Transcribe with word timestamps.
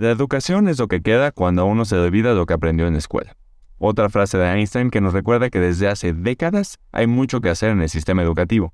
La 0.00 0.10
educación 0.10 0.66
es 0.68 0.78
lo 0.78 0.88
que 0.88 1.02
queda 1.02 1.30
cuando 1.30 1.66
uno 1.66 1.84
se 1.84 1.94
olvida 1.94 2.32
lo 2.32 2.46
que 2.46 2.54
aprendió 2.54 2.86
en 2.86 2.94
la 2.94 2.98
escuela. 2.98 3.36
Otra 3.76 4.08
frase 4.08 4.38
de 4.38 4.50
Einstein 4.50 4.88
que 4.88 5.02
nos 5.02 5.12
recuerda 5.12 5.50
que 5.50 5.60
desde 5.60 5.88
hace 5.88 6.14
décadas 6.14 6.78
hay 6.90 7.06
mucho 7.06 7.42
que 7.42 7.50
hacer 7.50 7.68
en 7.68 7.82
el 7.82 7.90
sistema 7.90 8.22
educativo. 8.22 8.72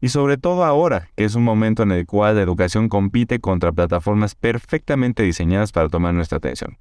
Y 0.00 0.08
sobre 0.08 0.38
todo 0.38 0.64
ahora, 0.64 1.10
que 1.14 1.26
es 1.26 1.34
un 1.34 1.44
momento 1.44 1.82
en 1.82 1.92
el 1.92 2.06
cual 2.06 2.36
la 2.36 2.40
educación 2.40 2.88
compite 2.88 3.38
contra 3.38 3.70
plataformas 3.70 4.34
perfectamente 4.34 5.24
diseñadas 5.24 5.72
para 5.72 5.90
tomar 5.90 6.14
nuestra 6.14 6.38
atención. 6.38 6.78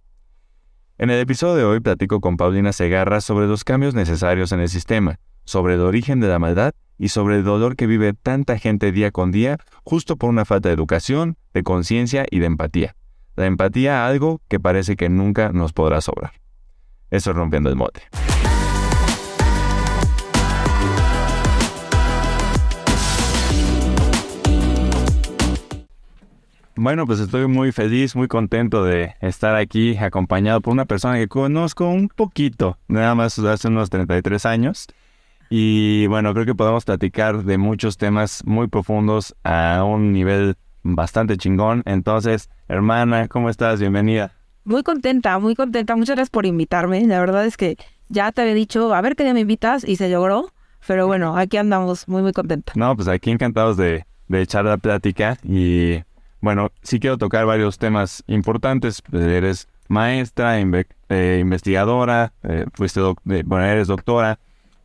En 0.98 1.10
el 1.10 1.20
episodio 1.20 1.56
de 1.56 1.66
hoy 1.66 1.82
platico 1.82 2.22
con 2.22 2.38
Paulina 2.38 2.72
Segarra 2.72 3.20
sobre 3.20 3.48
los 3.48 3.66
cambios 3.66 3.94
necesarios 3.94 4.54
en 4.54 4.62
el 4.62 4.70
sistema, 4.70 5.20
sobre 5.44 5.74
el 5.74 5.82
origen 5.82 6.22
de 6.22 6.30
la 6.30 6.40
maldad 6.40 6.72
y 6.98 7.10
sobre 7.10 7.36
el 7.36 7.44
dolor 7.44 7.76
que 7.76 7.88
vive 7.88 8.14
tanta 8.14 8.58
gente 8.58 8.94
día 8.94 9.12
con 9.12 9.34
día 9.34 9.58
justo 9.84 10.16
por 10.16 10.30
una 10.30 10.46
falta 10.46 10.70
de 10.70 10.76
educación, 10.76 11.36
de 11.54 11.64
conciencia 11.64 12.26
y 12.32 12.40
de 12.40 12.46
empatía. 12.46 12.96
La 13.36 13.46
empatía 13.46 14.06
algo 14.06 14.42
que 14.48 14.60
parece 14.60 14.96
que 14.96 15.10
nunca 15.10 15.52
nos 15.52 15.74
podrá 15.74 16.02
sobrar. 16.02 16.34
Eso 17.10 17.32
es 17.32 17.36
rompiendo 17.36 17.70
el 17.70 17.76
mote. 17.76 18.02
Bueno, 26.84 27.06
pues 27.06 27.20
estoy 27.20 27.48
muy 27.48 27.72
feliz, 27.72 28.16
muy 28.16 28.28
contento 28.28 28.84
de 28.84 29.14
estar 29.22 29.56
aquí 29.56 29.98
acompañado 29.98 30.62
por 30.62 30.74
una 30.74 30.86
persona 30.86 31.18
que 31.18 31.28
conozco 31.28 31.88
un 31.88 32.08
poquito, 32.08 32.80
nada 32.88 33.14
más 33.14 33.38
hace 33.38 33.68
unos 33.68 33.92
33 33.92 34.46
años. 34.48 34.88
Y 35.52 36.08
bueno, 36.08 36.34
creo 36.34 36.46
que 36.46 36.56
podemos 36.56 36.86
platicar 36.86 37.44
de 37.44 37.58
muchos 37.60 37.98
temas 37.98 38.44
muy 38.46 38.68
profundos 38.68 39.36
a 39.44 39.84
un 39.84 40.12
nivel 40.12 40.56
bastante 40.84 41.38
chingón. 41.38 41.84
Entonces, 41.86 42.50
hermana, 42.68 43.28
¿cómo 43.28 43.50
estás? 43.50 43.80
Bienvenida. 43.80 44.34
Muy 44.64 44.84
contenta, 44.84 45.40
muy 45.40 45.56
contenta. 45.56 45.96
Muchas 45.96 46.16
gracias 46.16 46.30
por 46.30 46.46
invitarme. 46.46 47.06
La 47.08 47.20
verdad 47.20 47.46
es 47.46 47.58
que 47.58 47.78
ya 48.10 48.32
te 48.32 48.42
había 48.42 48.54
dicho, 48.54 48.94
a 48.94 49.02
ver 49.02 49.16
qué 49.16 49.24
día 49.24 49.34
me 49.34 49.40
invitas 49.42 49.84
y 49.88 49.96
se 49.96 50.10
logró. 50.10 50.52
Pero 50.88 51.08
bueno, 51.08 51.38
aquí 51.38 51.58
andamos 51.58 52.08
muy, 52.08 52.22
muy 52.22 52.34
contenta. 52.34 52.74
No, 52.76 52.96
pues 52.96 53.08
aquí 53.08 53.32
encantados 53.32 53.78
de, 53.78 54.06
de 54.28 54.42
echar 54.42 54.66
la 54.66 54.78
plática 54.78 55.38
y 55.44 56.04
bueno, 56.42 56.72
sí 56.82 57.00
quiero 57.00 57.18
tocar 57.18 57.46
varios 57.46 57.78
temas 57.78 58.24
importantes. 58.28 59.04
Eres 59.14 59.68
maestra, 59.88 60.60
eh, 60.60 61.40
investigadora, 61.40 62.34
eh, 62.44 62.66
fuiste 62.74 63.02
bueno, 63.24 63.64
eres 63.64 63.88
doctora 63.88 64.40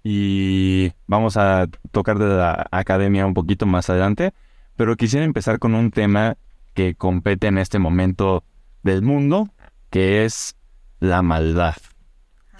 y 0.04 0.92
vamos 1.06 1.36
a 1.36 1.66
tocar 1.92 2.18
de 2.18 2.26
la 2.28 2.66
academia 2.70 3.24
un 3.24 3.34
poquito 3.34 3.66
más 3.66 3.88
adelante. 3.88 4.34
Pero 4.76 4.96
quisiera 4.96 5.24
empezar 5.24 5.58
con 5.58 5.74
un 5.74 5.90
tema 5.90 6.36
que 6.74 6.94
compete 6.94 7.46
en 7.46 7.58
este 7.58 7.78
momento 7.78 8.44
del 8.82 9.02
mundo, 9.02 9.50
que 9.90 10.24
es 10.24 10.56
la 11.00 11.22
maldad. 11.22 11.76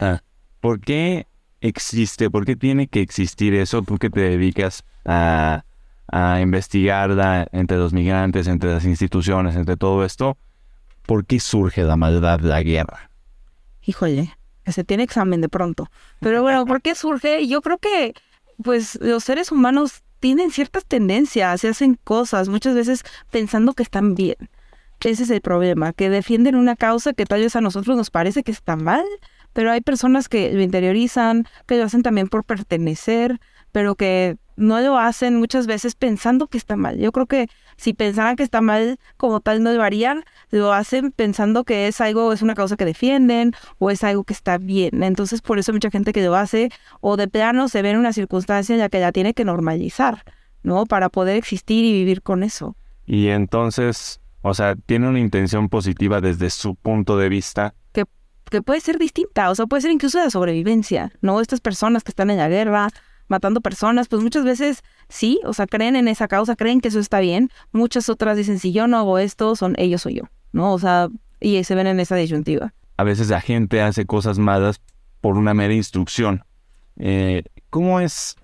Ah, 0.00 0.22
¿Por 0.60 0.80
qué 0.80 1.26
existe? 1.60 2.30
¿Por 2.30 2.44
qué 2.44 2.56
tiene 2.56 2.88
que 2.88 3.00
existir 3.00 3.54
eso? 3.54 3.82
¿Tú 3.82 3.98
que 3.98 4.10
te 4.10 4.20
dedicas 4.20 4.84
a 5.04 5.64
a 6.08 6.40
investigarla 6.40 7.48
entre 7.52 7.76
los 7.76 7.92
migrantes, 7.92 8.46
entre 8.46 8.72
las 8.72 8.84
instituciones, 8.84 9.56
entre 9.56 9.76
todo 9.76 10.04
esto, 10.04 10.36
¿por 11.06 11.26
qué 11.26 11.40
surge 11.40 11.82
la 11.82 11.96
maldad 11.96 12.40
la 12.40 12.62
guerra? 12.62 13.10
Híjole, 13.82 14.36
que 14.64 14.72
se 14.72 14.84
tiene 14.84 15.02
examen 15.02 15.40
de 15.40 15.48
pronto. 15.48 15.88
Pero 16.20 16.42
bueno, 16.42 16.64
¿por 16.64 16.82
qué 16.82 16.94
surge? 16.94 17.46
Yo 17.46 17.60
creo 17.60 17.78
que 17.78 18.14
pues 18.62 18.98
los 19.02 19.24
seres 19.24 19.52
humanos 19.52 20.02
tienen 20.20 20.50
ciertas 20.50 20.84
tendencias, 20.84 21.60
se 21.60 21.68
hacen 21.68 21.98
cosas, 22.02 22.48
muchas 22.48 22.74
veces 22.74 23.04
pensando 23.30 23.74
que 23.74 23.82
están 23.82 24.14
bien. 24.14 24.36
Ese 25.00 25.24
es 25.24 25.30
el 25.30 25.40
problema, 25.40 25.92
que 25.92 26.10
defienden 26.10 26.56
una 26.56 26.74
causa 26.74 27.12
que 27.12 27.26
tal 27.26 27.40
vez 27.40 27.54
a 27.54 27.60
nosotros 27.60 27.96
nos 27.96 28.10
parece 28.10 28.42
que 28.42 28.50
está 28.50 28.76
mal, 28.76 29.04
pero 29.52 29.70
hay 29.70 29.80
personas 29.80 30.28
que 30.28 30.52
lo 30.52 30.62
interiorizan, 30.62 31.46
que 31.66 31.76
lo 31.76 31.84
hacen 31.84 32.02
también 32.02 32.28
por 32.28 32.44
pertenecer, 32.44 33.38
pero 33.72 33.94
que 33.94 34.36
no 34.56 34.80
lo 34.80 34.98
hacen 34.98 35.36
muchas 35.36 35.66
veces 35.66 35.94
pensando 35.94 36.46
que 36.46 36.58
está 36.58 36.76
mal. 36.76 36.98
Yo 36.98 37.12
creo 37.12 37.26
que 37.26 37.48
si 37.76 37.92
pensaran 37.94 38.36
que 38.36 38.42
está 38.42 38.60
mal 38.60 38.98
como 39.16 39.40
tal 39.40 39.62
no 39.62 39.72
lo 39.72 39.82
harían, 39.82 40.24
lo 40.50 40.72
hacen 40.72 41.12
pensando 41.12 41.64
que 41.64 41.88
es 41.88 42.00
algo, 42.00 42.32
es 42.32 42.42
una 42.42 42.54
causa 42.54 42.76
que 42.76 42.84
defienden 42.84 43.52
o 43.78 43.90
es 43.90 44.04
algo 44.04 44.24
que 44.24 44.32
está 44.32 44.58
bien. 44.58 45.02
Entonces 45.02 45.42
por 45.42 45.58
eso 45.58 45.72
mucha 45.72 45.90
gente 45.90 46.12
que 46.12 46.24
lo 46.24 46.34
hace 46.36 46.70
o 47.00 47.16
de 47.16 47.28
plano 47.28 47.68
se 47.68 47.82
ve 47.82 47.90
en 47.90 47.98
una 47.98 48.12
circunstancia 48.12 48.74
en 48.74 48.80
la 48.80 48.88
que 48.88 49.00
la 49.00 49.12
tiene 49.12 49.34
que 49.34 49.44
normalizar, 49.44 50.24
¿no? 50.62 50.86
Para 50.86 51.08
poder 51.08 51.36
existir 51.36 51.84
y 51.84 51.92
vivir 51.92 52.22
con 52.22 52.42
eso. 52.42 52.76
Y 53.06 53.28
entonces, 53.28 54.20
o 54.42 54.54
sea, 54.54 54.74
tiene 54.74 55.08
una 55.08 55.20
intención 55.20 55.68
positiva 55.68 56.20
desde 56.20 56.50
su 56.50 56.74
punto 56.74 57.16
de 57.16 57.28
vista. 57.28 57.74
Que, 57.92 58.04
que 58.50 58.62
puede 58.62 58.80
ser 58.80 58.98
distinta, 58.98 59.50
o 59.50 59.54
sea, 59.54 59.66
puede 59.66 59.82
ser 59.82 59.92
incluso 59.92 60.20
de 60.20 60.30
sobrevivencia, 60.30 61.12
¿no? 61.20 61.40
Estas 61.40 61.60
personas 61.60 62.02
que 62.02 62.10
están 62.10 62.30
en 62.30 62.38
la 62.38 62.48
guerra 62.48 62.88
matando 63.28 63.60
personas, 63.60 64.08
pues 64.08 64.22
muchas 64.22 64.44
veces 64.44 64.82
sí, 65.08 65.40
o 65.44 65.52
sea, 65.52 65.66
creen 65.66 65.96
en 65.96 66.08
esa 66.08 66.28
causa, 66.28 66.56
creen 66.56 66.80
que 66.80 66.88
eso 66.88 67.00
está 67.00 67.20
bien. 67.20 67.50
Muchas 67.72 68.08
otras 68.08 68.36
dicen, 68.36 68.58
si 68.58 68.72
yo 68.72 68.86
no 68.86 68.98
hago 68.98 69.18
esto, 69.18 69.56
son 69.56 69.74
ellos 69.78 70.06
o 70.06 70.10
yo, 70.10 70.24
¿no? 70.52 70.72
O 70.72 70.78
sea, 70.78 71.08
y 71.40 71.62
se 71.64 71.74
ven 71.74 71.86
en 71.86 72.00
esa 72.00 72.16
disyuntiva. 72.16 72.72
A 72.96 73.04
veces 73.04 73.28
la 73.28 73.40
gente 73.40 73.82
hace 73.82 74.06
cosas 74.06 74.38
malas 74.38 74.80
por 75.20 75.36
una 75.36 75.54
mera 75.54 75.74
instrucción. 75.74 76.44
Eh, 76.98 77.42
¿cómo, 77.70 78.00
es, 78.00 78.36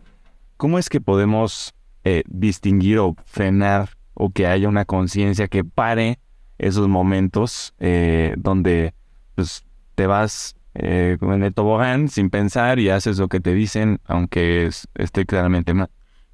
¿Cómo 0.57 0.79
es 0.79 0.89
que 0.89 1.01
podemos 1.01 1.75
eh, 2.05 2.23
distinguir 2.27 2.99
o 2.99 3.17
frenar 3.25 3.91
o 4.15 4.31
que 4.31 4.47
haya 4.47 4.69
una 4.69 4.85
conciencia 4.85 5.49
que 5.49 5.65
pare 5.65 6.19
esos 6.59 6.89
momentos 6.89 7.75
eh, 7.79 8.35
donde 8.37 8.95
pues, 9.35 9.65
te 9.95 10.07
vas 10.07 10.55
eh, 10.75 11.17
en 11.21 11.43
el 11.43 11.55
tobogán 11.55 12.09
sin 12.09 12.31
pensar 12.31 12.79
y 12.79 12.91
haces 12.91 13.19
lo 13.19 13.29
que 13.29 13.41
te 13.41 13.55
dicen, 13.55 14.01
aunque 14.07 14.71
esté 14.95 15.27
claramente 15.27 15.75
mal. 15.75 15.91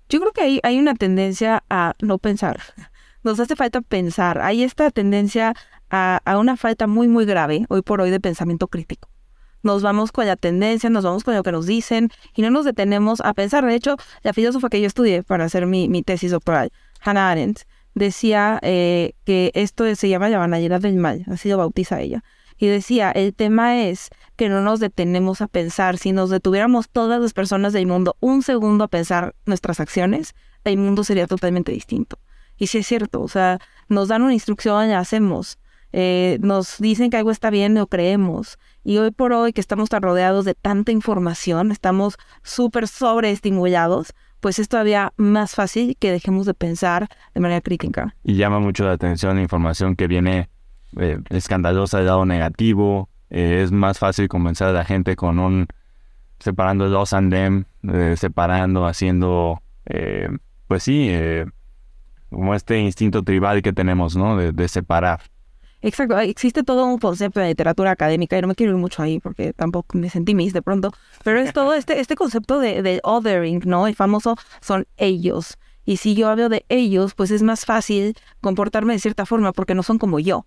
Yo 0.08 0.20
creo 0.20 0.32
que 0.32 0.42
hay, 0.42 0.60
hay 0.62 0.78
una 0.78 0.94
tendencia 0.94 1.64
a 1.68 1.94
no 2.00 2.18
pensar. 2.18 2.60
Nos 3.24 3.40
hace 3.40 3.56
falta 3.56 3.80
pensar. 3.80 4.40
Hay 4.40 4.62
esta 4.62 4.90
tendencia 4.90 5.54
a, 5.90 6.20
a 6.24 6.38
una 6.38 6.56
falta 6.56 6.86
muy, 6.86 7.08
muy 7.08 7.24
grave 7.26 7.66
hoy 7.68 7.82
por 7.82 8.00
hoy 8.00 8.10
de 8.10 8.20
pensamiento 8.20 8.68
crítico 8.68 9.08
nos 9.62 9.82
vamos 9.82 10.12
con 10.12 10.26
la 10.26 10.36
tendencia, 10.36 10.90
nos 10.90 11.04
vamos 11.04 11.24
con 11.24 11.34
lo 11.34 11.42
que 11.42 11.52
nos 11.52 11.66
dicen 11.66 12.10
y 12.34 12.42
no 12.42 12.50
nos 12.50 12.64
detenemos 12.64 13.20
a 13.20 13.34
pensar. 13.34 13.64
De 13.64 13.74
hecho, 13.74 13.96
la 14.22 14.32
filósofa 14.32 14.68
que 14.68 14.80
yo 14.80 14.86
estudié 14.86 15.22
para 15.22 15.44
hacer 15.44 15.66
mi, 15.66 15.88
mi 15.88 16.02
tesis 16.02 16.30
doctoral, 16.30 16.70
Hannah 17.00 17.30
Arendt, 17.30 17.62
decía 17.94 18.58
eh, 18.62 19.14
que 19.24 19.50
esto 19.54 19.92
se 19.94 20.08
llama 20.08 20.28
la 20.28 20.38
banalidad 20.38 20.80
del 20.80 20.96
mal, 20.96 21.24
así 21.28 21.48
lo 21.48 21.58
bautiza 21.58 22.00
ella. 22.00 22.22
Y 22.56 22.66
decía, 22.66 23.10
el 23.12 23.34
tema 23.34 23.82
es 23.82 24.10
que 24.38 24.48
no 24.48 24.62
nos 24.62 24.78
detenemos 24.78 25.42
a 25.42 25.48
pensar. 25.48 25.98
Si 25.98 26.12
nos 26.12 26.30
detuviéramos 26.30 26.88
todas 26.88 27.20
las 27.20 27.34
personas 27.34 27.72
del 27.72 27.88
mundo 27.88 28.16
un 28.20 28.42
segundo 28.42 28.84
a 28.84 28.88
pensar 28.88 29.34
nuestras 29.44 29.80
acciones, 29.80 30.34
el 30.62 30.78
mundo 30.78 31.02
sería 31.02 31.26
totalmente 31.26 31.72
distinto. 31.72 32.20
Y 32.56 32.68
sí 32.68 32.78
es 32.78 32.86
cierto, 32.86 33.20
o 33.20 33.28
sea, 33.28 33.58
nos 33.88 34.08
dan 34.08 34.22
una 34.22 34.32
instrucción 34.32 34.88
y 34.88 34.92
hacemos. 34.92 35.58
Eh, 35.92 36.38
nos 36.40 36.78
dicen 36.78 37.10
que 37.10 37.16
algo 37.16 37.32
está 37.32 37.50
bien, 37.50 37.74
lo 37.74 37.88
creemos. 37.88 38.58
Y 38.84 38.98
hoy 38.98 39.10
por 39.10 39.32
hoy 39.32 39.52
que 39.52 39.60
estamos 39.60 39.88
tan 39.88 40.02
rodeados 40.02 40.44
de 40.44 40.54
tanta 40.54 40.92
información, 40.92 41.72
estamos 41.72 42.16
súper 42.44 42.86
sobreestimulados, 42.86 44.14
pues 44.38 44.60
es 44.60 44.68
todavía 44.68 45.12
más 45.16 45.56
fácil 45.56 45.96
que 45.98 46.12
dejemos 46.12 46.46
de 46.46 46.54
pensar 46.54 47.08
de 47.34 47.40
manera 47.40 47.60
crítica. 47.60 48.14
Y 48.22 48.36
llama 48.36 48.60
mucho 48.60 48.84
la 48.84 48.92
atención 48.92 49.34
la 49.34 49.42
información 49.42 49.96
que 49.96 50.06
viene 50.06 50.48
eh, 50.96 51.18
escandalosa 51.30 51.98
del 51.98 52.06
lado 52.06 52.24
negativo. 52.24 53.08
Eh, 53.30 53.62
es 53.62 53.72
más 53.72 53.98
fácil 53.98 54.28
convencer 54.28 54.68
a 54.68 54.72
la 54.72 54.84
gente 54.84 55.16
con 55.16 55.38
un 55.38 55.66
separando 56.38 56.86
el 56.86 56.92
los 56.92 57.12
and 57.12 57.32
them, 57.32 57.64
eh, 57.92 58.14
separando, 58.16 58.86
haciendo, 58.86 59.60
pues 60.68 60.82
sí, 60.82 61.10
como 62.30 62.54
este 62.54 62.78
instinto 62.78 63.22
tribal 63.22 63.62
que 63.62 63.72
tenemos, 63.72 64.16
¿no? 64.16 64.36
De, 64.36 64.68
separar. 64.68 65.20
Exacto, 65.80 66.18
existe 66.18 66.62
todo 66.62 66.86
un 66.86 66.98
concepto 66.98 67.40
de 67.40 67.48
literatura 67.48 67.90
académica, 67.90 68.36
y 68.38 68.42
no 68.42 68.48
me 68.48 68.54
quiero 68.54 68.72
ir 68.72 68.78
mucho 68.78 69.02
ahí 69.02 69.20
porque 69.20 69.52
tampoco 69.52 69.96
me 69.96 70.10
sentí 70.10 70.34
mis 70.34 70.52
de 70.52 70.62
pronto, 70.62 70.92
pero 71.24 71.40
es 71.40 71.52
todo 71.52 71.74
este, 71.74 72.00
este 72.00 72.16
concepto 72.16 72.58
de, 72.58 72.82
de 72.82 73.00
othering, 73.02 73.62
¿no? 73.64 73.86
El 73.86 73.94
famoso 73.94 74.36
son 74.60 74.86
ellos. 74.96 75.56
Y 75.84 75.96
si 75.96 76.14
yo 76.14 76.28
hablo 76.28 76.50
de 76.50 76.66
ellos, 76.68 77.14
pues 77.14 77.30
es 77.30 77.42
más 77.42 77.64
fácil 77.64 78.14
comportarme 78.42 78.92
de 78.92 78.98
cierta 78.98 79.24
forma 79.24 79.52
porque 79.52 79.74
no 79.74 79.82
son 79.82 79.98
como 79.98 80.18
yo. 80.18 80.44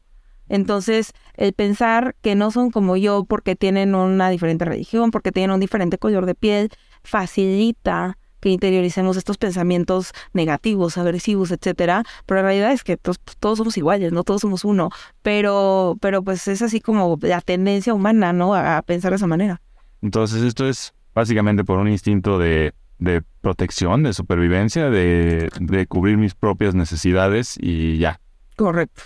Entonces, 0.51 1.13
el 1.35 1.53
pensar 1.53 2.13
que 2.21 2.35
no 2.35 2.51
son 2.51 2.71
como 2.71 2.97
yo 2.97 3.23
porque 3.23 3.55
tienen 3.55 3.95
una 3.95 4.29
diferente 4.29 4.65
religión, 4.65 5.09
porque 5.09 5.31
tienen 5.31 5.51
un 5.51 5.61
diferente 5.61 5.97
color 5.97 6.25
de 6.25 6.35
piel, 6.35 6.69
facilita 7.05 8.17
que 8.41 8.49
interioricemos 8.49 9.15
estos 9.15 9.37
pensamientos 9.37 10.11
negativos, 10.33 10.97
agresivos, 10.97 11.51
etcétera, 11.51 12.03
pero 12.25 12.41
la 12.41 12.47
realidad 12.47 12.73
es 12.73 12.83
que 12.83 12.97
todos, 12.97 13.17
todos, 13.39 13.59
somos 13.59 13.77
iguales, 13.77 14.11
no 14.11 14.25
todos 14.25 14.41
somos 14.41 14.65
uno, 14.65 14.89
pero, 15.21 15.95
pero 16.01 16.21
pues 16.21 16.45
es 16.49 16.61
así 16.61 16.81
como 16.81 17.17
la 17.21 17.39
tendencia 17.39 17.93
humana, 17.93 18.33
¿no? 18.33 18.53
A, 18.53 18.81
pensar 18.81 19.11
de 19.11 19.15
esa 19.15 19.27
manera. 19.27 19.61
Entonces 20.01 20.41
esto 20.41 20.67
es 20.67 20.93
básicamente 21.15 21.63
por 21.63 21.79
un 21.79 21.87
instinto 21.87 22.39
de, 22.39 22.73
de 22.99 23.21
protección, 23.39 24.03
de 24.03 24.11
supervivencia, 24.11 24.89
de, 24.89 25.49
de 25.61 25.87
cubrir 25.87 26.17
mis 26.17 26.35
propias 26.35 26.75
necesidades 26.75 27.55
y 27.57 27.99
ya. 27.99 28.19
Correcto. 28.57 29.03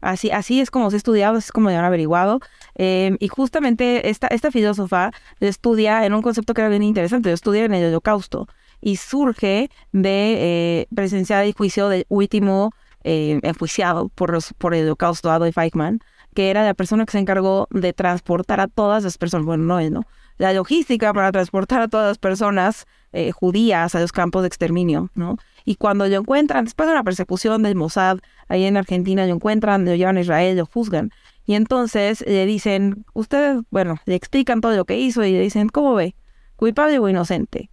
Así, 0.00 0.30
así 0.30 0.60
es 0.60 0.70
como 0.70 0.90
se 0.90 0.96
ha 0.96 0.98
estudiado, 0.98 1.38
así 1.38 1.46
es 1.46 1.52
como 1.52 1.70
lo 1.70 1.76
han 1.76 1.84
averiguado. 1.84 2.40
Eh, 2.76 3.16
y 3.18 3.28
justamente 3.28 4.08
esta, 4.10 4.28
esta 4.28 4.50
filósofa 4.50 5.10
estudia 5.40 6.06
en 6.06 6.14
un 6.14 6.22
concepto 6.22 6.54
que 6.54 6.60
era 6.60 6.70
bien 6.70 6.82
interesante, 6.82 7.32
estudia 7.32 7.64
en 7.64 7.74
el 7.74 7.88
holocausto 7.88 8.46
y 8.80 8.96
surge 8.96 9.70
de 9.92 10.36
eh, 10.38 10.86
presenciar 10.94 11.50
juicio 11.52 11.88
del 11.88 12.06
último 12.08 12.72
eh, 13.04 13.40
enjuiciado 13.42 14.08
por, 14.10 14.32
los, 14.32 14.52
por 14.54 14.74
el 14.74 14.84
holocausto, 14.84 15.30
Adolf 15.30 15.58
Eichmann, 15.58 16.00
que 16.34 16.50
era 16.50 16.64
la 16.64 16.74
persona 16.74 17.04
que 17.04 17.12
se 17.12 17.18
encargó 17.18 17.66
de 17.70 17.92
transportar 17.92 18.60
a 18.60 18.68
todas 18.68 19.02
las 19.04 19.18
personas, 19.18 19.46
bueno, 19.46 19.64
no 19.64 19.80
él, 19.80 19.92
¿no? 19.92 20.04
La 20.38 20.52
logística 20.52 21.12
para 21.12 21.30
transportar 21.32 21.82
a 21.82 21.88
todas 21.88 22.08
las 22.08 22.18
personas 22.18 22.86
eh, 23.12 23.32
judías 23.32 23.94
a 23.94 24.00
los 24.00 24.12
campos 24.12 24.42
de 24.42 24.48
exterminio, 24.48 25.10
¿no? 25.14 25.36
Y 25.64 25.76
cuando 25.76 26.06
lo 26.06 26.16
encuentran, 26.16 26.64
después 26.64 26.86
de 26.88 26.92
una 26.92 27.04
persecución 27.04 27.62
del 27.62 27.74
Mossad, 27.74 28.18
ahí 28.48 28.64
en 28.64 28.76
Argentina 28.76 29.26
lo 29.26 29.34
encuentran, 29.34 29.84
lo 29.84 29.94
llevan 29.94 30.16
a 30.16 30.20
Israel, 30.20 30.56
lo 30.56 30.66
juzgan. 30.66 31.10
Y 31.44 31.54
entonces 31.54 32.24
le 32.26 32.46
dicen, 32.46 33.04
ustedes, 33.14 33.62
bueno, 33.70 33.96
le 34.06 34.14
explican 34.14 34.60
todo 34.60 34.76
lo 34.76 34.84
que 34.84 34.98
hizo 34.98 35.24
y 35.24 35.32
le 35.32 35.40
dicen, 35.40 35.68
¿cómo 35.68 35.94
ve? 35.94 36.14
¿Culpable 36.56 36.98
o 36.98 37.08
inocente? 37.08 37.70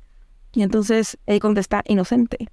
Y 0.53 0.63
entonces 0.63 1.17
él 1.25 1.39
contesta, 1.39 1.83
inocente. 1.85 2.49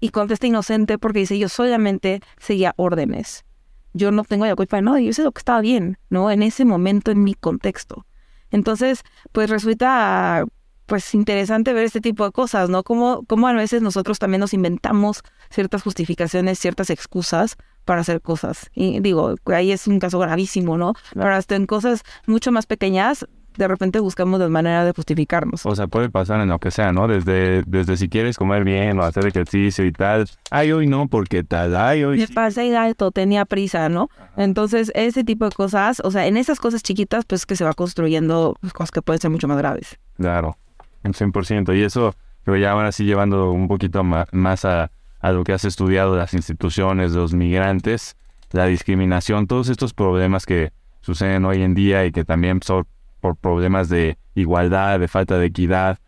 Y 0.00 0.10
contesta 0.10 0.46
inocente 0.46 0.98
porque 0.98 1.20
dice, 1.20 1.38
yo 1.38 1.48
solamente 1.48 2.20
seguía 2.38 2.74
órdenes. 2.76 3.44
Yo 3.92 4.10
no 4.10 4.24
tengo 4.24 4.46
la 4.46 4.56
culpa 4.56 4.76
de 4.76 4.82
nada, 4.82 5.00
yo 5.00 5.12
sé 5.12 5.22
lo 5.22 5.32
que 5.32 5.40
estaba 5.40 5.60
bien, 5.60 5.98
¿no? 6.10 6.30
En 6.30 6.42
ese 6.42 6.64
momento, 6.64 7.10
en 7.10 7.24
mi 7.24 7.34
contexto. 7.34 8.06
Entonces, 8.54 9.02
pues 9.32 9.50
resulta 9.50 10.44
pues 10.86 11.12
interesante 11.14 11.72
ver 11.72 11.84
este 11.84 12.00
tipo 12.00 12.24
de 12.24 12.30
cosas, 12.30 12.70
¿no? 12.70 12.84
Como, 12.84 13.24
como 13.24 13.48
a 13.48 13.52
veces 13.52 13.82
nosotros 13.82 14.20
también 14.20 14.40
nos 14.40 14.54
inventamos 14.54 15.22
ciertas 15.50 15.82
justificaciones, 15.82 16.60
ciertas 16.60 16.90
excusas 16.90 17.56
para 17.84 18.02
hacer 18.02 18.20
cosas. 18.20 18.70
Y 18.72 19.00
digo, 19.00 19.34
ahí 19.46 19.72
es 19.72 19.88
un 19.88 19.98
caso 19.98 20.20
gravísimo, 20.20 20.78
¿no? 20.78 20.94
Pero 21.14 21.34
hasta 21.34 21.56
en 21.56 21.66
cosas 21.66 22.02
mucho 22.26 22.52
más 22.52 22.66
pequeñas, 22.66 23.26
de 23.56 23.68
repente 23.68 24.00
buscamos 24.00 24.40
la 24.40 24.48
manera 24.48 24.84
de 24.84 24.92
justificarnos. 24.92 25.64
O 25.66 25.74
sea, 25.74 25.86
puede 25.86 26.10
pasar 26.10 26.40
en 26.40 26.48
lo 26.48 26.58
que 26.58 26.70
sea, 26.70 26.92
¿no? 26.92 27.08
Desde, 27.08 27.62
desde 27.66 27.96
si 27.96 28.08
quieres 28.08 28.36
comer 28.36 28.64
bien 28.64 28.98
o 28.98 29.02
hacer 29.02 29.26
ejercicio 29.26 29.84
y 29.84 29.92
tal. 29.92 30.28
Ay, 30.50 30.72
hoy 30.72 30.86
no, 30.86 31.08
porque 31.08 31.44
tal, 31.44 31.76
ay, 31.76 32.04
hoy. 32.04 32.18
Me 32.18 32.28
pasé 32.28 32.66
y 32.66 32.74
alto, 32.74 33.10
tenía 33.10 33.44
prisa, 33.44 33.88
¿no? 33.88 34.08
Entonces, 34.36 34.90
ese 34.94 35.24
tipo 35.24 35.44
de 35.48 35.54
cosas, 35.54 36.00
o 36.04 36.10
sea, 36.10 36.26
en 36.26 36.36
esas 36.36 36.60
cosas 36.60 36.82
chiquitas, 36.82 37.24
pues 37.24 37.46
que 37.46 37.56
se 37.56 37.64
va 37.64 37.72
construyendo 37.72 38.56
pues, 38.60 38.72
cosas 38.72 38.90
que 38.90 39.02
pueden 39.02 39.20
ser 39.20 39.30
mucho 39.30 39.48
más 39.48 39.58
graves. 39.58 39.98
Claro, 40.16 40.56
un 41.02 41.12
100%. 41.12 41.76
Y 41.76 41.82
eso, 41.82 42.14
pero 42.44 42.56
ya 42.56 42.72
ahora 42.72 42.92
sí 42.92 43.04
llevando 43.04 43.50
un 43.50 43.68
poquito 43.68 44.02
más 44.04 44.64
a, 44.64 44.90
a 45.20 45.32
lo 45.32 45.44
que 45.44 45.52
has 45.52 45.64
estudiado, 45.64 46.16
las 46.16 46.34
instituciones, 46.34 47.12
los 47.12 47.32
migrantes, 47.32 48.16
la 48.50 48.66
discriminación, 48.66 49.46
todos 49.46 49.68
estos 49.68 49.94
problemas 49.94 50.46
que 50.46 50.72
suceden 51.00 51.44
hoy 51.44 51.62
en 51.62 51.74
día 51.74 52.06
y 52.06 52.12
que 52.12 52.24
también 52.24 52.60
son 52.62 52.86
por 53.24 53.36
problemas 53.36 53.88
de 53.88 54.18
igualdad, 54.34 55.00
de 55.00 55.08
falta 55.08 55.38
de 55.38 55.46
equidad 55.46 55.98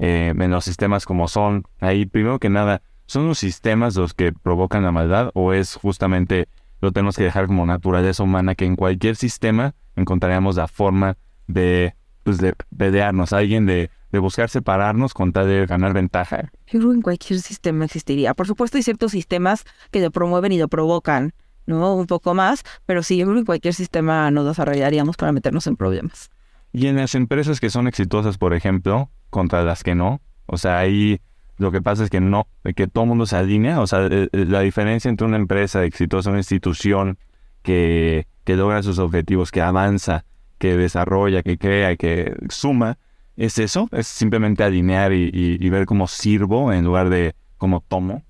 eh, 0.00 0.34
en 0.36 0.50
los 0.50 0.64
sistemas 0.64 1.06
como 1.06 1.28
son. 1.28 1.62
Ahí, 1.78 2.04
primero 2.04 2.40
que 2.40 2.48
nada, 2.48 2.82
¿son 3.06 3.28
los 3.28 3.38
sistemas 3.38 3.94
los 3.94 4.12
que 4.12 4.32
provocan 4.32 4.82
la 4.82 4.90
maldad 4.90 5.30
o 5.34 5.52
es 5.52 5.76
justamente 5.76 6.48
lo 6.80 6.90
tenemos 6.90 7.16
que 7.16 7.22
dejar 7.22 7.46
como 7.46 7.64
naturaleza 7.64 8.24
humana 8.24 8.56
que 8.56 8.64
en 8.64 8.74
cualquier 8.74 9.14
sistema 9.14 9.76
encontraríamos 9.94 10.56
la 10.56 10.66
forma 10.66 11.16
de, 11.46 11.94
pues, 12.24 12.38
de 12.38 12.54
pelearnos, 12.76 13.32
alguien 13.32 13.66
de, 13.66 13.88
de 14.10 14.18
buscar 14.18 14.50
separarnos 14.50 15.14
con 15.14 15.32
tal 15.32 15.46
de 15.46 15.66
ganar 15.66 15.92
ventaja? 15.92 16.50
Yo 16.66 16.80
creo 16.80 16.88
que 16.88 16.96
en 16.96 17.02
cualquier 17.02 17.38
sistema 17.38 17.84
existiría. 17.84 18.34
Por 18.34 18.48
supuesto 18.48 18.78
hay 18.78 18.82
ciertos 18.82 19.12
sistemas 19.12 19.64
que 19.92 20.00
lo 20.00 20.10
promueven 20.10 20.50
y 20.50 20.58
lo 20.58 20.66
provocan, 20.66 21.34
¿no? 21.66 21.94
Un 21.94 22.08
poco 22.08 22.34
más, 22.34 22.64
pero 22.84 23.04
sí, 23.04 23.16
yo 23.16 23.26
creo 23.26 23.38
que 23.38 23.44
cualquier 23.44 23.74
sistema 23.74 24.28
nos 24.32 24.44
desarrollaríamos 24.44 25.16
para 25.16 25.30
meternos 25.30 25.68
en 25.68 25.76
problemas. 25.76 26.30
Y 26.74 26.88
en 26.88 26.96
las 26.96 27.14
empresas 27.14 27.60
que 27.60 27.70
son 27.70 27.86
exitosas, 27.86 28.36
por 28.36 28.52
ejemplo, 28.52 29.08
contra 29.30 29.62
las 29.62 29.84
que 29.84 29.94
no, 29.94 30.20
o 30.46 30.58
sea, 30.58 30.78
ahí 30.78 31.20
lo 31.56 31.70
que 31.70 31.80
pasa 31.80 32.02
es 32.02 32.10
que 32.10 32.20
no, 32.20 32.48
que 32.74 32.88
todo 32.88 33.04
el 33.04 33.10
mundo 33.10 33.26
se 33.26 33.36
alinea, 33.36 33.80
o 33.80 33.86
sea, 33.86 34.06
eh, 34.06 34.28
eh, 34.32 34.44
la 34.44 34.58
diferencia 34.58 35.08
entre 35.08 35.24
una 35.24 35.36
empresa 35.36 35.84
exitosa, 35.84 36.30
una 36.30 36.40
institución 36.40 37.16
que, 37.62 38.26
que 38.42 38.56
logra 38.56 38.82
sus 38.82 38.98
objetivos, 38.98 39.52
que 39.52 39.62
avanza, 39.62 40.24
que 40.58 40.76
desarrolla, 40.76 41.44
que 41.44 41.58
crea, 41.58 41.94
que 41.94 42.34
suma, 42.48 42.98
es 43.36 43.60
eso, 43.60 43.88
es 43.92 44.08
simplemente 44.08 44.64
alinear 44.64 45.12
y, 45.12 45.68
ver 45.70 45.86
cómo 45.86 46.08
sirvo 46.08 46.72
en 46.72 46.84
lugar 46.84 47.08
de 47.08 47.36
cómo 47.56 47.84
tomo. 47.86 48.24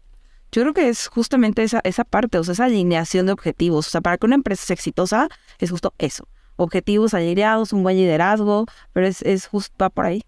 Yo 0.53 0.61
creo 0.61 0.75
que 0.75 0.91
es 0.91 1.09
justamente 1.09 1.63
esa, 1.63 1.81
esa 1.83 2.05
parte, 2.05 2.37
o 2.37 2.45
sea, 2.45 2.53
esa 2.53 2.67
alineación 2.67 3.25
de 3.25 3.33
objetivos. 3.33 3.87
O 3.87 3.91
sea, 3.91 4.03
para 4.03 4.19
que 4.19 4.27
una 4.27 4.35
empresa 4.35 4.67
sea 4.67 4.75
exitosa, 4.75 5.29
es 5.59 5.71
justo 5.71 5.95
eso 5.97 6.29
objetivos 6.57 7.15
alineados, 7.15 7.73
un 7.73 7.83
buen 7.83 7.97
liderazgo, 7.97 8.67
pero 8.93 9.07
es, 9.07 9.23
es 9.23 9.47
justo 9.47 9.91
por 9.91 10.07
ahí. 10.07 10.23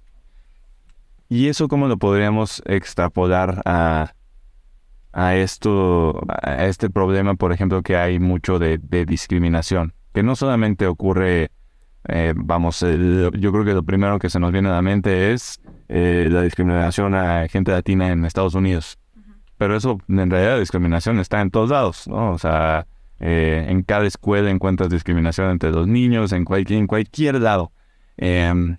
¿Y 1.28 1.48
eso 1.48 1.68
cómo 1.68 1.88
lo 1.88 1.96
podríamos 1.96 2.62
extrapolar 2.66 3.62
a, 3.64 4.12
a 5.12 5.36
esto, 5.36 6.20
a 6.28 6.66
este 6.66 6.88
problema, 6.88 7.34
por 7.34 7.52
ejemplo, 7.52 7.82
que 7.82 7.96
hay 7.96 8.18
mucho 8.18 8.58
de, 8.58 8.78
de 8.78 9.04
discriminación? 9.04 9.92
Que 10.12 10.22
no 10.22 10.36
solamente 10.36 10.86
ocurre, 10.86 11.50
eh, 12.08 12.32
vamos, 12.36 12.82
eh, 12.82 13.30
yo 13.32 13.52
creo 13.52 13.64
que 13.64 13.74
lo 13.74 13.82
primero 13.82 14.18
que 14.18 14.30
se 14.30 14.38
nos 14.38 14.52
viene 14.52 14.68
a 14.68 14.72
la 14.72 14.82
mente 14.82 15.32
es 15.32 15.60
eh, 15.88 16.28
la 16.30 16.42
discriminación 16.42 17.14
a 17.14 17.48
gente 17.48 17.72
latina 17.72 18.10
en 18.12 18.24
Estados 18.24 18.54
Unidos. 18.54 18.98
Pero 19.58 19.76
eso, 19.76 19.98
en 20.08 20.30
realidad, 20.30 20.54
la 20.54 20.60
discriminación 20.60 21.18
está 21.18 21.40
en 21.40 21.50
todos 21.50 21.70
lados, 21.70 22.06
¿no? 22.06 22.32
O 22.32 22.38
sea, 22.38 22.86
eh, 23.20 23.66
en 23.68 23.82
cada 23.82 24.06
escuela 24.06 24.50
encuentras 24.50 24.90
discriminación 24.90 25.50
entre 25.50 25.70
los 25.70 25.86
niños, 25.86 26.32
en 26.32 26.44
cualquier, 26.44 26.80
en 26.80 26.86
cualquier 26.86 27.40
lado. 27.40 27.72
Eh, 28.16 28.76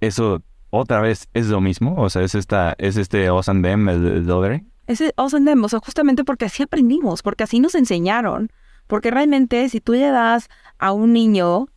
eso 0.00 0.42
otra 0.70 1.00
vez 1.00 1.28
es 1.34 1.48
lo 1.48 1.60
mismo, 1.60 1.94
o 1.96 2.08
sea, 2.10 2.22
es 2.22 2.34
esta, 2.34 2.74
es 2.78 2.96
este 2.96 3.28
os 3.30 3.48
and 3.48 3.64
them, 3.64 3.88
el, 3.88 4.06
el 4.06 4.26
delivery. 4.26 4.66
Es 4.86 5.00
el 5.00 5.12
os 5.16 5.34
and 5.34 5.46
them, 5.46 5.62
o 5.62 5.68
sea, 5.68 5.80
justamente 5.80 6.24
porque 6.24 6.46
así 6.46 6.62
aprendimos, 6.62 7.22
porque 7.22 7.44
así 7.44 7.60
nos 7.60 7.74
enseñaron. 7.74 8.50
Porque 8.86 9.10
realmente 9.10 9.68
si 9.68 9.80
tú 9.80 9.92
le 9.92 10.10
das 10.10 10.48
a 10.78 10.92
un 10.92 11.12
niño, 11.12 11.68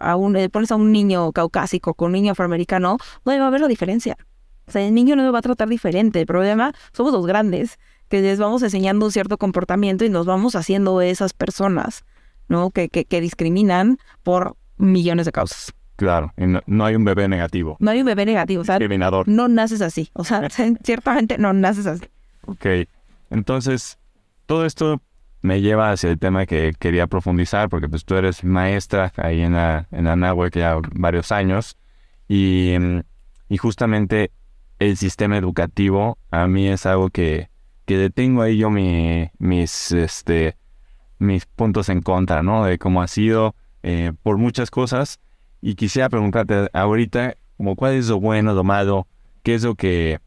a 0.00 0.16
un, 0.16 0.32
le 0.32 0.50
pones 0.50 0.70
a 0.70 0.76
un 0.76 0.92
niño 0.92 1.32
caucásico 1.32 1.94
con 1.94 2.06
un 2.06 2.12
niño 2.12 2.32
afroamericano, 2.32 2.98
no 3.24 3.38
va 3.38 3.46
a 3.46 3.50
ver 3.50 3.60
la 3.60 3.68
diferencia. 3.68 4.16
O 4.66 4.70
sea, 4.70 4.86
el 4.86 4.94
niño 4.94 5.16
no 5.16 5.24
lo 5.24 5.32
va 5.32 5.38
a 5.40 5.42
tratar 5.42 5.68
diferente. 5.68 6.20
El 6.20 6.26
problema 6.26 6.72
somos 6.92 7.12
los 7.12 7.26
grandes 7.26 7.78
que 8.12 8.20
les 8.20 8.38
vamos 8.38 8.62
enseñando 8.62 9.06
un 9.06 9.10
cierto 9.10 9.38
comportamiento 9.38 10.04
y 10.04 10.10
nos 10.10 10.26
vamos 10.26 10.54
haciendo 10.54 11.00
esas 11.00 11.32
personas, 11.32 12.04
¿no? 12.46 12.70
Que, 12.70 12.90
que, 12.90 13.06
que 13.06 13.22
discriminan 13.22 13.96
por 14.22 14.54
millones 14.76 15.24
de 15.24 15.32
causas. 15.32 15.72
Claro, 15.96 16.30
y 16.36 16.44
no, 16.46 16.60
no, 16.66 16.84
hay 16.84 16.94
un 16.94 17.06
bebé 17.06 17.26
negativo. 17.26 17.78
No 17.80 17.90
hay 17.90 18.00
un 18.00 18.04
bebé 18.04 18.26
negativo, 18.26 18.60
o 18.60 18.64
sea, 18.66 18.74
Discriminador. 18.74 19.26
no 19.28 19.48
naces 19.48 19.80
así, 19.80 20.10
o 20.12 20.24
sea, 20.24 20.46
ciertamente 20.84 21.38
no 21.38 21.54
naces 21.54 21.86
así. 21.86 22.04
Ok, 22.44 22.66
entonces, 23.30 23.98
todo 24.44 24.66
esto 24.66 25.00
me 25.40 25.62
lleva 25.62 25.90
hacia 25.90 26.10
el 26.10 26.18
tema 26.18 26.44
que 26.44 26.74
quería 26.78 27.06
profundizar, 27.06 27.70
porque 27.70 27.88
pues 27.88 28.04
tú 28.04 28.16
eres 28.16 28.44
maestra 28.44 29.10
ahí 29.16 29.40
en 29.40 29.54
la, 29.54 29.86
en 29.90 30.04
la 30.04 30.16
NAWEC 30.16 30.58
ya 30.58 30.76
varios 30.92 31.32
años, 31.32 31.78
y, 32.28 32.74
y 33.48 33.56
justamente 33.56 34.32
el 34.80 34.98
sistema 34.98 35.38
educativo 35.38 36.18
a 36.30 36.46
mí 36.46 36.68
es 36.68 36.84
algo 36.84 37.08
que, 37.08 37.48
que 37.92 37.98
detengo 37.98 38.40
ahí 38.40 38.56
yo 38.56 38.70
mi, 38.70 39.30
mis, 39.38 39.92
este, 39.92 40.56
mis 41.18 41.44
puntos 41.44 41.90
en 41.90 42.00
contra, 42.00 42.42
¿no? 42.42 42.64
De 42.64 42.78
cómo 42.78 43.02
ha 43.02 43.06
sido 43.06 43.54
eh, 43.82 44.12
por 44.22 44.38
muchas 44.38 44.70
cosas. 44.70 45.20
Y 45.60 45.74
quisiera 45.74 46.08
preguntarte 46.08 46.70
ahorita, 46.72 47.36
como 47.58 47.76
cuál 47.76 47.92
es 47.92 48.08
lo 48.08 48.18
bueno, 48.18 48.54
lo 48.54 48.64
malo, 48.64 49.06
qué 49.42 49.54
es 49.54 49.62
lo 49.62 49.74
que 49.74 50.20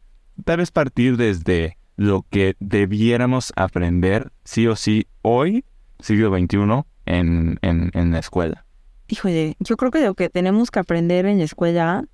tal 0.44 0.58
vez 0.58 0.70
partir 0.70 1.16
desde 1.16 1.76
lo 1.96 2.24
que 2.30 2.54
debiéramos 2.60 3.52
aprender 3.56 4.30
sí 4.44 4.68
o 4.68 4.76
sí 4.76 5.08
hoy, 5.22 5.64
siglo 5.98 6.30
XXI, 6.30 6.84
en, 7.06 7.58
en, 7.62 7.90
en 7.94 8.12
la 8.12 8.20
escuela. 8.20 8.64
Híjole, 9.08 9.56
yo 9.58 9.76
creo 9.76 9.90
que 9.90 10.04
lo 10.04 10.14
que 10.14 10.30
tenemos 10.30 10.70
que 10.70 10.78
aprender 10.78 11.26
en 11.26 11.38
la 11.38 11.44
escuela, 11.44 12.04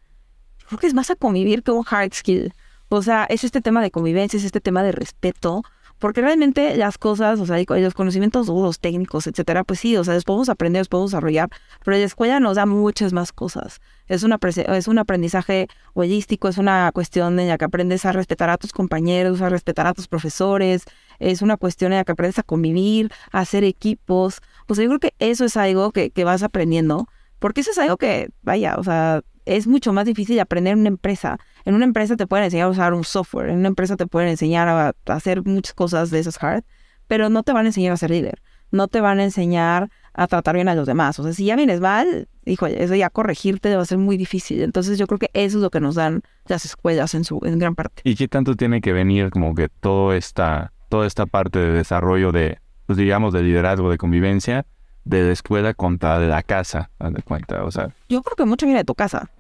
creo 0.66 0.78
que 0.78 0.86
es 0.86 0.94
más 0.94 1.10
a 1.10 1.16
convivir 1.16 1.62
que 1.62 1.72
un 1.72 1.84
hard 1.88 2.14
skill. 2.14 2.54
O 2.94 3.00
sea, 3.00 3.24
es 3.30 3.42
este 3.42 3.62
tema 3.62 3.80
de 3.80 3.90
convivencia, 3.90 4.36
es 4.36 4.44
este 4.44 4.60
tema 4.60 4.82
de 4.82 4.92
respeto, 4.92 5.62
porque 5.98 6.20
realmente 6.20 6.76
las 6.76 6.98
cosas, 6.98 7.40
o 7.40 7.46
sea, 7.46 7.56
los 7.66 7.94
conocimientos 7.94 8.48
duros, 8.48 8.80
técnicos, 8.80 9.26
etcétera, 9.26 9.64
pues 9.64 9.80
sí, 9.80 9.96
o 9.96 10.04
sea, 10.04 10.12
los 10.12 10.24
podemos 10.24 10.50
aprender, 10.50 10.80
los 10.80 10.88
podemos 10.88 11.12
desarrollar, 11.12 11.48
pero 11.84 11.96
la 11.96 12.02
escuela 12.04 12.38
nos 12.38 12.56
da 12.56 12.66
muchas 12.66 13.14
más 13.14 13.32
cosas. 13.32 13.80
Es, 14.08 14.24
una, 14.24 14.38
es 14.76 14.88
un 14.88 14.98
aprendizaje 14.98 15.68
holístico, 15.94 16.48
es 16.48 16.58
una 16.58 16.90
cuestión 16.92 17.40
en 17.40 17.48
la 17.48 17.56
que 17.56 17.64
aprendes 17.64 18.04
a 18.04 18.12
respetar 18.12 18.50
a 18.50 18.58
tus 18.58 18.72
compañeros, 18.72 19.40
a 19.40 19.48
respetar 19.48 19.86
a 19.86 19.94
tus 19.94 20.06
profesores, 20.06 20.84
es 21.18 21.40
una 21.40 21.56
cuestión 21.56 21.92
en 21.92 21.98
la 21.98 22.04
que 22.04 22.12
aprendes 22.12 22.38
a 22.40 22.42
convivir, 22.42 23.10
a 23.30 23.40
hacer 23.40 23.64
equipos. 23.64 24.40
O 24.68 24.74
sea, 24.74 24.84
yo 24.84 24.90
creo 24.90 25.00
que 25.00 25.14
eso 25.18 25.46
es 25.46 25.56
algo 25.56 25.92
que, 25.92 26.10
que 26.10 26.24
vas 26.24 26.42
aprendiendo, 26.42 27.06
porque 27.38 27.62
eso 27.62 27.70
es 27.70 27.78
algo 27.78 27.96
que, 27.96 28.28
vaya, 28.42 28.74
o 28.76 28.84
sea, 28.84 29.22
es 29.44 29.66
mucho 29.66 29.92
más 29.92 30.06
difícil 30.06 30.38
aprender 30.40 30.74
en 30.74 30.80
una 30.80 30.88
empresa. 30.88 31.38
En 31.64 31.74
una 31.74 31.84
empresa 31.84 32.16
te 32.16 32.26
pueden 32.26 32.44
enseñar 32.44 32.66
a 32.66 32.70
usar 32.70 32.94
un 32.94 33.04
software, 33.04 33.50
en 33.50 33.58
una 33.58 33.68
empresa 33.68 33.96
te 33.96 34.06
pueden 34.06 34.28
enseñar 34.28 34.68
a, 34.68 34.94
hacer 35.06 35.44
muchas 35.44 35.74
cosas 35.74 36.10
de 36.10 36.20
esas 36.20 36.42
hard, 36.42 36.64
pero 37.06 37.28
no 37.28 37.42
te 37.42 37.52
van 37.52 37.66
a 37.66 37.68
enseñar 37.68 37.92
a 37.92 37.96
ser 37.96 38.10
líder. 38.10 38.40
no 38.70 38.88
te 38.88 39.02
van 39.02 39.20
a 39.20 39.24
enseñar 39.24 39.90
a 40.14 40.26
tratar 40.26 40.54
bien 40.54 40.68
a 40.68 40.74
los 40.74 40.86
demás. 40.86 41.18
O 41.18 41.22
sea, 41.22 41.32
si 41.32 41.44
ya 41.44 41.56
vienes 41.56 41.80
mal, 41.80 42.28
hijo, 42.46 42.66
eso 42.66 42.94
ya 42.94 43.10
corregirte 43.10 43.74
va 43.76 43.82
a 43.82 43.86
ser 43.86 43.98
muy 43.98 44.16
difícil. 44.16 44.62
Entonces 44.62 44.98
yo 44.98 45.06
creo 45.06 45.18
que 45.18 45.30
eso 45.34 45.58
es 45.58 45.62
lo 45.62 45.70
que 45.70 45.80
nos 45.80 45.94
dan 45.94 46.22
las 46.46 46.64
escuelas 46.64 47.14
en 47.14 47.24
su 47.24 47.40
en 47.44 47.58
gran 47.58 47.74
parte. 47.74 48.02
¿Y 48.04 48.16
qué 48.16 48.28
tanto 48.28 48.54
tiene 48.54 48.80
que 48.80 48.92
venir 48.92 49.30
como 49.30 49.54
que 49.54 49.68
toda 49.68 50.16
esta, 50.16 50.72
toda 50.88 51.06
esta 51.06 51.26
parte 51.26 51.58
de 51.58 51.72
desarrollo 51.72 52.32
de, 52.32 52.58
pues 52.86 52.96
digamos, 52.96 53.32
de 53.32 53.42
liderazgo, 53.42 53.90
de 53.90 53.98
convivencia, 53.98 54.66
de 55.04 55.22
la 55.22 55.32
escuela 55.32 55.74
contra 55.74 56.18
de 56.18 56.28
la 56.28 56.42
casa, 56.42 56.90
haz 56.98 57.12
de 57.12 57.22
cuenta? 57.22 57.64
O 57.64 57.70
sea, 57.70 57.94
Yo 58.08 58.22
creo 58.22 58.36
que 58.36 58.44
mucho 58.44 58.66
viene 58.66 58.80
de 58.80 58.84
tu 58.84 58.94
casa. 58.94 59.30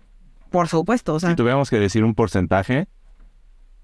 Por 0.50 0.68
supuesto, 0.68 1.14
o 1.14 1.20
sea, 1.20 1.30
si 1.30 1.36
tuviéramos 1.36 1.70
que 1.70 1.78
decir 1.78 2.04
un 2.04 2.14
porcentaje, 2.14 2.86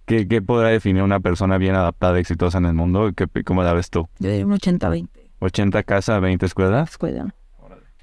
¿qué, 0.04 0.28
qué 0.28 0.42
podrá 0.42 0.68
definir 0.68 1.02
una 1.02 1.20
persona 1.20 1.56
bien 1.58 1.74
adaptada, 1.74 2.18
exitosa 2.18 2.58
en 2.58 2.66
el 2.66 2.74
mundo? 2.74 3.10
¿Qué, 3.16 3.26
¿Cómo 3.44 3.62
la 3.62 3.72
ves 3.72 3.90
tú? 3.90 4.08
yo 4.18 4.28
diría 4.30 4.44
un 4.46 4.52
80-20 4.52 5.08
¿80 5.40 5.84
casa, 5.84 6.18
20 6.18 6.44
escuelas? 6.46 6.90
escuela. 6.90 7.34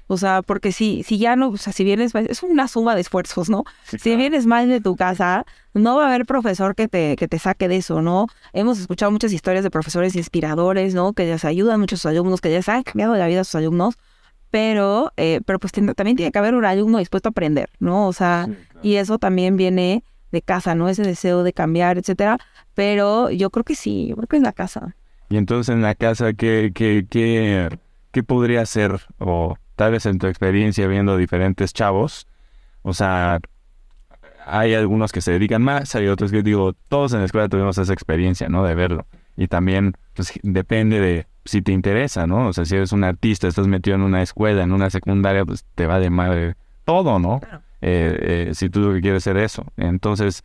O 0.08 0.16
sea, 0.16 0.42
porque 0.42 0.70
si, 0.70 1.02
si 1.02 1.18
ya 1.18 1.34
no, 1.34 1.48
o 1.48 1.56
sea, 1.56 1.72
si 1.72 1.82
vienes, 1.82 2.14
es 2.14 2.42
una 2.42 2.68
suma 2.68 2.94
de 2.94 3.00
esfuerzos, 3.00 3.50
¿no? 3.50 3.64
Si 3.84 4.14
vienes 4.14 4.46
mal 4.46 4.68
de 4.68 4.80
tu 4.80 4.94
casa, 4.94 5.44
no 5.74 5.96
va 5.96 6.04
a 6.04 6.08
haber 6.08 6.26
profesor 6.26 6.74
que 6.76 6.86
te, 6.86 7.16
que 7.16 7.26
te 7.26 7.38
saque 7.38 7.66
de 7.66 7.76
eso, 7.76 8.02
¿no? 8.02 8.28
Hemos 8.52 8.78
escuchado 8.78 9.10
muchas 9.10 9.32
historias 9.32 9.64
de 9.64 9.70
profesores 9.70 10.14
inspiradores, 10.14 10.94
¿no? 10.94 11.12
Que 11.12 11.24
les 11.24 11.44
ayudan 11.44 11.80
mucho 11.80 11.96
a 11.96 11.98
sus 11.98 12.06
alumnos, 12.06 12.40
que 12.40 12.50
les 12.50 12.68
han 12.68 12.84
cambiado 12.84 13.16
la 13.16 13.26
vida 13.26 13.40
a 13.40 13.44
sus 13.44 13.56
alumnos, 13.56 13.98
pero, 14.50 15.12
eh, 15.16 15.40
pero 15.44 15.58
pues 15.58 15.72
también 15.72 16.16
tiene 16.16 16.30
que 16.30 16.38
haber 16.38 16.54
un 16.54 16.64
alumno 16.64 16.98
dispuesto 16.98 17.28
a 17.28 17.30
aprender, 17.30 17.70
¿no? 17.80 18.06
O 18.06 18.12
sea, 18.12 18.48
y 18.82 18.96
eso 18.96 19.18
también 19.18 19.56
viene 19.56 20.04
de 20.30 20.42
casa, 20.42 20.74
¿no? 20.74 20.88
Ese 20.88 21.02
deseo 21.02 21.42
de 21.42 21.52
cambiar, 21.52 21.98
etcétera. 21.98 22.38
Pero 22.74 23.30
yo 23.30 23.50
creo 23.50 23.64
que 23.64 23.74
sí, 23.74 24.06
yo 24.08 24.16
creo 24.16 24.28
que 24.28 24.36
es 24.36 24.42
la 24.42 24.52
casa. 24.52 24.94
Y 25.28 25.36
entonces 25.36 25.74
en 25.74 25.82
la 25.82 25.94
casa, 25.94 26.32
¿qué, 26.32 26.70
qué, 26.74 27.06
qué, 27.10 27.76
qué 28.12 28.22
podría 28.22 28.64
ser? 28.66 29.00
O 29.18 29.56
tal 29.76 29.92
vez 29.92 30.06
en 30.06 30.18
tu 30.18 30.26
experiencia 30.26 30.86
viendo 30.88 31.16
diferentes 31.16 31.72
chavos, 31.72 32.26
o 32.82 32.92
sea, 32.92 33.40
hay 34.46 34.74
algunos 34.74 35.12
que 35.12 35.20
se 35.20 35.32
dedican 35.32 35.62
más, 35.62 35.94
hay 35.94 36.06
otros 36.06 36.30
que 36.30 36.42
digo, 36.42 36.72
todos 36.88 37.12
en 37.12 37.20
la 37.20 37.26
escuela 37.26 37.48
tuvimos 37.48 37.78
esa 37.78 37.92
experiencia, 37.92 38.48
¿no? 38.48 38.64
De 38.64 38.74
verlo. 38.74 39.06
Y 39.36 39.48
también, 39.48 39.94
pues 40.14 40.32
depende 40.42 41.00
de 41.00 41.26
si 41.44 41.62
te 41.62 41.72
interesa, 41.72 42.26
¿no? 42.26 42.48
O 42.48 42.52
sea, 42.52 42.64
si 42.64 42.76
eres 42.76 42.92
un 42.92 43.04
artista, 43.04 43.48
estás 43.48 43.66
metido 43.66 43.96
en 43.96 44.02
una 44.02 44.22
escuela, 44.22 44.62
en 44.62 44.72
una 44.72 44.88
secundaria, 44.90 45.44
pues 45.44 45.64
te 45.74 45.86
va 45.86 45.98
de 45.98 46.10
madre 46.10 46.54
todo, 46.84 47.18
¿no? 47.18 47.40
Eh, 47.82 48.46
eh, 48.48 48.54
si 48.54 48.70
tú 48.70 48.80
lo 48.80 48.94
que 48.94 49.00
quieres 49.00 49.24
ser 49.24 49.36
eso. 49.36 49.64
Entonces, 49.76 50.44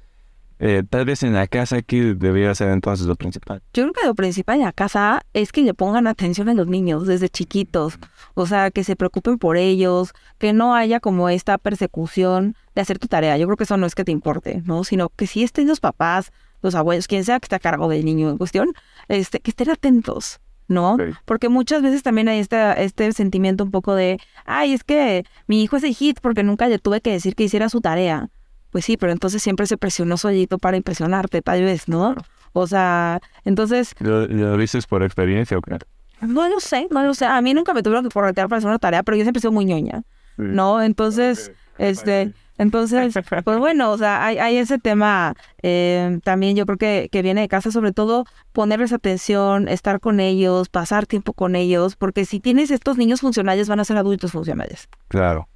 eh, 0.63 0.83
tal 0.87 1.05
vez 1.05 1.23
en 1.23 1.33
la 1.33 1.47
casa, 1.47 1.81
¿qué 1.81 2.13
debería 2.13 2.53
ser 2.53 2.69
entonces 2.69 3.07
lo 3.07 3.15
principal? 3.15 3.63
Yo 3.73 3.81
creo 3.81 3.93
que 3.93 4.05
lo 4.05 4.13
principal 4.13 4.57
en 4.57 4.65
la 4.65 4.71
casa 4.71 5.25
es 5.33 5.51
que 5.51 5.63
le 5.63 5.73
pongan 5.73 6.05
atención 6.05 6.49
a 6.49 6.53
los 6.53 6.67
niños 6.67 7.07
desde 7.07 7.29
chiquitos. 7.29 7.97
O 8.35 8.45
sea, 8.45 8.69
que 8.69 8.83
se 8.83 8.95
preocupen 8.95 9.39
por 9.39 9.57
ellos, 9.57 10.13
que 10.37 10.53
no 10.53 10.75
haya 10.75 10.99
como 10.99 11.29
esta 11.29 11.57
persecución 11.57 12.55
de 12.75 12.81
hacer 12.81 12.99
tu 12.99 13.07
tarea. 13.07 13.37
Yo 13.37 13.47
creo 13.47 13.57
que 13.57 13.63
eso 13.63 13.75
no 13.75 13.87
es 13.87 13.95
que 13.95 14.03
te 14.03 14.11
importe, 14.11 14.61
¿no? 14.63 14.83
Sino 14.83 15.09
que 15.09 15.25
si 15.25 15.41
estén 15.41 15.67
los 15.67 15.79
papás, 15.79 16.31
los 16.61 16.75
abuelos, 16.75 17.07
quien 17.07 17.25
sea 17.25 17.39
que 17.39 17.45
esté 17.45 17.55
a 17.55 17.59
cargo 17.59 17.89
del 17.89 18.05
niño 18.05 18.29
en 18.29 18.37
cuestión, 18.37 18.71
este, 19.07 19.39
que 19.39 19.49
estén 19.49 19.71
atentos, 19.71 20.41
¿no? 20.67 20.95
Porque 21.25 21.49
muchas 21.49 21.81
veces 21.81 22.03
también 22.03 22.27
hay 22.27 22.37
este, 22.37 22.83
este 22.83 23.11
sentimiento 23.13 23.63
un 23.63 23.71
poco 23.71 23.95
de, 23.95 24.19
ay, 24.45 24.73
es 24.73 24.83
que 24.83 25.25
mi 25.47 25.63
hijo 25.63 25.77
es 25.77 25.81
de 25.81 25.91
hit 25.91 26.19
porque 26.21 26.43
nunca 26.43 26.67
le 26.67 26.77
tuve 26.77 27.01
que 27.01 27.11
decir 27.11 27.33
que 27.33 27.45
hiciera 27.45 27.67
su 27.67 27.81
tarea. 27.81 28.29
Pues 28.71 28.85
sí, 28.85 28.97
pero 28.97 29.11
entonces 29.11 29.43
siempre 29.43 29.67
se 29.67 29.77
presionó 29.77 30.17
solito 30.17 30.57
para 30.57 30.77
impresionarte, 30.77 31.41
tal 31.41 31.61
vez, 31.61 31.87
¿no? 31.87 32.15
O 32.53 32.67
sea, 32.67 33.19
entonces, 33.45 33.93
¿Lo, 33.99 34.27
lo 34.27 34.57
dices 34.57 34.87
por 34.87 35.03
experiencia 35.03 35.57
o 35.57 35.61
qué? 35.61 35.77
no 36.21 36.47
lo 36.49 36.59
sé, 36.59 36.87
no 36.91 37.03
lo 37.03 37.13
sé. 37.13 37.25
A 37.25 37.41
mí 37.41 37.53
nunca 37.53 37.73
me 37.73 37.83
tuvieron 37.83 38.03
que 38.03 38.13
corretear 38.13 38.47
para 38.47 38.57
hacer 38.59 38.69
una 38.69 38.79
tarea, 38.79 39.03
pero 39.03 39.17
yo 39.17 39.23
siempre 39.23 39.39
he 39.39 39.41
sido 39.41 39.51
muy 39.51 39.65
ñoña, 39.65 40.03
¿no? 40.37 40.81
Entonces, 40.81 41.51
este, 41.77 42.33
entonces, 42.57 43.13
pues 43.43 43.57
bueno, 43.57 43.91
o 43.91 43.97
sea, 43.97 44.23
hay, 44.23 44.37
hay 44.37 44.57
ese 44.57 44.77
tema 44.77 45.33
eh, 45.63 46.19
también 46.23 46.55
yo 46.55 46.65
creo 46.65 46.77
que, 46.77 47.09
que 47.11 47.21
viene 47.21 47.41
de 47.41 47.47
casa, 47.47 47.71
sobre 47.71 47.91
todo 47.91 48.25
ponerles 48.51 48.93
atención, 48.93 49.67
estar 49.67 49.99
con 49.99 50.19
ellos, 50.19 50.69
pasar 50.69 51.07
tiempo 51.07 51.33
con 51.33 51.55
ellos, 51.55 51.95
porque 51.95 52.25
si 52.25 52.39
tienes 52.39 52.71
estos 52.71 52.97
niños 52.97 53.21
funcionales 53.21 53.67
van 53.67 53.79
a 53.79 53.85
ser 53.85 53.97
adultos 53.97 54.31
funcionales. 54.31 54.89
Claro. 55.07 55.47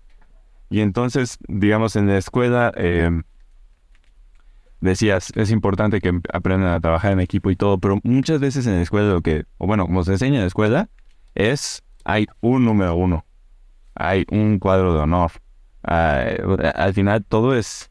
Y 0.75 0.81
entonces, 0.81 1.37
digamos, 1.47 1.95
en 1.95 2.07
la 2.07 2.17
escuela, 2.17 2.73
eh, 2.75 3.09
decías, 4.81 5.31
es 5.33 5.49
importante 5.49 6.01
que 6.01 6.19
aprendan 6.33 6.73
a 6.73 6.81
trabajar 6.81 7.13
en 7.13 7.21
equipo 7.21 7.49
y 7.49 7.55
todo, 7.55 7.77
pero 7.77 8.01
muchas 8.03 8.41
veces 8.41 8.67
en 8.67 8.75
la 8.75 8.81
escuela 8.81 9.13
lo 9.13 9.21
que, 9.21 9.45
o 9.57 9.67
bueno, 9.67 9.85
como 9.85 10.03
se 10.03 10.11
enseña 10.11 10.35
en 10.35 10.41
la 10.41 10.47
escuela, 10.47 10.89
es, 11.33 11.81
hay 12.03 12.27
un 12.41 12.65
número 12.65 12.93
uno, 12.93 13.23
hay 13.93 14.25
un 14.29 14.59
cuadro 14.59 14.93
de 14.93 14.99
honor. 14.99 15.31
Ah, 15.81 16.25
al 16.75 16.93
final 16.93 17.23
todo 17.23 17.55
es, 17.55 17.89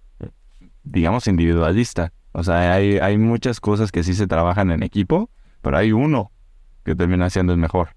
digamos, 0.82 1.26
individualista. 1.26 2.12
O 2.32 2.44
sea, 2.44 2.74
hay, 2.74 2.98
hay 2.98 3.16
muchas 3.16 3.60
cosas 3.60 3.92
que 3.92 4.02
sí 4.02 4.12
se 4.12 4.26
trabajan 4.26 4.72
en 4.72 4.82
equipo, 4.82 5.30
pero 5.62 5.78
hay 5.78 5.92
uno 5.92 6.32
que 6.84 6.94
termina 6.94 7.30
siendo 7.30 7.54
el 7.54 7.58
mejor. 7.58 7.96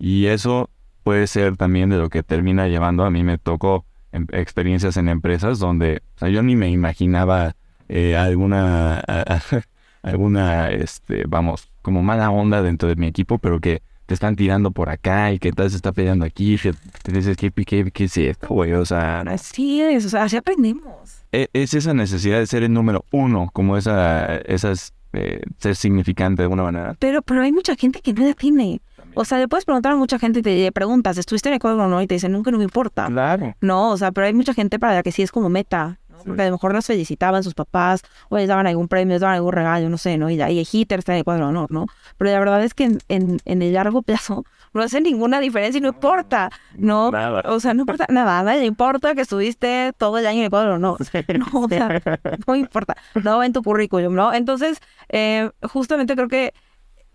Y 0.00 0.26
eso 0.26 0.68
puede 1.04 1.28
ser 1.28 1.56
también 1.56 1.90
de 1.90 1.98
lo 1.98 2.08
que 2.08 2.24
termina 2.24 2.66
llevando. 2.66 3.04
A 3.04 3.10
mí 3.10 3.22
me 3.22 3.38
tocó 3.38 3.84
em- 4.12 4.26
experiencias 4.32 4.96
en 4.96 5.08
empresas 5.08 5.58
donde 5.58 6.02
o 6.16 6.18
sea, 6.18 6.28
yo 6.28 6.42
ni 6.42 6.56
me 6.56 6.70
imaginaba 6.70 7.54
eh, 7.88 8.16
alguna, 8.16 9.00
alguna, 10.02 10.70
este, 10.70 11.24
vamos, 11.26 11.68
como 11.82 12.02
mala 12.02 12.30
onda 12.30 12.62
dentro 12.62 12.88
de 12.88 12.96
mi 12.96 13.06
equipo, 13.06 13.38
pero 13.38 13.60
que 13.60 13.82
te 14.06 14.14
están 14.14 14.36
tirando 14.36 14.70
por 14.70 14.88
acá 14.88 15.32
y 15.32 15.38
que 15.40 15.50
tal 15.52 15.68
se 15.68 15.76
está 15.76 15.90
peleando 15.92 16.24
aquí, 16.24 16.56
que 16.58 16.72
te 17.02 17.12
dices, 17.12 17.36
¿qué, 17.36 17.50
qué, 17.50 17.90
qué 17.90 18.04
es 18.04 18.16
esto, 18.16 18.46
güey? 18.48 18.72
O 18.72 18.84
sea, 18.84 19.20
Así 19.22 19.80
es, 19.80 20.06
o 20.06 20.08
sea, 20.08 20.22
así 20.24 20.36
aprendemos. 20.36 21.24
e- 21.32 21.48
es 21.52 21.74
esa 21.74 21.92
necesidad 21.92 22.38
de 22.38 22.46
ser 22.46 22.62
el 22.62 22.72
número 22.72 23.04
uno, 23.10 23.50
como 23.52 23.76
esa, 23.76 24.36
esas, 24.38 24.94
eh, 25.12 25.40
ser 25.58 25.74
significante 25.74 26.42
de 26.42 26.44
alguna 26.44 26.62
manera. 26.62 26.94
Pero, 27.00 27.20
pero 27.22 27.42
hay 27.42 27.50
mucha 27.52 27.74
gente 27.74 28.00
que 28.00 28.12
no 28.12 28.26
la 28.28 28.34
tiene. 28.34 28.80
O 29.18 29.24
sea, 29.24 29.38
le 29.38 29.48
puedes 29.48 29.64
preguntar 29.64 29.92
a 29.92 29.96
mucha 29.96 30.18
gente 30.18 30.40
y 30.40 30.42
te 30.42 30.72
preguntas, 30.72 31.16
¿estuviste 31.16 31.48
en 31.48 31.54
el 31.54 31.58
cuadro 31.58 31.84
o 31.84 31.88
no? 31.88 32.02
Y 32.02 32.06
te 32.06 32.14
dicen, 32.14 32.32
nunca 32.32 32.50
no 32.50 32.58
me 32.58 32.64
importa. 32.64 33.06
Claro. 33.06 33.54
No, 33.62 33.90
o 33.90 33.96
sea, 33.96 34.12
pero 34.12 34.26
hay 34.26 34.34
mucha 34.34 34.52
gente 34.52 34.78
para 34.78 34.94
la 34.94 35.02
que 35.02 35.10
sí 35.10 35.22
es 35.22 35.32
como 35.32 35.48
meta. 35.48 35.98
¿no? 36.10 36.18
Porque 36.22 36.42
a 36.42 36.46
lo 36.46 36.52
mejor 36.52 36.74
nos 36.74 36.84
felicitaban 36.84 37.42
sus 37.42 37.54
papás, 37.54 38.02
o 38.28 38.36
les 38.36 38.46
daban 38.46 38.66
algún 38.66 38.88
premio, 38.88 39.14
les 39.14 39.22
daban 39.22 39.36
algún 39.36 39.52
regalo, 39.52 39.88
no 39.88 39.96
sé, 39.96 40.18
¿no? 40.18 40.28
Y 40.28 40.38
ahí 40.42 40.66
Hitler 40.70 40.98
está 40.98 41.12
en 41.12 41.18
el 41.18 41.24
cuadro 41.24 41.44
de 41.44 41.48
honor, 41.48 41.72
¿no? 41.72 41.86
Pero 42.18 42.30
la 42.30 42.38
verdad 42.38 42.62
es 42.62 42.74
que 42.74 42.84
en, 42.84 42.98
en, 43.08 43.38
en 43.46 43.62
el 43.62 43.72
largo 43.72 44.02
plazo 44.02 44.44
no 44.74 44.82
hace 44.82 45.00
ninguna 45.00 45.40
diferencia 45.40 45.78
y 45.78 45.80
no 45.80 45.88
importa, 45.88 46.50
¿no? 46.76 47.10
Nada. 47.10 47.42
O 47.46 47.58
sea, 47.58 47.72
no 47.72 47.82
importa 47.82 48.04
nada, 48.10 48.42
nada 48.42 48.58
le 48.58 48.66
importa 48.66 49.14
que 49.14 49.22
estuviste 49.22 49.94
todo 49.96 50.18
el 50.18 50.26
año 50.26 50.40
en 50.40 50.44
el 50.44 50.50
cuadro 50.50 50.70
de 50.70 50.76
honor. 50.76 50.98
No, 51.38 51.60
o 51.60 51.68
sea, 51.68 52.02
no 52.46 52.54
importa, 52.54 52.96
no 53.14 53.38
va 53.38 53.46
en 53.46 53.54
tu 53.54 53.62
currículum, 53.62 54.14
¿no? 54.14 54.34
Entonces, 54.34 54.78
eh, 55.08 55.50
justamente 55.62 56.14
creo 56.14 56.28
que 56.28 56.52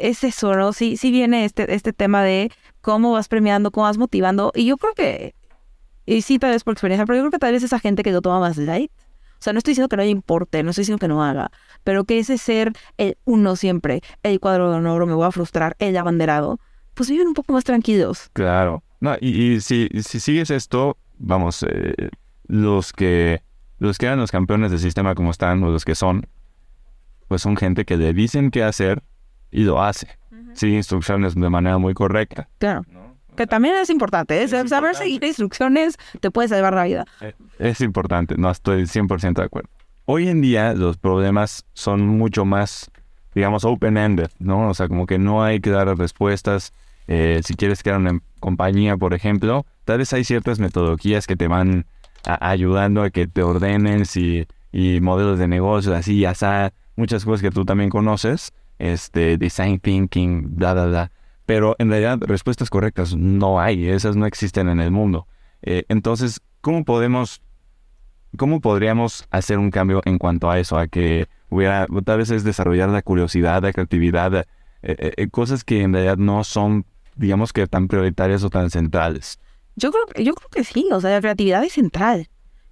es 0.09 0.23
eso. 0.23 0.73
Sí, 0.73 0.97
sí 0.97 1.11
viene 1.11 1.45
este, 1.45 1.73
este 1.73 1.93
tema 1.93 2.23
de 2.23 2.51
cómo 2.81 3.11
vas 3.13 3.27
premiando, 3.27 3.71
cómo 3.71 3.85
vas 3.85 3.97
motivando. 3.97 4.51
Y 4.55 4.65
yo 4.65 4.77
creo 4.77 4.93
que, 4.93 5.35
y 6.05 6.21
sí, 6.21 6.39
tal 6.39 6.51
vez 6.51 6.63
por 6.63 6.73
experiencia, 6.73 7.05
pero 7.05 7.17
yo 7.17 7.23
creo 7.23 7.31
que 7.31 7.39
tal 7.39 7.53
vez 7.53 7.63
esa 7.63 7.79
gente 7.79 8.03
que 8.03 8.11
lo 8.11 8.21
toma 8.21 8.39
más 8.39 8.57
light. 8.57 8.91
O 9.41 9.43
sea, 9.43 9.53
no 9.53 9.57
estoy 9.57 9.71
diciendo 9.71 9.89
que 9.89 9.97
no 9.97 10.03
le 10.03 10.09
importe, 10.09 10.61
no 10.61 10.69
estoy 10.69 10.83
diciendo 10.83 10.99
que 10.99 11.07
no 11.07 11.23
haga, 11.23 11.49
pero 11.83 12.03
que 12.03 12.19
ese 12.19 12.37
ser 12.37 12.73
el 12.97 13.17
uno 13.25 13.55
siempre, 13.55 14.01
el 14.21 14.39
cuadro 14.39 14.69
de 14.69 14.77
honor, 14.77 15.07
me 15.07 15.15
voy 15.15 15.25
a 15.25 15.31
frustrar, 15.31 15.75
el 15.79 15.97
abanderado, 15.97 16.59
pues 16.93 17.09
viven 17.09 17.27
un 17.27 17.33
poco 17.33 17.53
más 17.53 17.63
tranquilos. 17.63 18.29
Claro. 18.33 18.83
No, 18.99 19.15
y, 19.19 19.53
y 19.53 19.61
si, 19.61 19.89
si 20.03 20.19
sigues 20.19 20.51
esto, 20.51 20.95
vamos, 21.17 21.65
eh, 21.67 22.09
los 22.45 22.93
que 22.93 23.41
los 23.79 23.97
que 23.97 24.05
eran 24.05 24.19
los 24.19 24.29
campeones 24.29 24.69
del 24.69 24.79
sistema 24.79 25.15
como 25.15 25.31
están, 25.31 25.63
o 25.63 25.71
los 25.71 25.85
que 25.85 25.95
son, 25.95 26.27
pues 27.27 27.41
son 27.41 27.57
gente 27.57 27.83
que 27.83 27.97
le 27.97 28.13
dicen 28.13 28.51
qué 28.51 28.61
hacer 28.63 29.01
y 29.51 29.63
lo 29.63 29.81
hace. 29.81 30.07
Sigue 30.53 30.75
instrucciones 30.75 31.35
de 31.35 31.49
manera 31.49 31.77
muy 31.77 31.93
correcta. 31.93 32.49
Claro. 32.57 32.83
Que 33.35 33.47
también 33.47 33.75
es 33.75 33.89
importante, 33.89 34.39
¿eh? 34.39 34.43
Es 34.43 34.49
saber 34.51 34.65
importante. 34.65 34.97
seguir 34.97 35.23
instrucciones 35.23 35.97
te 36.19 36.31
puede 36.31 36.49
salvar 36.49 36.73
la 36.73 36.83
vida. 36.83 37.05
Eh, 37.21 37.33
Es 37.59 37.79
importante, 37.81 38.35
no 38.37 38.49
estoy 38.51 38.83
100% 38.87 39.41
de 39.41 39.43
acuerdo. 39.45 39.69
Hoy 40.05 40.27
en 40.27 40.41
día 40.41 40.73
los 40.73 40.97
problemas 40.97 41.65
son 41.73 42.05
mucho 42.07 42.43
más, 42.43 42.91
digamos, 43.33 43.63
open-ended, 43.63 44.29
¿no? 44.39 44.69
O 44.69 44.73
sea, 44.73 44.87
como 44.89 45.05
que 45.05 45.17
no 45.17 45.43
hay 45.43 45.61
que 45.61 45.69
dar 45.69 45.87
respuestas. 45.97 46.73
Eh, 47.07 47.41
si 47.45 47.55
quieres 47.55 47.81
crear 47.83 47.97
una 47.99 48.09
em- 48.11 48.21
compañía, 48.39 48.97
por 48.97 49.13
ejemplo, 49.13 49.65
tal 49.85 49.99
vez 49.99 50.11
hay 50.13 50.23
ciertas 50.25 50.59
metodologías 50.59 51.27
que 51.27 51.35
te 51.37 51.47
van 51.47 51.85
a- 52.25 52.49
ayudando 52.49 53.01
a 53.03 53.09
que 53.09 53.27
te 53.27 53.41
ordenes 53.43 54.17
y, 54.17 54.45
y 54.73 54.99
modelos 54.99 55.39
de 55.39 55.47
negocio, 55.47 55.95
así, 55.95 56.19
ya 56.19 56.33
sea 56.35 56.73
muchas 56.97 57.23
cosas 57.25 57.41
que 57.41 57.51
tú 57.51 57.63
también 57.65 57.89
conoces, 57.89 58.51
este, 58.79 59.37
design 59.37 59.79
thinking, 59.79 60.55
bla, 60.55 60.73
bla, 60.73 60.85
bla. 60.85 61.11
Pero 61.45 61.75
en 61.79 61.89
realidad 61.89 62.19
respuestas 62.21 62.69
correctas 62.69 63.15
no 63.15 63.59
hay, 63.59 63.87
esas 63.89 64.15
no 64.15 64.25
existen 64.25 64.69
en 64.69 64.79
el 64.79 64.91
mundo. 64.91 65.27
Eh, 65.61 65.83
entonces, 65.89 66.41
¿cómo 66.61 66.85
podemos, 66.85 67.41
cómo 68.37 68.61
podríamos 68.61 69.25
hacer 69.31 69.57
un 69.57 69.71
cambio 69.71 70.01
en 70.05 70.17
cuanto 70.17 70.49
a 70.49 70.59
eso? 70.59 70.77
A 70.77 70.87
que 70.87 71.27
hubiera, 71.49 71.87
tal 72.05 72.19
vez 72.19 72.31
es 72.31 72.43
desarrollar 72.43 72.89
la 72.89 73.01
curiosidad, 73.01 73.63
la 73.63 73.73
creatividad, 73.73 74.45
eh, 74.83 75.13
eh, 75.17 75.27
cosas 75.29 75.63
que 75.63 75.81
en 75.81 75.93
realidad 75.93 76.17
no 76.17 76.43
son 76.43 76.85
digamos 77.15 77.53
que 77.53 77.67
tan 77.67 77.87
prioritarias 77.87 78.43
o 78.43 78.49
tan 78.49 78.69
centrales. 78.69 79.39
Yo 79.75 79.91
creo, 79.91 80.25
yo 80.25 80.33
creo 80.33 80.49
que 80.49 80.63
sí, 80.63 80.89
o 80.91 80.99
sea, 80.99 81.11
la 81.11 81.21
creatividad 81.21 81.63
es 81.63 81.73
central, 81.73 82.27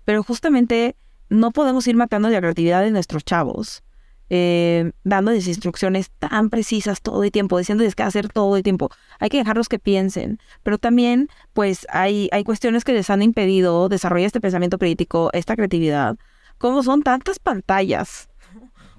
pero 0.06 0.24
justamente 0.24 0.96
no 1.30 1.52
podemos 1.52 1.88
ir 1.88 1.96
matando 1.96 2.30
la 2.30 2.40
creatividad 2.40 2.82
de 2.82 2.92
nuestros 2.92 3.24
chavos, 3.24 3.84
eh, 4.30 4.92
dándoles 5.04 5.48
instrucciones 5.48 6.12
tan 6.20 6.50
precisas 6.50 7.02
todo 7.02 7.24
el 7.24 7.32
tiempo, 7.32 7.58
diciéndoles 7.58 7.96
qué 7.96 8.04
hacer 8.04 8.30
todo 8.30 8.58
el 8.58 8.64
tiempo. 8.64 8.90
Hay 9.20 9.30
que 9.30 9.38
dejarlos 9.38 9.70
que 9.70 9.80
piensen, 9.80 10.40
pero 10.64 10.78
también, 10.78 11.30
pues, 11.54 11.88
hay, 11.90 12.30
hay 12.32 12.44
cuestiones 12.44 12.84
que 12.84 12.94
les 12.94 13.10
han 13.10 13.22
impedido 13.22 13.90
desarrollar 13.90 14.28
este 14.28 14.42
pensamiento 14.42 14.78
crítico, 14.78 15.30
esta 15.34 15.56
creatividad, 15.56 16.18
como 16.58 16.84
son 16.84 17.04
tantas 17.04 17.40
pantallas. 17.40 18.30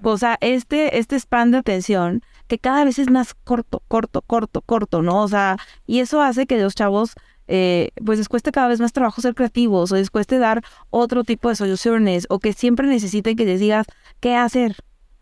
O 0.03 0.17
sea, 0.17 0.39
este, 0.41 0.99
este 0.99 1.19
span 1.21 1.51
de 1.51 1.59
atención 1.59 2.23
que 2.47 2.59
cada 2.59 2.85
vez 2.85 2.99
es 2.99 3.11
más 3.11 3.35
corto, 3.35 3.83
corto, 3.87 4.23
corto, 4.23 4.63
corto, 4.63 5.03
¿no? 5.03 5.23
O 5.23 5.29
sea, 5.29 5.57
y 5.87 6.01
eso 6.01 6.23
hace 6.23 6.47
que 6.47 6.59
los 6.61 6.75
chavos 6.75 7.13
eh, 7.53 7.91
pues 8.05 8.19
les 8.19 8.29
cueste 8.29 8.53
cada 8.53 8.69
vez 8.69 8.81
más 8.81 8.93
trabajo 8.93 9.21
ser 9.21 9.35
creativos 9.35 9.91
o 9.91 9.97
les 9.97 10.11
cueste 10.11 10.39
dar 10.39 10.63
otro 10.91 11.25
tipo 11.25 11.49
de 11.49 11.57
soluciones 11.57 12.27
o 12.31 12.39
que 12.39 12.53
siempre 12.53 12.87
necesiten 12.87 13.37
que 13.37 13.45
les 13.45 13.61
digas 13.61 13.87
qué 14.21 14.37
hacer, 14.37 14.77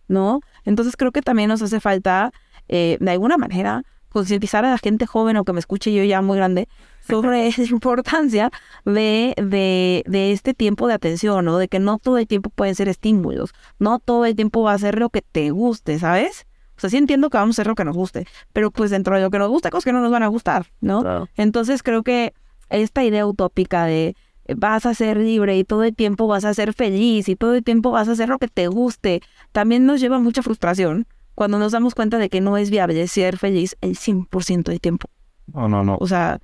¿no? 0.08 0.40
Entonces 0.64 0.96
creo 0.96 1.12
que 1.12 1.22
también 1.22 1.48
nos 1.48 1.62
hace 1.62 1.80
falta, 1.80 2.32
eh, 2.68 2.96
de 3.00 3.10
alguna 3.10 3.36
manera, 3.36 3.84
concientizar 4.08 4.64
a 4.64 4.70
la 4.70 4.78
gente 4.78 5.06
joven 5.06 5.36
o 5.36 5.44
que 5.44 5.52
me 5.52 5.60
escuche 5.60 5.92
yo 5.92 6.02
ya 6.02 6.22
muy 6.22 6.38
grande 6.38 6.68
sobre 7.06 7.50
la 7.56 7.64
importancia 7.64 8.50
de, 8.84 9.34
de, 9.36 10.02
de 10.06 10.32
este 10.32 10.54
tiempo 10.54 10.88
de 10.88 10.94
atención, 10.94 11.44
¿no? 11.44 11.58
De 11.58 11.68
que 11.68 11.78
no 11.78 11.98
todo 11.98 12.18
el 12.18 12.26
tiempo 12.26 12.50
pueden 12.50 12.74
ser 12.74 12.88
estímulos, 12.88 13.52
no 13.78 13.98
todo 13.98 14.24
el 14.24 14.34
tiempo 14.34 14.62
va 14.62 14.72
a 14.72 14.78
ser 14.78 14.98
lo 14.98 15.10
que 15.10 15.22
te 15.22 15.50
guste, 15.50 15.98
¿sabes? 15.98 16.46
O 16.76 16.80
sea, 16.80 16.90
sí 16.90 16.96
entiendo 16.96 17.28
que 17.28 17.38
vamos 17.38 17.58
a 17.58 17.62
hacer 17.62 17.66
lo 17.66 17.74
que 17.74 17.84
nos 17.84 17.96
guste, 17.96 18.26
pero 18.52 18.70
pues 18.70 18.90
dentro 18.90 19.16
de 19.16 19.22
lo 19.22 19.30
que 19.30 19.38
nos 19.38 19.48
gusta, 19.48 19.70
cosas 19.70 19.84
que 19.84 19.92
no 19.92 20.00
nos 20.00 20.12
van 20.12 20.22
a 20.22 20.28
gustar, 20.28 20.66
¿no? 20.80 21.28
Entonces 21.36 21.82
creo 21.82 22.04
que 22.04 22.34
esta 22.70 23.02
idea 23.02 23.26
utópica 23.26 23.84
de 23.84 24.14
vas 24.56 24.86
a 24.86 24.94
ser 24.94 25.18
libre 25.18 25.58
y 25.58 25.64
todo 25.64 25.84
el 25.84 25.94
tiempo 25.94 26.26
vas 26.26 26.44
a 26.44 26.54
ser 26.54 26.72
feliz 26.72 27.28
y 27.28 27.36
todo 27.36 27.54
el 27.54 27.64
tiempo 27.64 27.90
vas 27.90 28.08
a 28.08 28.12
hacer 28.12 28.28
lo 28.28 28.38
que 28.38 28.48
te 28.48 28.68
guste, 28.68 29.20
también 29.52 29.86
nos 29.86 30.00
lleva 30.00 30.18
mucha 30.18 30.42
frustración 30.42 31.06
cuando 31.34 31.58
nos 31.58 31.72
damos 31.72 31.94
cuenta 31.94 32.18
de 32.18 32.28
que 32.28 32.40
no 32.40 32.56
es 32.56 32.70
viable 32.70 33.06
ser 33.06 33.38
feliz 33.38 33.76
el 33.80 33.96
100% 33.96 34.64
del 34.64 34.80
tiempo. 34.80 35.08
No, 35.52 35.68
no, 35.68 35.84
no. 35.84 35.96
O 36.00 36.06
sea... 36.06 36.40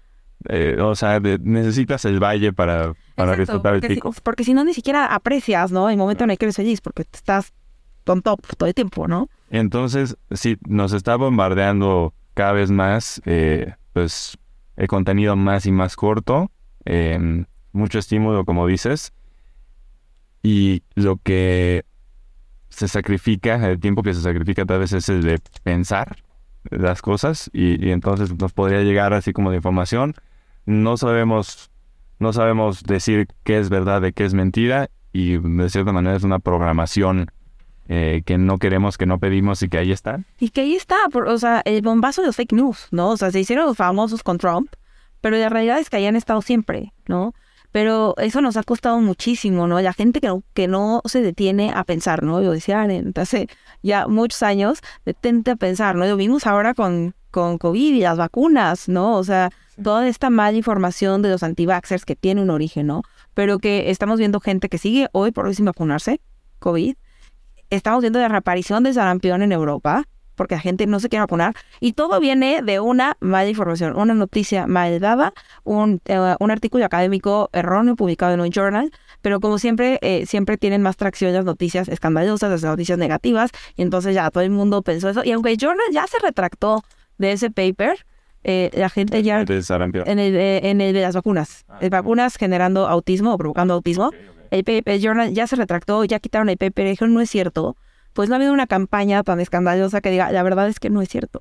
Eh, 0.49 0.77
o 0.79 0.95
sea, 0.95 1.21
necesitas 1.21 2.05
el 2.05 2.23
valle 2.23 2.53
para, 2.53 2.93
para 3.15 3.35
disfrutar 3.35 3.77
el 3.77 3.81
pico. 3.81 4.15
porque 4.23 4.45
si 4.45 4.53
no, 4.53 4.63
ni 4.63 4.75
siquiera 4.75 5.07
aprecias, 5.07 5.73
¿no? 5.73 5.89
El 5.89 5.97
momento 5.97 6.25
en 6.25 6.31
el 6.31 6.39
que 6.39 6.45
eres 6.45 6.57
feliz, 6.57 6.83
porque 6.83 7.03
estás 7.11 7.55
on 8.07 8.21
top 8.21 8.41
todo 8.59 8.69
el 8.69 8.75
tiempo, 8.75 9.09
¿no? 9.09 9.31
Entonces, 9.49 10.19
sí, 10.33 10.59
nos 10.69 10.93
está 10.93 11.17
bombardeando 11.17 12.13
cada 12.35 12.53
vez 12.53 12.71
más, 12.71 13.23
eh, 13.25 13.73
pues, 13.95 14.37
el 14.77 14.87
contenido 14.87 15.35
más 15.35 15.65
y 15.65 15.73
más 15.73 15.97
corto, 15.97 16.51
eh, 16.85 17.47
mucho 17.75 17.99
estímulo, 17.99 18.45
como 18.45 18.67
dices, 18.67 19.13
y 20.43 20.83
lo 20.95 21.17
que 21.17 21.85
se 22.69 22.89
sacrifica, 22.89 23.55
el 23.71 23.81
tiempo 23.81 24.03
que 24.03 24.15
se 24.15 24.21
sacrifica 24.21 24.65
tal 24.65 24.81
vez 24.81 24.93
es 24.93 25.09
el 25.09 25.23
de 25.23 25.41
pensar 25.63 26.17
las 26.71 27.03
cosas, 27.03 27.51
y, 27.53 27.91
entonces 27.91 28.35
nos 28.39 28.53
podría 28.53 28.83
llegar 28.83 29.13
así 29.13 29.33
como 29.33 29.51
de 29.51 29.57
información. 29.57 30.15
No 30.67 30.97
sabemos, 30.97 31.71
no 32.19 32.33
sabemos 32.33 32.83
decir 32.85 33.29
qué 33.43 33.59
es 33.59 33.69
verdad 33.69 34.01
de 34.01 34.13
qué 34.13 34.25
es 34.25 34.35
mentira, 34.35 34.91
y 35.13 35.37
de 35.37 35.71
cierta 35.71 35.93
manera 35.93 36.17
es 36.17 36.25
una 36.25 36.39
programación 36.39 37.31
eh, 37.89 38.23
que 38.25 38.39
no 38.39 38.59
queremos, 38.59 38.97
que 38.97 39.07
no 39.07 39.19
pedimos 39.19 39.63
y 39.63 39.69
que 39.69 39.79
ahí 39.79 39.93
está. 39.93 40.21
Y 40.41 40.51
que 40.51 40.63
ahí 40.63 40.75
está, 40.75 40.97
o 41.13 41.39
sea, 41.39 41.63
el 41.65 41.83
bombazo 41.83 42.23
de 42.23 42.29
los 42.29 42.37
fake 42.37 42.53
news, 42.53 42.89
¿no? 42.91 43.11
O 43.11 43.17
sea, 43.17 43.31
se 43.31 43.41
hicieron 43.41 43.75
famosos 43.75 44.23
con 44.23 44.39
Trump, 44.39 44.73
pero 45.21 45.37
la 45.37 45.49
realidad 45.49 45.79
es 45.79 45.91
que 45.91 45.97
ahí 45.97 46.07
han 46.07 46.17
estado 46.17 46.43
siempre, 46.43 46.93
¿no? 47.07 47.35
Pero 47.75 48.15
eso 48.19 48.41
nos 48.41 48.57
ha 48.57 48.63
costado 48.63 49.01
muchísimo, 49.01 49.67
¿no? 49.67 49.81
La 49.81 49.93
gente 49.93 50.21
que 50.21 50.29
no, 50.29 50.45
que 50.55 50.69
no 50.69 51.03
se 51.07 51.23
detiene 51.23 51.73
a 51.75 51.83
pensar, 51.83 52.23
¿no? 52.23 52.41
Yo 52.41 52.53
decía, 52.53 52.87
hace 53.17 53.49
ya 53.83 54.07
muchos 54.07 54.45
años, 54.45 54.79
detente 55.05 55.51
a 55.51 55.57
pensar, 55.57 55.97
¿no? 55.97 56.07
Lo 56.07 56.17
vimos 56.17 56.47
ahora 56.47 56.75
con, 56.75 57.17
con 57.33 57.59
COVID 57.59 57.95
y 57.95 57.99
las 57.99 58.17
vacunas, 58.17 58.89
¿no? 58.89 59.17
O 59.17 59.25
sea, 59.25 59.51
toda 59.83 60.07
esta 60.07 60.31
mala 60.31 60.57
información 60.57 61.21
de 61.21 61.31
los 61.31 61.43
anti-vaxxers 61.43 62.05
que 62.05 62.15
tiene 62.15 62.43
un 62.43 62.51
origen, 62.51 62.87
¿no? 62.87 63.03
Pero 63.35 63.59
que 63.59 63.91
estamos 63.91 64.21
viendo 64.21 64.39
gente 64.39 64.69
que 64.69 64.79
sigue 64.79 65.09
hoy 65.11 65.33
por 65.33 65.47
hoy 65.47 65.57
sin 65.57 65.65
vacunarse, 65.65 66.21
COVID, 66.61 66.95
estamos 67.71 68.03
viendo 68.03 68.21
la 68.21 68.29
reaparición 68.29 68.85
de 68.85 68.93
sarampión 68.93 69.43
en 69.43 69.51
Europa, 69.51 70.05
porque 70.35 70.55
la 70.55 70.61
gente 70.61 70.87
no 70.87 71.01
se 71.01 71.09
quiere 71.09 71.23
vacunar, 71.23 71.55
y 71.81 71.93
todo 71.93 72.21
viene 72.21 72.63
de 72.63 72.81
una 72.81 73.17
mala 73.21 73.49
información, 73.49 73.97
una 73.97 74.15
noticia 74.15 74.67
mal 74.67 75.01
dada, 75.01 75.33
un, 75.65 76.01
eh, 76.07 76.37
un 76.39 76.51
artículo 76.51 76.85
académico 76.85 77.51
erróneo 77.53 77.97
publicado 77.97 78.35
en 78.35 78.41
un 78.41 78.51
journal, 78.51 78.91
pero 79.23 79.41
como 79.41 79.59
siempre, 79.59 79.99
eh, 80.03 80.27
siempre 80.27 80.59
tienen 80.59 80.83
más 80.83 80.97
tracción 80.97 81.33
las 81.33 81.45
noticias 81.45 81.89
escandalosas, 81.89 82.51
las 82.51 82.63
noticias 82.63 82.99
negativas, 82.99 83.51
y 83.77 83.83
entonces 83.83 84.15
ya 84.15 84.31
todo 84.31 84.43
el 84.43 84.51
mundo 84.51 84.83
pensó 84.83 85.09
eso, 85.09 85.23
y 85.25 85.33
aunque 85.33 85.53
el 85.53 85.59
journal 85.59 85.87
ya 85.93 86.07
se 86.07 86.19
retractó 86.19 86.83
de 87.19 87.33
ese 87.33 87.51
paper, 87.51 88.07
eh, 88.47 88.71
la 88.75 88.91
gente 88.91 89.23
ya... 89.23 89.41
En 90.07 90.19
el, 90.19 90.37
en 90.37 90.81
el 90.81 90.93
de 90.93 91.01
las 91.01 91.15
vacunas. 91.15 91.65
Ah, 91.69 91.79
vacunas 91.91 92.37
generando 92.37 92.87
autismo 92.87 93.33
o 93.33 93.39
provocando 93.39 93.73
autismo 93.73 94.11
el, 94.63 95.01
journal 95.01 95.33
ya 95.33 95.47
se 95.47 95.57
retractó, 95.57 96.05
ya 96.05 96.19
quitaron 96.19 96.49
el 96.49 96.57
paper, 96.57 96.89
dijeron 96.89 97.15
no 97.15 97.21
es 97.21 97.31
cierto, 97.31 97.77
pues 98.15 98.29
no 98.29 98.35
ha 98.35 98.37
habido 98.37 98.53
una 98.53 98.67
campaña 98.67 99.23
tan 99.25 99.41
escandalosa 99.41 100.01
que 100.01 100.11
diga, 100.11 100.33
la 100.33 100.43
verdad 100.43 100.69
es 100.69 100.81
que 100.81 100.89
no 100.89 101.03
es 101.03 101.09
cierto. 101.09 101.41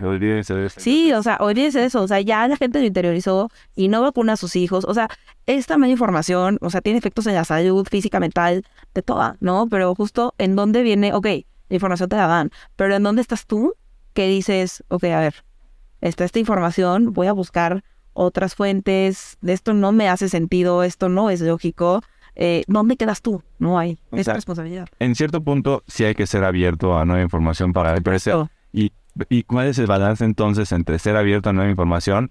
olvídense 0.00 0.52
de 0.52 0.66
eso. 0.66 0.80
Sí, 0.80 1.12
o 1.12 1.22
sea, 1.22 1.36
olvídense 1.40 1.78
de 1.78 1.86
eso, 1.86 2.02
o 2.02 2.08
sea, 2.08 2.20
ya 2.20 2.46
la 2.48 2.56
gente 2.56 2.80
lo 2.80 2.86
interiorizó 2.86 3.50
y 3.74 3.88
no 3.88 4.02
vacuna 4.02 4.34
a 4.34 4.36
sus 4.36 4.56
hijos, 4.56 4.84
o 4.84 4.92
sea, 4.92 5.08
esta 5.46 5.78
mala 5.78 5.92
información, 5.92 6.58
o 6.60 6.70
sea, 6.70 6.80
tiene 6.80 6.98
efectos 6.98 7.26
en 7.28 7.34
la 7.34 7.44
salud 7.44 7.86
física, 7.88 8.20
mental, 8.20 8.64
de 8.94 9.02
toda, 9.02 9.36
¿no? 9.40 9.68
Pero 9.70 9.94
justo 9.94 10.34
en 10.38 10.56
dónde 10.56 10.82
viene, 10.82 11.14
ok, 11.14 11.26
la 11.26 11.74
información 11.74 12.08
te 12.08 12.16
la 12.16 12.26
dan, 12.26 12.50
pero 12.74 12.96
en 12.96 13.02
dónde 13.02 13.22
estás 13.22 13.46
tú 13.46 13.74
que 14.12 14.26
dices, 14.26 14.82
ok, 14.88 15.04
a 15.04 15.20
ver, 15.20 15.44
está 16.00 16.24
esta 16.24 16.40
información, 16.40 17.12
voy 17.12 17.28
a 17.28 17.32
buscar 17.32 17.84
otras 18.12 18.56
fuentes, 18.56 19.38
de 19.40 19.52
esto 19.52 19.72
no 19.72 19.92
me 19.92 20.08
hace 20.08 20.28
sentido, 20.28 20.82
esto 20.82 21.08
no 21.08 21.30
es 21.30 21.40
lógico, 21.40 22.02
eh, 22.34 22.64
¿dónde 22.66 22.96
quedas 22.96 23.22
tú? 23.22 23.42
No 23.58 23.78
hay 23.78 23.98
esa 24.12 24.34
responsabilidad. 24.34 24.88
En 24.98 25.14
cierto 25.14 25.42
punto 25.42 25.82
sí 25.86 26.04
hay 26.04 26.14
que 26.14 26.26
ser 26.26 26.44
abierto 26.44 26.96
a 26.98 27.04
nueva 27.04 27.22
información 27.22 27.72
para 27.72 28.00
crecer. 28.00 28.36
Y, 28.72 28.92
¿Y 29.28 29.42
cuál 29.42 29.68
es 29.68 29.78
el 29.78 29.86
balance 29.86 30.24
entonces 30.24 30.72
entre 30.72 30.98
ser 30.98 31.16
abierto 31.16 31.50
a 31.50 31.52
nueva 31.52 31.70
información 31.70 32.30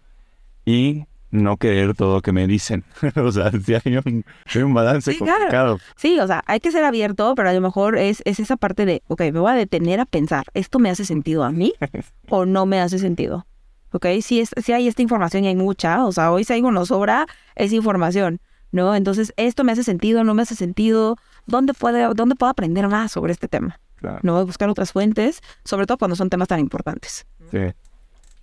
y 0.65 1.05
no 1.31 1.57
creer 1.57 1.95
todo 1.95 2.15
lo 2.15 2.21
que 2.21 2.31
me 2.31 2.45
dicen. 2.45 2.83
o 3.15 3.31
sea, 3.31 3.51
sí 3.51 3.73
hay 3.73 3.97
un, 3.97 4.73
balance 4.73 5.17
complicado. 5.17 5.79
Sí, 5.95 6.19
o 6.19 6.27
sea, 6.27 6.43
hay 6.45 6.59
que 6.59 6.71
ser 6.71 6.83
abierto, 6.83 7.33
pero 7.35 7.49
a 7.49 7.53
lo 7.53 7.61
mejor 7.61 7.97
es, 7.97 8.21
es 8.25 8.39
esa 8.39 8.57
parte 8.57 8.85
de, 8.85 9.01
ok, 9.07 9.21
me 9.21 9.39
voy 9.39 9.51
a 9.51 9.55
detener 9.55 9.99
a 9.99 10.05
pensar, 10.05 10.45
¿esto 10.53 10.77
me 10.79 10.89
hace 10.89 11.05
sentido 11.05 11.43
a 11.43 11.51
mí 11.51 11.73
o 12.29 12.45
no 12.45 12.65
me 12.65 12.79
hace 12.79 12.99
sentido? 12.99 13.47
Ok, 13.93 14.05
si, 14.21 14.39
es, 14.39 14.51
si 14.63 14.71
hay 14.71 14.87
esta 14.87 15.01
información 15.01 15.43
y 15.43 15.47
hay 15.47 15.55
mucha, 15.55 16.05
o 16.05 16.11
sea, 16.11 16.31
hoy 16.31 16.43
si 16.43 16.53
algo 16.53 16.71
nos 16.71 16.89
sobra, 16.89 17.25
es 17.55 17.73
información. 17.73 18.39
¿No? 18.71 18.95
Entonces, 18.95 19.33
esto 19.37 19.63
me 19.63 19.71
hace 19.71 19.83
sentido, 19.83 20.23
no 20.23 20.33
me 20.33 20.41
hace 20.41 20.55
sentido, 20.55 21.17
¿dónde, 21.45 21.73
puede, 21.73 22.13
dónde 22.13 22.35
puedo 22.35 22.49
aprender 22.49 22.87
más 22.87 23.11
sobre 23.11 23.33
este 23.33 23.47
tema? 23.47 23.79
Claro. 23.97 24.19
¿No? 24.23 24.45
Buscar 24.45 24.69
otras 24.69 24.91
fuentes, 24.91 25.41
sobre 25.63 25.85
todo 25.85 25.97
cuando 25.97 26.15
son 26.15 26.29
temas 26.29 26.47
tan 26.47 26.59
importantes. 26.59 27.25
Sí. 27.51 27.59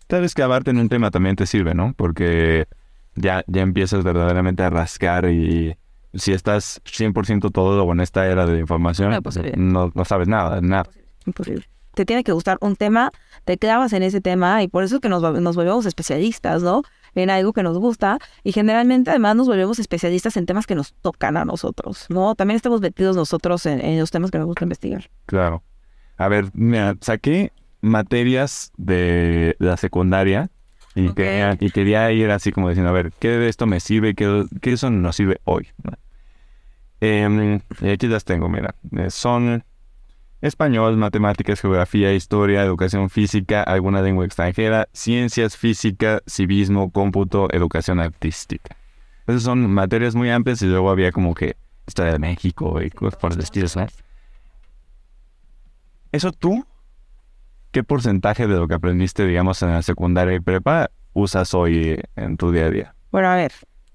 Tal 0.06 0.22
vez 0.22 0.34
que 0.34 0.42
abarte 0.42 0.70
en 0.70 0.78
un 0.78 0.88
tema 0.88 1.10
también 1.10 1.36
te 1.36 1.46
sirve, 1.46 1.74
¿no? 1.74 1.92
Porque 1.96 2.66
ya, 3.14 3.44
ya 3.46 3.62
empiezas 3.62 4.04
verdaderamente 4.04 4.62
a 4.62 4.70
rascar 4.70 5.26
y 5.26 5.76
si 6.14 6.32
estás 6.32 6.80
100% 6.84 7.50
todo 7.52 7.90
en 7.92 8.00
esta 8.00 8.26
era 8.26 8.46
de 8.46 8.58
información, 8.58 9.10
no, 9.56 9.92
no, 9.94 10.04
sabes 10.04 10.28
nada, 10.28 10.60
nada. 10.60 10.88
Imposible. 11.26 11.68
Te 11.94 12.06
tiene 12.06 12.22
que 12.24 12.32
gustar 12.32 12.58
un 12.60 12.76
tema, 12.76 13.10
te 13.44 13.58
clavas 13.58 13.92
en 13.92 14.02
ese 14.02 14.20
tema 14.20 14.62
y 14.62 14.68
por 14.68 14.84
eso 14.84 14.96
es 14.96 15.00
que 15.00 15.08
nos, 15.08 15.20
nos 15.22 15.56
volvemos 15.56 15.84
especialistas, 15.84 16.62
¿no? 16.62 16.82
En 17.14 17.30
algo 17.30 17.52
que 17.52 17.62
nos 17.62 17.78
gusta 17.78 18.18
y 18.44 18.52
generalmente 18.52 19.10
además 19.10 19.36
nos 19.36 19.48
volvemos 19.48 19.78
especialistas 19.78 20.36
en 20.36 20.46
temas 20.46 20.66
que 20.66 20.74
nos 20.74 20.94
tocan 20.94 21.36
a 21.36 21.44
nosotros, 21.44 22.06
¿no? 22.08 22.34
También 22.34 22.56
estamos 22.56 22.80
metidos 22.80 23.16
nosotros 23.16 23.66
en, 23.66 23.98
los 23.98 24.10
temas 24.10 24.30
que 24.30 24.38
nos 24.38 24.46
gusta 24.46 24.64
investigar. 24.64 25.10
Claro. 25.26 25.62
A 26.16 26.28
ver, 26.28 26.46
mira, 26.52 26.96
saqué 27.00 27.52
materias 27.80 28.72
de 28.76 29.56
la 29.58 29.76
secundaria 29.76 30.50
y, 30.94 31.12
quería, 31.12 31.56
y 31.60 31.70
quería 31.70 32.10
ir 32.12 32.30
así 32.30 32.50
como 32.50 32.68
diciendo, 32.68 32.90
a 32.90 32.92
ver, 32.92 33.12
¿qué 33.18 33.28
de 33.28 33.48
esto 33.48 33.66
me 33.66 33.78
sirve? 33.80 34.14
¿Qué, 34.14 34.46
qué 34.60 34.72
eso 34.72 34.90
nos 34.90 35.16
sirve 35.16 35.40
hoy? 35.44 35.68
Eh, 37.00 37.60
aquí 37.92 38.08
las 38.08 38.24
tengo, 38.24 38.48
mira. 38.48 38.74
Eh, 38.96 39.10
son 39.10 39.64
español, 40.40 40.96
matemáticas, 40.96 41.60
geografía, 41.60 42.12
historia, 42.12 42.62
educación 42.62 43.10
física, 43.10 43.62
alguna 43.62 44.02
lengua 44.02 44.24
extranjera, 44.24 44.88
ciencias, 44.92 45.56
física, 45.56 46.20
civismo, 46.26 46.90
cómputo, 46.90 47.48
educación 47.52 48.00
artística. 48.00 48.76
Esas 49.26 49.42
son 49.42 49.70
materias 49.70 50.14
muy 50.14 50.30
amplias 50.30 50.62
y 50.62 50.66
luego 50.66 50.90
había 50.90 51.12
como 51.12 51.34
que 51.34 51.56
historia 51.86 52.12
de 52.12 52.18
México 52.18 52.80
y 52.80 52.90
cosas 52.90 53.18
por 53.18 53.32
el 53.32 53.40
estilo. 53.40 53.66
Eso 56.12 56.32
tú 56.32 56.64
¿qué 57.70 57.84
porcentaje 57.84 58.46
de 58.46 58.56
lo 58.56 58.68
que 58.68 58.74
aprendiste, 58.74 59.26
digamos, 59.26 59.62
en 59.62 59.70
la 59.70 59.82
secundaria 59.82 60.34
y 60.34 60.40
prepa 60.40 60.90
usas 61.12 61.54
hoy 61.54 62.00
en 62.16 62.36
tu 62.36 62.52
día 62.52 62.66
a 62.66 62.70
día? 62.70 62.94
Bueno, 63.10 63.28
a 63.28 63.36
ver, 63.36 63.52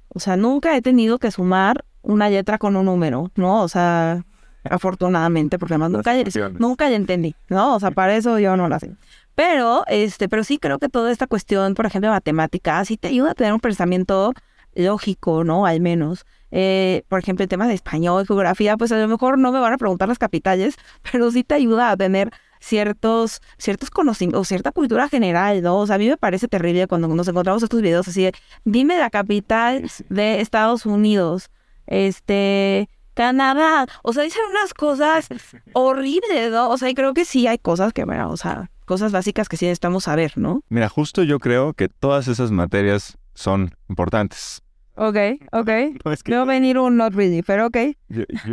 o 0.09 0.19
sea, 0.19 0.37
nunca 0.37 0.75
he 0.75 0.81
tenido 0.81 1.19
que 1.19 1.31
sumar 1.31 1.85
una 2.01 2.29
letra 2.29 2.57
con 2.57 2.75
un 2.75 2.85
número, 2.85 3.31
¿no? 3.35 3.61
O 3.61 3.67
sea, 3.67 4.23
afortunadamente, 4.69 5.59
porque 5.59 5.73
además 5.73 5.91
nunca, 5.91 6.13
nunca 6.59 6.89
ya 6.89 6.95
entendí, 6.95 7.35
¿no? 7.49 7.75
O 7.75 7.79
sea, 7.79 7.91
para 7.91 8.15
eso 8.15 8.39
yo 8.39 8.55
no 8.57 8.67
lo 8.67 8.79
sé. 8.79 8.91
Pero, 9.35 9.83
este, 9.87 10.29
pero 10.29 10.43
sí 10.43 10.59
creo 10.59 10.79
que 10.79 10.89
toda 10.89 11.11
esta 11.11 11.27
cuestión, 11.27 11.73
por 11.73 11.85
ejemplo, 11.85 12.09
de 12.09 12.15
matemáticas, 12.15 12.87
sí 12.87 12.97
te 12.97 13.07
ayuda 13.07 13.31
a 13.31 13.33
tener 13.33 13.53
un 13.53 13.59
pensamiento 13.59 14.33
lógico, 14.75 15.43
¿no? 15.43 15.65
Al 15.65 15.81
menos. 15.81 16.25
Eh, 16.51 17.03
por 17.09 17.19
ejemplo, 17.19 17.43
en 17.43 17.49
temas 17.49 17.67
de 17.67 17.73
español, 17.73 18.27
geografía, 18.27 18.77
pues 18.77 18.91
a 18.91 18.97
lo 18.97 19.07
mejor 19.07 19.39
no 19.39 19.51
me 19.51 19.59
van 19.59 19.73
a 19.73 19.77
preguntar 19.77 20.07
las 20.07 20.19
capitales, 20.19 20.75
pero 21.11 21.31
sí 21.31 21.43
te 21.43 21.55
ayuda 21.55 21.89
a 21.91 21.97
tener 21.97 22.31
ciertos, 22.59 23.41
ciertos 23.57 23.89
conocimientos, 23.89 24.41
o 24.41 24.45
cierta 24.45 24.71
cultura 24.71 25.09
general, 25.09 25.61
¿no? 25.61 25.79
O 25.79 25.87
sea, 25.87 25.95
a 25.95 25.99
mí 25.99 26.07
me 26.07 26.17
parece 26.17 26.47
terrible 26.47 26.87
cuando 26.87 27.07
nos 27.07 27.27
encontramos 27.27 27.61
estos 27.63 27.81
videos 27.81 28.07
así 28.07 28.23
de, 28.23 28.33
dime 28.63 28.97
la 28.97 29.09
capital 29.09 29.89
de 30.09 30.39
Estados 30.39 30.85
Unidos, 30.85 31.49
este, 31.87 32.87
Canadá, 33.13 33.87
o 34.03 34.13
sea, 34.13 34.23
dicen 34.23 34.41
unas 34.49 34.73
cosas 34.73 35.27
horribles, 35.73 36.51
¿no? 36.51 36.69
O 36.69 36.77
sea, 36.77 36.89
y 36.89 36.95
creo 36.95 37.13
que 37.13 37.25
sí 37.25 37.47
hay 37.47 37.57
cosas 37.57 37.93
que, 37.93 38.05
bueno, 38.05 38.29
o 38.29 38.37
sea, 38.37 38.69
cosas 38.85 39.11
básicas 39.11 39.49
que 39.49 39.57
sí 39.57 39.65
necesitamos 39.65 40.05
saber, 40.05 40.33
¿no? 40.37 40.63
Mira, 40.69 40.89
justo 40.89 41.23
yo 41.23 41.39
creo 41.39 41.73
que 41.73 41.89
todas 41.89 42.27
esas 42.27 42.51
materias 42.51 43.17
son 43.33 43.71
importantes. 43.89 44.61
Ok, 44.95 45.17
ok. 45.51 45.69
No, 46.27 46.45
venir 46.45 46.77
un 46.77 46.97
not 46.97 47.13
really, 47.13 47.41
pero 47.41 47.67
ok. 47.67 47.77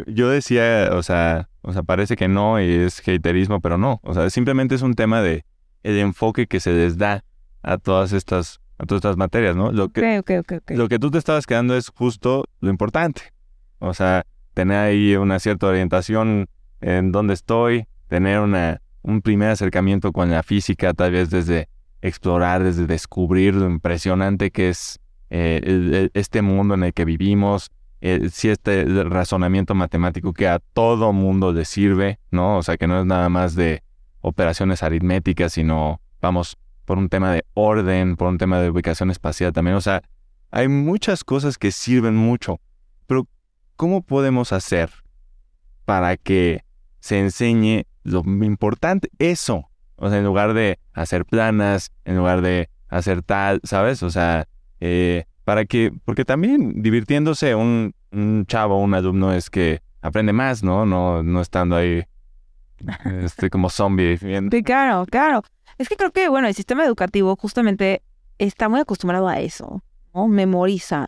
Yo, 0.07 0.29
decía, 0.29 0.91
o 0.93 1.03
sea, 1.03 1.49
o 1.63 1.73
sea, 1.73 1.83
parece 1.83 2.17
que 2.17 2.29
no 2.29 2.61
y 2.61 2.71
es 2.71 3.03
haterismo, 3.07 3.61
pero 3.61 3.79
no. 3.79 4.01
O 4.03 4.15
sea, 4.15 4.31
simplemente 4.31 4.75
es 4.75 4.83
un 4.83 4.95
tema 4.95 5.21
de 5.21 5.45
el 5.83 5.99
enfoque 5.99 6.47
que 6.47 6.61
se 6.61 6.73
les 6.73 6.97
da 6.97 7.25
a 7.63 7.79
todas 7.79 8.13
estas, 8.13 8.61
a 8.79 8.87
todas 8.87 9.01
estas 9.01 9.17
materias, 9.17 9.57
¿no? 9.57 9.73
Lo 9.73 9.91
que, 9.91 10.23
Lo 10.69 10.89
que 10.89 10.99
tú 10.99 11.11
te 11.11 11.19
estabas 11.19 11.47
quedando 11.47 11.77
es 11.77 11.89
justo 11.89 12.45
lo 12.61 12.71
importante. 12.71 13.23
O 13.79 13.95
sea, 13.95 14.25
tener 14.61 14.77
ahí 14.77 15.17
una 15.17 15.39
cierta 15.39 15.69
orientación 15.69 16.47
en 16.83 17.13
dónde 17.13 17.33
estoy, 17.33 17.87
tener 18.09 18.41
una, 18.41 18.83
un 19.01 19.23
primer 19.23 19.49
acercamiento 19.49 20.13
con 20.13 20.31
la 20.31 20.43
física, 20.43 20.93
tal 20.93 21.13
vez 21.13 21.31
desde 21.31 21.71
explorar, 22.03 22.63
desde 22.63 22.87
descubrir 22.87 23.55
lo 23.55 23.65
impresionante 23.65 24.51
que 24.51 24.69
es 24.69 25.01
eh, 25.31 26.11
este 26.13 26.43
mundo 26.43 26.75
en 26.75 26.83
el 26.83 26.93
que 26.93 27.07
vivimos, 27.07 27.71
eh, 28.03 28.29
si 28.31 28.51
este 28.51 28.85
razonamiento 29.05 29.75
matemático 29.75 30.35
que 30.35 30.47
a 30.47 30.59
todo 30.59 31.15
mundo 31.15 31.55
le 31.55 31.65
sirve, 31.65 32.19
¿no? 32.31 32.59
O 32.59 32.63
sea, 32.63 32.77
que 32.77 32.87
no 32.87 33.01
es 33.01 33.07
nada 33.07 33.31
más 33.31 33.55
de 33.55 33.83
operaciones 34.21 34.83
aritméticas, 34.83 35.55
sino, 35.55 36.03
vamos, 36.21 36.59
por 36.85 36.99
un 36.99 37.09
tema 37.09 37.33
de 37.33 37.47
orden, 37.55 38.17
por 38.17 38.29
un 38.29 38.37
tema 38.37 38.61
de 38.61 38.69
ubicación 38.69 39.11
espacial 39.11 39.55
también. 39.55 39.77
O 39.79 39.81
sea, 39.81 40.03
hay 40.51 40.69
muchas 40.69 41.25
cosas 41.25 41.57
que 41.57 41.73
sirven 41.73 42.15
mucho, 42.15 42.61
¿cómo 43.81 44.03
podemos 44.03 44.53
hacer 44.53 44.91
para 45.87 46.19
que 46.19 46.67
se 46.99 47.19
enseñe 47.19 47.87
lo 48.03 48.23
importante, 48.27 49.09
eso? 49.19 49.71
O 49.97 50.11
sea, 50.11 50.19
en 50.19 50.25
lugar 50.27 50.53
de 50.53 50.79
hacer 50.93 51.25
planas, 51.25 51.91
en 52.05 52.19
lugar 52.19 52.43
de 52.43 52.69
hacer 52.91 53.23
tal, 53.23 53.63
¿sabes? 53.65 54.03
O 54.03 54.11
sea, 54.11 54.47
eh, 54.81 55.25
para 55.45 55.65
que, 55.65 55.95
porque 56.05 56.27
también 56.27 56.83
divirtiéndose 56.83 57.55
un, 57.55 57.95
un 58.13 58.45
chavo, 58.45 58.79
un 58.79 58.93
alumno 58.93 59.33
es 59.33 59.49
que 59.49 59.81
aprende 60.03 60.35
más, 60.35 60.63
¿no? 60.63 60.85
No, 60.85 61.23
no 61.23 61.41
estando 61.41 61.75
ahí 61.75 62.05
este, 63.07 63.49
como 63.49 63.71
zombie. 63.71 64.19
Sí, 64.19 64.63
claro, 64.63 65.07
claro. 65.07 65.43
Es 65.79 65.89
que 65.89 65.97
creo 65.97 66.11
que, 66.11 66.29
bueno, 66.29 66.49
el 66.49 66.55
sistema 66.55 66.85
educativo 66.85 67.35
justamente 67.35 68.03
está 68.37 68.69
muy 68.69 68.81
acostumbrado 68.81 69.27
a 69.27 69.41
eso, 69.41 69.83
¿no? 70.13 70.29
Memoriza, 70.29 71.07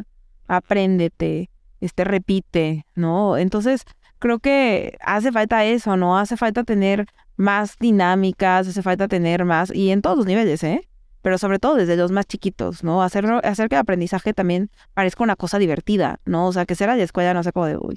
apréndete, 0.48 1.50
este, 1.82 2.04
repite, 2.04 2.86
¿no? 2.94 3.36
Entonces, 3.36 3.84
creo 4.18 4.38
que 4.38 4.96
hace 5.02 5.32
falta 5.32 5.64
eso, 5.64 5.96
¿no? 5.96 6.18
Hace 6.18 6.36
falta 6.36 6.64
tener 6.64 7.06
más 7.36 7.76
dinámicas, 7.78 8.68
hace 8.68 8.82
falta 8.82 9.08
tener 9.08 9.44
más, 9.44 9.74
y 9.74 9.90
en 9.90 10.00
todos 10.00 10.16
los 10.16 10.26
niveles, 10.26 10.62
¿eh? 10.64 10.88
pero 11.22 11.38
sobre 11.38 11.58
todo 11.58 11.76
desde 11.76 11.96
los 11.96 12.10
más 12.10 12.26
chiquitos, 12.26 12.82
¿no? 12.82 13.02
Hacer, 13.02 13.26
hacer 13.44 13.68
que 13.68 13.76
el 13.76 13.80
aprendizaje 13.80 14.34
también 14.34 14.70
parezca 14.92 15.22
una 15.22 15.36
cosa 15.36 15.58
divertida, 15.58 16.18
¿no? 16.24 16.48
O 16.48 16.52
sea, 16.52 16.66
que 16.66 16.74
sea 16.74 16.88
la 16.88 17.02
escuela 17.02 17.32
no 17.32 17.44
sé 17.44 17.52
cómo 17.52 17.66
de, 17.66 17.76
uy, 17.76 17.96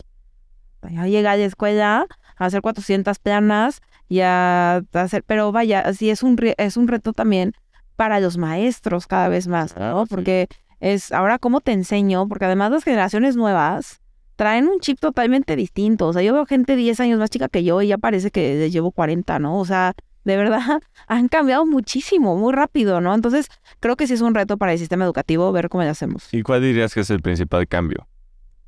ya 0.91 1.08
llega 1.08 1.32
a 1.32 1.38
la 1.38 1.45
escuela 1.45 2.06
a 2.38 2.45
hacer 2.45 2.62
400 2.62 3.17
planas 3.17 3.82
y 4.08 4.19
a 4.21 4.84
hacer, 4.93 5.24
pero 5.26 5.52
vaya, 5.52 5.80
así 5.80 6.12
es 6.12 6.21
un, 6.21 6.38
es 6.58 6.78
un 6.78 6.88
reto 6.88 7.13
también 7.13 7.54
para 7.95 8.19
los 8.19 8.38
maestros 8.38 9.08
cada 9.08 9.28
vez 9.28 9.48
más, 9.48 9.76
¿no? 9.76 10.06
Porque 10.06 10.48
es, 10.80 11.12
ahora, 11.12 11.40
¿cómo 11.40 11.62
te 11.62 11.72
enseño? 11.72 12.28
Porque 12.28 12.46
además 12.46 12.72
las 12.72 12.84
generaciones 12.84 13.36
nuevas 13.36 14.02
traen 14.36 14.68
un 14.68 14.80
chip 14.80 15.00
totalmente 15.00 15.56
distinto, 15.56 16.08
o 16.08 16.14
sea, 16.14 16.22
yo 16.22 16.34
veo 16.34 16.46
gente 16.46 16.76
10 16.76 17.00
años 17.00 17.20
más 17.20 17.30
chica 17.30 17.48
que 17.48 17.64
yo 17.64 17.82
y 17.82 17.88
ya 17.88 17.98
parece 17.98 18.32
que 18.32 18.56
les 18.56 18.74
llevo 18.74 18.92
40, 18.92 19.40
¿no? 19.40 19.60
O 19.60 19.66
sea, 19.66 19.94
de 20.26 20.36
verdad 20.38 20.60
han 21.08 21.28
cambiado 21.30 21.66
muchísimo, 21.66 22.36
muy 22.36 22.54
rápido, 22.54 23.00
¿no? 23.00 23.14
Entonces, 23.14 23.48
creo 23.80 23.96
que 23.96 24.08
sí 24.08 24.14
es 24.14 24.22
un 24.22 24.36
reto 24.36 24.58
para 24.58 24.74
el 24.74 24.80
sistema 24.80 25.06
educativo 25.06 25.52
ver 25.52 25.70
cómo 25.70 25.84
lo 25.84 25.90
hacemos. 25.90 26.28
¿Y 26.34 26.42
cuál 26.42 26.62
dirías 26.62 26.94
que 26.94 27.02
es 27.02 27.10
el 27.10 27.22
principal 27.22 27.68
cambio? 27.68 28.08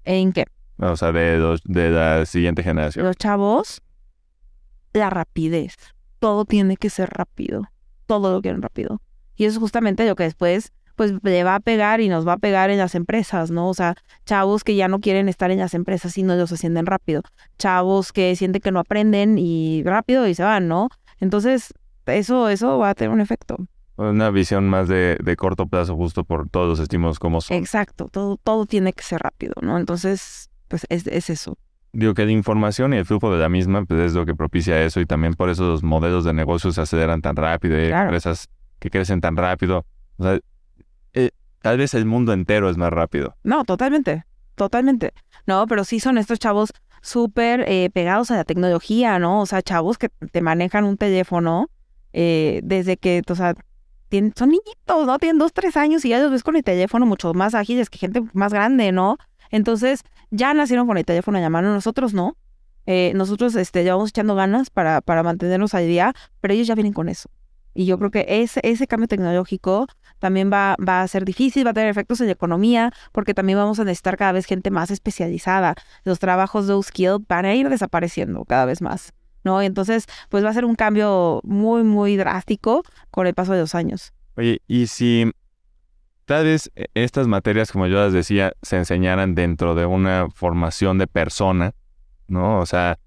¿En 0.06 0.32
qué? 0.32 0.46
O 0.80 0.96
sea, 0.96 1.12
de, 1.12 1.38
los, 1.38 1.62
de 1.66 1.90
la 1.90 2.26
siguiente 2.26 2.64
generación. 2.64 3.06
Los 3.06 3.18
chavos, 3.18 3.82
la 4.94 5.10
rapidez. 5.10 5.76
Todo 6.20 6.46
tiene 6.46 6.78
que 6.78 6.90
ser 6.90 7.10
rápido. 7.10 7.64
Todo 8.06 8.32
lo 8.32 8.42
quieren 8.42 8.62
rápido. 8.62 9.02
Y 9.36 9.46
eso 9.46 9.56
es 9.56 9.60
justamente 9.60 10.08
lo 10.08 10.16
que 10.16 10.24
después 10.24 10.72
pues 10.98 11.14
le 11.22 11.44
va 11.44 11.56
a 11.56 11.60
pegar 11.60 12.02
y 12.02 12.10
nos 12.10 12.28
va 12.28 12.34
a 12.34 12.38
pegar 12.38 12.72
en 12.72 12.80
las 12.80 12.96
empresas, 12.96 13.52
¿no? 13.52 13.70
O 13.70 13.74
sea, 13.74 13.96
chavos 14.26 14.64
que 14.64 14.76
ya 14.76 14.88
no 14.88 15.00
quieren 15.00 15.30
estar 15.30 15.52
en 15.52 15.60
las 15.60 15.76
empresas 15.76 16.18
y 16.18 16.24
no 16.24 16.36
los 16.36 16.52
ascienden 16.52 16.88
rápido. 16.88 17.22
Chavos 17.60 18.12
que 18.12 18.36
sienten 18.36 18.62
que 18.62 18.72
no 18.72 18.80
aprenden 18.80 19.38
y 19.38 19.84
rápido 19.86 20.28
y 20.28 20.34
se 20.34 20.44
van, 20.44 20.68
¿no? 20.68 20.90
Entonces, 21.20 21.72
eso, 22.08 22.50
eso 22.50 22.80
va 22.80 22.90
a 22.90 22.96
tener 22.96 23.12
un 23.12 23.22
efecto. 23.22 23.58
Una 23.96 24.32
visión 24.32 24.68
más 24.68 24.88
de, 24.88 25.18
de 25.24 25.36
corto 25.36 25.68
plazo, 25.68 25.96
justo 25.96 26.24
por 26.24 26.50
todos 26.50 26.68
los 26.68 26.80
estímulos 26.80 27.20
como 27.20 27.42
son. 27.42 27.58
Exacto, 27.58 28.08
todo, 28.12 28.38
todo 28.38 28.66
tiene 28.66 28.92
que 28.92 29.04
ser 29.04 29.22
rápido, 29.22 29.54
¿no? 29.62 29.78
Entonces, 29.78 30.50
pues 30.68 30.88
es, 30.90 31.06
es 31.06 31.30
eso. 31.30 31.58
Digo 31.94 32.16
que 32.16 32.26
la 32.26 32.32
información 32.32 32.96
y 32.96 32.98
el 32.98 33.06
flujo 33.06 33.32
de 33.32 33.40
la 33.40 33.50
misma 33.50 33.86
pues, 33.86 34.00
es 34.00 34.14
lo 34.14 34.26
que 34.26 34.34
propicia 34.34 34.84
eso 34.84 35.00
y 35.00 35.06
también 35.06 35.36
por 35.36 35.50
eso 35.50 35.68
los 35.68 35.84
modelos 35.84 36.26
de 36.26 36.34
negocios 36.34 36.76
se 36.76 36.82
aceleran 36.82 37.22
tan 37.22 37.36
rápido 37.36 37.80
y 37.80 37.92
empresas 37.92 38.50
que 38.80 38.90
crecen 38.90 39.22
tan 39.22 39.36
rápido. 39.36 39.86
O 40.18 40.24
sea, 40.24 40.40
eh, 41.18 41.32
tal 41.62 41.78
vez 41.78 41.94
el 41.94 42.06
mundo 42.06 42.32
entero 42.32 42.70
es 42.70 42.78
más 42.78 42.92
rápido. 42.92 43.36
No, 43.44 43.64
totalmente, 43.66 44.26
totalmente. 44.56 45.14
No, 45.48 45.66
pero 45.68 45.84
sí 45.84 46.00
son 46.00 46.18
estos 46.18 46.38
chavos 46.40 46.72
súper 47.02 47.66
eh, 47.68 47.90
pegados 47.92 48.32
a 48.32 48.36
la 48.36 48.44
tecnología, 48.44 49.18
¿no? 49.18 49.42
O 49.42 49.46
sea, 49.46 49.62
chavos 49.62 49.98
que 49.98 50.10
te 50.10 50.42
manejan 50.42 50.84
un 50.84 50.98
teléfono 50.98 51.70
eh, 52.14 52.62
desde 52.64 52.98
que, 52.98 53.24
o 53.28 53.36
sea, 53.36 53.56
tienen, 54.10 54.34
son 54.38 54.50
niñitos, 54.50 55.06
¿no? 55.08 55.18
Tienen 55.18 55.40
dos, 55.40 55.54
tres 55.54 55.76
años 55.76 56.06
y 56.06 56.10
ya 56.10 56.20
los 56.20 56.32
ves 56.32 56.44
con 56.44 56.56
el 56.56 56.64
teléfono 56.64 57.06
mucho 57.06 57.34
más 57.34 57.56
ágiles 57.56 57.90
que 57.90 57.98
gente 57.98 58.22
más 58.34 58.54
grande, 58.54 58.92
¿no? 58.92 59.18
Entonces, 59.50 60.04
ya 60.30 60.54
nacieron 60.54 60.88
con 60.88 60.98
el 60.98 61.06
teléfono 61.06 61.44
a 61.44 61.50
mano, 61.50 61.74
nosotros 61.74 62.14
no. 62.14 62.38
Eh, 62.86 63.12
nosotros 63.16 63.56
este, 63.56 63.84
llevamos 63.84 64.10
echando 64.10 64.36
ganas 64.36 64.70
para, 64.70 65.02
para 65.02 65.24
mantenernos 65.24 65.74
al 65.74 65.88
día, 65.88 66.14
pero 66.40 66.54
ellos 66.54 66.68
ya 66.68 66.76
vienen 66.76 66.94
con 66.94 67.10
eso. 67.10 67.30
Y 67.74 67.86
yo 67.86 68.00
creo 68.00 68.10
que 68.10 68.26
ese, 68.28 68.60
ese 68.64 68.88
cambio 68.88 69.08
tecnológico 69.08 69.88
también 70.20 70.52
va, 70.52 70.76
va 70.86 71.02
a 71.02 71.08
ser 71.08 71.26
difícil, 71.26 71.66
va 71.66 71.72
a 71.72 71.74
tener 71.74 71.90
efectos 71.90 72.20
en 72.22 72.28
la 72.28 72.34
economía, 72.34 72.92
porque 73.12 73.34
también 73.34 73.58
vamos 73.58 73.80
a 73.80 73.84
necesitar 73.84 74.18
cada 74.18 74.32
vez 74.32 74.46
gente 74.46 74.72
más 74.72 74.92
especializada. 74.92 75.76
Los 76.04 76.20
trabajos 76.20 76.68
de 76.68 76.82
skill 76.84 77.26
van 77.28 77.46
a 77.46 77.56
ir 77.56 77.70
desapareciendo 77.70 78.46
cada 78.46 78.66
vez 78.66 78.82
más. 78.82 79.14
¿no? 79.44 79.62
Entonces, 79.62 80.06
pues 80.30 80.44
va 80.44 80.50
a 80.50 80.54
ser 80.54 80.66
un 80.66 80.76
cambio 80.76 81.42
muy, 81.44 81.84
muy 81.84 82.18
drástico 82.18 82.84
con 83.12 83.28
el 83.28 83.34
paso 83.34 83.54
de 83.54 83.62
los 83.62 83.76
años. 83.76 84.14
Oye, 84.36 84.62
y 84.68 84.88
si 84.88 85.32
tal 86.26 86.44
vez 86.46 86.70
e, 86.76 86.88
estas 86.94 87.28
materias, 87.28 87.72
como 87.72 87.88
yo 87.88 88.04
les 88.04 88.14
decía, 88.14 88.54
se 88.62 88.78
enseñaran 88.78 89.36
dentro 89.36 89.74
de 89.74 89.86
una 89.86 90.28
formación 90.34 90.98
de 90.98 91.08
persona, 91.08 91.74
¿no? 92.28 92.60
O 92.60 92.66
sea, 92.66 93.00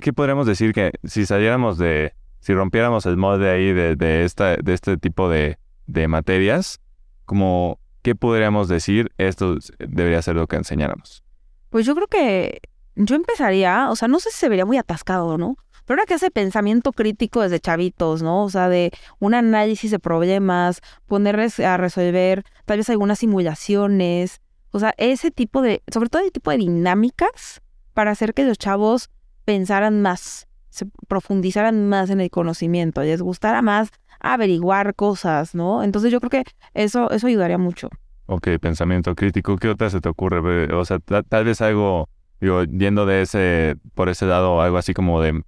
¿qué 0.00 0.12
podríamos 0.12 0.46
decir 0.46 0.72
que 0.72 0.92
si 1.02 1.26
saliéramos 1.26 1.76
de, 1.76 2.14
si 2.44 2.52
rompiéramos 2.52 3.06
el 3.06 3.16
molde 3.16 3.48
ahí 3.48 3.72
de, 3.72 3.96
de, 3.96 4.30
de 4.62 4.74
este 4.74 4.96
tipo 4.98 5.30
de, 5.30 5.58
de 5.86 6.08
materias, 6.08 6.78
como, 7.24 7.78
¿qué 8.02 8.14
podríamos 8.14 8.68
decir? 8.68 9.10
Esto 9.16 9.56
debería 9.78 10.20
ser 10.20 10.36
lo 10.36 10.46
que 10.46 10.56
enseñáramos. 10.56 11.24
Pues 11.70 11.86
yo 11.86 11.94
creo 11.94 12.06
que 12.06 12.60
yo 12.96 13.16
empezaría, 13.16 13.88
o 13.90 13.96
sea, 13.96 14.08
no 14.08 14.20
sé 14.20 14.30
si 14.30 14.36
se 14.36 14.48
vería 14.50 14.66
muy 14.66 14.76
atascado, 14.76 15.38
¿no? 15.38 15.56
Pero 15.86 16.00
ahora 16.00 16.06
que 16.06 16.14
hace 16.14 16.30
pensamiento 16.30 16.92
crítico 16.92 17.40
desde 17.40 17.60
chavitos, 17.60 18.22
¿no? 18.22 18.44
O 18.44 18.50
sea, 18.50 18.68
de 18.68 18.92
un 19.20 19.32
análisis 19.32 19.90
de 19.90 19.98
problemas, 19.98 20.82
ponerles 21.06 21.58
a 21.60 21.78
resolver 21.78 22.44
tal 22.66 22.76
vez 22.76 22.90
algunas 22.90 23.20
simulaciones, 23.20 24.42
o 24.70 24.80
sea, 24.80 24.92
ese 24.98 25.30
tipo 25.30 25.62
de, 25.62 25.82
sobre 25.90 26.10
todo 26.10 26.22
el 26.22 26.30
tipo 26.30 26.50
de 26.50 26.58
dinámicas 26.58 27.62
para 27.94 28.10
hacer 28.10 28.34
que 28.34 28.44
los 28.44 28.58
chavos 28.58 29.08
pensaran 29.46 30.02
más, 30.02 30.43
se 30.74 30.86
profundizaran 31.06 31.88
más 31.88 32.10
en 32.10 32.20
el 32.20 32.30
conocimiento, 32.30 33.00
les 33.02 33.22
gustara 33.22 33.62
más 33.62 33.90
averiguar 34.18 34.96
cosas, 34.96 35.54
¿no? 35.54 35.84
Entonces 35.84 36.10
yo 36.10 36.18
creo 36.18 36.30
que 36.30 36.44
eso, 36.74 37.10
eso 37.12 37.28
ayudaría 37.28 37.58
mucho. 37.58 37.90
Ok, 38.26 38.48
pensamiento 38.60 39.14
crítico. 39.14 39.56
¿Qué 39.56 39.68
otra 39.68 39.88
se 39.88 40.00
te 40.00 40.08
ocurre? 40.08 40.74
O 40.74 40.84
sea, 40.84 40.98
tal 40.98 41.44
vez 41.44 41.60
algo, 41.60 42.08
digo, 42.40 42.64
yendo 42.64 43.06
de 43.06 43.22
ese, 43.22 43.76
por 43.94 44.08
ese 44.08 44.26
lado, 44.26 44.60
algo 44.60 44.76
así 44.76 44.94
como 44.94 45.20
de 45.20 45.44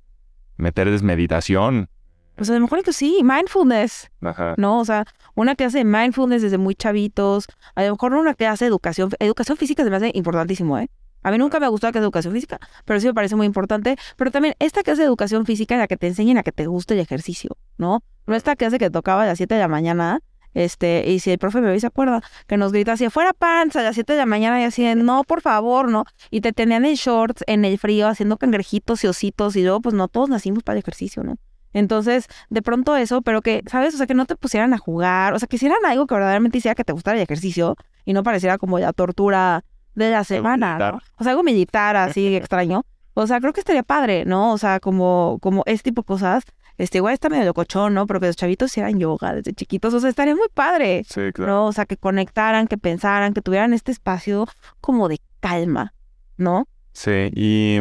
meter 0.58 0.88
desmeditación. 0.90 1.88
Pues 2.36 2.48
a 2.50 2.54
lo 2.54 2.60
mejor 2.60 2.84
que 2.84 2.92
sí, 2.92 3.22
mindfulness. 3.24 4.12
Ajá. 4.20 4.54
¿No? 4.58 4.78
O 4.78 4.84
sea, 4.84 5.06
una 5.34 5.56
clase 5.56 5.78
de 5.78 5.84
mindfulness 5.84 6.42
desde 6.42 6.58
muy 6.58 6.76
chavitos. 6.76 7.48
A 7.74 7.82
lo 7.82 7.92
mejor 7.92 8.14
una 8.14 8.34
clase 8.34 8.66
de 8.66 8.68
educación. 8.68 9.10
Educación 9.18 9.56
física 9.56 9.82
se 9.82 9.90
me 9.90 9.96
hace 9.96 10.12
importantísimo, 10.14 10.78
¿eh? 10.78 10.88
A 11.26 11.32
mí 11.32 11.38
nunca 11.38 11.58
me 11.58 11.66
ha 11.66 11.68
gustado 11.70 11.90
clase 11.90 12.02
de 12.02 12.04
educación 12.04 12.34
física, 12.34 12.60
pero 12.84 13.00
sí 13.00 13.08
me 13.08 13.12
parece 13.12 13.34
muy 13.34 13.46
importante. 13.46 13.96
Pero 14.16 14.30
también 14.30 14.54
esta 14.60 14.84
clase 14.84 15.00
de 15.00 15.08
educación 15.08 15.44
física 15.44 15.74
en 15.74 15.80
la 15.80 15.88
que 15.88 15.96
te 15.96 16.06
enseñen 16.06 16.38
a 16.38 16.44
que 16.44 16.52
te 16.52 16.68
guste 16.68 16.94
el 16.94 17.00
ejercicio, 17.00 17.56
¿no? 17.78 18.04
No 18.28 18.36
esta 18.36 18.54
clase 18.54 18.78
que 18.78 18.90
tocaba 18.90 19.24
a 19.24 19.26
las 19.26 19.38
7 19.38 19.56
de 19.56 19.60
la 19.60 19.66
mañana, 19.66 20.20
este, 20.54 21.10
y 21.10 21.18
si 21.18 21.32
el 21.32 21.38
profe 21.38 21.60
me 21.60 21.80
se 21.80 21.88
acuerda, 21.88 22.22
que 22.46 22.56
nos 22.56 22.70
grita 22.70 22.92
así, 22.92 23.10
fuera 23.10 23.32
panza 23.32 23.80
a 23.80 23.82
las 23.82 23.96
7 23.96 24.12
de 24.12 24.20
la 24.20 24.26
mañana 24.26 24.60
y 24.60 24.64
así, 24.66 24.86
no, 24.94 25.24
por 25.24 25.40
favor, 25.40 25.90
no. 25.90 26.04
Y 26.30 26.42
te 26.42 26.52
tenían 26.52 26.84
en 26.84 26.94
shorts, 26.94 27.42
en 27.48 27.64
el 27.64 27.76
frío, 27.76 28.06
haciendo 28.06 28.36
cangrejitos 28.36 29.02
y 29.02 29.08
ositos, 29.08 29.56
y 29.56 29.64
luego, 29.64 29.80
pues 29.80 29.96
no, 29.96 30.06
todos 30.06 30.28
nacimos 30.28 30.62
para 30.62 30.76
el 30.76 30.84
ejercicio, 30.84 31.24
¿no? 31.24 31.38
Entonces, 31.72 32.28
de 32.50 32.62
pronto 32.62 32.94
eso, 32.94 33.20
pero 33.22 33.42
que, 33.42 33.64
¿sabes? 33.66 33.94
O 33.94 33.96
sea, 33.96 34.06
que 34.06 34.14
no 34.14 34.26
te 34.26 34.36
pusieran 34.36 34.72
a 34.74 34.78
jugar, 34.78 35.34
o 35.34 35.40
sea, 35.40 35.48
que 35.48 35.56
hicieran 35.56 35.84
algo 35.86 36.06
que 36.06 36.14
verdaderamente 36.14 36.58
hiciera 36.58 36.76
que 36.76 36.84
te 36.84 36.92
gustara 36.92 37.16
el 37.16 37.24
ejercicio 37.24 37.74
y 38.04 38.12
no 38.12 38.22
pareciera 38.22 38.58
como 38.58 38.78
la 38.78 38.92
tortura 38.92 39.64
de 39.96 40.11
la 40.11 40.22
semana, 40.22 40.78
¿no? 40.78 41.00
O 41.16 41.24
sea, 41.24 41.32
algo 41.32 41.42
militar 41.42 41.96
así 41.96 42.37
extraño. 42.37 42.85
O 43.14 43.26
sea, 43.26 43.40
creo 43.40 43.52
que 43.52 43.61
estaría 43.61 43.82
padre, 43.82 44.24
¿no? 44.26 44.52
O 44.52 44.59
sea, 44.59 44.78
como, 44.78 45.38
como 45.40 45.62
este 45.66 45.90
tipo 45.90 46.02
de 46.02 46.06
cosas. 46.06 46.44
Este, 46.78 46.98
igual 46.98 47.14
está 47.14 47.30
medio 47.30 47.46
locochón, 47.46 47.94
¿no? 47.94 48.06
Pero 48.06 48.20
que 48.20 48.26
los 48.26 48.37
chavitos 48.37 48.70
hicieran 48.70 48.98
yoga 48.98 49.32
desde 49.32 49.54
chiquitos. 49.54 49.94
O 49.94 50.00
sea, 50.00 50.11
estaría 50.11 50.37
muy 50.37 50.48
padre. 50.52 51.04
Sí, 51.09 51.32
claro. 51.32 51.52
¿no? 51.52 51.66
O 51.66 51.72
sea, 51.72 51.87
que 51.87 51.96
conectaran, 51.96 52.68
que 52.68 52.76
pensaran, 52.76 53.32
que 53.32 53.40
tuvieran 53.40 53.72
este 53.72 53.90
espacio 53.90 54.46
como 54.82 55.09
de 55.09 55.18
calma, 55.40 55.94
¿no? 56.37 56.68
Sí, 56.92 57.30
y 57.35 57.78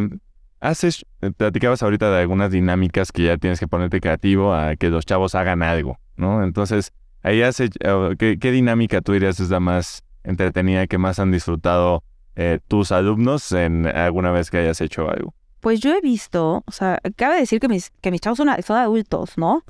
haces, 0.61 1.05
eh, 1.21 1.31
platicabas 1.31 1.83
ahorita 1.83 2.09
de 2.09 2.21
algunas 2.21 2.51
dinámicas 2.51 3.11
que 3.11 3.23
ya 3.23 3.37
tienes 3.37 3.59
que 3.59 3.67
ponerte 3.67 3.99
creativo 3.99 4.53
a 4.53 4.77
que 4.77 4.89
los 4.89 5.05
chavos 5.05 5.35
hagan 5.35 5.61
algo, 5.61 5.99
¿no? 6.15 6.43
Entonces, 6.45 6.93
ahí 7.23 7.41
hace, 7.41 7.69
eh, 7.81 8.15
¿qué, 8.17 8.39
qué 8.39 8.51
dinámica 8.51 9.01
tú 9.01 9.11
dirías 9.11 9.41
es 9.41 9.49
la 9.49 9.59
más 9.59 10.04
entretenida 10.25 10.87
que 10.87 10.97
más 10.97 11.19
han 11.19 11.31
disfrutado 11.31 12.03
eh, 12.35 12.59
tus 12.67 12.91
alumnos 12.91 13.51
en 13.51 13.85
alguna 13.87 14.31
vez 14.31 14.51
que 14.51 14.57
hayas 14.57 14.81
hecho 14.81 15.09
algo? 15.09 15.33
Pues 15.61 15.79
yo 15.79 15.95
he 15.95 16.01
visto, 16.01 16.63
o 16.65 16.71
sea, 16.71 16.99
cabe 17.15 17.37
decir 17.37 17.59
que 17.59 17.67
mis, 17.67 17.91
que 18.01 18.11
mis 18.11 18.21
chavos 18.21 18.37
son, 18.37 18.49
son 18.61 18.77
adultos, 18.77 19.37
¿no? 19.37 19.63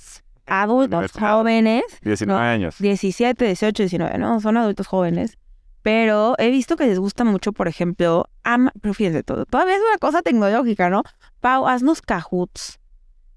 Adultos, 0.45 1.11
jóvenes. 1.13 1.83
19 2.01 2.39
¿no? 2.39 2.45
años. 2.45 2.75
17, 2.79 3.45
18, 3.45 3.83
19, 3.83 4.17
¿no? 4.17 4.39
Son 4.41 4.57
adultos 4.57 4.87
jóvenes. 4.87 5.37
Pero 5.81 6.35
he 6.39 6.49
visto 6.49 6.75
que 6.77 6.87
les 6.87 6.99
gusta 6.99 7.23
mucho, 7.23 7.53
por 7.53 7.67
ejemplo, 7.67 8.27
ama, 8.43 8.71
pero 8.81 8.93
fíjense 8.93 9.21
todo, 9.21 9.45
todavía 9.45 9.75
es 9.75 9.81
una 9.87 9.99
cosa 9.99 10.23
tecnológica, 10.23 10.89
¿no? 10.89 11.03
Pau, 11.41 11.67
haznos 11.67 12.01
cajuts. 12.01 12.79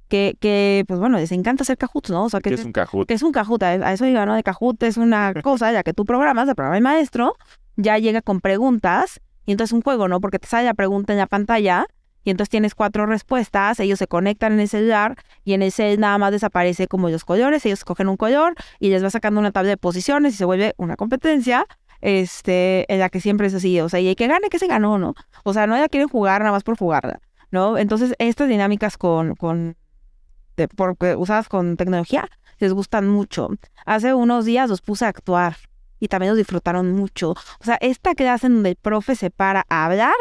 Que, 0.09 0.37
que, 0.40 0.85
pues 0.88 0.99
bueno, 0.99 1.18
les 1.18 1.33
encanta 1.33 1.62
hacer 1.62 1.77
cajuts, 1.77 2.11
¿no? 2.11 2.25
O 2.25 2.31
sea, 2.31 2.40
que 2.40 2.51
¿Qué 2.51 2.55
es 2.55 2.64
un 2.64 2.73
cajut? 2.73 3.07
que 3.07 3.14
es 3.14 3.23
un 3.23 3.33
Kahoot, 3.33 3.62
a 3.62 3.92
eso 3.92 4.07
digo, 4.07 4.25
¿no? 4.25 4.35
De 4.35 4.42
Kahoot 4.42 4.83
es 4.83 4.97
una 4.97 5.35
cosa 5.42 5.71
ya 5.71 5.83
que 5.83 5.92
tú 5.92 6.05
programas, 6.05 6.49
el 6.49 6.55
programa 6.55 6.77
del 6.77 6.83
maestro, 6.83 7.37
ya 7.77 7.99
llega 7.99 8.23
con 8.23 8.40
preguntas, 8.40 9.21
y 9.44 9.53
entonces 9.53 9.73
un 9.73 9.83
juego, 9.83 10.09
¿no? 10.09 10.21
Porque 10.21 10.38
te 10.38 10.49
sale 10.49 10.64
la 10.64 10.75
pregunta 10.75 11.12
en 11.12 11.18
la 11.18 11.27
pantalla, 11.27 11.87
y 12.25 12.31
entonces 12.31 12.51
tienes 12.51 12.75
cuatro 12.75 13.07
respuestas, 13.07 13.81
ellos 13.81 13.99
se 13.99 14.07
conectan 14.07 14.55
en 14.55 14.61
el 14.61 14.68
celular, 14.68 15.16
y 15.44 15.53
en 15.53 15.62
ese 15.62 15.97
nada 15.97 16.18
más 16.18 16.33
desaparece 16.33 16.87
como 16.88 17.11
los 17.11 17.25
colores, 17.25 17.64
ellos 17.64 17.81
escogen 17.81 18.09
un 18.09 18.16
color, 18.16 18.55
y 18.81 18.88
les 18.88 19.05
va 19.05 19.11
sacando 19.11 19.40
una 19.40 19.53
tabla 19.53 19.71
de 19.71 19.77
posiciones, 19.77 20.35
y 20.35 20.37
se 20.37 20.44
vuelve 20.44 20.75
una 20.79 20.97
competencia, 20.97 21.66
este, 22.01 22.92
en 22.92 23.01
la 23.01 23.09
que 23.09 23.21
siempre 23.21 23.47
es 23.47 23.55
así, 23.55 23.81
o 23.81 23.88
sea, 23.88 24.01
y 24.01 24.09
el 24.09 24.16
que 24.16 24.27
gane, 24.27 24.49
que 24.49 24.59
se 24.59 24.66
ganó, 24.66 24.99
¿no? 24.99 25.14
O 25.44 25.53
sea, 25.53 25.66
no 25.66 25.77
ya 25.77 25.88
quieren 25.88 26.09
jugar 26.09 26.40
nada 26.40 26.53
más 26.53 26.62
por 26.62 26.77
jugarla, 26.77 27.21
¿no? 27.51 27.79
Entonces, 27.79 28.14
estas 28.18 28.49
dinámicas 28.49 28.97
con, 28.97 29.35
con 29.35 29.77
porque 30.66 31.14
usadas 31.14 31.49
con 31.49 31.77
tecnología 31.77 32.29
les 32.59 32.73
gustan 32.73 33.09
mucho. 33.09 33.51
Hace 33.87 34.14
unos 34.14 34.44
días 34.44 34.68
los 34.68 34.81
puse 34.81 35.05
a 35.05 35.09
actuar 35.09 35.57
y 36.01 36.09
también 36.09 36.31
los 36.31 36.38
disfrutaron 36.38 36.92
mucho. 36.92 37.31
O 37.31 37.64
sea, 37.64 37.77
esta 37.81 38.14
clase 38.14 38.47
en 38.49 38.55
donde 38.55 38.71
el 38.71 38.77
profe 38.77 39.14
se 39.14 39.31
para 39.31 39.64
a 39.68 39.85
hablar, 39.85 40.14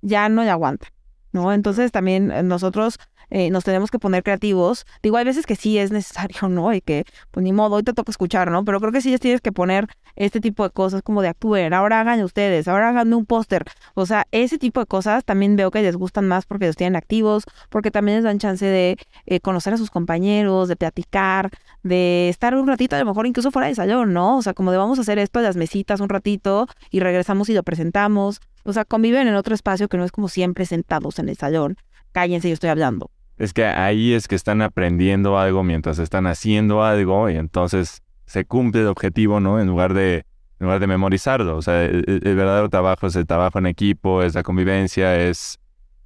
ya 0.00 0.28
no 0.28 0.42
le 0.42 0.50
aguanta, 0.50 0.88
¿no? 1.32 1.52
Entonces 1.52 1.92
también 1.92 2.30
eh, 2.30 2.42
nosotros 2.42 2.98
eh, 3.30 3.50
nos 3.50 3.64
tenemos 3.64 3.90
que 3.90 3.98
poner 3.98 4.22
creativos. 4.22 4.86
Digo, 5.02 5.16
hay 5.16 5.24
veces 5.24 5.46
que 5.46 5.56
sí 5.56 5.78
es 5.78 5.90
necesario, 5.90 6.48
¿no? 6.48 6.72
Y 6.72 6.80
que, 6.80 7.04
pues 7.30 7.44
ni 7.44 7.52
modo, 7.52 7.76
hoy 7.76 7.82
te 7.82 7.92
toca 7.92 8.10
escuchar, 8.10 8.50
¿no? 8.50 8.64
Pero 8.64 8.80
creo 8.80 8.92
que 8.92 9.00
sí 9.00 9.10
les 9.10 9.20
tienes 9.20 9.40
que 9.40 9.52
poner 9.52 9.86
este 10.16 10.40
tipo 10.40 10.64
de 10.64 10.70
cosas 10.70 11.02
como 11.02 11.22
de 11.22 11.28
actúen, 11.28 11.72
ahora 11.72 12.00
hagan 12.00 12.22
ustedes, 12.22 12.66
ahora 12.68 12.88
hagan 12.88 13.12
un 13.14 13.26
póster. 13.26 13.64
O 13.94 14.06
sea, 14.06 14.26
ese 14.32 14.58
tipo 14.58 14.80
de 14.80 14.86
cosas 14.86 15.24
también 15.24 15.56
veo 15.56 15.70
que 15.70 15.82
les 15.82 15.96
gustan 15.96 16.26
más 16.26 16.46
porque 16.46 16.66
los 16.66 16.76
tienen 16.76 16.96
activos, 16.96 17.44
porque 17.70 17.90
también 17.90 18.18
les 18.18 18.24
dan 18.24 18.38
chance 18.38 18.64
de 18.64 18.96
eh, 19.26 19.40
conocer 19.40 19.74
a 19.74 19.76
sus 19.76 19.90
compañeros, 19.90 20.68
de 20.68 20.76
platicar, 20.76 21.50
de 21.82 22.28
estar 22.28 22.54
un 22.54 22.66
ratito, 22.66 22.96
a 22.96 22.98
lo 22.98 23.04
mejor 23.04 23.26
incluso 23.26 23.50
fuera 23.50 23.68
de 23.68 23.74
salón, 23.74 24.12
¿no? 24.12 24.38
O 24.38 24.42
sea, 24.42 24.54
como 24.54 24.72
de 24.72 24.78
vamos 24.78 24.98
a 24.98 25.02
hacer 25.02 25.18
esto 25.18 25.38
de 25.38 25.44
las 25.46 25.56
mesitas 25.56 26.00
un 26.00 26.08
ratito 26.08 26.66
y 26.90 27.00
regresamos 27.00 27.48
y 27.48 27.54
lo 27.54 27.62
presentamos. 27.62 28.40
O 28.64 28.72
sea, 28.72 28.84
conviven 28.84 29.28
en 29.28 29.34
otro 29.34 29.54
espacio 29.54 29.88
que 29.88 29.96
no 29.96 30.04
es 30.04 30.12
como 30.12 30.28
siempre 30.28 30.66
sentados 30.66 31.18
en 31.18 31.28
el 31.28 31.36
salón. 31.36 31.76
Cállense, 32.12 32.48
yo 32.48 32.54
estoy 32.54 32.70
hablando. 32.70 33.10
Es 33.38 33.52
que 33.52 33.64
ahí 33.64 34.12
es 34.12 34.28
que 34.28 34.34
están 34.34 34.62
aprendiendo 34.62 35.38
algo 35.38 35.62
mientras 35.62 35.98
están 35.98 36.26
haciendo 36.26 36.82
algo 36.82 37.30
y 37.30 37.36
entonces 37.36 38.02
se 38.26 38.44
cumple 38.44 38.82
el 38.82 38.88
objetivo, 38.88 39.40
¿no? 39.40 39.60
En 39.60 39.68
lugar 39.68 39.94
de, 39.94 40.26
en 40.58 40.66
lugar 40.66 40.80
de 40.80 40.86
memorizarlo. 40.86 41.56
O 41.56 41.62
sea, 41.62 41.84
el, 41.84 42.20
verdadero 42.20 42.68
trabajo 42.68 43.06
es 43.06 43.16
el 43.16 43.26
trabajo 43.26 43.58
en 43.58 43.66
equipo, 43.66 44.22
es 44.22 44.34
la 44.34 44.42
convivencia, 44.42 45.16
es, 45.16 45.60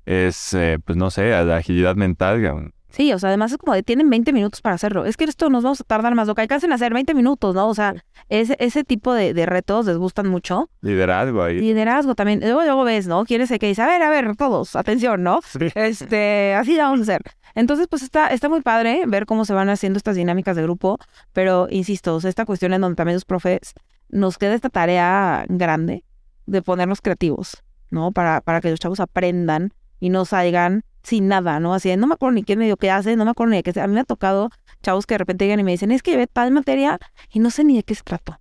es 0.05 0.55
eh, 0.55 0.79
pues 0.85 0.97
no 0.97 1.11
sé, 1.11 1.31
la 1.31 1.57
agilidad 1.57 1.97
mental. 1.97 2.73
Sí, 2.92 3.12
o 3.12 3.18
sea, 3.18 3.31
además 3.31 3.52
es 3.52 3.59
como 3.59 3.72
de 3.72 3.83
tienen 3.83 4.11
20 4.11 4.33
minutos 4.33 4.61
para 4.61 4.74
hacerlo. 4.74 5.07
Es 5.07 5.16
que 5.16 5.24
esto 5.24 5.48
nos 5.48 5.64
vamos 5.64 5.81
a 5.81 5.85
tardar 5.85 6.14
más, 6.14 6.28
lo 6.28 6.35
que 6.35 6.42
alcancen 6.42 6.72
a 6.72 6.74
hacer 6.74 6.92
20 6.92 7.14
minutos, 7.14 7.55
¿no? 7.55 7.68
O 7.68 7.74
sea, 7.74 7.94
ese, 8.28 8.57
ese 8.61 8.85
tipo 8.85 9.14
de, 9.14 9.33
de 9.33 9.46
retos 9.46 9.87
les 9.87 9.96
gustan 9.96 10.28
mucho. 10.28 10.68
Liderazgo 10.83 11.42
ahí. 11.42 11.59
Liderazgo 11.59 12.14
también. 12.14 12.40
Luego, 12.40 12.62
luego 12.62 12.85
ves, 12.85 13.07
¿no? 13.07 13.24
Quieres 13.24 13.48
que 13.48 13.66
dice, 13.66 13.81
a 13.81 13.87
ver, 13.87 14.02
a 14.02 14.11
ver, 14.11 14.37
todos, 14.37 14.76
atención, 14.76 15.22
¿no? 15.22 15.40
Sí. 15.42 15.68
Este, 15.74 16.55
así 16.55 16.76
vamos 16.76 17.00
a 17.00 17.02
hacer. 17.02 17.22
Entonces, 17.55 17.87
pues 17.88 18.02
está, 18.02 18.28
está 18.28 18.48
muy 18.48 18.61
padre 18.61 19.05
ver 19.07 19.24
cómo 19.26 19.44
se 19.44 19.55
van 19.55 19.70
haciendo 19.70 19.96
estas 19.96 20.16
dinámicas 20.16 20.57
de 20.57 20.62
grupo, 20.62 20.98
pero 21.33 21.68
insisto, 21.70 22.14
o 22.14 22.20
sea, 22.20 22.31
esta 22.31 22.44
cuestión 22.44 22.72
en 22.72 22.83
donde 22.83 22.96
también 22.96 23.16
los 23.16 23.24
profes 23.24 23.74
nos 24.09 24.37
queda 24.37 24.55
esta 24.55 24.68
tarea 24.68 25.44
grande 25.48 26.05
de 26.46 26.62
ponernos 26.62 27.00
creativos, 27.00 27.62
¿no? 27.90 28.12
Para, 28.12 28.42
para 28.42 28.61
que 28.61 28.70
los 28.70 28.81
chavos 28.81 29.00
aprendan 29.00 29.72
y 29.98 30.11
no 30.11 30.24
salgan 30.24 30.85
sin 31.02 31.28
nada, 31.28 31.60
¿no? 31.60 31.74
Así 31.74 31.88
de, 31.88 31.96
no 31.96 32.06
me 32.06 32.14
acuerdo 32.14 32.34
ni 32.34 32.42
qué 32.42 32.56
medio 32.56 32.76
que 32.76 32.90
hace, 32.90 33.16
no 33.16 33.24
me 33.24 33.32
acuerdo 33.32 33.50
ni 33.50 33.56
de 33.58 33.62
qué. 33.62 33.80
A 33.80 33.86
mí 33.86 33.94
me 33.94 34.00
ha 34.00 34.04
tocado 34.04 34.50
chavos 34.82 35.06
que 35.06 35.14
de 35.14 35.18
repente 35.18 35.44
llegan 35.44 35.60
y 35.60 35.64
me 35.64 35.72
dicen, 35.72 35.92
es 35.92 36.02
que 36.02 36.12
llevé 36.12 36.26
tal 36.26 36.50
materia 36.52 36.98
y 37.32 37.38
no 37.38 37.50
sé 37.50 37.64
ni 37.64 37.76
de 37.76 37.82
qué 37.82 37.94
se 37.94 38.02
trató, 38.02 38.38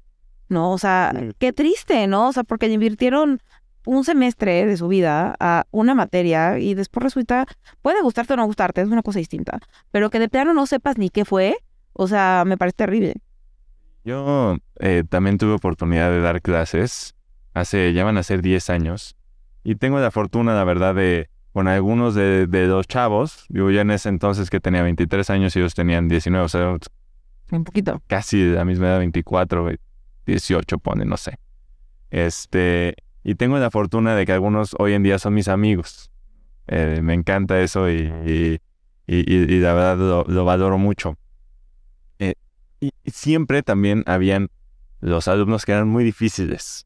¿no? 0.49 0.71
O 0.71 0.77
sea, 0.77 1.13
qué 1.39 1.53
triste, 1.53 2.07
¿no? 2.07 2.29
O 2.29 2.33
sea, 2.33 2.43
porque 2.43 2.67
invirtieron 2.67 3.41
un 3.85 4.03
semestre 4.03 4.65
de 4.65 4.77
su 4.77 4.87
vida 4.87 5.35
a 5.39 5.65
una 5.71 5.95
materia 5.95 6.59
y 6.59 6.73
después 6.73 7.03
resulta, 7.03 7.45
puede 7.81 8.01
gustarte 8.01 8.33
o 8.33 8.37
no 8.37 8.45
gustarte, 8.45 8.81
es 8.81 8.87
una 8.87 9.01
cosa 9.01 9.19
distinta, 9.19 9.59
pero 9.91 10.09
que 10.09 10.19
de 10.19 10.29
plano 10.29 10.53
no 10.53 10.65
sepas 10.67 10.97
ni 10.97 11.09
qué 11.09 11.25
fue, 11.25 11.57
o 11.93 12.07
sea, 12.07 12.43
me 12.45 12.57
parece 12.57 12.77
terrible. 12.77 13.15
Yo 14.03 14.57
eh, 14.79 15.03
también 15.09 15.37
tuve 15.37 15.53
oportunidad 15.53 16.11
de 16.11 16.21
dar 16.21 16.41
clases 16.41 17.15
hace, 17.53 17.93
ya 17.93 18.03
van 18.03 18.17
a 18.17 18.23
ser 18.23 18.41
10 18.41 18.69
años, 18.69 19.15
y 19.63 19.75
tengo 19.75 19.99
la 19.99 20.11
fortuna, 20.11 20.53
la 20.55 20.63
verdad, 20.63 20.95
de, 20.95 21.29
con 21.53 21.67
algunos 21.67 22.15
de, 22.15 22.47
de 22.47 22.67
los 22.67 22.87
chavos, 22.87 23.45
digo, 23.49 23.71
ya 23.71 23.81
en 23.81 23.91
ese 23.91 24.09
entonces 24.09 24.49
que 24.49 24.59
tenía 24.59 24.83
23 24.83 25.29
años 25.29 25.55
y 25.55 25.59
ellos 25.59 25.73
tenían 25.73 26.07
19, 26.07 26.45
o 26.45 26.49
sea, 26.49 26.77
Un 27.51 27.63
poquito. 27.63 28.01
casi 28.07 28.41
de 28.41 28.55
la 28.55 28.65
misma 28.65 28.87
edad, 28.87 28.99
24, 28.99 29.69
eh, 29.71 29.77
18, 30.25 30.77
pone, 30.79 31.03
no 31.05 31.17
sé. 31.17 31.37
Este, 32.09 32.95
y 33.23 33.35
tengo 33.35 33.57
la 33.57 33.69
fortuna 33.71 34.15
de 34.15 34.25
que 34.25 34.31
algunos 34.33 34.75
hoy 34.79 34.93
en 34.93 35.03
día 35.03 35.19
son 35.19 35.33
mis 35.33 35.47
amigos. 35.47 36.09
Eh, 36.67 36.99
me 37.01 37.13
encanta 37.13 37.59
eso 37.61 37.89
y, 37.89 38.11
y, 38.25 38.59
y- 39.07 39.59
la 39.59 39.73
verdad 39.73 39.97
lo, 39.97 40.23
lo 40.25 40.45
valoro 40.45 40.77
mucho. 40.77 41.17
Eh, 42.19 42.35
y, 42.79 42.91
y 43.03 43.11
siempre 43.11 43.61
también 43.63 44.03
habían 44.07 44.49
los 45.01 45.27
alumnos 45.27 45.65
que 45.65 45.73
eran 45.73 45.87
muy 45.89 46.03
difíciles. 46.03 46.85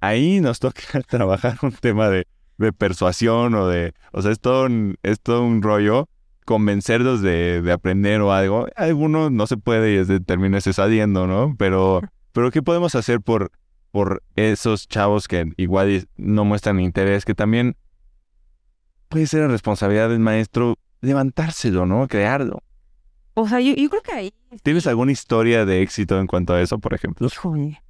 Ahí 0.00 0.40
nos 0.40 0.58
toca 0.58 0.82
trabajar 1.08 1.58
un 1.62 1.72
tema 1.72 2.08
de, 2.10 2.26
de 2.58 2.72
persuasión 2.72 3.54
o 3.54 3.66
de, 3.66 3.94
o 4.12 4.22
sea, 4.22 4.32
es 4.32 4.40
todo 4.40 4.66
un, 4.66 4.96
es 5.02 5.20
todo 5.20 5.44
un 5.44 5.62
rollo 5.62 6.08
convencerlos 6.44 7.22
de, 7.22 7.62
de 7.62 7.72
aprender 7.72 8.20
o 8.20 8.32
algo. 8.32 8.66
Algunos 8.76 9.30
no 9.30 9.46
se 9.46 9.56
puede 9.56 10.02
y 10.02 10.20
terminarse 10.20 10.72
saliendo, 10.72 11.26
¿no? 11.26 11.54
Pero, 11.58 12.02
pero 12.32 12.50
¿qué 12.50 12.62
podemos 12.62 12.94
hacer 12.94 13.20
por, 13.20 13.52
por 13.90 14.22
esos 14.36 14.88
chavos 14.88 15.28
que 15.28 15.52
igual 15.56 16.08
no 16.16 16.44
muestran 16.44 16.80
interés? 16.80 17.24
Que 17.24 17.34
también 17.34 17.76
puede 19.08 19.26
ser 19.26 19.42
la 19.42 19.48
responsabilidad 19.48 20.08
del 20.08 20.20
maestro 20.20 20.76
levantárselo, 21.00 21.86
¿no? 21.86 22.08
Crearlo. 22.08 22.62
O 23.34 23.48
sea, 23.48 23.60
yo, 23.60 23.74
yo 23.74 23.88
creo 23.88 24.02
que 24.02 24.12
ahí... 24.12 24.34
¿Tienes 24.62 24.86
alguna 24.86 25.12
historia 25.12 25.64
de 25.64 25.80
éxito 25.82 26.18
en 26.20 26.26
cuanto 26.26 26.52
a 26.52 26.60
eso, 26.60 26.78
por 26.78 26.92
ejemplo? 26.94 27.28
Híjole. 27.28 27.82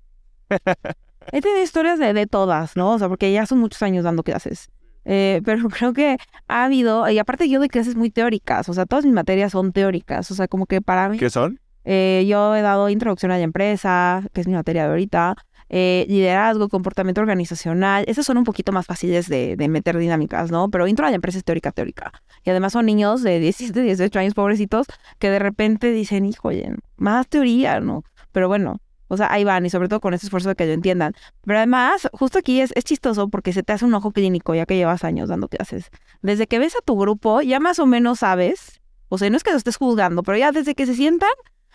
He 1.30 1.40
tenido 1.40 1.62
historias 1.62 1.98
de, 1.98 2.12
de 2.12 2.26
todas, 2.26 2.76
¿no? 2.76 2.92
O 2.92 2.98
sea, 2.98 3.08
porque 3.08 3.32
ya 3.32 3.46
son 3.46 3.58
muchos 3.58 3.82
años 3.82 4.04
dando 4.04 4.22
clases. 4.22 4.70
Eh, 5.04 5.40
pero 5.44 5.68
creo 5.68 5.92
que 5.92 6.16
ha 6.48 6.64
habido, 6.64 7.08
y 7.08 7.18
aparte 7.18 7.48
yo 7.48 7.58
doy 7.58 7.68
clases 7.68 7.96
muy 7.96 8.10
teóricas, 8.10 8.68
o 8.68 8.74
sea, 8.74 8.86
todas 8.86 9.04
mis 9.04 9.14
materias 9.14 9.52
son 9.52 9.72
teóricas, 9.72 10.30
o 10.30 10.34
sea, 10.34 10.48
como 10.48 10.66
que 10.66 10.80
para 10.80 11.08
mí... 11.08 11.18
¿Qué 11.18 11.30
son? 11.30 11.60
Eh, 11.84 12.24
yo 12.28 12.54
he 12.54 12.62
dado 12.62 12.88
introducción 12.88 13.32
a 13.32 13.38
la 13.38 13.42
empresa, 13.42 14.22
que 14.32 14.40
es 14.40 14.46
mi 14.46 14.54
materia 14.54 14.84
de 14.84 14.90
ahorita, 14.90 15.34
eh, 15.68 16.06
liderazgo, 16.08 16.68
comportamiento 16.68 17.20
organizacional, 17.20 18.04
esas 18.06 18.26
son 18.26 18.36
un 18.36 18.44
poquito 18.44 18.72
más 18.72 18.86
fáciles 18.86 19.28
de, 19.28 19.56
de, 19.56 19.68
meter 19.68 19.96
dinámicas, 19.96 20.50
¿no? 20.50 20.68
Pero 20.68 20.86
intro 20.86 21.06
a 21.06 21.10
la 21.10 21.16
empresa 21.16 21.38
es 21.38 21.44
teórica, 21.44 21.72
teórica. 21.72 22.12
Y 22.44 22.50
además 22.50 22.74
son 22.74 22.86
niños 22.86 23.22
de 23.22 23.40
17, 23.40 23.80
18 23.80 24.18
años, 24.18 24.34
pobrecitos, 24.34 24.86
que 25.18 25.30
de 25.30 25.38
repente 25.38 25.90
dicen, 25.90 26.26
híjole, 26.26 26.76
más 26.96 27.26
teoría, 27.26 27.80
¿no? 27.80 28.04
Pero 28.32 28.48
bueno, 28.48 28.80
o 29.12 29.16
sea, 29.18 29.30
ahí 29.30 29.44
van, 29.44 29.66
y 29.66 29.68
sobre 29.68 29.88
todo 29.88 30.00
con 30.00 30.14
ese 30.14 30.24
esfuerzo 30.24 30.48
de 30.48 30.54
que 30.54 30.64
lo 30.64 30.72
entiendan. 30.72 31.12
Pero 31.44 31.58
además, 31.58 32.08
justo 32.14 32.38
aquí 32.38 32.62
es, 32.62 32.72
es 32.74 32.84
chistoso 32.84 33.28
porque 33.28 33.52
se 33.52 33.62
te 33.62 33.74
hace 33.74 33.84
un 33.84 33.92
ojo 33.92 34.10
clínico 34.10 34.54
ya 34.54 34.64
que 34.64 34.74
llevas 34.74 35.04
años 35.04 35.28
dando 35.28 35.48
clases. 35.48 35.90
Desde 36.22 36.46
que 36.46 36.58
ves 36.58 36.74
a 36.76 36.80
tu 36.80 36.98
grupo, 36.98 37.42
ya 37.42 37.60
más 37.60 37.78
o 37.78 37.84
menos 37.84 38.20
sabes, 38.20 38.80
o 39.10 39.18
sea, 39.18 39.28
no 39.28 39.36
es 39.36 39.42
que 39.42 39.50
lo 39.50 39.58
estés 39.58 39.76
juzgando, 39.76 40.22
pero 40.22 40.38
ya 40.38 40.50
desde 40.50 40.74
que 40.74 40.86
se 40.86 40.94
sientan, 40.94 41.28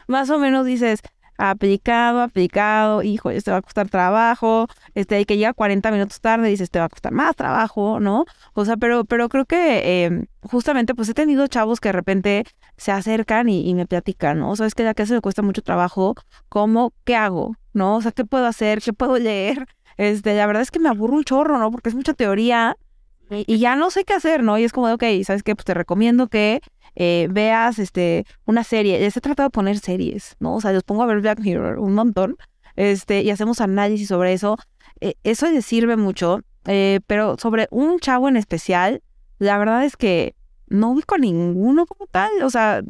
más 0.08 0.32
o 0.32 0.39
menos 0.39 0.65
dices, 0.65 1.02
aplicado, 1.38 2.21
aplicado, 2.21 3.04
hijo, 3.04 3.30
este 3.30 3.52
va 3.52 3.58
a 3.58 3.62
costar 3.62 3.88
trabajo, 3.88 4.67
este 4.95 5.13
hay 5.13 5.26
que 5.26 5.38
llegar 5.38 5.54
40 5.54 5.91
minutos 5.91 6.19
tarde, 6.19 6.50
dices, 6.50 6.71
te 6.71 6.80
va 6.80 6.86
a 6.86 6.89
costar 6.89 7.13
más 7.13 7.36
trabajo, 7.36 8.00
¿no? 8.00 8.26
O 8.54 8.65
sea, 8.65 8.78
pero, 8.78 9.06
pero 9.06 9.30
creo 9.30 9.45
que 9.45 10.06
eh, 10.06 10.26
justamente 10.41 10.95
pues 10.95 11.08
he 11.10 11.13
tenido 11.13 11.45
chavos 11.45 11.80
que 11.80 11.89
de 11.89 11.93
repente 11.93 12.45
se 12.77 12.91
acercan 12.91 13.49
y, 13.49 13.73
me 13.73 13.85
platican, 13.85 14.39
¿no? 14.39 14.51
O 14.51 14.55
sea, 14.55 14.67
es 14.67 14.75
que 14.75 14.83
la 14.83 14.93
clase 14.93 15.13
me 15.13 15.21
cuesta 15.21 15.41
mucho 15.41 15.61
trabajo, 15.61 16.15
¿cómo, 16.49 16.93
qué 17.03 17.15
hago? 17.15 17.55
¿No? 17.73 17.97
O 17.97 18.01
sea, 18.01 18.11
¿qué 18.11 18.25
puedo 18.25 18.45
hacer? 18.45 18.81
¿Qué 18.81 18.93
puedo 18.93 19.17
leer? 19.19 19.65
Este, 19.97 20.35
la 20.35 20.45
verdad 20.45 20.61
es 20.61 20.71
que 20.71 20.79
me 20.79 20.89
aburro 20.89 21.15
un 21.15 21.23
chorro, 21.23 21.57
¿no? 21.57 21.71
Porque 21.71 21.89
es 21.89 21.95
mucha 21.95 22.13
teoría 22.13 22.77
y, 23.29 23.43
y 23.51 23.59
ya 23.59 23.75
no 23.75 23.89
sé 23.89 24.03
qué 24.05 24.13
hacer, 24.13 24.43
¿no? 24.43 24.57
Y 24.57 24.63
es 24.63 24.71
como 24.71 24.87
de, 24.87 24.93
ok, 24.93 25.03
¿sabes 25.25 25.43
qué? 25.43 25.55
Pues 25.55 25.65
te 25.65 25.73
recomiendo 25.73 26.27
que 26.27 26.61
eh, 26.99 27.27
veas 27.29 27.77
este, 27.77 28.25
una 28.45 28.63
serie. 28.63 28.99
Les 28.99 29.15
he 29.15 29.21
tratado 29.21 29.47
de 29.47 29.51
poner 29.51 29.77
series, 29.77 30.35
¿no? 30.39 30.55
O 30.55 30.61
sea, 30.61 30.73
los 30.73 30.83
pongo 30.83 31.03
a 31.03 31.05
ver 31.05 31.21
Black 31.21 31.39
Mirror 31.39 31.77
un 31.77 31.93
montón 31.93 32.37
este, 32.75 33.21
y 33.21 33.29
hacemos 33.29 33.61
análisis 33.61 34.07
sobre 34.07 34.33
eso. 34.33 34.57
Eh, 34.99 35.13
eso 35.23 35.49
les 35.51 35.63
sirve 35.63 35.95
mucho, 35.95 36.41
eh, 36.65 36.99
pero 37.05 37.37
sobre 37.37 37.67
un 37.69 37.99
chavo 37.99 38.27
en 38.29 38.35
especial, 38.35 39.03
la 39.37 39.59
verdad 39.59 39.85
es 39.85 39.95
que 39.95 40.33
no 40.67 40.91
ubico 40.91 41.17
ninguno 41.17 41.86
como 41.86 42.08
tal. 42.08 42.32
O 42.43 42.49
sea, 42.49 42.82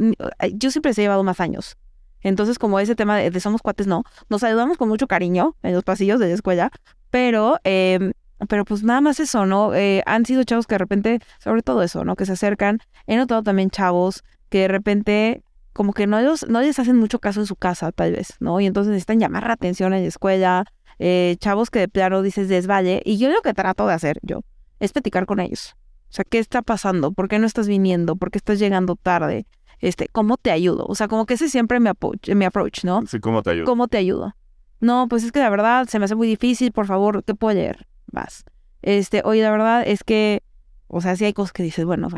yo 0.54 0.72
siempre 0.72 0.92
les 0.92 0.98
he 1.00 1.02
llevado 1.02 1.24
más 1.24 1.40
años. 1.40 1.78
Entonces, 2.22 2.60
como 2.60 2.80
ese 2.80 2.96
tema 2.96 3.18
de, 3.18 3.40
somos 3.40 3.62
cuates, 3.62 3.88
no. 3.88 4.04
Nos 4.30 4.44
ayudamos 4.44 4.78
con 4.78 4.90
mucho 4.90 5.08
cariño 5.08 5.56
en 5.64 5.74
los 5.74 5.84
pasillos 5.84 6.20
de 6.20 6.28
la 6.28 6.34
escuela, 6.34 6.72
pero 7.10 7.60
eh, 7.64 8.12
pero 8.48 8.66
pues 8.66 8.84
nada 8.84 9.02
más 9.02 9.20
eso, 9.20 9.46
¿no? 9.46 9.74
Eh, 9.74 10.04
han 10.06 10.26
sido 10.26 10.44
chavos 10.44 10.68
que 10.68 10.76
de 10.76 10.80
repente, 10.80 11.20
sobre 11.40 11.64
todo 11.64 11.82
eso, 11.82 12.06
¿no? 12.06 12.16
Que 12.16 12.26
se 12.26 12.34
acercan. 12.34 12.80
He 13.08 13.18
notado 13.18 13.42
también 13.42 13.70
chavos 13.70 14.24
que 14.50 14.60
de 14.60 14.68
repente 14.68 15.44
como 15.74 15.94
que 15.94 16.08
no, 16.08 16.18
ellos, 16.20 16.46
no 16.50 16.62
les 16.62 16.80
hacen 16.80 16.98
mucho 16.98 17.20
caso 17.20 17.40
en 17.40 17.46
su 17.46 17.56
casa, 17.56 17.92
tal 17.92 18.12
vez, 18.12 18.36
¿no? 18.40 18.60
Y 18.60 18.66
entonces 18.66 18.90
necesitan 18.90 19.20
llamar 19.20 19.46
la 19.46 19.54
atención 19.54 19.94
en 19.94 20.02
la 20.02 20.08
escuela. 20.08 20.66
Eh, 21.00 21.36
chavos 21.40 21.70
que 21.70 21.80
de 21.80 21.88
plano 21.88 22.22
dices 22.22 22.50
desvalle. 22.50 23.02
Y 23.06 23.18
yo 23.18 23.30
lo 23.30 23.42
que 23.42 23.54
trato 23.54 23.86
de 23.88 23.94
hacer, 23.94 24.18
yo, 24.24 24.42
es 24.80 24.92
platicar 24.92 25.26
con 25.26 25.40
ellos. 25.40 25.76
O 26.10 26.14
sea, 26.14 26.26
¿qué 26.26 26.40
está 26.40 26.62
pasando? 26.62 27.12
¿Por 27.12 27.28
qué 27.28 27.40
no 27.40 27.46
estás 27.46 27.68
viniendo? 27.68 28.16
¿Por 28.16 28.32
qué 28.32 28.38
estás 28.38 28.60
llegando 28.60 28.96
tarde? 28.96 29.46
Este, 29.80 30.08
¿cómo 30.08 30.38
te 30.38 30.52
ayudo? 30.52 30.86
O 30.88 30.96
sea, 30.96 31.08
como 31.08 31.26
que 31.26 31.36
ese 31.36 31.50
siempre 31.50 31.80
me 31.80 31.92
mi 32.36 32.46
approach, 32.46 32.84
¿no? 32.84 33.06
Sí, 33.06 33.20
¿cómo 33.20 33.44
te 33.44 33.52
ayudo? 33.52 33.66
¿Cómo 33.66 33.88
te 33.88 33.98
ayudo? 33.98 34.36
No, 34.80 35.08
pues 35.10 35.24
es 35.24 35.32
que 35.32 35.40
la 35.40 35.50
verdad 35.50 35.88
se 35.88 36.00
me 36.00 36.06
hace 36.06 36.16
muy 36.16 36.28
difícil, 36.28 36.72
por 36.72 36.88
favor, 36.88 37.24
¿qué 37.24 37.36
puedo 37.36 37.56
leer? 37.56 37.88
Vas. 38.08 38.44
Este, 38.82 39.22
oye, 39.26 39.42
la 39.42 39.52
verdad 39.52 39.84
es 39.86 40.04
que, 40.04 40.44
o 40.88 41.02
sea, 41.02 41.16
sí 41.16 41.26
hay 41.26 41.34
cosas 41.34 41.52
que 41.52 41.64
dices, 41.64 41.86
bueno, 41.86 42.10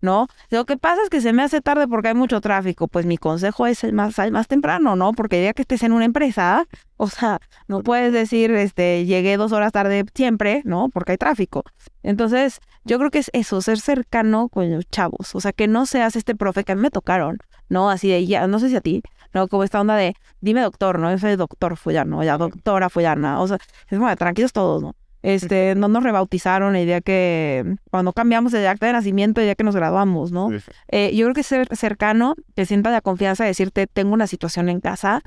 ¿no? 0.00 0.28
Lo 0.50 0.64
que 0.66 0.76
pasa 0.76 1.02
es 1.02 1.10
que 1.10 1.20
se 1.20 1.32
me 1.32 1.42
hace 1.42 1.60
tarde 1.60 1.88
porque 1.88 2.08
hay 2.08 2.14
mucho 2.14 2.40
tráfico. 2.40 2.88
Pues 2.88 3.06
mi 3.06 3.16
consejo 3.16 3.66
es 3.66 3.84
el 3.84 3.92
más, 3.92 4.16
más 4.30 4.48
temprano, 4.48 4.96
¿no? 4.96 5.12
Porque 5.12 5.42
ya 5.42 5.52
que 5.52 5.62
estés 5.62 5.82
en 5.82 5.92
una 5.92 6.04
empresa, 6.04 6.66
o 6.96 7.08
sea, 7.08 7.40
no 7.68 7.82
puedes 7.82 8.12
decir, 8.12 8.50
este, 8.52 9.04
llegué 9.04 9.36
dos 9.36 9.52
horas 9.52 9.72
tarde 9.72 10.04
siempre, 10.14 10.62
¿no? 10.64 10.88
Porque 10.88 11.12
hay 11.12 11.18
tráfico. 11.18 11.64
Entonces, 12.02 12.60
yo 12.84 12.98
creo 12.98 13.10
que 13.10 13.18
es 13.18 13.30
eso, 13.32 13.60
ser 13.62 13.80
cercano 13.80 14.48
con 14.48 14.70
los 14.70 14.88
chavos. 14.88 15.34
O 15.34 15.40
sea, 15.40 15.52
que 15.52 15.66
no 15.68 15.86
seas 15.86 16.16
este 16.16 16.34
profe 16.34 16.64
que 16.64 16.72
a 16.72 16.74
mí 16.74 16.82
me 16.82 16.90
tocaron, 16.90 17.38
¿no? 17.68 17.90
Así 17.90 18.08
de, 18.08 18.26
ya, 18.26 18.46
no 18.46 18.58
sé 18.58 18.68
si 18.68 18.76
a 18.76 18.80
ti, 18.80 19.02
¿no? 19.34 19.48
Como 19.48 19.64
esta 19.64 19.80
onda 19.80 19.96
de, 19.96 20.14
dime 20.40 20.60
doctor, 20.60 20.98
¿no? 20.98 21.10
Yo 21.10 21.18
soy 21.18 21.36
doctor 21.36 21.76
fulano, 21.76 22.22
ya 22.22 22.38
doctora 22.38 22.88
fulana. 22.90 23.40
O 23.40 23.48
sea, 23.48 23.58
es 23.88 23.98
como, 23.98 24.14
tranquilos 24.16 24.52
todos, 24.52 24.82
¿no? 24.82 24.94
Este, 25.26 25.74
no 25.74 25.88
nos 25.88 26.04
rebautizaron 26.04 26.76
el 26.76 26.86
día 26.86 27.00
que, 27.00 27.78
cuando 27.90 28.12
cambiamos 28.12 28.54
el 28.54 28.64
acta 28.64 28.86
de 28.86 28.92
nacimiento, 28.92 29.40
el 29.40 29.48
día 29.48 29.56
que 29.56 29.64
nos 29.64 29.74
graduamos, 29.74 30.30
¿no? 30.30 30.50
Eh, 30.86 31.16
yo 31.16 31.26
creo 31.26 31.34
que 31.34 31.42
ser 31.42 31.66
cercano, 31.76 32.36
que 32.54 32.64
sienta 32.64 32.92
la 32.92 33.00
confianza 33.00 33.42
de 33.42 33.48
decirte, 33.48 33.88
tengo 33.88 34.14
una 34.14 34.28
situación 34.28 34.68
en 34.68 34.80
casa 34.80 35.22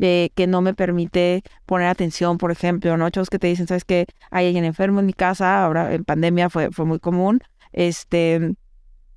eh, 0.00 0.30
que 0.34 0.46
no 0.46 0.62
me 0.62 0.72
permite 0.72 1.42
poner 1.66 1.88
atención, 1.88 2.38
por 2.38 2.50
ejemplo, 2.50 2.96
¿no? 2.96 3.10
Chavos 3.10 3.28
que 3.28 3.38
te 3.38 3.46
dicen, 3.46 3.66
¿sabes 3.66 3.84
qué? 3.84 4.06
Hay 4.30 4.46
alguien 4.46 4.64
enfermo 4.64 5.00
en 5.00 5.06
mi 5.06 5.12
casa, 5.12 5.62
ahora 5.62 5.92
en 5.92 6.02
pandemia 6.04 6.48
fue, 6.48 6.70
fue 6.70 6.86
muy 6.86 6.98
común, 6.98 7.40
este, 7.72 8.54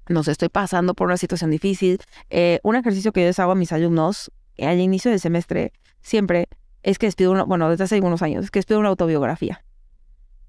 no 0.10 0.24
sé, 0.24 0.34
estoy 0.34 0.50
pasando 0.50 0.96
por 0.96 1.08
una 1.08 1.16
situación 1.16 1.50
difícil. 1.50 2.00
Eh, 2.30 2.60
un 2.62 2.76
ejercicio 2.76 3.14
que 3.14 3.22
yo 3.22 3.28
les 3.28 3.40
hago 3.40 3.54
a 3.54 3.56
mis 3.56 3.72
alumnos 3.72 4.34
al 4.60 4.82
inicio 4.82 5.12
del 5.12 5.22
semestre, 5.22 5.72
siempre, 6.02 6.50
es 6.84 7.00
que 7.00 7.06
les 7.06 7.16
pido, 7.16 7.32
una, 7.32 7.44
bueno, 7.44 7.70
desde 7.70 7.86
hace 7.86 7.96
algunos 7.96 8.22
años, 8.22 8.44
es 8.44 8.52
que 8.52 8.60
les 8.60 8.66
pido 8.66 8.82
una 8.82 8.90
autobiografía. 8.90 9.65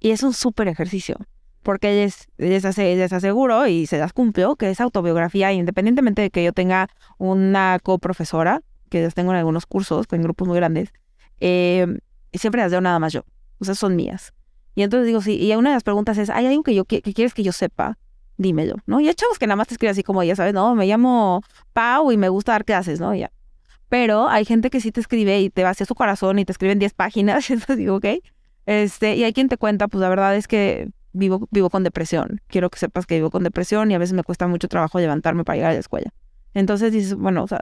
Y 0.00 0.10
es 0.10 0.22
un 0.22 0.32
súper 0.32 0.68
ejercicio, 0.68 1.16
porque 1.62 1.92
les, 1.92 2.28
les, 2.38 2.64
aseguro 3.12 3.66
y 3.66 3.86
se 3.86 3.98
las 3.98 4.12
cumplo 4.12 4.56
que 4.56 4.70
esa 4.70 4.84
autobiografía, 4.84 5.52
independientemente 5.52 6.22
de 6.22 6.30
que 6.30 6.44
yo 6.44 6.52
tenga 6.52 6.88
una 7.18 7.78
coprofesora, 7.82 8.62
que 8.88 9.02
las 9.02 9.14
tengo 9.14 9.32
en 9.32 9.38
algunos 9.38 9.66
cursos, 9.66 10.06
en 10.12 10.22
grupos 10.22 10.46
muy 10.46 10.56
grandes, 10.56 10.92
eh, 11.40 11.86
siempre 12.32 12.60
las 12.62 12.70
leo 12.70 12.80
nada 12.80 12.98
más 12.98 13.12
yo. 13.12 13.24
O 13.58 13.64
sea, 13.64 13.74
son 13.74 13.96
mías. 13.96 14.32
Y 14.74 14.82
entonces 14.82 15.06
digo, 15.06 15.22
sí, 15.22 15.42
y 15.42 15.54
una 15.54 15.70
de 15.70 15.76
las 15.76 15.82
preguntas 15.82 16.18
es, 16.18 16.30
¿hay 16.30 16.46
algo 16.46 16.62
que, 16.62 16.74
yo, 16.74 16.84
que, 16.84 17.00
que 17.00 17.14
quieres 17.14 17.32
que 17.34 17.42
yo 17.42 17.52
sepa? 17.52 17.98
Dímelo, 18.36 18.76
¿no? 18.84 19.00
Y 19.00 19.08
hay 19.08 19.14
chavos 19.14 19.38
que 19.38 19.46
nada 19.46 19.56
más 19.56 19.68
te 19.68 19.74
escriben 19.74 19.92
así 19.92 20.02
como, 20.02 20.22
ya 20.22 20.36
sabes, 20.36 20.52
no, 20.52 20.74
me 20.74 20.86
llamo 20.86 21.42
Pau 21.72 22.12
y 22.12 22.18
me 22.18 22.28
gusta 22.28 22.52
dar 22.52 22.66
clases, 22.66 23.00
¿no? 23.00 23.14
Y 23.14 23.20
ya. 23.20 23.32
Pero 23.88 24.28
hay 24.28 24.44
gente 24.44 24.68
que 24.68 24.80
sí 24.80 24.92
te 24.92 25.00
escribe 25.00 25.40
y 25.40 25.50
te 25.50 25.62
vacía 25.62 25.86
su 25.86 25.94
corazón 25.94 26.38
y 26.38 26.44
te 26.44 26.52
escriben 26.52 26.78
10 26.78 26.92
páginas. 26.92 27.50
Entonces 27.50 27.78
digo, 27.78 27.96
ok. 27.96 28.06
Este, 28.66 29.14
y 29.16 29.24
hay 29.24 29.32
quien 29.32 29.48
te 29.48 29.56
cuenta, 29.56 29.88
pues 29.88 30.02
la 30.02 30.08
verdad 30.08 30.36
es 30.36 30.48
que 30.48 30.90
vivo, 31.12 31.48
vivo 31.50 31.70
con 31.70 31.84
depresión. 31.84 32.40
Quiero 32.48 32.68
que 32.70 32.78
sepas 32.78 33.06
que 33.06 33.16
vivo 33.16 33.30
con 33.30 33.42
depresión 33.42 33.90
y 33.90 33.94
a 33.94 33.98
veces 33.98 34.14
me 34.14 34.22
cuesta 34.22 34.46
mucho 34.46 34.68
trabajo 34.68 34.98
levantarme 34.98 35.44
para 35.44 35.56
llegar 35.56 35.70
a 35.70 35.74
la 35.74 35.80
escuela. 35.80 36.12
Entonces 36.54 36.92
dices, 36.92 37.14
bueno, 37.14 37.44
o 37.44 37.46
sea, 37.46 37.60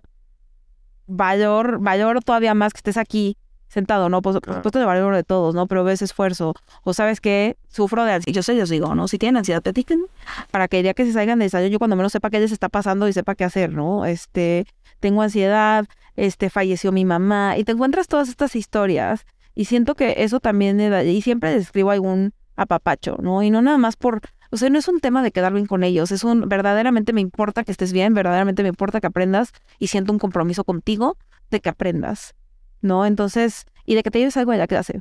valor, 1.06 1.78
valor 1.80 2.22
todavía 2.22 2.54
más 2.54 2.72
que 2.72 2.78
estés 2.78 2.96
aquí 2.96 3.36
sentado, 3.68 4.08
¿no? 4.08 4.22
Pues, 4.22 4.38
por 4.40 4.54
supuesto, 4.54 4.78
el 4.78 4.86
valor 4.86 5.14
de 5.14 5.24
todos, 5.24 5.54
¿no? 5.54 5.66
Pero 5.66 5.84
ves 5.84 6.00
esfuerzo. 6.00 6.54
O 6.84 6.94
sabes 6.94 7.20
que 7.20 7.56
sufro 7.68 8.04
de 8.04 8.12
ansiedad. 8.12 8.34
Yo 8.34 8.42
sé, 8.42 8.56
yo 8.56 8.64
digo, 8.66 8.94
¿no? 8.94 9.08
Si 9.08 9.18
tienen 9.18 9.36
ansiedad, 9.36 9.62
platiquen 9.62 10.06
para 10.50 10.68
que 10.68 10.78
el 10.78 10.84
día 10.84 10.94
que 10.94 11.04
se 11.04 11.12
salgan 11.12 11.40
de 11.40 11.46
ensayo, 11.46 11.66
yo 11.66 11.78
cuando 11.78 11.96
menos 11.96 12.12
sepa 12.12 12.30
qué 12.30 12.40
les 12.40 12.52
está 12.52 12.68
pasando 12.68 13.08
y 13.08 13.12
sepa 13.12 13.34
qué 13.34 13.44
hacer, 13.44 13.72
¿no? 13.72 14.06
Este, 14.06 14.66
tengo 15.00 15.22
ansiedad, 15.22 15.86
este, 16.16 16.50
falleció 16.50 16.92
mi 16.92 17.04
mamá. 17.04 17.58
Y 17.58 17.64
te 17.64 17.72
encuentras 17.72 18.06
todas 18.06 18.28
estas 18.28 18.54
historias 18.54 19.26
y 19.54 19.66
siento 19.66 19.94
que 19.94 20.16
eso 20.18 20.40
también, 20.40 20.80
y 21.06 21.22
siempre 21.22 21.54
les 21.54 21.62
escribo 21.62 21.90
algún 21.90 22.32
apapacho, 22.56 23.16
¿no? 23.20 23.42
Y 23.42 23.50
no 23.50 23.62
nada 23.62 23.78
más 23.78 23.96
por, 23.96 24.20
o 24.50 24.56
sea, 24.56 24.70
no 24.70 24.78
es 24.78 24.88
un 24.88 25.00
tema 25.00 25.22
de 25.22 25.32
quedar 25.32 25.52
bien 25.52 25.66
con 25.66 25.84
ellos, 25.84 26.12
es 26.12 26.24
un, 26.24 26.48
verdaderamente 26.48 27.12
me 27.12 27.20
importa 27.20 27.64
que 27.64 27.72
estés 27.72 27.92
bien, 27.92 28.14
verdaderamente 28.14 28.62
me 28.62 28.68
importa 28.68 29.00
que 29.00 29.06
aprendas 29.06 29.52
y 29.78 29.88
siento 29.88 30.12
un 30.12 30.18
compromiso 30.18 30.64
contigo 30.64 31.16
de 31.50 31.60
que 31.60 31.68
aprendas, 31.68 32.34
¿no? 32.80 33.06
Entonces, 33.06 33.66
y 33.84 33.94
de 33.94 34.02
que 34.02 34.10
te 34.10 34.18
lleves 34.18 34.36
algo 34.36 34.52
de 34.52 34.58
la 34.58 34.66
clase, 34.66 35.00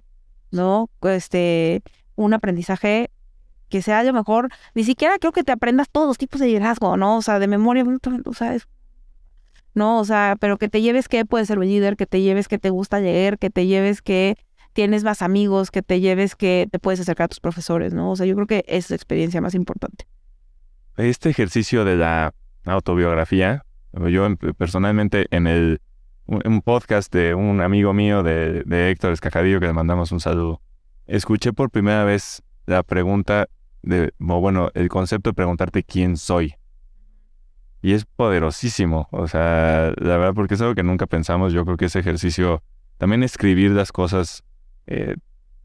¿no? 0.51 0.89
Este, 1.03 1.81
un 2.15 2.33
aprendizaje 2.33 3.11
que 3.69 3.81
sea 3.81 3.99
a 3.99 4.03
lo 4.03 4.13
mejor, 4.13 4.49
ni 4.75 4.83
siquiera 4.83 5.17
creo 5.17 5.31
que 5.31 5.43
te 5.43 5.51
aprendas 5.51 5.89
todos 5.89 6.07
los 6.07 6.17
tipos 6.17 6.39
de 6.39 6.47
liderazgo, 6.47 6.95
¿no? 6.97 7.17
O 7.17 7.21
sea, 7.21 7.39
de 7.39 7.47
memoria, 7.47 7.83
o 8.25 8.33
sea, 8.33 8.53
es, 8.53 8.67
no, 9.73 9.99
o 9.99 10.05
sea, 10.05 10.35
pero 10.39 10.57
que 10.57 10.69
te 10.69 10.81
lleves 10.81 11.07
que 11.07 11.25
puedes 11.25 11.47
ser 11.47 11.59
un 11.59 11.65
líder, 11.65 11.95
que 11.95 12.05
te 12.05 12.21
lleves 12.21 12.47
que 12.47 12.59
te 12.59 12.69
gusta 12.69 12.99
leer, 12.99 13.37
que 13.39 13.49
te 13.49 13.65
lleves 13.65 14.01
que 14.01 14.37
tienes 14.73 15.03
más 15.03 15.21
amigos, 15.21 15.71
que 15.71 15.81
te 15.81 15.99
lleves 15.99 16.35
que 16.35 16.67
te 16.71 16.79
puedes 16.79 16.99
acercar 16.99 17.25
a 17.25 17.27
tus 17.27 17.39
profesores, 17.39 17.93
¿no? 17.93 18.11
O 18.11 18.15
sea, 18.15 18.25
yo 18.25 18.35
creo 18.35 18.47
que 18.47 18.65
es 18.67 18.89
la 18.89 18.95
experiencia 18.95 19.41
más 19.41 19.55
importante. 19.55 20.05
Este 20.97 21.29
ejercicio 21.29 21.85
de 21.85 21.95
la 21.95 22.33
autobiografía, 22.65 23.65
yo 24.09 24.27
personalmente 24.57 25.27
en 25.31 25.47
el 25.47 25.81
un 26.25 26.61
podcast 26.61 27.13
de 27.13 27.33
un 27.35 27.61
amigo 27.61 27.93
mío 27.93 28.23
de, 28.23 28.63
de 28.65 28.91
Héctor 28.91 29.11
Escajadillo, 29.11 29.59
que 29.59 29.67
le 29.67 29.73
mandamos 29.73 30.11
un 30.11 30.19
saludo, 30.19 30.61
escuché 31.05 31.51
por 31.51 31.69
primera 31.69 32.05
vez 32.05 32.41
la 32.65 32.83
pregunta 32.83 33.49
de, 33.81 34.13
bueno, 34.19 34.69
el 34.73 34.87
concepto 34.87 35.31
de 35.31 35.33
preguntarte 35.33 35.83
quién 35.83 36.15
soy. 36.17 36.55
Y 37.83 37.93
es 37.93 38.05
poderosísimo. 38.05 39.09
O 39.11 39.27
sea, 39.27 39.91
la 39.97 40.17
verdad, 40.17 40.33
porque 40.33 40.55
es 40.55 40.61
algo 40.61 40.73
que 40.73 40.83
nunca 40.83 41.05
pensamos. 41.05 41.51
Yo 41.51 41.65
creo 41.65 41.75
que 41.75 41.85
ese 41.85 41.99
ejercicio, 41.99 42.63
también 42.97 43.23
escribir 43.23 43.71
las 43.71 43.91
cosas, 43.91 44.41
eh, 44.87 45.17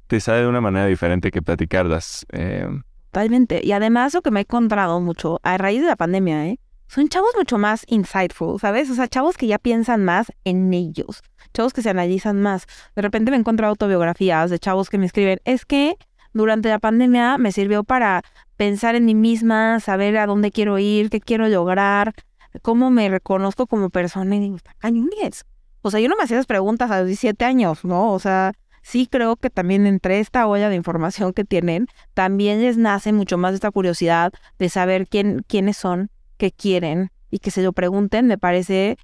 te 0.09 0.19
sale 0.19 0.41
de 0.41 0.49
una 0.49 0.61
manera 0.61 0.87
diferente 0.87 1.31
que 1.31 1.43
platicarlas. 1.43 2.27
Eh, 2.33 2.69
Totalmente. 3.13 3.61
Y 3.65 3.71
además 3.71 4.15
lo 4.15 4.23
que 4.23 4.33
me 4.33 4.41
he 4.41 4.43
encontrado 4.43 5.01
mucho 5.01 5.39
a 5.45 5.57
raíz 5.59 5.81
de 5.81 5.87
la 5.87 5.97
pandemia, 5.97 6.49
¿eh? 6.49 6.59
Son 6.89 7.09
chavos 7.09 7.31
mucho 7.37 7.57
más 7.57 7.85
insightful, 7.87 8.59
¿sabes? 8.59 8.91
O 8.91 8.95
sea, 8.95 9.07
chavos 9.07 9.37
que 9.37 9.47
ya 9.47 9.59
piensan 9.59 10.05
más 10.05 10.33
en 10.45 10.73
ellos, 10.73 11.23
chavos 11.53 11.73
que 11.73 11.83
se 11.83 11.91
analizan 11.91 12.41
más. 12.41 12.67
De 12.97 13.03
repente 13.03 13.31
me 13.31 13.37
he 13.37 13.41
encontrado 13.41 13.71
autobiografías 13.71 14.51
de 14.51 14.59
chavos 14.59 14.89
que 14.89 14.99
me 14.99 15.07
escriben, 15.07 15.39
es 15.45 15.67
que 15.67 15.97
durante 16.33 16.71
la 16.71 16.79
pandemia 16.79 17.37
me 17.37 17.53
sirvió 17.53 17.85
para 17.85 18.23
pensar 18.59 18.97
en 18.97 19.07
mí 19.07 19.15
misma, 19.15 19.81
saber 19.81 20.19
a 20.19 20.27
dónde 20.27 20.51
quiero 20.51 20.79
ir, 20.79 21.09
qué 21.09 21.21
quiero 21.21 21.49
lograr, 21.49 22.13
cómo 22.61 22.91
me 22.91 23.09
reconozco 23.09 23.67
como 23.67 23.89
persona. 23.89 24.37
Y 24.37 24.41
digo, 24.41 24.59
cañones. 24.77 25.47
O 25.81 25.91
sea, 25.91 26.01
yo 26.01 26.09
no 26.09 26.17
me 26.17 26.25
hacía 26.25 26.37
esas 26.37 26.47
preguntas 26.47 26.91
a 26.91 26.99
los 26.99 27.07
17 27.07 27.43
años, 27.47 27.85
¿no? 27.85 28.13
O 28.13 28.19
sea, 28.19 28.53
sí 28.83 29.07
creo 29.11 29.37
que 29.37 29.49
también 29.49 29.87
entre 29.87 30.19
esta 30.19 30.47
olla 30.47 30.69
de 30.69 30.75
información 30.75 31.33
que 31.33 31.45
tienen, 31.45 31.87
también 32.15 32.61
les 32.61 32.77
nace 32.77 33.13
mucho 33.13 33.39
más 33.39 33.55
esta 33.55 33.71
curiosidad 33.71 34.33
de 34.59 34.69
saber 34.69 35.07
quién, 35.07 35.45
quiénes 35.47 35.77
son, 35.77 36.11
qué 36.37 36.51
quieren 36.51 37.11
y 37.31 37.39
que 37.39 37.53
se 37.53 37.63
lo 37.63 37.73
pregunten, 37.73 38.27
me 38.27 38.39
parece 38.39 38.99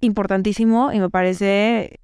importantísimo 0.00 0.92
y 0.92 1.00
me 1.00 1.10
parece 1.10 2.00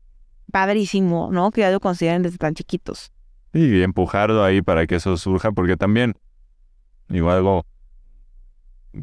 padrísimo, 0.51 1.31
¿no? 1.33 1.53
Que 1.53 1.63
ya 1.63 1.71
lo 1.71 1.81
consideren 1.81 2.23
desde 2.23 2.37
tan 2.37 2.55
chiquitos. 2.55 3.13
Y 3.55 3.83
empujarlo 3.83 4.45
ahí 4.45 4.61
para 4.61 4.87
que 4.87 4.97
eso 4.97 5.17
surja, 5.17 5.53
porque 5.53 5.77
también, 5.77 6.15
igual 7.09 7.39
algo 7.39 7.67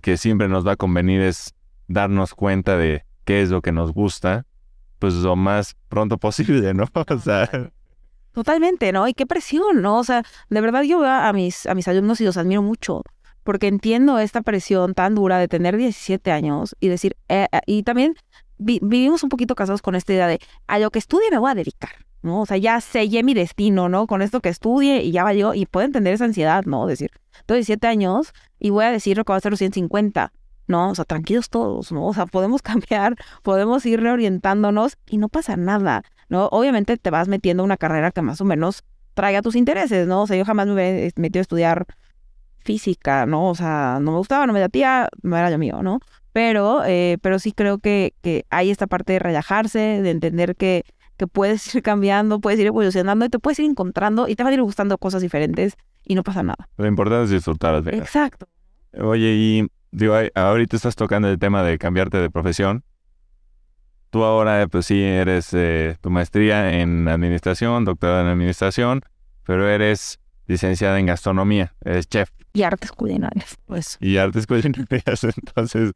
que 0.02 0.18
siempre 0.18 0.48
nos 0.48 0.66
va 0.66 0.74
a 0.74 0.78
convenir 0.78 1.22
es 1.22 1.54
darnos 1.88 2.34
cuenta 2.34 2.78
de 2.78 3.04
qué 3.26 3.42
es 3.42 3.50
lo 3.50 3.62
que 3.62 3.72
nos 3.72 3.94
gusta, 3.94 4.46
pues 5.00 5.16
lo 5.16 5.36
más 5.36 5.76
pronto 5.88 6.18
posible, 6.18 6.74
¿no? 6.74 6.86
O 7.10 7.20
sea, 7.20 7.72
Totalmente, 8.32 8.92
¿no? 8.92 9.08
Y 9.08 9.14
qué 9.14 9.26
presión, 9.26 9.82
¿no? 9.82 9.98
O 9.98 10.04
sea, 10.04 10.24
de 10.50 10.62
verdad 10.62 10.84
yo 10.84 11.00
veo 11.00 11.12
a 11.12 11.34
mis, 11.34 11.66
a 11.66 11.74
mis 11.74 11.88
alumnos 11.88 12.22
y 12.22 12.26
los 12.26 12.38
admiro 12.38 12.62
mucho, 12.62 13.02
porque 13.44 13.68
entiendo 13.68 14.20
esta 14.20 14.42
presión 14.42 14.94
tan 14.94 15.16
dura 15.16 15.40
de 15.40 15.48
tener 15.48 15.76
17 15.76 16.32
años 16.32 16.76
y 16.80 16.90
decir, 16.90 17.18
eh, 17.28 17.48
eh, 17.52 17.60
y 17.66 17.84
también 17.84 18.16
vivimos 18.60 19.24
un 19.24 19.30
poquito 19.30 19.56
casados 19.56 19.82
con 19.82 19.96
esta 19.96 20.14
idea 20.14 20.28
de 20.28 20.40
a 20.68 20.80
lo 20.80 20.92
que 20.92 21.00
estudie 21.00 21.32
me 21.32 21.38
voy 21.38 21.52
a 21.52 21.56
dedicar, 21.56 22.06
¿no? 22.22 22.42
O 22.42 22.46
sea, 22.46 22.58
ya 22.58 22.80
sellé 22.82 23.24
mi 23.24 23.34
destino, 23.34 23.90
¿no? 23.90 24.06
Con 24.06 24.22
esto 24.22 24.42
que 24.42 24.50
estudie 24.50 25.02
y 25.02 25.12
ya 25.12 25.24
valió, 25.24 25.54
y 25.54 25.66
puedo 25.66 25.86
entender 25.86 26.14
esa 26.14 26.26
ansiedad, 26.26 26.66
¿no? 26.66 26.86
Decir, 26.86 27.12
tengo 27.46 27.56
17 27.56 27.88
años 27.88 28.34
y 28.60 28.70
voy 28.70 28.86
a 28.86 28.92
decir 28.92 29.18
lo 29.18 29.26
que 29.26 29.34
va 29.34 29.38
a 29.38 29.42
ser 29.42 29.52
los 29.52 29.60
150. 29.60 30.32
No, 30.68 30.92
o 30.92 30.96
sea, 30.96 31.06
tranquilos 31.06 31.50
todos, 31.50 31.92
¿no? 31.92 32.06
O 32.06 32.14
sea, 32.14 32.28
podemos 32.28 32.62
cambiar, 32.64 33.16
podemos 33.42 33.86
ir 33.86 34.02
reorientándonos 34.02 34.98
y 35.08 35.18
no 35.18 35.30
pasa 35.30 35.58
nada. 35.58 36.04
¿no? 36.30 36.48
Obviamente 36.52 36.96
te 36.98 37.10
vas 37.10 37.28
metiendo 37.28 37.64
una 37.64 37.76
carrera 37.76 38.12
que 38.12 38.22
más 38.22 38.40
o 38.40 38.46
menos 38.46 38.84
traiga 39.16 39.42
tus 39.42 39.56
intereses, 39.56 40.08
¿no? 40.08 40.22
O 40.22 40.28
sea, 40.28 40.38
yo 40.38 40.46
jamás 40.46 40.68
me 40.68 40.74
hubiera 40.74 41.12
metido 41.18 41.42
a 41.42 41.44
estudiar 41.44 41.86
física, 42.70 43.26
¿no? 43.26 43.50
O 43.50 43.56
sea, 43.56 43.98
no 44.00 44.12
me 44.12 44.18
gustaba, 44.20 44.46
no 44.46 44.54
me 44.54 44.60
latía, 44.60 45.10
no 45.24 45.36
era 45.36 45.50
lo 45.50 45.58
mío, 45.58 45.82
¿no? 45.82 46.02
Pero, 46.34 46.84
eh, 46.86 47.18
pero 47.20 47.40
sí 47.40 47.52
creo 47.52 47.80
que, 47.80 48.14
que 48.22 48.46
hay 48.52 48.70
esta 48.70 48.86
parte 48.86 49.14
de 49.14 49.18
relajarse, 49.18 49.80
de 49.80 50.12
entender 50.12 50.56
que, 50.56 50.84
que 51.18 51.26
puedes 51.26 51.74
ir 51.74 51.82
cambiando, 51.82 52.40
puedes 52.40 52.60
ir 52.60 52.68
evolucionando 52.68 53.26
y 53.26 53.30
te 53.30 53.40
puedes 53.40 53.58
ir 53.58 53.66
encontrando 53.66 54.28
y 54.28 54.36
te 54.36 54.44
van 54.44 54.52
a 54.52 54.54
ir 54.54 54.62
gustando 54.62 55.00
cosas 55.00 55.24
diferentes 55.24 55.78
y 56.06 56.14
no 56.14 56.22
pasa 56.22 56.44
nada. 56.44 56.70
Lo 56.78 56.86
importante 56.86 57.24
es 57.24 57.32
disfrutar. 57.32 57.82
Exacto. 57.92 58.48
Oye, 59.02 59.34
y 59.34 59.68
digo, 59.90 60.14
ahorita 60.36 60.76
estás 60.76 60.96
tocando 60.96 61.28
el 61.28 61.40
tema 61.40 61.64
de 61.64 61.80
cambiarte 61.80 62.20
de 62.20 62.30
profesión. 62.30 62.84
Tú 64.12 64.24
ahora, 64.24 64.68
pues 64.68 64.86
sí, 64.86 65.02
eres 65.02 65.56
eh, 65.56 65.98
tu 66.02 66.12
maestría 66.12 66.80
en 66.80 67.08
administración, 67.08 67.84
doctorado 67.84 68.22
en 68.22 68.28
administración, 68.28 69.02
pero 69.44 69.68
eres 69.68 70.20
licenciada 70.50 71.00
en 71.00 71.06
gastronomía, 71.06 71.76
eres 71.86 72.10
chef. 72.10 72.32
Y 72.54 72.64
artes 72.64 72.92
culinarias, 72.92 73.56
pues. 73.68 73.98
Y 74.02 74.18
artes 74.18 74.48
culinarias. 74.48 75.24
Entonces, 75.38 75.92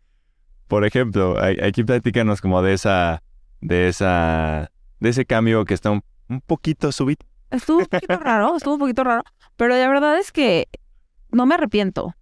por 0.68 0.86
ejemplo, 0.86 1.36
aquí 1.42 1.84
platícanos 1.84 2.40
como 2.40 2.62
de 2.62 2.74
esa, 2.74 3.24
de 3.62 3.88
esa, 3.88 4.72
de 5.00 5.10
ese 5.10 5.26
cambio 5.26 5.66
que 5.66 5.74
está 5.74 5.90
un, 5.90 6.04
un 6.30 6.40
poquito 6.40 6.92
subido. 6.92 7.26
Estuvo 7.50 7.80
un 7.80 7.86
poquito 7.88 8.20
raro, 8.20 8.56
estuvo 8.56 8.76
un 8.76 8.80
poquito 8.80 9.04
raro, 9.04 9.24
pero 9.58 9.76
la 9.76 9.88
verdad 9.88 10.20
es 10.20 10.32
que 10.32 10.68
no 11.32 11.48
me 11.48 11.56
arrepiento. 11.56 12.16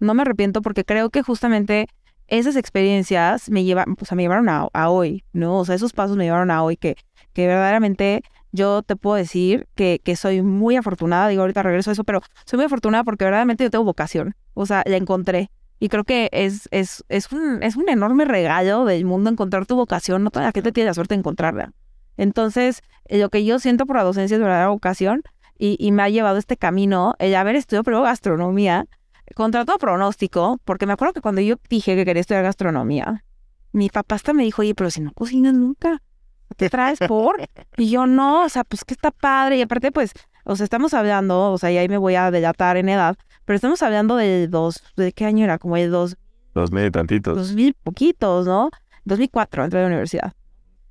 No 0.00 0.12
me 0.12 0.22
arrepiento 0.22 0.60
porque 0.60 0.84
creo 0.84 1.08
que 1.08 1.22
justamente 1.22 1.88
esas 2.26 2.56
experiencias 2.56 3.48
me, 3.48 3.64
llevan, 3.64 3.96
o 3.98 4.04
sea, 4.04 4.16
me 4.16 4.22
llevaron 4.22 4.48
a, 4.50 4.90
hoy, 4.90 5.24
¿no? 5.32 5.58
O 5.58 5.64
sea, 5.64 5.74
esos 5.74 5.94
pasos 5.94 6.18
me 6.18 6.24
llevaron 6.24 6.50
a 6.50 6.62
hoy 6.62 6.76
que, 6.76 6.96
que 7.32 7.46
verdaderamente 7.46 8.22
yo 8.52 8.82
te 8.82 8.96
puedo 8.96 9.16
decir 9.16 9.68
que, 9.74 10.00
que 10.02 10.16
soy 10.16 10.42
muy 10.42 10.76
afortunada, 10.76 11.28
digo, 11.28 11.42
ahorita 11.42 11.62
regreso 11.62 11.90
a 11.90 11.92
eso, 11.92 12.04
pero 12.04 12.20
soy 12.44 12.58
muy 12.58 12.66
afortunada 12.66 13.04
porque 13.04 13.24
verdaderamente 13.24 13.64
yo 13.64 13.70
tengo 13.70 13.84
vocación, 13.84 14.34
o 14.54 14.66
sea, 14.66 14.82
la 14.86 14.96
encontré. 14.96 15.50
Y 15.78 15.88
creo 15.88 16.04
que 16.04 16.28
es, 16.32 16.68
es, 16.72 17.04
es, 17.08 17.32
un, 17.32 17.62
es 17.62 17.76
un 17.76 17.88
enorme 17.88 18.24
regalo 18.26 18.84
del 18.84 19.04
mundo 19.04 19.30
encontrar 19.30 19.66
tu 19.66 19.76
vocación, 19.76 20.22
no 20.22 20.30
toda 20.30 20.44
la 20.44 20.52
gente 20.52 20.72
tiene 20.72 20.88
la 20.88 20.94
suerte 20.94 21.14
de 21.14 21.20
encontrarla. 21.20 21.72
Entonces, 22.16 22.82
lo 23.08 23.30
que 23.30 23.44
yo 23.44 23.58
siento 23.58 23.86
por 23.86 23.96
la 23.96 24.02
docencia 24.02 24.34
es 24.34 24.40
verdadera 24.40 24.68
vocación 24.68 25.22
y, 25.58 25.76
y 25.78 25.92
me 25.92 26.02
ha 26.02 26.08
llevado 26.10 26.36
este 26.36 26.58
camino, 26.58 27.14
el 27.18 27.34
haber 27.34 27.56
estudiado 27.56 27.84
primero 27.84 28.02
gastronomía, 28.02 28.86
contra 29.34 29.64
todo 29.64 29.78
pronóstico, 29.78 30.58
porque 30.64 30.86
me 30.86 30.92
acuerdo 30.92 31.14
que 31.14 31.20
cuando 31.20 31.40
yo 31.40 31.56
dije 31.68 31.94
que 31.94 32.04
quería 32.04 32.20
estudiar 32.20 32.42
gastronomía, 32.42 33.24
mi 33.72 33.88
papá 33.88 34.16
hasta 34.16 34.32
me 34.32 34.42
dijo, 34.42 34.62
oye, 34.62 34.74
pero 34.74 34.90
si 34.90 35.00
no 35.00 35.12
cocinas 35.12 35.54
nunca, 35.54 36.02
¿te 36.56 36.70
traes 36.70 36.98
por? 37.00 37.40
Y 37.76 37.90
yo, 37.90 38.06
no, 38.06 38.44
o 38.44 38.48
sea, 38.48 38.64
pues 38.64 38.84
que 38.84 38.94
está 38.94 39.10
padre. 39.10 39.58
Y 39.58 39.62
aparte, 39.62 39.92
pues, 39.92 40.12
o 40.44 40.56
sea, 40.56 40.64
estamos 40.64 40.94
hablando, 40.94 41.52
o 41.52 41.58
sea, 41.58 41.70
y 41.70 41.78
ahí 41.78 41.88
me 41.88 41.98
voy 41.98 42.14
a 42.14 42.30
delatar 42.30 42.76
en 42.76 42.88
edad, 42.88 43.16
pero 43.44 43.56
estamos 43.56 43.82
hablando 43.82 44.16
de 44.16 44.48
dos, 44.48 44.82
¿de 44.96 45.12
qué 45.12 45.24
año 45.24 45.44
era? 45.44 45.58
Como 45.58 45.76
de 45.76 45.88
dos... 45.88 46.16
Dos 46.54 46.72
mil 46.72 46.86
y 46.86 46.90
tantitos. 46.90 47.36
Dos 47.36 47.52
mil 47.54 47.74
poquitos, 47.74 48.46
¿no? 48.46 48.70
2004 49.04 49.64
entré 49.64 49.78
a 49.78 49.82
la 49.82 49.88
universidad. 49.88 50.32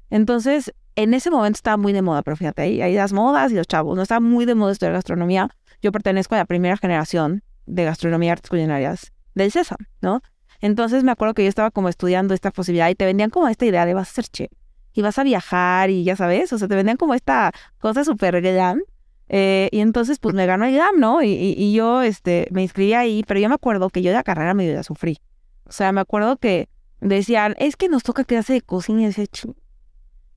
Entonces, 0.09 0.73
en 0.95 1.13
ese 1.13 1.29
momento 1.29 1.57
estaba 1.57 1.77
muy 1.77 1.93
de 1.93 2.01
moda, 2.01 2.23
pero 2.23 2.37
fíjate, 2.37 2.61
ahí, 2.61 2.81
ahí 2.81 2.95
las 2.95 3.13
modas 3.13 3.51
y 3.51 3.55
los 3.55 3.67
chavos, 3.67 3.95
no 3.95 4.01
estaba 4.01 4.19
muy 4.19 4.45
de 4.45 4.55
moda 4.55 4.71
estudiar 4.71 4.93
gastronomía. 4.93 5.49
Yo 5.81 5.91
pertenezco 5.91 6.35
a 6.35 6.39
la 6.39 6.45
primera 6.45 6.77
generación 6.77 7.43
de 7.65 7.85
gastronomía 7.85 8.29
y 8.29 8.31
artes 8.31 8.49
culinarias 8.49 9.11
del 9.35 9.51
CESA, 9.51 9.77
¿no? 10.01 10.21
Entonces 10.61 11.03
me 11.03 11.11
acuerdo 11.11 11.33
que 11.33 11.43
yo 11.43 11.49
estaba 11.49 11.71
como 11.71 11.87
estudiando 11.87 12.33
esta 12.33 12.51
posibilidad 12.51 12.89
y 12.89 12.95
te 12.95 13.05
vendían 13.05 13.29
como 13.29 13.47
esta 13.47 13.65
idea 13.65 13.85
de 13.85 13.93
vas 13.93 14.09
a 14.09 14.13
ser 14.13 14.25
chef 14.25 14.51
y 14.99 15.01
vas 15.01 15.17
a 15.17 15.23
viajar 15.23 15.89
y 15.89 16.03
ya 16.03 16.17
sabes, 16.17 16.51
o 16.51 16.57
sea, 16.57 16.67
te 16.67 16.75
vendían 16.75 16.97
como 16.97 17.13
esta 17.13 17.53
cosa 17.79 18.03
súper 18.03 18.41
glam. 18.41 18.81
Eh, 19.29 19.69
y 19.71 19.79
entonces 19.79 20.19
pues 20.19 20.35
me 20.35 20.45
ganó 20.45 20.65
el 20.65 20.73
glam, 20.73 20.99
¿no? 20.99 21.23
Y, 21.23 21.29
y, 21.29 21.71
yo 21.71 22.01
este, 22.01 22.47
me 22.51 22.63
inscribí 22.63 22.93
ahí, 22.93 23.23
pero 23.25 23.39
yo 23.39 23.47
me 23.47 23.55
acuerdo 23.55 23.89
que 23.89 24.01
yo 24.01 24.09
de 24.09 24.15
la 24.15 24.23
carrera 24.23 24.53
medio 24.53 24.73
ya 24.73 24.83
sufrí. 24.83 25.19
O 25.63 25.71
sea, 25.71 25.93
me 25.93 26.01
acuerdo 26.01 26.35
que 26.35 26.67
decían, 26.99 27.55
es 27.59 27.77
que 27.77 27.87
nos 27.87 28.03
toca 28.03 28.25
clase 28.25 28.51
de 28.51 28.61
cocina 28.61 29.03
y 29.03 29.05
ese 29.05 29.29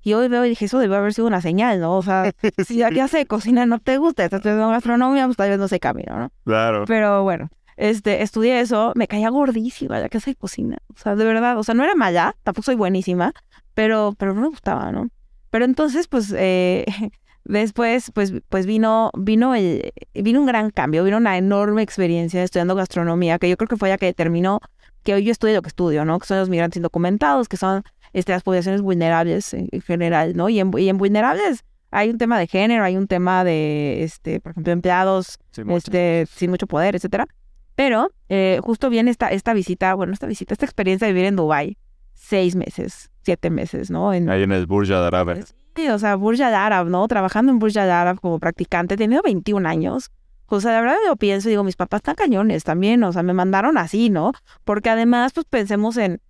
y 0.05 0.13
hoy 0.15 0.29
veo 0.29 0.45
y 0.45 0.51
dije, 0.51 0.67
eso 0.67 0.79
debe 0.79 0.95
haber 0.95 1.13
sido 1.13 1.27
una 1.27 1.41
señal, 1.41 1.81
¿no? 1.81 1.97
O 1.97 2.03
sea, 2.03 2.31
si 2.65 2.79
la 2.79 2.91
clase 2.91 3.19
de 3.19 3.27
cocina 3.27 3.67
no 3.67 3.81
te 3.81 3.99
gusta, 3.99 4.25
estás 4.25 4.39
estudiando 4.39 4.69
gastronomía, 4.69 5.25
pues 5.27 5.37
tal 5.37 5.51
vez 5.51 5.59
no 5.59 5.67
se 5.67 5.81
camino, 5.81 6.17
¿no? 6.17 6.33
Claro. 6.45 6.85
Pero 6.87 7.25
bueno, 7.25 7.49
este, 7.83 8.22
estudié 8.22 8.61
eso, 8.61 8.93
me 8.95 9.09
caía 9.09 9.28
gordísima 9.28 9.99
la 9.99 10.09
clase 10.09 10.30
de 10.30 10.37
cocina. 10.37 10.78
O 10.95 10.99
sea, 10.99 11.16
de 11.16 11.24
verdad, 11.24 11.59
o 11.59 11.64
sea, 11.64 11.74
no 11.74 11.83
era 11.83 11.97
mala, 11.97 12.37
tampoco 12.45 12.66
soy 12.66 12.76
buenísima, 12.76 13.33
pero, 13.74 14.14
pero 14.16 14.35
no 14.35 14.43
me 14.43 14.49
gustaba, 14.49 14.93
¿no? 14.93 15.09
Pero 15.51 15.64
entonces, 15.64 16.07
pues, 16.07 16.33
eh, 16.37 16.87
después, 17.45 18.12
pues, 18.14 18.35
pues 18.49 18.66
vino, 18.66 19.11
vino 19.18 19.57
el, 19.57 19.93
vino 20.14 20.39
un 20.39 20.47
gran 20.47 20.70
cambio, 20.70 21.03
vino 21.03 21.16
una 21.16 21.37
enorme 21.37 21.83
experiencia 21.83 22.45
estudiando 22.45 22.76
gastronomía, 22.76 23.41
que 23.41 23.49
yo 23.49 23.57
creo 23.57 23.66
que 23.66 23.76
fue 23.76 23.89
la 23.89 23.99
que 23.99 24.07
determinó 24.07 24.61
que 25.03 25.14
hoy 25.14 25.24
yo 25.24 25.33
estudie 25.33 25.55
lo 25.55 25.62
que 25.62 25.68
estudio, 25.68 26.05
¿no? 26.05 26.20
Que 26.20 26.26
son 26.28 26.39
los 26.39 26.49
migrantes 26.49 26.76
indocumentados, 26.76 27.49
que 27.49 27.57
son 27.57 27.83
este, 28.12 28.30
las 28.30 28.45
poblaciones 28.45 28.80
vulnerables 28.80 29.55
en 29.55 29.68
general, 29.85 30.37
¿no? 30.37 30.49
Y 30.49 30.61
en, 30.61 30.70
y 30.78 30.89
en 30.89 30.99
vulnerables 30.99 31.64
hay 31.91 32.11
un 32.11 32.18
tema 32.18 32.39
de 32.39 32.47
género, 32.47 32.85
hay 32.85 32.97
un 32.97 33.09
tema 33.09 33.43
de, 33.43 34.05
este, 34.05 34.39
por 34.39 34.53
ejemplo, 34.53 34.72
empleados 34.72 35.41
este, 35.68 36.26
sin 36.30 36.51
mucho 36.51 36.68
poder, 36.68 36.95
etcétera. 36.95 37.26
Pero 37.75 38.11
eh, 38.29 38.61
justo 38.62 38.91
viene 38.91 39.11
esta, 39.11 39.29
esta 39.29 39.55
visita, 39.55 39.95
bueno, 39.95 40.12
esta 40.12 40.27
visita, 40.27 40.55
esta 40.55 40.66
experiencia 40.66 41.07
de 41.07 41.12
vivir 41.12 41.27
en 41.27 41.37
Dubái, 41.37 41.79
seis 42.14 42.55
meses, 42.55 43.11
siete 43.23 43.51
meses, 43.51 43.91
¿no? 43.91 44.12
En, 44.12 44.29
Ahí 44.31 44.43
en 44.43 44.53
el 44.53 44.66
Burj 44.66 44.91
Al 44.93 45.05
Arab. 45.05 45.45
Sí, 45.75 45.89
o 45.89 45.99
sea, 45.99 46.16
Burj 46.16 46.41
Al 46.43 46.55
Arab, 46.55 46.89
¿no? 46.89 47.07
Trabajando 47.09 47.51
en 47.51 47.59
Burj 47.59 47.77
Al 47.79 47.91
Arab 47.91 48.20
como 48.20 48.39
practicante, 48.39 48.97
teniendo 48.97 49.23
21 49.23 49.66
años. 49.68 50.11
O 50.47 50.61
sea, 50.61 50.75
de 50.75 50.81
verdad 50.83 50.97
yo 51.07 51.16
pienso, 51.16 51.49
digo, 51.49 51.64
mis 51.64 51.77
papás 51.77 52.01
están 52.01 52.14
cañones 52.14 52.62
también, 52.62 53.03
o 53.05 53.12
sea, 53.12 53.23
me 53.23 53.33
mandaron 53.33 53.79
así, 53.79 54.11
¿no? 54.11 54.33
Porque 54.64 54.91
además, 54.91 55.33
pues 55.33 55.47
pensemos 55.49 55.97
en, 55.97 56.20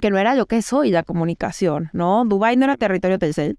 que 0.00 0.10
no 0.10 0.16
era 0.18 0.34
lo 0.34 0.46
que 0.46 0.56
es 0.56 0.72
hoy 0.72 0.90
la 0.90 1.02
comunicación, 1.02 1.90
¿no? 1.92 2.24
Dubai 2.24 2.56
no 2.56 2.64
era 2.64 2.76
territorio 2.76 3.18
Telcel. 3.18 3.58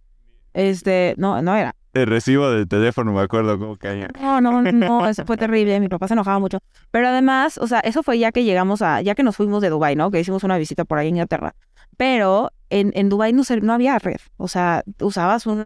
Este, 0.54 1.14
no, 1.18 1.42
no 1.44 1.56
era. 1.56 1.76
El 1.94 2.08
recibo 2.08 2.50
del 2.50 2.68
teléfono, 2.68 3.14
me 3.14 3.22
acuerdo 3.22 3.58
cómo 3.58 3.76
caía. 3.76 4.10
No, 4.20 4.42
no, 4.42 4.62
no, 4.62 5.08
eso 5.08 5.26
fue 5.26 5.38
terrible. 5.38 5.80
Mi 5.80 5.88
papá 5.88 6.08
se 6.08 6.14
enojaba 6.14 6.40
mucho. 6.40 6.60
Pero 6.92 7.08
además, 7.08 7.58
o 7.58 7.68
sea, 7.68 7.80
eso 7.80 8.04
fue 8.04 8.20
ya 8.20 8.32
que 8.32 8.44
llegamos 8.44 8.82
a, 8.82 9.02
ya 9.02 9.16
que 9.16 9.24
nos 9.24 9.36
fuimos 9.36 9.62
de 9.62 9.70
Dubai, 9.70 9.96
¿no? 9.96 10.12
Que 10.12 10.20
hicimos 10.20 10.44
una 10.44 10.58
visita 10.58 10.86
por 10.86 10.98
ahí 10.98 11.08
en 11.08 11.16
Inglaterra. 11.16 11.56
Pero 11.98 12.52
en, 12.70 12.92
en 12.96 13.10
Dubai 13.10 13.34
no, 13.34 13.44
no 13.62 13.74
había 13.74 13.98
red. 14.00 14.20
O 14.38 14.48
sea, 14.48 14.84
usabas 15.00 15.46
un. 15.48 15.66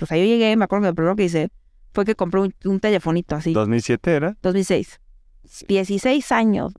O 0.00 0.06
sea, 0.06 0.16
yo 0.16 0.24
llegué, 0.24 0.56
me 0.56 0.64
acuerdo 0.64 0.82
que 0.84 0.88
lo 0.88 0.94
primero 0.94 1.16
que 1.16 1.24
hice 1.24 1.50
fue 1.92 2.04
que 2.04 2.14
compré 2.14 2.40
un, 2.40 2.54
un 2.64 2.80
telefonito 2.80 3.36
así. 3.36 3.52
¿2007 3.52 4.08
era? 4.08 4.36
2006. 4.42 5.00
16 5.68 6.32
años. 6.32 6.72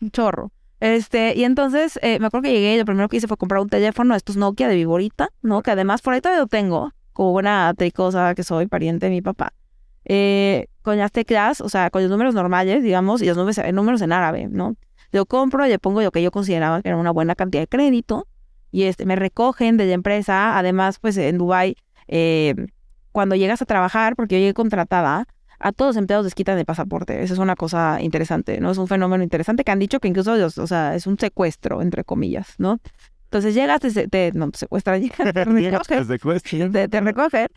un 0.00 0.10
chorro. 0.10 0.52
Este, 0.80 1.34
y 1.34 1.44
entonces 1.44 1.98
eh, 2.02 2.18
me 2.18 2.26
acuerdo 2.26 2.44
que 2.44 2.52
llegué 2.52 2.74
y 2.74 2.78
lo 2.78 2.84
primero 2.84 3.08
que 3.08 3.16
hice 3.16 3.26
fue 3.26 3.36
comprar 3.36 3.60
un 3.60 3.68
teléfono, 3.68 4.14
estos 4.14 4.36
Nokia 4.36 4.68
de 4.68 4.74
Viborita, 4.74 5.30
¿no? 5.40 5.62
Que 5.62 5.70
además 5.70 6.02
por 6.02 6.12
ahí 6.12 6.20
todavía 6.20 6.42
lo 6.42 6.46
tengo, 6.46 6.92
como 7.14 7.32
buena 7.32 7.72
tricosa 7.76 8.34
que 8.34 8.42
soy, 8.42 8.66
pariente 8.66 9.06
de 9.06 9.10
mi 9.10 9.22
papá. 9.22 9.54
Eh, 10.04 10.66
con 10.82 10.98
las 10.98 11.10
teclas, 11.12 11.62
o 11.62 11.70
sea, 11.70 11.88
con 11.88 12.02
los 12.02 12.10
números 12.10 12.34
normales, 12.34 12.82
digamos, 12.82 13.22
y 13.22 13.26
los 13.26 13.38
números, 13.38 13.58
números 13.72 14.02
en 14.02 14.12
árabe, 14.12 14.48
¿no? 14.50 14.76
Lo 15.12 15.24
compro 15.24 15.64
le 15.64 15.78
pongo 15.78 16.02
lo 16.02 16.10
que 16.10 16.22
yo 16.22 16.30
consideraba 16.30 16.82
que 16.82 16.88
era 16.88 16.98
una 16.98 17.12
buena 17.12 17.34
cantidad 17.34 17.62
de 17.62 17.68
crédito 17.68 18.26
y 18.70 18.82
este, 18.82 19.06
me 19.06 19.16
recogen 19.16 19.76
de 19.76 19.86
la 19.86 19.92
empresa. 19.92 20.58
Además, 20.58 20.98
pues 20.98 21.16
en 21.16 21.38
Dubai, 21.38 21.76
eh, 22.08 22.54
cuando 23.12 23.36
llegas 23.36 23.62
a 23.62 23.64
trabajar, 23.64 24.16
porque 24.16 24.34
yo 24.34 24.40
llegué 24.40 24.54
contratada, 24.54 25.26
a 25.60 25.72
todos 25.72 25.90
los 25.90 25.96
empleados 25.96 26.24
les 26.24 26.34
quitan 26.34 26.58
el 26.58 26.64
pasaporte. 26.64 27.22
Esa 27.22 27.34
es 27.34 27.38
una 27.38 27.54
cosa 27.54 27.98
interesante, 28.00 28.60
¿no? 28.60 28.72
Es 28.72 28.78
un 28.78 28.88
fenómeno 28.88 29.22
interesante 29.22 29.64
que 29.64 29.70
han 29.70 29.78
dicho 29.78 30.00
que 30.00 30.08
incluso, 30.08 30.32
o 30.34 30.66
sea, 30.66 30.94
es 30.94 31.06
un 31.06 31.18
secuestro, 31.18 31.80
entre 31.80 32.04
comillas, 32.04 32.54
¿no? 32.58 32.80
Entonces 33.34 33.56
llegas, 33.56 33.80
te, 33.80 34.06
te 34.06 34.30
no, 34.32 34.48
te 34.52 34.58
secuestran, 34.60 35.02
llegas, 35.58 35.88
te 35.88 36.04
recogen, 36.04 36.70
te, 36.70 36.86
te 36.86 37.00
recogen, 37.00 37.48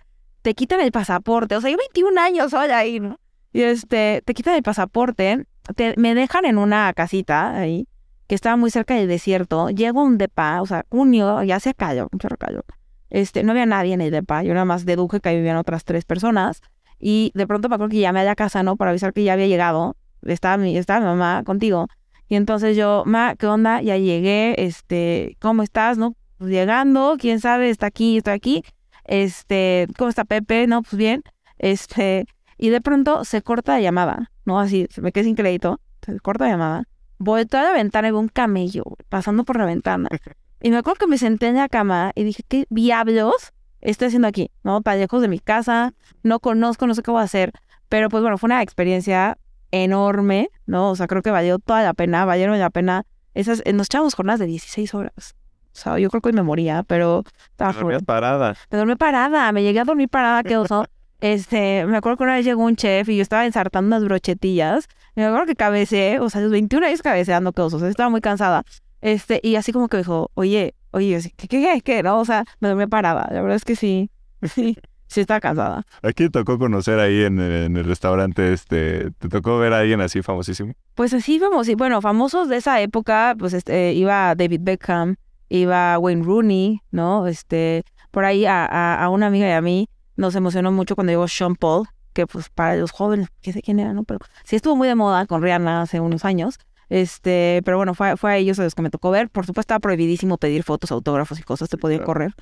te 0.41 0.55
quitan 0.55 0.81
el 0.81 0.91
pasaporte. 0.91 1.55
O 1.55 1.61
sea, 1.61 1.69
yo 1.69 1.77
21 1.77 2.19
años 2.19 2.49
soy 2.49 2.71
ahí, 2.71 2.99
¿no? 2.99 3.19
Y 3.53 3.61
este, 3.61 4.23
te 4.25 4.33
quitan 4.33 4.55
el 4.55 4.63
pasaporte, 4.63 5.45
te, 5.75 5.93
me 5.97 6.15
dejan 6.15 6.45
en 6.45 6.57
una 6.57 6.91
casita 6.93 7.55
ahí, 7.55 7.87
que 8.25 8.33
estaba 8.33 8.55
muy 8.55 8.71
cerca 8.71 8.95
del 8.95 9.07
desierto. 9.07 9.69
Llego 9.69 9.99
a 9.99 10.03
un 10.03 10.17
depa, 10.17 10.63
o 10.63 10.65
sea, 10.65 10.83
junio, 10.89 11.43
ya 11.43 11.59
se 11.59 11.75
cayó, 11.75 12.07
mucho 12.11 12.27
recayó. 12.27 12.63
Este, 13.11 13.43
no 13.43 13.51
había 13.51 13.67
nadie 13.67 13.93
en 13.93 14.01
el 14.01 14.09
depa, 14.09 14.41
yo 14.41 14.55
nada 14.55 14.65
más 14.65 14.83
deduje 14.83 15.19
que 15.19 15.29
ahí 15.29 15.35
vivían 15.35 15.57
otras 15.57 15.85
tres 15.85 16.05
personas. 16.05 16.61
Y 16.97 17.31
de 17.35 17.45
pronto 17.45 17.69
me 17.69 17.75
acuerdo 17.75 17.91
que 17.91 17.99
llamé 17.99 18.21
a 18.21 18.23
la 18.23 18.35
casa, 18.35 18.63
¿no? 18.63 18.77
Para 18.77 18.89
avisar 18.89 19.13
que 19.13 19.23
ya 19.23 19.33
había 19.33 19.45
llegado. 19.45 19.95
Estaba 20.23 20.57
mi, 20.57 20.75
estaba 20.75 21.01
mi 21.01 21.05
mamá 21.05 21.43
contigo. 21.43 21.87
Y 22.29 22.35
entonces 22.35 22.75
yo, 22.75 23.03
ma, 23.05 23.35
¿qué 23.35 23.47
onda? 23.47 23.81
Ya 23.81 23.97
llegué, 23.97 24.55
este, 24.65 25.37
¿cómo 25.39 25.63
estás? 25.63 25.97
¿No? 25.97 26.15
Pues 26.37 26.51
llegando, 26.51 27.15
quién 27.19 27.39
sabe, 27.39 27.69
está 27.69 27.87
aquí, 27.87 28.17
estoy 28.17 28.33
aquí. 28.33 28.63
Este, 29.05 29.87
¿cómo 29.97 30.09
está 30.09 30.25
Pepe? 30.25 30.67
No, 30.67 30.81
pues 30.81 30.95
bien. 30.97 31.23
Este, 31.59 32.27
y 32.59 32.69
de 32.69 32.81
pronto 32.81 33.25
se 33.25 33.41
corta 33.41 33.73
la 33.73 33.81
llamada, 33.81 34.31
¿no? 34.45 34.59
Así, 34.59 34.85
se 34.91 35.01
me 35.01 35.11
quedé 35.11 35.23
sin 35.23 35.33
crédito, 35.33 35.81
se 36.05 36.19
corta 36.19 36.43
la 36.45 36.51
llamada. 36.51 36.83
Voy 37.17 37.41
a 37.51 37.63
la 37.63 37.71
ventana 37.71 38.09
y 38.09 38.11
veo 38.11 38.19
un 38.19 38.27
camello 38.27 38.83
pasando 39.09 39.43
por 39.43 39.57
la 39.57 39.65
ventana. 39.65 40.09
Y 40.59 40.71
me 40.71 40.77
acuerdo 40.77 40.97
que 40.99 41.07
me 41.07 41.17
senté 41.19 41.47
en 41.47 41.55
la 41.55 41.69
cama 41.69 42.11
y 42.15 42.23
dije, 42.23 42.43
¿qué 42.47 42.65
diablos 42.69 43.53
estoy 43.79 44.07
haciendo 44.07 44.27
aquí? 44.27 44.49
¿No? 44.63 44.81
Para 44.81 44.97
lejos 44.97 45.21
de 45.21 45.27
mi 45.27 45.39
casa, 45.39 45.93
no 46.23 46.39
conozco, 46.39 46.87
no 46.87 46.95
sé 46.95 47.03
qué 47.03 47.11
voy 47.11 47.21
a 47.21 47.25
hacer. 47.25 47.51
Pero 47.89 48.09
pues 48.09 48.21
bueno, 48.21 48.39
fue 48.39 48.47
una 48.47 48.63
experiencia 48.63 49.37
enorme, 49.71 50.49
¿no? 50.65 50.91
O 50.91 50.95
sea, 50.95 51.07
creo 51.07 51.21
que 51.21 51.31
valió 51.31 51.59
toda 51.59 51.83
la 51.83 51.93
pena, 51.93 52.25
valieron 52.25 52.59
la 52.59 52.69
pena. 52.69 53.05
Esas, 53.33 53.61
nos 53.73 53.87
echábamos 53.87 54.15
jornadas 54.15 54.39
de 54.39 54.47
16 54.47 54.93
horas. 54.93 55.35
O 55.77 55.79
sea, 55.79 55.99
yo 55.99 56.09
creo 56.09 56.21
que 56.21 56.29
hoy 56.29 56.33
me 56.33 56.41
moría, 56.41 56.83
pero 56.83 57.23
estaba 57.51 57.71
Me 57.83 57.99
parada. 57.99 58.55
Me 58.71 58.77
dormí 58.77 58.95
parada, 58.95 59.51
me 59.51 59.61
llegué 59.61 59.79
a 59.79 59.83
dormir 59.83 60.09
parada, 60.09 60.43
qué 60.43 60.57
oso. 60.57 60.85
Este, 61.19 61.83
me 61.87 61.97
acuerdo 61.97 62.17
que 62.17 62.23
una 62.25 62.35
vez 62.35 62.45
llegó 62.45 62.63
un 62.63 62.75
chef 62.75 63.09
y 63.09 63.15
yo 63.17 63.23
estaba 63.23 63.43
ensartando 63.47 63.87
unas 63.87 64.03
brochetillas. 64.03 64.87
Me 65.15 65.25
acuerdo 65.25 65.47
que 65.47 65.55
cabeceé, 65.55 66.19
o 66.19 66.29
sea, 66.29 66.41
los 66.41 66.51
21 66.51 66.85
años 66.85 67.01
cabeceando 67.01 67.53
que 67.53 67.63
oso, 67.63 67.77
o 67.77 67.79
sea, 67.79 67.89
estaba 67.89 68.09
muy 68.09 68.21
cansada. 68.21 68.63
Este, 69.01 69.39
y 69.43 69.55
así 69.55 69.71
como 69.71 69.87
que 69.87 69.97
dijo, 69.97 70.29
oye, 70.35 70.75
oye, 70.91 71.19
¿qué, 71.35 71.47
qué, 71.47 71.61
qué, 71.61 71.81
qué? 71.81 72.03
No, 72.03 72.19
o 72.19 72.25
sea, 72.25 72.45
me 72.59 72.67
dormí 72.67 72.85
parada. 72.85 73.27
La 73.31 73.41
verdad 73.41 73.55
es 73.55 73.65
que 73.65 73.75
sí, 73.75 74.11
sí, 74.43 74.77
sí 75.07 75.21
estaba 75.21 75.39
cansada. 75.39 75.85
¿A 76.01 76.11
quién 76.13 76.31
te 76.31 76.39
tocó 76.39 76.57
conocer 76.59 76.99
ahí 76.99 77.23
en, 77.23 77.39
el 77.39 77.83
restaurante? 77.83 78.53
Este, 78.53 79.11
¿Te 79.11 79.29
tocó 79.29 79.57
ver 79.57 79.73
a 79.73 79.79
alguien 79.79 80.01
así 80.01 80.21
famosísimo? 80.21 80.73
Pues 80.95 81.13
así 81.13 81.39
famosos, 81.39 81.75
bueno, 81.75 82.01
famosos 82.01 82.49
de 82.49 82.57
esa 82.57 82.81
época, 82.81 83.35
pues 83.37 83.53
este, 83.53 83.93
iba 83.93 84.35
David 84.35 84.61
Beckham, 84.63 85.15
iba 85.49 85.97
Wayne 85.97 86.23
Rooney, 86.23 86.81
¿no? 86.91 87.27
Este, 87.27 87.83
por 88.11 88.25
ahí 88.25 88.45
a, 88.45 88.65
a, 88.65 89.03
a 89.03 89.09
una 89.09 89.27
amiga 89.27 89.47
y 89.47 89.51
a 89.51 89.61
mí 89.61 89.89
nos 90.15 90.35
emocionó 90.35 90.71
mucho 90.71 90.95
cuando 90.95 91.11
llegó 91.11 91.27
Sean 91.27 91.55
Paul, 91.55 91.87
que 92.13 92.25
pues 92.25 92.49
para 92.49 92.75
los 92.75 92.91
jóvenes, 92.91 93.27
qué 93.41 93.53
sé 93.53 93.61
quién 93.61 93.79
era, 93.79 93.93
¿no? 93.93 94.03
Pero 94.03 94.19
sí 94.43 94.55
estuvo 94.55 94.75
muy 94.75 94.87
de 94.87 94.95
moda 94.95 95.25
con 95.27 95.41
Rihanna 95.41 95.83
hace 95.83 95.99
unos 95.99 96.25
años. 96.25 96.59
Este, 96.89 97.61
pero 97.65 97.77
bueno, 97.77 97.93
fue, 97.93 98.15
fue 98.17 98.31
a 98.31 98.37
ellos 98.37 98.59
a 98.59 98.63
los 98.63 98.73
que 98.73 98.81
me 98.81 98.89
tocó 98.89 99.11
ver. 99.11 99.29
Por 99.29 99.45
supuesto, 99.45 99.61
estaba 99.61 99.79
prohibidísimo 99.79 100.37
pedir 100.37 100.63
fotos, 100.63 100.91
autógrafos 100.91 101.39
y 101.39 101.43
cosas, 101.43 101.69
te 101.69 101.77
podían 101.77 102.03
correr. 102.03 102.33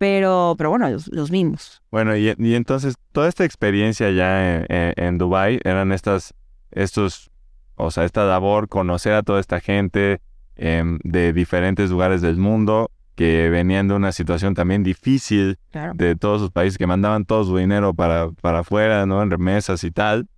Pero, 0.00 0.54
pero 0.56 0.70
bueno, 0.70 0.88
los, 0.88 1.08
los 1.08 1.30
mismos. 1.30 1.82
Bueno, 1.90 2.16
y, 2.16 2.34
y, 2.38 2.54
entonces, 2.54 2.94
toda 3.12 3.28
esta 3.28 3.44
experiencia 3.44 4.10
ya 4.10 4.56
en, 4.56 4.66
en, 4.70 4.94
en 4.96 5.18
Dubai 5.18 5.60
eran 5.62 5.92
estas, 5.92 6.32
estos, 6.70 7.30
o 7.74 7.90
sea, 7.90 8.06
esta 8.06 8.24
labor, 8.24 8.70
conocer 8.70 9.12
a 9.12 9.22
toda 9.22 9.40
esta 9.40 9.60
gente 9.60 10.22
eh, 10.56 10.82
de 11.04 11.34
diferentes 11.34 11.90
lugares 11.90 12.22
del 12.22 12.38
mundo 12.38 12.90
que 13.14 13.50
venían 13.50 13.88
de 13.88 13.94
una 13.94 14.12
situación 14.12 14.54
también 14.54 14.82
difícil 14.82 15.58
Claro. 15.70 15.92
de 15.94 16.16
todos 16.16 16.40
sus 16.40 16.50
países 16.50 16.78
que 16.78 16.86
mandaban 16.86 17.26
todo 17.26 17.44
su 17.44 17.58
dinero 17.58 17.92
para, 17.92 18.30
para 18.40 18.60
afuera, 18.60 19.04
¿no? 19.04 19.22
En 19.22 19.30
remesas 19.30 19.84
y 19.84 19.90
tal. 19.90 20.28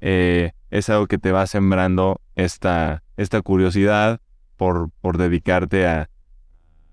Eh, 0.00 0.52
es 0.70 0.88
algo 0.88 1.08
que 1.08 1.18
te 1.18 1.32
va 1.32 1.48
sembrando 1.48 2.20
esta, 2.36 3.02
esta 3.16 3.42
curiosidad 3.42 4.20
por, 4.56 4.90
por 5.00 5.18
dedicarte 5.18 5.88
a, 5.88 6.08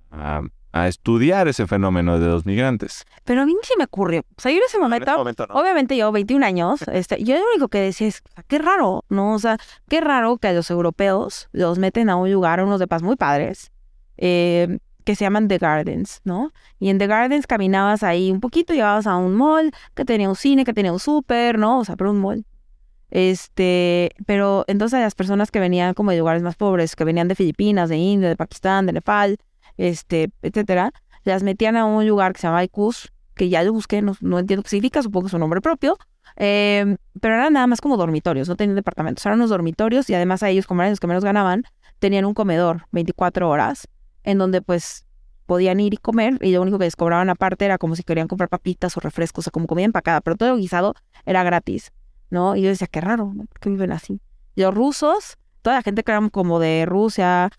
a, 0.10 0.42
a 0.82 0.88
estudiar 0.88 1.48
ese 1.48 1.68
fenómeno 1.68 2.20
de 2.20 2.28
los 2.28 2.46
migrantes. 2.46 3.06
Pero 3.24 3.42
a 3.42 3.46
mí 3.46 3.56
se 3.64 3.78
me 3.78 3.86
ocurrió. 3.86 4.22
O 4.22 4.42
sea, 4.42 4.52
yo 4.52 4.58
en 4.58 4.64
ese 4.64 4.80
momento, 4.80 5.18
momento 5.18 5.48
no. 5.48 5.56
obviamente 5.56 5.96
yo, 5.98 6.12
21 6.12 6.46
años, 6.46 6.82
este, 6.92 7.24
yo 7.24 7.36
lo 7.36 7.46
único 7.52 7.68
que 7.68 7.80
decía 7.80 8.08
es, 8.08 8.24
qué 8.48 8.60
raro, 8.60 9.04
¿no? 9.10 9.34
O 9.34 9.40
sea, 9.40 9.58
qué 9.90 10.02
raro 10.02 10.38
que 10.38 10.48
a 10.48 10.54
los 10.54 10.70
europeos 10.70 11.50
los 11.52 11.80
meten 11.80 12.10
a 12.10 12.16
un 12.16 12.32
lugar, 12.32 12.60
a 12.60 12.66
unos 12.66 12.80
de 12.80 12.88
paz 12.88 13.04
muy 13.04 13.16
padres, 13.16 13.72
eh, 14.18 14.80
que 15.04 15.16
se 15.16 15.24
llaman 15.24 15.48
The 15.48 15.58
Gardens, 15.58 16.22
¿no? 16.26 16.52
Y 16.80 16.90
en 16.90 16.98
The 16.98 17.08
Gardens 17.08 17.48
caminabas 17.48 18.04
ahí 18.04 18.30
un 18.30 18.42
poquito, 18.42 18.74
llegabas 18.74 19.08
a 19.08 19.16
un 19.16 19.36
mall 19.36 19.72
que 19.96 20.04
tenía 20.04 20.28
un 20.28 20.36
cine, 20.36 20.66
que 20.66 20.74
tenía 20.74 20.92
un 20.92 21.00
súper, 21.00 21.58
¿no? 21.58 21.80
O 21.80 21.86
sea, 21.86 21.96
pero 21.96 22.12
un 22.12 22.20
mall. 22.20 22.46
Este, 23.10 24.12
pero 24.26 24.66
entonces 24.68 25.00
las 25.00 25.16
personas 25.16 25.50
que 25.50 25.60
venían 25.60 25.94
como 25.94 26.12
de 26.12 26.18
lugares 26.18 26.44
más 26.44 26.56
pobres, 26.56 26.96
que 26.96 27.06
venían 27.06 27.30
de 27.30 27.36
Filipinas, 27.36 27.90
de 27.90 27.98
India, 27.98 28.28
de 28.28 28.36
Pakistán, 28.36 28.86
de 28.86 28.94
Nepal, 28.94 29.38
este, 29.78 30.32
etcétera, 30.42 30.92
las 31.24 31.44
metían 31.44 31.76
a 31.78 31.86
un 31.86 32.08
lugar 32.08 32.34
que 32.34 32.42
se 32.42 32.48
llama 32.48 32.64
Ikus, 32.64 33.12
que 33.36 33.50
ya 33.50 33.64
lo 33.64 33.74
busqué, 33.74 34.02
no, 34.02 34.14
no 34.22 34.40
entiendo 34.40 34.64
qué 34.64 34.70
significa, 34.70 35.02
supongo 35.02 35.26
que 35.26 35.28
es 35.28 35.34
un 35.34 35.42
nombre 35.42 35.62
propio, 35.62 35.98
eh, 36.36 36.98
pero 37.22 37.36
eran 37.36 37.54
nada 37.54 37.68
más 37.68 37.82
como 37.82 37.98
dormitorios, 37.98 38.50
no 38.50 38.56
tenían 38.56 38.76
departamentos, 38.76 39.26
eran 39.26 39.40
unos 39.40 39.50
dormitorios 39.50 40.10
y 40.10 40.14
además 40.14 40.44
a 40.44 40.50
ellos, 40.50 40.68
como 40.68 40.82
eran 40.82 40.92
los 40.92 41.00
que 41.00 41.08
menos 41.08 41.24
ganaban, 41.24 41.64
tenían 42.00 42.26
un 42.26 42.34
comedor 42.34 42.86
24 42.92 43.50
horas, 43.50 43.88
en 44.24 44.38
donde 44.38 44.62
pues 44.62 45.06
podían 45.46 45.80
ir 45.80 45.94
y 45.94 45.98
comer 45.98 46.38
y 46.42 46.52
lo 46.52 46.62
único 46.62 46.78
que 46.78 46.86
les 46.86 46.96
cobraban 46.96 47.30
aparte 47.30 47.66
era 47.66 47.78
como 47.78 47.96
si 47.96 48.04
querían 48.04 48.28
comprar 48.28 48.50
papitas 48.50 48.96
o 48.98 49.00
refrescos, 49.00 49.48
o 49.48 49.52
como 49.52 49.68
comida 49.68 49.86
empacada, 49.86 50.22
pero 50.22 50.36
todo 50.36 50.50
lo 50.50 50.58
guisado 50.58 50.94
era 51.26 51.44
gratis, 51.44 51.92
¿no? 52.30 52.56
Y 52.56 52.64
yo 52.64 52.70
decía, 52.70 52.88
qué 52.88 53.02
raro, 53.02 53.32
¿no? 53.34 53.46
¿Por 53.46 53.60
qué 53.60 53.70
viven 53.70 53.92
así? 53.92 54.20
Los 54.56 54.74
rusos, 54.74 55.38
toda 55.68 55.76
la 55.76 55.84
gente 55.84 56.02
que 56.04 56.12
eran 56.14 56.30
como 56.30 56.62
de 56.62 56.86
Rusia, 56.86 57.50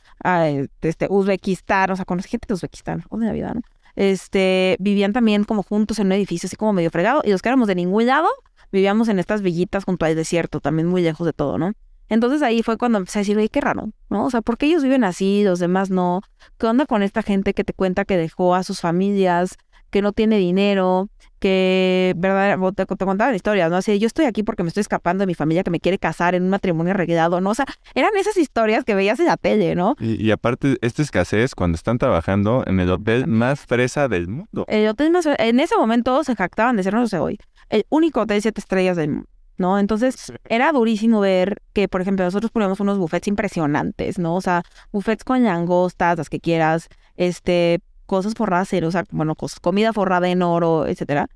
este, 0.81 1.09
Uzbekistán, 1.11 1.91
o 1.91 1.97
sea, 1.97 2.07
conocí 2.07 2.31
gente 2.31 2.47
de 2.49 2.55
Uzbekistán, 2.55 3.05
o 3.11 3.19
de 3.19 3.27
Navidad, 3.27 3.53
¿no? 3.57 3.61
Este, 3.97 4.79
vivían 4.81 5.13
también 5.13 5.45
como 5.45 5.63
juntos 5.63 5.99
en 5.99 6.07
un 6.07 6.13
edificio 6.13 6.47
así 6.47 6.57
como 6.57 6.73
medio 6.73 6.91
fregado, 6.91 7.21
y 7.23 7.33
los 7.33 7.43
que 7.43 7.51
éramos 7.51 7.69
de 7.69 7.75
ningún 7.75 8.07
lado, 8.07 8.27
vivíamos 8.73 9.09
en 9.09 9.19
estas 9.19 9.43
villitas 9.43 9.85
junto 9.85 10.07
al 10.07 10.17
desierto, 10.17 10.61
también 10.61 10.89
muy 10.89 11.03
lejos 11.03 11.27
de 11.27 11.35
todo, 11.35 11.59
¿no? 11.59 11.75
Entonces 12.09 12.41
ahí 12.41 12.63
fue 12.63 12.79
cuando 12.79 12.97
empecé 12.97 13.19
a 13.19 13.21
decir, 13.21 13.37
oye, 13.37 13.51
qué 13.51 13.61
raro, 13.61 13.91
¿no? 14.09 14.25
O 14.25 14.31
sea, 14.31 14.41
¿por 14.41 14.57
qué 14.57 14.65
ellos 14.65 14.83
viven 14.83 15.05
así, 15.05 15.43
los 15.45 15.59
demás 15.59 15.91
no? 15.91 16.23
¿Qué 16.57 16.67
onda 16.67 16.87
con 16.87 17.03
esta 17.03 17.23
gente 17.23 17.53
que 17.53 17.63
te 17.63 17.75
cuenta 17.75 18.07
que 18.07 18.17
dejó 18.17 18.55
a 18.55 18.63
sus 18.63 18.81
familias, 18.81 19.59
que 19.91 20.03
no 20.03 20.13
tiene 20.13 20.39
dinero, 20.39 21.09
que, 21.39 22.15
¿verdad? 22.17 22.59
Te, 22.75 22.87
te 22.87 23.05
contaban 23.05 23.35
historias, 23.35 23.71
¿no? 23.71 23.77
Así, 23.77 23.99
yo 23.99 24.07
estoy 24.07 24.25
aquí 24.27 24.43
porque 24.43 24.63
me 24.63 24.69
estoy 24.69 24.81
escapando 24.81 25.23
de 25.23 25.27
mi 25.27 25.35
familia 25.35 25.63
que 25.63 25.71
me 25.71 25.81
quiere 25.81 25.99
casar 25.99 26.35
en 26.35 26.45
un 26.45 26.51
matrimonio 26.51 26.93
arreglado, 26.93 27.41
¿no? 27.41 27.51
O 27.51 27.55
sea, 27.55 27.67
eran 27.95 28.11
esas 28.17 28.37
historias 28.37 28.85
que 28.85 28.95
veías 28.95 29.21
en 29.21 29.27
la 29.27 29.37
tele, 29.37 29.75
¿no? 29.75 29.97
Y, 30.01 30.25
y 30.25 30.31
aparte, 30.31 30.79
esta 30.81 31.03
escasez 31.03 31.55
cuando 31.55 31.77
están 31.77 31.99
trabajando 31.99 32.65
en 32.67 32.81
el 32.81 32.91
hotel 32.91 33.27
más 33.27 33.61
fresa 33.61 34.09
del 34.09 34.29
mundo. 34.29 34.65
El 34.69 34.89
hotel 34.89 35.11
más, 35.11 35.27
en 35.27 35.61
ese 35.61 35.77
momento 35.77 36.23
se 36.25 36.35
jactaban 36.35 36.77
de 36.77 36.83
ser, 36.83 36.95
no 36.95 37.07
sé 37.07 37.19
hoy, 37.19 37.39
el 37.69 37.87
único 37.89 38.21
hotel 38.21 38.43
siete 38.43 38.61
estrellas 38.61 38.97
del 38.97 39.11
mundo. 39.11 39.29
¿no? 39.59 39.79
Entonces 39.79 40.33
era 40.49 40.71
durísimo 40.73 41.21
ver 41.21 41.61
que, 41.73 41.89
por 41.89 42.01
ejemplo, 42.01 42.25
nosotros 42.25 42.53
poníamos 42.53 42.81
unos 42.81 42.97
buffets 42.97 43.27
impresionantes, 43.27 44.19
¿no? 44.19 44.37
O 44.37 44.41
sea, 44.41 44.63
buffets 44.93 45.25
con 45.25 45.43
langostas, 45.43 46.17
las 46.17 46.31
que 46.31 46.39
quieras, 46.39 46.89
este, 47.17 47.81
cosas 48.09 48.35
forradas 48.35 48.73
en, 48.73 48.85
o 48.85 48.91
sea, 48.91 49.05
bueno, 49.11 49.35
cosas, 49.35 49.61
comida 49.61 49.93
forrada 49.93 50.29
en 50.29 50.43
oro, 50.43 50.87
etcétera. 50.87 51.29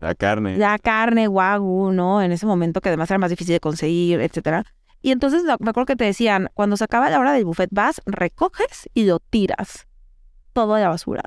La 0.00 0.16
carne. 0.16 0.58
La 0.58 0.78
carne, 0.80 1.28
wagyu, 1.28 1.92
¿no? 1.92 2.20
En 2.20 2.32
ese 2.32 2.44
momento 2.44 2.80
que 2.80 2.88
además 2.88 3.08
era 3.10 3.18
más 3.18 3.30
difícil 3.30 3.54
de 3.54 3.60
conseguir, 3.60 4.20
etcétera. 4.20 4.64
Y 5.00 5.12
entonces 5.12 5.44
me 5.44 5.70
acuerdo 5.70 5.86
que 5.86 5.96
te 5.96 6.04
decían, 6.04 6.50
cuando 6.54 6.76
se 6.76 6.82
acaba 6.82 7.08
la 7.08 7.20
hora 7.20 7.32
del 7.32 7.44
buffet, 7.44 7.70
vas, 7.70 8.02
recoges 8.04 8.90
y 8.94 9.04
lo 9.04 9.20
tiras. 9.20 9.86
Todo 10.52 10.74
a 10.74 10.80
la 10.80 10.88
basura. 10.88 11.22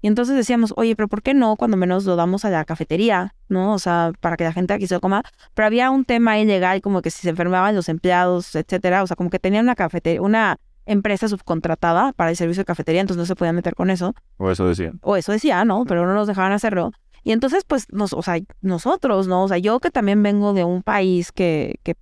Y 0.00 0.06
entonces 0.06 0.36
decíamos, 0.36 0.72
oye, 0.76 0.94
pero 0.94 1.08
¿por 1.08 1.22
qué 1.22 1.34
no 1.34 1.56
cuando 1.56 1.76
menos 1.76 2.04
lo 2.04 2.14
damos 2.14 2.44
a 2.44 2.50
la 2.50 2.64
cafetería? 2.64 3.34
¿No? 3.48 3.74
O 3.74 3.78
sea, 3.80 4.12
para 4.20 4.36
que 4.36 4.44
la 4.44 4.52
gente 4.52 4.72
aquí 4.72 4.86
se 4.86 4.94
lo 4.94 5.00
coma. 5.00 5.22
Pero 5.54 5.66
había 5.66 5.90
un 5.90 6.04
tema 6.04 6.38
ilegal 6.38 6.80
como 6.80 7.02
que 7.02 7.10
si 7.10 7.22
se 7.22 7.30
enfermaban 7.30 7.74
los 7.74 7.88
empleados, 7.88 8.54
etcétera. 8.54 9.02
O 9.02 9.08
sea, 9.08 9.16
como 9.16 9.28
que 9.28 9.40
tenían 9.40 9.64
una 9.64 9.74
cafetería, 9.74 10.22
una 10.22 10.56
empresa 10.90 11.28
subcontratada 11.28 12.12
para 12.12 12.30
el 12.30 12.36
servicio 12.36 12.62
de 12.62 12.66
cafetería, 12.66 13.00
entonces 13.00 13.18
no 13.18 13.26
se 13.26 13.36
podían 13.36 13.54
meter 13.54 13.74
con 13.74 13.90
eso. 13.90 14.14
O 14.38 14.50
eso 14.50 14.66
decían. 14.66 14.98
O 15.02 15.16
eso 15.16 15.32
decía, 15.32 15.64
¿no? 15.64 15.84
Pero 15.86 16.06
no 16.06 16.14
nos 16.14 16.26
dejaban 16.26 16.52
hacerlo. 16.52 16.92
Y 17.22 17.32
entonces, 17.32 17.64
pues, 17.64 17.86
nos, 17.92 18.12
o 18.12 18.22
sea, 18.22 18.38
nosotros, 18.60 19.28
¿no? 19.28 19.44
O 19.44 19.48
sea, 19.48 19.58
yo 19.58 19.78
que 19.80 19.90
también 19.90 20.22
vengo 20.22 20.52
de 20.52 20.64
un 20.64 20.82
país 20.82 21.32
que, 21.32 21.78
que 21.82 21.96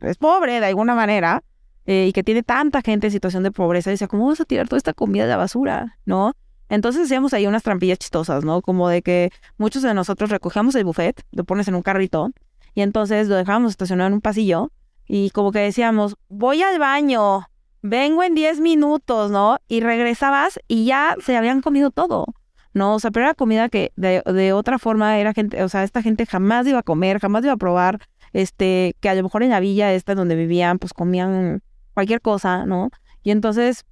es 0.00 0.16
pobre 0.16 0.60
de 0.60 0.66
alguna 0.66 0.94
manera 0.94 1.42
eh, 1.86 2.06
y 2.08 2.12
que 2.12 2.22
tiene 2.22 2.42
tanta 2.42 2.82
gente 2.82 3.06
en 3.06 3.10
situación 3.10 3.42
de 3.42 3.50
pobreza, 3.50 3.90
decía, 3.90 4.08
¿cómo 4.08 4.26
vas 4.26 4.40
a 4.40 4.44
tirar 4.44 4.68
toda 4.68 4.78
esta 4.78 4.92
comida 4.92 5.24
de 5.24 5.30
la 5.30 5.36
basura? 5.36 5.98
¿No? 6.04 6.34
Entonces 6.68 7.04
hacíamos 7.04 7.32
ahí 7.32 7.46
unas 7.46 7.62
trampillas 7.62 7.98
chistosas, 7.98 8.44
¿no? 8.44 8.60
Como 8.60 8.88
de 8.88 9.02
que 9.02 9.30
muchos 9.56 9.82
de 9.82 9.94
nosotros 9.94 10.30
recogíamos 10.30 10.74
el 10.74 10.84
buffet, 10.84 11.24
lo 11.32 11.44
pones 11.44 11.66
en 11.66 11.74
un 11.74 11.82
carrito 11.82 12.30
y 12.74 12.82
entonces 12.82 13.28
lo 13.28 13.36
dejábamos 13.36 13.70
estacionado 13.70 14.08
en 14.08 14.14
un 14.14 14.20
pasillo 14.20 14.70
y 15.06 15.30
como 15.30 15.50
que 15.50 15.60
decíamos, 15.60 16.16
voy 16.28 16.62
al 16.62 16.78
baño, 16.78 17.48
vengo 17.82 18.22
en 18.22 18.34
10 18.34 18.60
minutos, 18.60 19.30
¿no? 19.30 19.58
Y 19.68 19.80
regresabas 19.80 20.58
y 20.68 20.84
ya 20.84 21.16
se 21.24 21.36
habían 21.36 21.60
comido 21.60 21.90
todo, 21.90 22.26
¿no? 22.74 22.94
O 22.94 23.00
sea, 23.00 23.10
pero 23.10 23.26
era 23.26 23.34
comida 23.34 23.68
que 23.68 23.92
de, 23.96 24.22
de 24.22 24.52
otra 24.52 24.78
forma 24.78 25.18
era 25.18 25.32
gente, 25.32 25.62
o 25.62 25.68
sea, 25.68 25.84
esta 25.84 26.02
gente 26.02 26.26
jamás 26.26 26.66
iba 26.66 26.80
a 26.80 26.82
comer, 26.82 27.20
jamás 27.20 27.44
iba 27.44 27.52
a 27.52 27.56
probar, 27.58 28.00
este, 28.32 28.94
que 29.00 29.08
a 29.08 29.14
lo 29.14 29.22
mejor 29.22 29.42
en 29.42 29.50
la 29.50 29.60
villa 29.60 29.92
esta 29.92 30.14
donde 30.14 30.34
vivían, 30.34 30.78
pues 30.78 30.92
comían 30.92 31.62
cualquier 31.94 32.20
cosa, 32.20 32.66
¿no? 32.66 32.90
Y 33.22 33.30
entonces, 33.30 33.84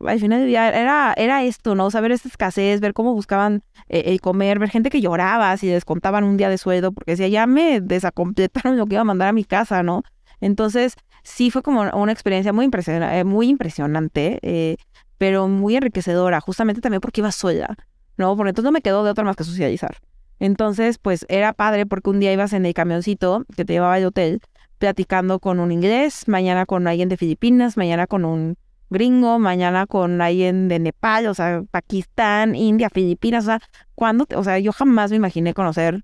al 0.00 0.18
final 0.18 0.40
del 0.40 0.48
día 0.48 0.68
era, 0.68 1.14
era 1.16 1.44
esto, 1.44 1.74
¿no? 1.74 1.86
O 1.86 1.90
sea, 1.90 2.00
ver 2.00 2.12
esta 2.12 2.28
escasez, 2.28 2.80
ver 2.80 2.92
cómo 2.92 3.14
buscaban 3.14 3.62
eh, 3.88 4.02
el 4.06 4.20
comer, 4.20 4.58
ver 4.58 4.70
gente 4.70 4.90
que 4.90 5.00
lloraba 5.00 5.56
si 5.56 5.68
les 5.68 5.84
contaban 5.84 6.24
un 6.24 6.36
día 6.36 6.48
de 6.48 6.58
sueldo, 6.58 6.92
porque 6.92 7.12
decía, 7.12 7.28
ya 7.28 7.46
me 7.46 7.80
desacompletaron 7.80 8.76
lo 8.76 8.86
que 8.86 8.94
iba 8.94 9.02
a 9.02 9.04
mandar 9.04 9.28
a 9.28 9.32
mi 9.32 9.44
casa, 9.44 9.82
¿no? 9.82 10.02
Entonces, 10.40 10.96
sí 11.22 11.50
fue 11.50 11.62
como 11.62 11.82
una 11.82 12.12
experiencia 12.12 12.52
muy 12.52 12.64
impresionante, 12.64 13.18
eh, 13.18 13.24
muy 13.24 13.48
impresionante 13.48 14.38
eh, 14.42 14.76
pero 15.18 15.46
muy 15.48 15.76
enriquecedora, 15.76 16.40
justamente 16.40 16.80
también 16.80 17.00
porque 17.00 17.20
iba 17.20 17.30
sola, 17.30 17.76
¿no? 18.16 18.36
Porque 18.36 18.50
entonces 18.50 18.64
no 18.64 18.72
me 18.72 18.82
quedó 18.82 19.04
de 19.04 19.10
otra 19.10 19.22
más 19.24 19.36
que 19.36 19.44
socializar. 19.44 19.98
Entonces, 20.40 20.98
pues 20.98 21.24
era 21.28 21.52
padre 21.52 21.86
porque 21.86 22.10
un 22.10 22.18
día 22.18 22.32
ibas 22.32 22.52
en 22.52 22.66
el 22.66 22.74
camioncito 22.74 23.44
que 23.56 23.64
te 23.64 23.74
llevaba 23.74 23.94
al 23.94 24.04
hotel 24.04 24.40
platicando 24.78 25.38
con 25.38 25.60
un 25.60 25.70
inglés, 25.70 26.26
mañana 26.26 26.66
con 26.66 26.88
alguien 26.88 27.08
de 27.08 27.16
Filipinas, 27.16 27.76
mañana 27.76 28.08
con 28.08 28.24
un 28.24 28.56
gringo, 28.90 29.38
mañana 29.38 29.86
con 29.86 30.20
alguien 30.20 30.66
de 30.66 30.80
Nepal, 30.80 31.28
o 31.28 31.34
sea, 31.34 31.62
Pakistán, 31.70 32.56
India, 32.56 32.90
Filipinas, 32.90 33.44
o 33.44 33.46
sea, 33.46 33.60
cuando, 33.94 34.26
o 34.34 34.42
sea, 34.42 34.58
yo 34.58 34.72
jamás 34.72 35.10
me 35.12 35.18
imaginé 35.18 35.54
conocer 35.54 36.02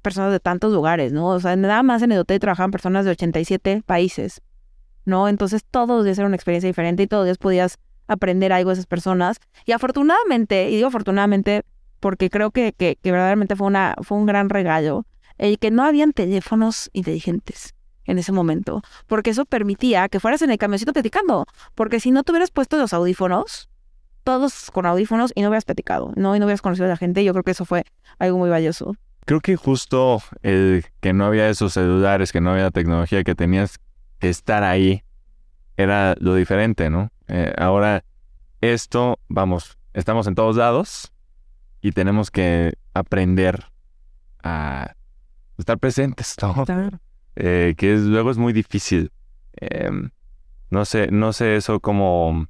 personas 0.00 0.30
de 0.30 0.38
tantos 0.38 0.72
lugares, 0.72 1.12
¿no? 1.12 1.26
O 1.26 1.40
sea, 1.40 1.56
nada 1.56 1.82
más 1.82 2.02
en 2.02 2.12
el 2.12 2.20
hotel 2.20 2.38
trabajaban 2.38 2.70
personas 2.70 3.04
de 3.04 3.10
87 3.10 3.82
países, 3.84 4.40
¿no? 5.10 5.28
Entonces 5.28 5.62
todos 5.70 5.88
los 5.88 6.04
días 6.04 6.16
era 6.16 6.26
una 6.26 6.36
experiencia 6.36 6.68
diferente 6.68 7.02
y 7.02 7.06
todos 7.06 7.22
los 7.22 7.26
días 7.26 7.38
podías 7.38 7.78
aprender 8.06 8.52
algo 8.52 8.70
de 8.70 8.74
esas 8.74 8.86
personas. 8.86 9.38
Y 9.66 9.72
afortunadamente, 9.72 10.70
y 10.70 10.76
digo 10.76 10.88
afortunadamente 10.88 11.64
porque 12.00 12.30
creo 12.30 12.50
que, 12.50 12.72
que, 12.72 12.96
verdaderamente 13.04 13.56
fue, 13.56 13.66
una, 13.66 13.94
fue 14.02 14.16
un 14.16 14.24
gran 14.24 14.48
regalo, 14.48 15.04
el 15.36 15.58
que 15.58 15.70
no 15.70 15.84
habían 15.84 16.12
teléfonos 16.12 16.88
inteligentes 16.94 17.74
en 18.04 18.18
ese 18.18 18.32
momento, 18.32 18.82
porque 19.06 19.30
eso 19.30 19.44
permitía 19.44 20.08
que 20.08 20.18
fueras 20.18 20.42
en 20.42 20.50
el 20.50 20.58
camioncito 20.58 20.92
platicando, 20.92 21.46
porque 21.74 22.00
si 22.00 22.10
no 22.10 22.24
te 22.24 22.32
hubieras 22.32 22.50
puesto 22.50 22.78
los 22.78 22.92
audífonos, 22.94 23.68
todos 24.24 24.70
con 24.72 24.86
audífonos 24.86 25.32
y 25.34 25.42
no 25.42 25.48
hubieras 25.48 25.64
platicado, 25.64 26.12
¿no? 26.16 26.34
Y 26.34 26.38
no 26.38 26.46
hubieras 26.46 26.62
conocido 26.62 26.86
a 26.86 26.88
la 26.88 26.96
gente, 26.96 27.22
yo 27.22 27.32
creo 27.32 27.44
que 27.44 27.52
eso 27.52 27.64
fue 27.64 27.84
algo 28.18 28.38
muy 28.38 28.50
valioso. 28.50 28.96
Creo 29.26 29.40
que 29.40 29.56
justo 29.56 30.22
el 30.42 30.84
que 31.00 31.12
no 31.12 31.26
había 31.26 31.48
esos 31.48 31.74
celulares, 31.74 32.32
que 32.32 32.40
no 32.40 32.52
había 32.52 32.70
tecnología, 32.70 33.22
que 33.22 33.34
tenías 33.34 33.78
estar 34.28 34.62
ahí, 34.62 35.02
era 35.76 36.14
lo 36.18 36.34
diferente, 36.34 36.90
¿no? 36.90 37.10
Eh, 37.28 37.52
ahora, 37.56 38.04
esto, 38.60 39.18
vamos, 39.28 39.78
estamos 39.94 40.26
en 40.26 40.34
todos 40.34 40.56
lados, 40.56 41.12
y 41.80 41.92
tenemos 41.92 42.30
que 42.30 42.74
aprender 42.92 43.64
a 44.42 44.94
estar 45.58 45.78
presentes, 45.78 46.36
¿no? 46.42 46.64
Eh, 47.36 47.74
que 47.78 47.94
luego 47.96 48.32
es 48.32 48.36
muy 48.36 48.52
difícil. 48.52 49.12
Em, 49.52 50.10
no 50.68 50.84
sé, 50.84 51.10
no 51.10 51.32
sé 51.32 51.56
eso 51.56 51.80
cómo, 51.80 52.48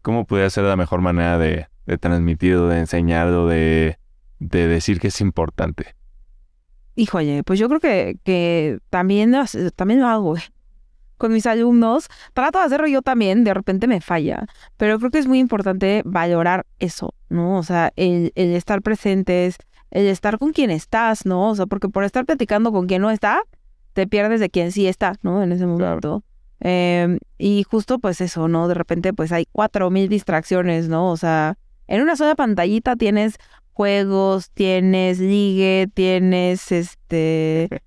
cómo 0.00 0.24
puede 0.24 0.48
ser 0.50 0.64
la 0.64 0.76
mejor 0.76 1.00
manera 1.02 1.36
de, 1.36 1.66
de 1.84 1.98
transmitirlo, 1.98 2.68
de 2.68 2.78
enseñarlo, 2.78 3.48
de, 3.48 3.98
de 4.38 4.66
decir 4.68 5.00
que 5.00 5.08
es 5.08 5.20
importante. 5.20 5.96
Híjole, 7.00 7.42
pues 7.44 7.58
yo 7.58 7.66
creo 7.68 7.80
que, 7.80 8.18
que 8.24 8.78
también, 8.90 9.34
también 9.74 10.00
lo 10.00 10.06
hago 10.06 10.34
con 11.16 11.32
mis 11.32 11.46
alumnos. 11.46 12.08
Trato 12.34 12.58
de 12.58 12.66
hacerlo 12.66 12.88
yo 12.88 13.00
también, 13.00 13.42
de 13.42 13.54
repente 13.54 13.86
me 13.86 14.02
falla, 14.02 14.44
pero 14.76 14.98
creo 14.98 15.10
que 15.10 15.16
es 15.16 15.26
muy 15.26 15.38
importante 15.38 16.02
valorar 16.04 16.66
eso, 16.78 17.14
¿no? 17.30 17.56
O 17.56 17.62
sea, 17.62 17.90
el, 17.96 18.32
estar 18.34 18.82
presentes, 18.82 19.56
el 19.90 20.08
estar 20.08 20.38
con 20.38 20.52
quien 20.52 20.70
estás, 20.70 21.24
¿no? 21.24 21.48
O 21.48 21.54
sea, 21.54 21.64
porque 21.64 21.88
por 21.88 22.04
estar 22.04 22.26
platicando 22.26 22.70
con 22.70 22.86
quien 22.86 23.00
no 23.00 23.10
está, 23.10 23.44
te 23.94 24.06
pierdes 24.06 24.38
de 24.38 24.50
quien 24.50 24.70
sí 24.70 24.86
está, 24.86 25.14
¿no? 25.22 25.42
En 25.42 25.52
ese 25.52 25.64
momento. 25.64 26.22
Em, 26.60 27.18
y 27.38 27.62
justo 27.62 27.98
pues 27.98 28.20
eso, 28.20 28.46
¿no? 28.46 28.68
De 28.68 28.74
repente 28.74 29.14
pues 29.14 29.32
hay 29.32 29.46
cuatro 29.52 29.88
mil 29.88 30.10
distracciones, 30.10 30.90
¿no? 30.90 31.10
O 31.10 31.16
sea, 31.16 31.56
en 31.86 32.02
una 32.02 32.14
sola 32.14 32.34
pantallita 32.34 32.94
tienes 32.94 33.36
juegos, 33.80 34.50
tienes 34.50 35.20
ligue, 35.20 35.88
tienes 35.94 36.70
este 36.70 37.80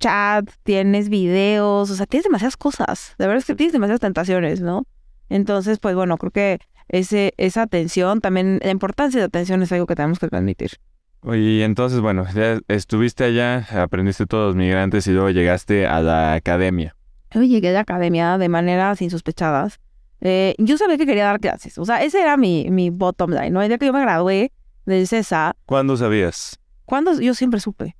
chat, 0.00 0.50
tienes 0.64 1.08
videos, 1.10 1.92
o 1.92 1.94
sea, 1.94 2.06
tienes 2.06 2.24
demasiadas 2.24 2.56
cosas. 2.56 3.14
De 3.18 3.28
verdad 3.28 3.38
es 3.38 3.44
que 3.44 3.54
tienes 3.54 3.72
demasiadas 3.72 4.00
tentaciones, 4.00 4.60
¿no? 4.62 4.84
Entonces, 5.28 5.78
pues 5.78 5.94
bueno, 5.94 6.18
creo 6.18 6.32
que 6.32 6.58
ese, 6.88 7.34
esa 7.36 7.62
atención, 7.62 8.20
también 8.20 8.58
la 8.64 8.72
importancia 8.72 9.20
de 9.20 9.26
atención 9.26 9.62
es 9.62 9.70
algo 9.70 9.86
que 9.86 9.94
tenemos 9.94 10.18
que 10.18 10.26
transmitir. 10.26 10.72
Oye, 11.20 11.62
entonces, 11.62 12.00
bueno, 12.00 12.26
ya 12.34 12.58
estuviste 12.66 13.22
allá, 13.22 13.64
aprendiste 13.80 14.26
todos 14.26 14.48
los 14.48 14.56
migrantes 14.56 15.06
y 15.06 15.12
luego 15.12 15.30
llegaste 15.30 15.86
a 15.86 16.00
la 16.00 16.32
academia. 16.32 16.96
Yo 17.30 17.44
llegué 17.44 17.68
a 17.68 17.72
la 17.74 17.80
academia 17.80 18.38
de 18.38 18.48
maneras 18.48 19.00
insospechadas. 19.00 19.78
Eh, 20.20 20.56
yo 20.58 20.78
sabía 20.78 20.98
que 20.98 21.06
quería 21.06 21.26
dar 21.26 21.38
clases, 21.38 21.78
o 21.78 21.84
sea, 21.84 22.02
ese 22.02 22.20
era 22.20 22.36
mi, 22.36 22.66
mi 22.70 22.90
bottom 22.90 23.30
line, 23.30 23.50
¿no? 23.50 23.62
El 23.62 23.68
día 23.68 23.78
que 23.78 23.86
yo 23.86 23.92
me 23.92 24.00
gradué 24.00 24.50
del 24.86 25.06
CESA. 25.06 25.56
¿Cuándo 25.66 25.96
sabías? 25.96 26.58
¿Cuándo? 26.84 27.18
Yo 27.20 27.34
siempre 27.34 27.60
supe. 27.60 27.96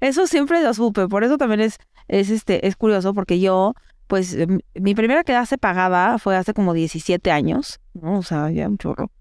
Eso 0.00 0.26
siempre 0.26 0.62
lo 0.62 0.74
supe, 0.74 1.06
por 1.06 1.22
eso 1.22 1.38
también 1.38 1.60
es, 1.60 1.78
es, 2.08 2.28
este, 2.30 2.66
es 2.66 2.74
curioso, 2.74 3.14
porque 3.14 3.38
yo, 3.38 3.74
pues, 4.08 4.36
mi 4.74 4.94
primera 4.96 5.22
clase 5.22 5.58
pagada 5.58 6.18
fue 6.18 6.36
hace 6.36 6.54
como 6.54 6.74
17 6.74 7.30
años, 7.30 7.78
¿no? 7.94 8.18
O 8.18 8.22
sea, 8.22 8.50
ya 8.50 8.68
un 8.68 8.78
chorro. 8.78 9.12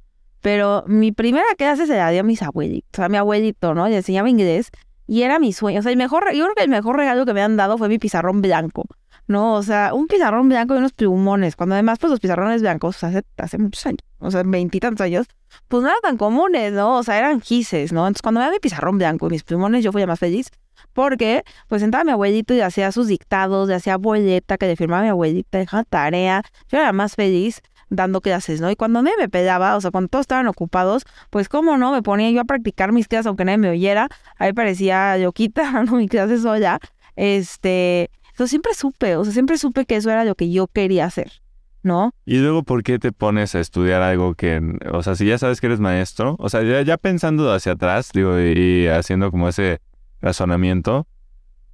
Pero 0.41 0.83
mi 0.87 1.11
primera 1.11 1.53
clase 1.55 1.85
se 1.85 1.95
la 1.95 2.09
dio 2.09 2.21
a 2.21 2.23
mis 2.23 2.41
abuelitos, 2.41 2.89
o 2.93 2.95
sea, 2.95 3.05
a 3.05 3.09
mi 3.09 3.17
abuelito, 3.17 3.75
¿no? 3.75 3.87
Le 3.87 3.97
enseñaba 3.97 4.27
inglés 4.27 4.71
y 5.05 5.21
era 5.21 5.37
mi 5.37 5.53
sueño. 5.53 5.79
O 5.79 5.83
sea, 5.83 5.91
el 5.91 5.97
mejor, 5.97 6.33
yo 6.33 6.45
creo 6.45 6.55
que 6.55 6.63
el 6.63 6.69
mejor 6.69 6.97
regalo 6.97 7.25
que 7.25 7.33
me 7.33 7.43
han 7.43 7.57
dado 7.57 7.77
fue 7.77 7.89
mi 7.89 7.99
pizarrón 7.99 8.41
blanco, 8.41 8.85
¿no? 9.27 9.55
O 9.55 9.63
sea, 9.63 9.93
un 9.93 10.07
pizarrón 10.07 10.49
blanco 10.49 10.75
y 10.75 10.77
unos 10.77 10.93
plumones, 10.93 11.55
cuando 11.55 11.75
además, 11.75 11.99
pues, 11.99 12.11
los 12.11 12.19
pizarrones 12.19 12.61
blancos 12.61 13.03
hace, 13.03 13.23
hace 13.37 13.57
muchos 13.57 13.85
años, 13.85 13.99
o 14.19 14.31
sea, 14.31 14.43
veintitantos 14.43 15.03
años, 15.03 15.27
pues 15.67 15.83
no 15.83 15.89
eran 15.89 16.01
tan 16.01 16.17
comunes, 16.17 16.73
¿no? 16.73 16.97
O 16.97 17.03
sea, 17.03 17.17
eran 17.17 17.41
gises, 17.41 17.91
¿no? 17.91 18.01
Entonces, 18.01 18.21
cuando 18.21 18.41
me 18.41 18.51
mi 18.51 18.59
pizarrón 18.59 18.97
blanco 18.97 19.27
y 19.27 19.31
mis 19.31 19.43
plumones, 19.43 19.83
yo 19.83 19.91
fui 19.91 20.05
más 20.05 20.19
feliz 20.19 20.49
porque 20.93 21.43
pues 21.67 21.81
sentaba 21.81 22.03
mi 22.03 22.11
abuelito 22.11 22.53
y 22.53 22.61
hacía 22.61 22.91
sus 22.91 23.07
dictados, 23.07 23.67
le 23.67 23.75
hacía 23.75 23.97
boleta 23.97 24.57
que 24.57 24.67
le 24.67 24.75
firmaba 24.75 25.03
mi 25.03 25.09
abuelita, 25.09 25.57
dejaba 25.57 25.83
tarea. 25.83 26.43
Yo 26.69 26.79
era 26.79 26.91
más 26.91 27.15
feliz 27.15 27.61
dando 27.89 28.21
clases, 28.21 28.61
¿no? 28.61 28.71
Y 28.71 28.75
cuando 28.75 29.01
nadie 29.01 29.17
me 29.19 29.29
pedaba, 29.29 29.75
o 29.75 29.81
sea, 29.81 29.91
cuando 29.91 30.07
todos 30.07 30.23
estaban 30.23 30.47
ocupados, 30.47 31.03
pues 31.29 31.49
cómo 31.49 31.77
no, 31.77 31.91
me 31.91 32.01
ponía 32.01 32.31
yo 32.31 32.41
a 32.41 32.45
practicar 32.45 32.91
mis 32.91 33.07
clases 33.07 33.27
aunque 33.27 33.45
nadie 33.45 33.57
me 33.57 33.69
oyera. 33.69 34.09
Ahí 34.37 34.53
parecía 34.53 35.17
loquita 35.17 35.63
dando 35.73 35.93
mi 35.95 36.07
clase 36.07 36.39
sola. 36.39 36.79
Este, 37.15 38.09
siempre 38.47 38.73
supe, 38.73 39.15
o 39.15 39.23
sea, 39.23 39.33
siempre 39.33 39.57
supe 39.57 39.85
que 39.85 39.95
eso 39.95 40.09
era 40.09 40.25
lo 40.25 40.35
que 40.35 40.51
yo 40.51 40.67
quería 40.67 41.05
hacer. 41.05 41.41
¿no? 41.83 42.13
Y 42.25 42.37
luego, 42.37 42.63
¿por 42.63 42.83
qué 42.83 42.99
te 42.99 43.11
pones 43.11 43.55
a 43.55 43.59
estudiar 43.59 44.01
algo 44.01 44.35
que, 44.35 44.61
o 44.91 45.01
sea, 45.03 45.15
si 45.15 45.25
ya 45.25 45.37
sabes 45.37 45.59
que 45.59 45.67
eres 45.67 45.79
maestro, 45.79 46.35
o 46.39 46.49
sea, 46.49 46.61
ya, 46.83 46.97
pensando 46.97 47.51
hacia 47.51 47.73
atrás, 47.73 48.11
digo, 48.13 48.39
y 48.39 48.87
haciendo 48.87 49.31
como 49.31 49.49
ese 49.49 49.79
razonamiento, 50.21 51.07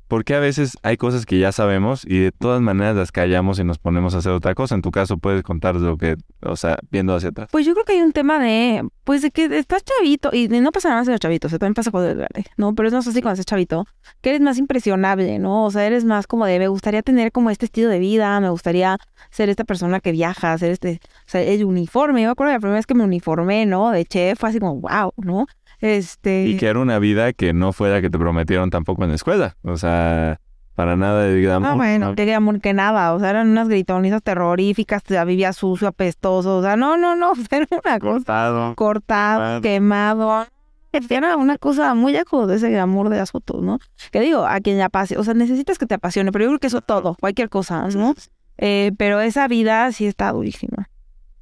¿por 0.07 0.23
qué 0.23 0.35
a 0.35 0.39
veces 0.39 0.77
hay 0.83 0.97
cosas 0.97 1.25
que 1.25 1.39
ya 1.39 1.51
sabemos 1.51 2.03
y 2.05 2.19
de 2.19 2.31
todas 2.31 2.61
maneras 2.61 2.95
las 2.95 3.11
callamos 3.11 3.59
y 3.59 3.63
nos 3.63 3.77
ponemos 3.77 4.15
a 4.15 4.19
hacer 4.19 4.31
otra 4.31 4.55
cosa? 4.55 4.75
En 4.75 4.81
tu 4.81 4.91
caso, 4.91 5.17
puedes 5.17 5.43
contar 5.43 5.75
lo 5.75 5.97
que, 5.97 6.15
o 6.41 6.55
sea, 6.55 6.79
viendo 6.89 7.15
hacia 7.15 7.29
atrás. 7.29 7.49
Pues 7.51 7.65
yo 7.65 7.73
creo 7.73 7.85
que 7.85 7.93
hay 7.93 8.01
un 8.01 8.11
tema 8.11 8.39
de, 8.39 8.87
pues 9.03 9.21
de 9.21 9.31
que 9.31 9.45
estás 9.57 9.83
chavito, 9.83 10.31
y 10.33 10.47
no 10.47 10.71
pasa 10.71 10.89
nada 10.89 11.05
ser 11.05 11.19
chavito, 11.19 11.47
o 11.47 11.49
sea, 11.49 11.59
también 11.59 11.73
pasa 11.73 11.91
cuando 11.91 12.09
eres 12.09 12.19
grande, 12.19 12.49
¿no? 12.57 12.73
Pero 12.75 12.87
es 12.87 12.93
más 12.93 13.07
así 13.07 13.21
cuando 13.21 13.33
estás 13.33 13.45
chavito, 13.45 13.85
que 14.21 14.29
eres 14.29 14.41
más 14.41 14.57
impresionable, 14.57 15.39
¿no? 15.39 15.65
O 15.65 15.71
sea, 15.71 15.85
eres 15.85 16.05
más 16.05 16.27
como 16.27 16.45
de, 16.45 16.59
me 16.59 16.67
gustaría 16.67 17.01
tener 17.01 17.31
como 17.31 17.49
este 17.49 17.65
estilo 17.65 17.89
de 17.89 17.99
vida, 17.99 18.39
me 18.39 18.49
gustaría 18.49 18.97
ser 19.29 19.49
esta 19.49 19.63
persona 19.63 19.99
que 19.99 20.11
viaja, 20.11 20.57
ser 20.57 20.71
este, 20.71 20.99
o 21.03 21.29
sea, 21.29 21.41
el 21.41 21.65
uniforme. 21.65 22.21
Yo 22.21 22.27
me 22.27 22.31
acuerdo 22.31 22.53
la 22.53 22.59
primera 22.59 22.77
vez 22.77 22.85
que 22.85 22.93
me 22.93 23.03
uniformé, 23.03 23.65
¿no? 23.65 23.91
De 23.91 24.05
chef, 24.05 24.39
fue 24.39 24.49
así 24.49 24.59
como, 24.59 24.75
wow, 24.81 25.13
¿no? 25.17 25.47
Este... 25.79 26.45
Y 26.45 26.57
que 26.57 26.67
era 26.67 26.79
una 26.79 26.99
vida 26.99 27.33
que 27.33 27.53
no 27.53 27.73
fue 27.73 27.89
la 27.89 28.01
que 28.01 28.09
te 28.09 28.17
prometieron 28.17 28.69
tampoco 28.69 29.03
en 29.03 29.09
la 29.09 29.15
escuela. 29.15 29.57
O 29.63 29.77
sea, 29.77 30.39
para 30.75 30.95
nada 30.95 31.23
de 31.23 31.41
glamour. 31.41 31.71
Ah, 31.71 31.75
bueno, 31.75 32.13
de 32.15 32.25
glamour 32.25 32.61
que 32.61 32.73
nada. 32.73 33.13
O 33.13 33.19
sea, 33.19 33.31
eran 33.31 33.49
unas 33.49 33.67
gritonisas 33.67 34.21
terroríficas, 34.21 35.03
ya 35.07 35.23
vivía 35.23 35.53
sucio, 35.53 35.87
apestoso. 35.87 36.57
O 36.57 36.61
sea, 36.61 36.75
no, 36.75 36.97
no, 36.97 37.15
no. 37.15 37.33
Era 37.51 37.67
una 37.71 37.99
cosa. 37.99 38.15
Cortado. 38.17 38.75
Cortado, 38.75 39.61
quemado. 39.61 40.47
Era 41.09 41.35
una 41.35 41.57
cosa 41.57 41.93
muy 41.93 42.13
de 42.13 42.23
ese 42.55 42.69
glamour 42.69 43.09
de 43.09 43.17
las 43.17 43.31
fotos, 43.31 43.61
¿no? 43.61 43.79
Que 44.11 44.19
digo, 44.19 44.45
a 44.45 44.59
quien 44.59 44.77
le 44.77 44.83
apasione, 44.83 45.21
o 45.21 45.23
sea, 45.23 45.33
necesitas 45.33 45.77
que 45.77 45.85
te 45.85 45.95
apasione, 45.95 46.31
pero 46.31 46.45
yo 46.45 46.49
creo 46.51 46.59
que 46.59 46.67
eso 46.67 46.81
todo, 46.81 47.15
cualquier 47.19 47.49
cosa, 47.49 47.87
¿no? 47.89 48.15
Eh, 48.57 48.91
pero 48.97 49.19
esa 49.19 49.47
vida 49.47 49.91
sí 49.91 50.07
está 50.07 50.31
durísima. 50.31 50.89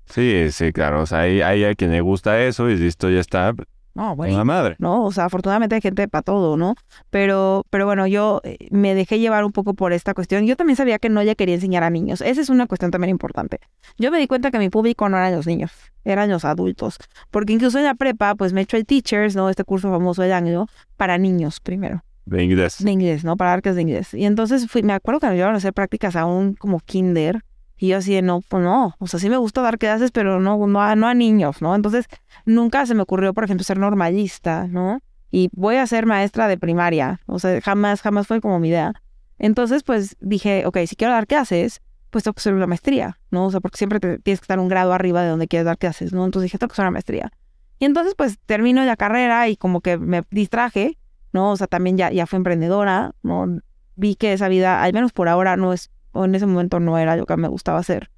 Sí, 0.08 0.48
sí, 0.52 0.72
claro. 0.72 1.02
O 1.02 1.06
sea, 1.06 1.20
hay, 1.22 1.42
hay 1.42 1.64
a 1.64 1.76
quien 1.76 1.92
le 1.92 2.02
gusta 2.02 2.42
eso 2.42 2.70
y 2.70 2.76
listo, 2.76 3.10
ya 3.10 3.20
está. 3.20 3.54
No, 3.96 4.14
bueno. 4.14 4.38
La 4.38 4.43
madre. 4.43 4.76
No, 4.78 5.06
o 5.06 5.12
sea, 5.12 5.26
afortunadamente 5.26 5.74
hay 5.74 5.82
gente 5.82 6.08
para 6.10 6.22
todo, 6.22 6.58
¿no? 6.58 6.76
Pero, 7.10 7.66
pero 7.70 7.86
bueno, 7.86 8.06
yo 8.08 8.41
eh, 8.43 8.58
me 8.70 8.93
dejé 8.93 9.20
llevar 9.20 9.46
un 9.46 9.54
poco 9.54 9.74
por 9.74 9.93
esta 9.93 10.14
cuestión. 10.14 10.46
Yo 10.46 10.58
también 10.58 10.76
sabía 10.76 11.00
que 11.00 11.10
no 11.10 11.24
ya 11.24 11.34
quería 11.34 11.56
enseñar 11.56 11.82
a 11.84 11.89
niños. 11.89 12.20
Esa 12.20 12.41
es 12.41 12.50
una 12.50 12.68
cuestión 12.68 12.91
también 12.91 13.10
importante. 13.10 13.60
Yo 13.98 14.12
me 14.12 14.20
di 14.20 14.28
cuenta 14.28 14.52
que 14.52 14.60
mi 14.60 14.70
público 14.70 15.08
no 15.08 15.16
eran 15.16 15.34
los 15.34 15.48
niños, 15.48 15.72
eran 16.04 16.30
los 16.30 16.43
adultos. 16.43 16.98
Porque 17.32 17.54
incluso 17.54 17.78
en 17.78 17.86
la 17.86 17.96
prepa, 17.96 18.36
pues 18.36 18.52
me 18.52 18.60
he 18.60 18.64
hecho 18.64 18.76
el 18.76 18.86
Teachers, 18.86 19.34
¿no? 19.34 19.50
Este 19.50 19.64
curso 19.64 19.89
famoso 19.89 20.22
de 20.22 20.34
año, 20.34 20.68
para 20.98 21.18
niños 21.18 21.62
primero. 21.62 22.04
De 22.26 22.43
inglés. 22.43 22.84
De 22.84 22.91
inglés, 22.91 23.24
¿no? 23.24 23.38
Para 23.38 23.54
arcas 23.54 23.76
de 23.76 23.84
inglés. 23.84 24.14
Y 24.14 24.26
entonces 24.26 24.70
fui, 24.70 24.84
me 24.84 24.93
acuerdo 24.93 25.22
que 25.22 25.28
me 25.28 25.36
llevaron 25.36 25.56
a 25.56 25.60
hacer 25.60 25.72
prácticas 25.72 26.18
aún 26.18 26.56
como 26.56 26.82
kinder 26.82 27.43
y 27.78 27.90
yo 27.90 27.98
así 27.98 28.14
de, 28.14 28.22
no, 28.22 28.42
pues 28.42 28.64
no, 28.64 28.96
o 29.00 29.08
sea, 29.08 29.20
sí 29.20 29.30
me 29.30 29.38
gusta 29.38 29.62
dar 29.62 29.78
clases, 29.78 30.12
pero 30.12 30.40
no, 30.40 30.66
no, 30.68 30.82
a, 30.82 30.96
no 30.96 31.08
a 31.08 31.14
niños, 31.14 31.62
¿no? 31.62 31.76
Entonces, 31.76 32.06
nunca 32.46 32.86
se 32.86 32.96
me 32.96 33.02
ocurrió, 33.02 33.34
por 33.34 33.44
ejemplo, 33.44 33.64
ser 33.64 33.78
normalista, 33.78 34.68
¿no? 34.68 35.02
Y 35.32 35.50
voy 35.54 35.76
a 35.76 35.88
ser 35.88 36.06
maestra 36.06 36.48
de 36.48 36.58
primaria, 36.58 37.20
o 37.26 37.40
sea, 37.40 37.60
jamás, 37.62 38.02
jamás 38.02 38.28
fue 38.28 38.40
como 38.40 38.60
mi 38.60 38.70
idea. 38.70 38.94
Entonces, 39.38 39.84
pues 39.84 40.16
dije, 40.22 40.66
ok, 40.66 40.78
si 40.88 40.96
quiero 40.96 41.14
dar 41.14 41.28
clases, 41.28 41.82
pues 42.10 42.24
tengo 42.24 42.34
que 42.34 42.40
hacer 42.40 42.54
una 42.54 42.68
maestría, 42.68 43.20
¿no? 43.32 43.48
O 43.48 43.52
sea, 43.52 43.60
porque 43.60 43.78
siempre 43.78 44.00
tienes 44.00 44.22
que 44.24 44.44
estar 44.46 44.60
un 44.60 44.70
grado 44.70 44.94
arriba 44.94 45.22
de 45.22 45.30
donde 45.30 45.50
quieres 45.50 45.66
dar 45.66 45.78
clases, 45.78 46.14
¿no? 46.14 46.24
Entonces 46.24 46.46
dije, 46.46 46.58
tengo 46.58 46.70
que 46.70 46.74
hacer 46.76 46.84
una 46.84 46.92
maestría. 46.92 47.32
Y 47.78 47.84
entonces, 47.84 48.16
pues 48.16 48.40
termino 48.46 48.86
la 48.86 48.96
carrera 48.96 49.50
y 49.50 49.58
como 49.58 49.82
que 49.82 49.98
me 49.98 50.24
distraje, 50.32 50.98
¿no? 51.34 51.52
O 51.52 51.58
sea, 51.58 51.68
también 51.68 51.98
ya, 51.98 52.12
ya 52.12 52.26
fui 52.26 52.38
emprendedora, 52.38 53.14
¿no? 53.22 53.60
Vi 53.98 54.16
que 54.16 54.32
esa 54.32 54.48
vida, 54.48 54.82
al 54.82 54.94
menos 54.94 55.12
por 55.12 55.28
ahora, 55.28 55.58
no 55.58 55.74
es 55.74 55.92
o 56.16 56.26
en 56.26 56.34
ese 56.34 56.45
momento 56.45 56.80
no 56.80 56.97
era 56.97 57.16
lo 57.16 57.26
que 57.26 57.38
me 57.38 57.47
gustaba 57.47 57.80
hacer. 57.80 58.09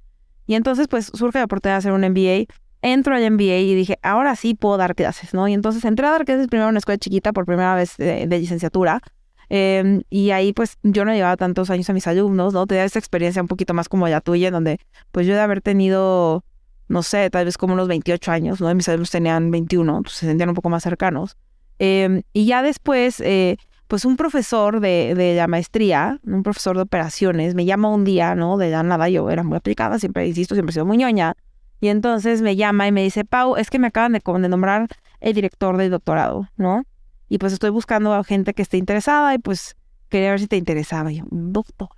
Y 0.46 0.56
entonces 0.56 0.88
pues 0.88 1.12
surge 1.14 1.40
la 1.40 1.46
oportunidad 1.46 1.76
de 1.76 1.80
hacer 1.80 1.92
un 1.92 2.02
MBA. 2.02 2.46
Entro 2.82 3.16
al 3.16 3.32
MBA 3.32 3.58
y 3.58 3.76
dije, 3.76 4.00
ahora 4.02 4.36
sí 4.36 4.54
puedo 4.54 4.78
dar 4.78 4.96
clases, 4.96 5.34
¿no? 5.34 5.48
Y 5.48 5.54
entonces 5.54 5.84
entré 5.84 6.08
a 6.08 6.12
dar 6.12 6.26
clases 6.26 6.48
primero 6.48 6.68
en 6.68 6.74
una 6.74 6.80
escuela 6.80 6.98
chiquita 6.98 7.34
por 7.34 7.46
primera 7.46 7.76
vez 7.76 7.98
de, 7.98 8.26
licenciatura. 8.28 9.02
Em, 9.50 10.04
y 10.10 10.32
ahí 10.32 10.54
pues 10.54 10.78
yo 10.84 11.04
no 11.04 11.14
llevaba 11.14 11.38
tantos 11.38 11.70
años 11.70 11.90
a 11.90 11.94
mis 11.94 12.08
alumnos, 12.08 12.54
¿no? 12.54 12.68
Tenía 12.68 12.86
esa 12.86 13.00
experiencia 13.00 13.42
un 13.42 13.48
poquito 13.48 13.74
más 13.74 13.90
como 13.90 14.08
la 14.08 14.22
tuya, 14.22 14.48
en 14.48 14.54
donde 14.54 14.80
pues 15.12 15.26
yo 15.26 15.34
de 15.34 15.42
haber 15.42 15.62
tenido, 15.62 16.44
no 16.88 17.04
sé, 17.04 17.30
tal 17.30 17.46
vez 17.46 17.58
como 17.58 17.74
unos 17.74 17.88
28 17.88 18.32
años, 18.32 18.62
¿no? 18.62 18.74
Mis 18.74 18.88
alumnos 18.88 19.10
tenían 19.10 19.52
21, 19.52 20.04
pues 20.04 20.16
se 20.16 20.28
sentían 20.28 20.50
un 20.50 20.56
poco 20.56 20.70
más 20.70 20.84
cercanos. 20.84 21.36
Em, 21.80 22.24
y 22.34 22.46
ya 22.46 22.62
después, 22.62 23.20
eh, 23.22 23.58
pues 23.88 24.06
un 24.06 24.18
profesor 24.18 24.80
de, 24.80 25.16
de, 25.16 25.36
la 25.36 25.48
maestría, 25.48 26.20
un 26.26 26.44
profesor 26.44 26.76
de 26.76 26.84
operaciones, 26.84 27.56
me 27.56 27.66
llama 27.66 27.90
un 27.90 28.04
día, 28.04 28.36
¿no? 28.36 28.58
De 28.58 28.70
la 28.70 28.84
nada, 28.84 29.10
yo 29.10 29.30
era 29.30 29.44
muy 29.44 29.58
aplicada, 29.58 29.98
siempre 30.00 30.28
insisto, 30.28 30.56
siempre 30.56 30.72
he 30.72 30.74
sido 30.74 30.86
muy 30.86 30.98
ñoña. 30.98 31.36
Y 31.80 31.90
entonces 31.90 32.42
me 32.42 32.56
llama 32.56 32.88
y 32.88 32.92
me 32.92 33.04
dice, 33.04 33.24
Pau, 33.24 33.56
es 33.56 33.70
que 33.70 33.80
me 33.80 33.88
acaban 33.88 34.14
de, 34.14 34.22
de 34.26 34.50
nombrar 34.50 34.88
el 35.20 35.34
director 35.34 35.78
del 35.78 35.92
doctorado, 35.92 36.50
¿no? 36.58 36.84
Y 37.30 37.38
pues 37.38 37.54
estoy 37.54 37.70
buscando 37.70 38.14
a 38.14 38.24
gente 38.24 38.54
que 38.54 38.62
esté 38.62 38.78
interesada 38.78 39.34
y 39.34 39.38
pues 39.38 39.76
quería 40.10 40.32
ver 40.32 40.40
si 40.40 40.48
te 40.48 40.58
interesaba. 40.58 41.12
Y 41.12 41.18
yo, 41.18 41.26
doctor. 41.30 41.90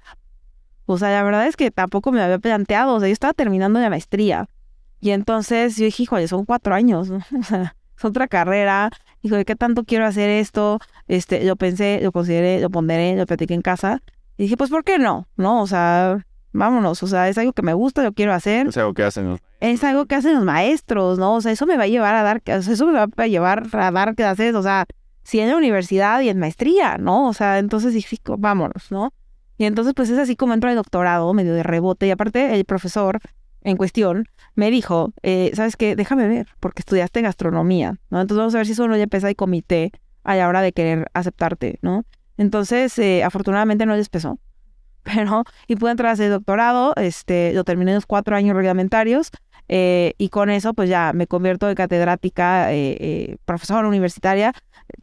O 0.85 0.97
sea, 0.97 1.09
la 1.11 1.23
verdad 1.23 1.47
es 1.47 1.55
que 1.55 1.71
tampoco 1.71 2.11
me 2.11 2.21
había 2.21 2.39
planteado, 2.39 2.95
o 2.95 2.99
sea, 2.99 3.07
yo 3.07 3.13
estaba 3.13 3.33
terminando 3.33 3.79
la 3.79 3.89
maestría. 3.89 4.47
Y 4.99 5.11
entonces 5.11 5.77
yo 5.77 5.85
dije, 5.85 6.03
híjole, 6.03 6.27
son 6.27 6.45
cuatro 6.45 6.73
años, 6.73 7.09
¿no? 7.09 7.19
O 7.39 7.43
sea, 7.43 7.75
es 7.97 8.05
otra 8.05 8.27
carrera, 8.27 8.89
hijo, 9.21 9.35
¿de 9.35 9.45
qué 9.45 9.55
tanto 9.55 9.83
quiero 9.83 10.05
hacer 10.05 10.29
esto? 10.29 10.79
Este, 11.07 11.43
lo 11.43 11.55
pensé, 11.55 11.99
lo 12.01 12.11
consideré, 12.11 12.59
lo 12.59 12.69
ponderé, 12.69 13.15
lo 13.15 13.25
platiqué 13.25 13.53
en 13.53 13.61
casa. 13.61 14.01
Y 14.37 14.43
dije, 14.43 14.57
pues, 14.57 14.69
¿por 14.69 14.83
qué 14.83 14.99
no? 14.99 15.27
¿No? 15.35 15.61
O 15.61 15.67
sea, 15.67 16.25
vámonos. 16.53 17.03
O 17.03 17.07
sea, 17.07 17.29
es 17.29 17.37
algo 17.37 17.53
que 17.53 17.61
me 17.61 17.73
gusta, 17.73 18.03
lo 18.03 18.13
quiero 18.13 18.33
hacer. 18.33 18.67
Es 18.67 18.77
algo 18.77 18.93
que 18.93 19.03
hacen 19.03 19.29
los 19.29 19.39
Es 19.59 19.83
algo 19.83 20.05
que 20.05 20.15
hacen 20.15 20.35
los 20.35 20.43
maestros, 20.43 21.19
¿no? 21.19 21.35
O 21.35 21.41
sea, 21.41 21.51
eso 21.51 21.65
me 21.65 21.77
va 21.77 21.83
a 21.83 21.87
llevar 21.87 22.15
a 22.15 22.23
dar, 22.23 22.41
eso 22.45 22.85
me 22.85 22.93
va 22.93 23.07
a 23.15 23.27
llevar 23.27 23.67
a 23.73 23.91
dar 23.91 24.15
clases, 24.15 24.55
o 24.55 24.63
sea, 24.63 24.85
si 25.23 25.39
en 25.39 25.49
la 25.49 25.57
universidad 25.57 26.21
y 26.21 26.29
en 26.29 26.39
maestría, 26.39 26.97
¿no? 26.97 27.27
O 27.27 27.33
sea, 27.33 27.59
entonces 27.59 27.93
dije, 27.93 28.17
vámonos, 28.37 28.91
¿no? 28.91 29.13
Y 29.57 29.65
entonces, 29.65 29.93
pues 29.93 30.09
es 30.09 30.17
así 30.17 30.35
como 30.37 30.53
entro 30.53 30.69
al 30.69 30.77
doctorado, 30.77 31.33
medio 31.33 31.53
de 31.53 31.63
rebote. 31.63 32.07
Y 32.07 32.11
aparte, 32.11 32.55
el 32.55 32.63
profesor 32.63 33.19
en 33.63 33.77
cuestión 33.77 34.25
me 34.55 34.71
dijo, 34.71 35.13
eh, 35.23 35.51
¿sabes 35.53 35.75
qué? 35.75 35.95
Déjame 35.95 36.27
ver, 36.27 36.47
porque 36.59 36.81
estudiaste 36.81 37.21
gastronomía, 37.21 37.97
¿no? 38.09 38.21
Entonces 38.21 38.39
vamos 38.39 38.55
a 38.55 38.57
ver 38.57 38.65
si 38.65 38.73
eso 38.73 38.87
no 38.87 38.97
ya 38.97 39.07
pesa 39.07 39.29
y 39.29 39.35
comité 39.35 39.91
a 40.23 40.35
la 40.35 40.47
hora 40.47 40.61
de 40.61 40.73
querer 40.73 41.09
aceptarte, 41.13 41.79
¿no? 41.81 42.03
Entonces, 42.37 42.97
eh, 42.99 43.23
afortunadamente 43.23 43.85
no 43.85 43.95
les 43.95 44.09
pesó, 44.09 44.39
pero, 45.03 45.43
y 45.67 45.75
pude 45.75 45.91
entrar 45.91 46.09
a 46.09 46.13
hacer 46.13 46.29
doctorado, 46.29 46.93
este, 46.95 47.53
lo 47.53 47.63
terminé 47.63 47.91
en 47.91 47.95
los 47.95 48.05
cuatro 48.05 48.35
años 48.35 48.55
reglamentarios, 48.55 49.31
eh, 49.67 50.13
y 50.17 50.29
con 50.29 50.49
eso, 50.49 50.73
pues 50.73 50.89
ya 50.89 51.11
me 51.13 51.27
convierto 51.27 51.67
de 51.67 51.75
catedrática, 51.75 52.73
eh, 52.73 53.37
profesora 53.45 53.87
universitaria, 53.87 54.53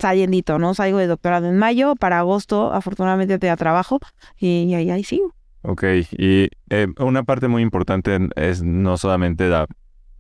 saliendito, 0.01 0.59
¿no? 0.59 0.75
Salgo 0.75 0.99
de 0.99 1.07
doctorado 1.07 1.47
en 1.47 1.57
mayo, 1.57 1.95
para 1.95 2.19
agosto, 2.19 2.73
afortunadamente 2.73 3.39
te 3.39 3.47
da 3.47 3.57
trabajo, 3.57 4.01
y, 4.39 4.75
ahí, 4.75 4.91
ahí 4.91 5.05
sigo. 5.05 5.36
Ok, 5.69 5.83
y 6.13 6.49
eh, 6.71 6.87
una 7.01 7.25
parte 7.25 7.49
muy 7.49 7.61
importante 7.61 8.17
es 8.37 8.63
no 8.63 8.97
solamente 8.97 9.49
da, 9.49 9.67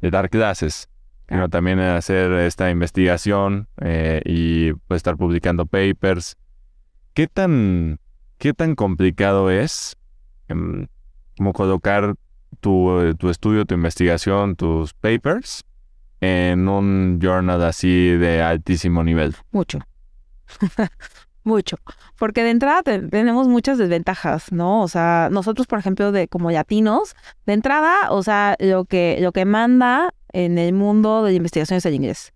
de 0.00 0.10
dar 0.10 0.28
clases, 0.28 0.88
sino 1.28 1.48
también 1.48 1.78
hacer 1.78 2.32
esta 2.32 2.68
investigación 2.68 3.68
eh, 3.80 4.22
y 4.24 4.72
pues, 4.72 4.98
estar 4.98 5.16
publicando 5.16 5.64
papers. 5.64 6.36
¿Qué 7.14 7.28
tan, 7.28 8.00
qué 8.38 8.54
tan 8.54 8.74
complicado 8.74 9.48
es 9.48 9.96
em, 10.48 10.88
como 11.36 11.52
colocar 11.52 12.16
tu, 12.58 13.14
tu 13.16 13.30
estudio, 13.30 13.66
tu 13.66 13.74
investigación, 13.76 14.56
tus 14.56 14.94
papers 14.94 15.64
en 16.20 16.68
un 16.68 17.20
journal 17.22 17.62
así 17.62 18.10
de 18.10 18.42
altísimo 18.42 19.04
nivel? 19.04 19.36
Mucho. 19.52 19.78
Mucho, 21.46 21.76
porque 22.18 22.42
de 22.42 22.50
entrada 22.50 22.82
tenemos 22.82 23.46
muchas 23.46 23.78
desventajas, 23.78 24.50
¿no? 24.50 24.82
O 24.82 24.88
sea, 24.88 25.28
nosotros, 25.30 25.68
por 25.68 25.78
ejemplo, 25.78 26.10
de 26.10 26.26
como 26.26 26.50
latinos, 26.50 27.14
de 27.46 27.52
entrada, 27.52 28.10
o 28.10 28.20
sea, 28.24 28.56
lo 28.58 28.84
que 28.84 29.18
lo 29.20 29.30
que 29.30 29.44
manda 29.44 30.12
en 30.32 30.58
el 30.58 30.72
mundo 30.72 31.22
de 31.22 31.34
investigación 31.34 31.76
es 31.76 31.86
el 31.86 31.94
inglés, 31.94 32.32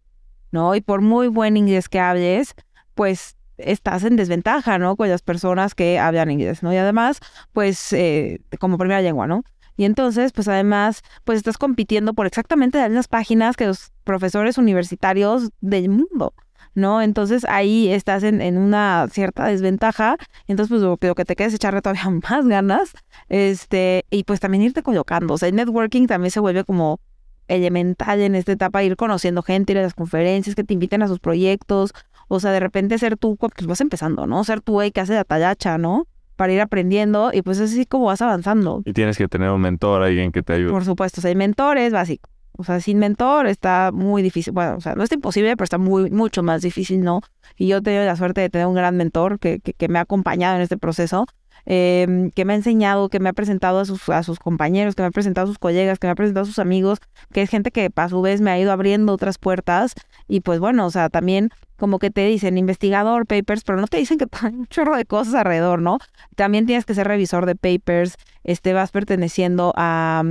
¿no? 0.52 0.76
Y 0.76 0.80
por 0.80 1.00
muy 1.00 1.26
buen 1.26 1.56
inglés 1.56 1.88
que 1.88 1.98
hables, 1.98 2.54
pues 2.94 3.34
estás 3.58 4.04
en 4.04 4.14
desventaja, 4.14 4.78
¿no? 4.78 4.94
Con 4.94 5.08
las 5.08 5.22
personas 5.22 5.74
que 5.74 5.98
hablan 5.98 6.30
inglés, 6.30 6.62
¿no? 6.62 6.72
Y 6.72 6.76
además, 6.76 7.18
pues, 7.52 7.92
eh, 7.92 8.40
como 8.60 8.78
primera 8.78 9.00
lengua, 9.00 9.26
¿no? 9.26 9.42
Y 9.76 9.86
entonces, 9.86 10.30
pues 10.30 10.46
además, 10.46 11.02
pues 11.24 11.38
estás 11.38 11.58
compitiendo 11.58 12.14
por 12.14 12.28
exactamente 12.28 12.78
las 12.78 12.90
mismas 12.90 13.08
páginas 13.08 13.56
que 13.56 13.66
los 13.66 13.90
profesores 14.04 14.56
universitarios 14.56 15.50
del 15.60 15.88
mundo. 15.88 16.32
¿No? 16.74 17.02
Entonces 17.02 17.44
ahí 17.48 17.88
estás 17.88 18.22
en, 18.22 18.40
en 18.40 18.58
una 18.58 19.06
cierta 19.10 19.46
desventaja, 19.46 20.16
entonces 20.46 20.70
pues 20.70 20.82
lo, 20.82 20.96
que 20.96 21.24
te 21.24 21.36
queda 21.36 21.48
es 21.48 21.54
echarle 21.54 21.82
todavía 21.82 22.08
más 22.30 22.46
ganas, 22.46 22.92
este, 23.28 24.04
y 24.10 24.24
pues 24.24 24.40
también 24.40 24.62
irte 24.62 24.82
colocando, 24.82 25.34
o 25.34 25.38
sea, 25.38 25.48
el 25.48 25.56
networking 25.56 26.06
también 26.06 26.30
se 26.30 26.40
vuelve 26.40 26.64
como 26.64 27.00
elemental 27.48 28.20
en 28.20 28.34
esta 28.36 28.52
etapa, 28.52 28.82
ir 28.82 28.96
conociendo 28.96 29.42
gente, 29.42 29.72
ir 29.72 29.78
a 29.78 29.82
las 29.82 29.94
conferencias, 29.94 30.54
que 30.54 30.64
te 30.64 30.74
inviten 30.74 31.02
a 31.02 31.08
sus 31.08 31.18
proyectos, 31.18 31.92
o 32.28 32.38
sea, 32.38 32.52
de 32.52 32.60
repente 32.60 32.96
ser 32.98 33.16
tú, 33.16 33.36
pues 33.36 33.66
vas 33.66 33.80
empezando, 33.80 34.26
¿no? 34.26 34.44
Ser 34.44 34.60
tú 34.60 34.80
el 34.80 34.92
que 34.92 35.00
hace 35.00 35.14
la 35.14 35.24
tallacha, 35.24 35.78
¿no? 35.78 36.06
Para 36.36 36.52
ir 36.52 36.60
aprendiendo 36.60 37.32
y 37.34 37.42
pues 37.42 37.60
así 37.60 37.84
como 37.86 38.06
vas 38.06 38.22
avanzando. 38.22 38.82
Y 38.84 38.92
tienes 38.92 39.18
que 39.18 39.26
tener 39.26 39.50
un 39.50 39.60
mentor, 39.60 40.02
alguien 40.02 40.30
que 40.30 40.42
te 40.42 40.52
ayude. 40.52 40.70
Por 40.70 40.84
supuesto, 40.84 41.20
o 41.20 41.22
sea, 41.22 41.32
el 41.32 41.36
mentor 41.36 41.76
es 41.78 41.92
básico. 41.92 42.30
O 42.60 42.64
sea, 42.64 42.78
sin 42.78 42.98
mentor 42.98 43.46
está 43.46 43.90
muy 43.90 44.22
difícil. 44.22 44.52
Bueno, 44.52 44.76
o 44.76 44.80
sea, 44.82 44.94
no 44.94 45.02
es 45.02 45.10
imposible, 45.10 45.56
pero 45.56 45.64
está 45.64 45.78
muy, 45.78 46.10
mucho 46.10 46.42
más 46.42 46.60
difícil, 46.60 47.00
¿no? 47.00 47.22
Y 47.56 47.68
yo 47.68 47.78
he 47.78 47.80
tenido 47.80 48.04
la 48.04 48.16
suerte 48.16 48.42
de 48.42 48.50
tener 48.50 48.66
un 48.66 48.74
gran 48.74 48.98
mentor 48.98 49.38
que, 49.38 49.60
que, 49.60 49.88
me 49.88 49.98
ha 49.98 50.02
acompañado 50.02 50.56
en 50.56 50.62
este 50.62 50.76
proceso, 50.76 51.24
em, 51.64 52.30
que 52.32 52.44
me 52.44 52.52
ha 52.52 52.56
enseñado, 52.56 53.08
que 53.08 53.18
me 53.18 53.30
ha 53.30 53.32
presentado 53.32 53.80
a 53.80 53.86
sus, 53.86 54.10
a 54.10 54.22
sus 54.22 54.38
compañeros, 54.38 54.94
que 54.94 55.00
me 55.02 55.08
ha 55.08 55.10
presentado 55.10 55.46
a 55.46 55.48
sus 55.48 55.58
colegas, 55.58 55.98
que 55.98 56.06
me 56.06 56.10
ha 56.10 56.14
presentado 56.14 56.44
a 56.44 56.46
sus 56.46 56.58
amigos, 56.58 56.98
que 57.32 57.40
es 57.40 57.48
gente 57.48 57.70
que 57.70 57.90
a 57.94 58.08
su 58.10 58.20
vez 58.20 58.42
me 58.42 58.50
ha 58.50 58.60
ido 58.60 58.72
abriendo 58.72 59.14
otras 59.14 59.38
puertas. 59.38 59.94
Y 60.28 60.40
pues 60.40 60.60
bueno, 60.60 60.84
o 60.84 60.90
sea, 60.90 61.08
también 61.08 61.48
como 61.78 61.98
que 61.98 62.10
te 62.10 62.26
dicen 62.26 62.58
investigador, 62.58 63.24
papers, 63.26 63.64
pero 63.64 63.80
no 63.80 63.86
te 63.86 63.96
dicen 63.96 64.18
que 64.18 64.26
hay 64.42 64.54
un 64.54 64.66
chorro 64.66 64.98
de 64.98 65.06
cosas 65.06 65.32
alrededor, 65.32 65.80
¿no? 65.80 65.96
También 66.36 66.66
tienes 66.66 66.84
que 66.84 66.94
ser 66.94 67.08
revisor 67.08 67.46
de 67.46 67.56
papers, 67.56 68.16
este, 68.44 68.74
vas 68.74 68.90
perteneciendo 68.90 69.72
a 69.76 70.22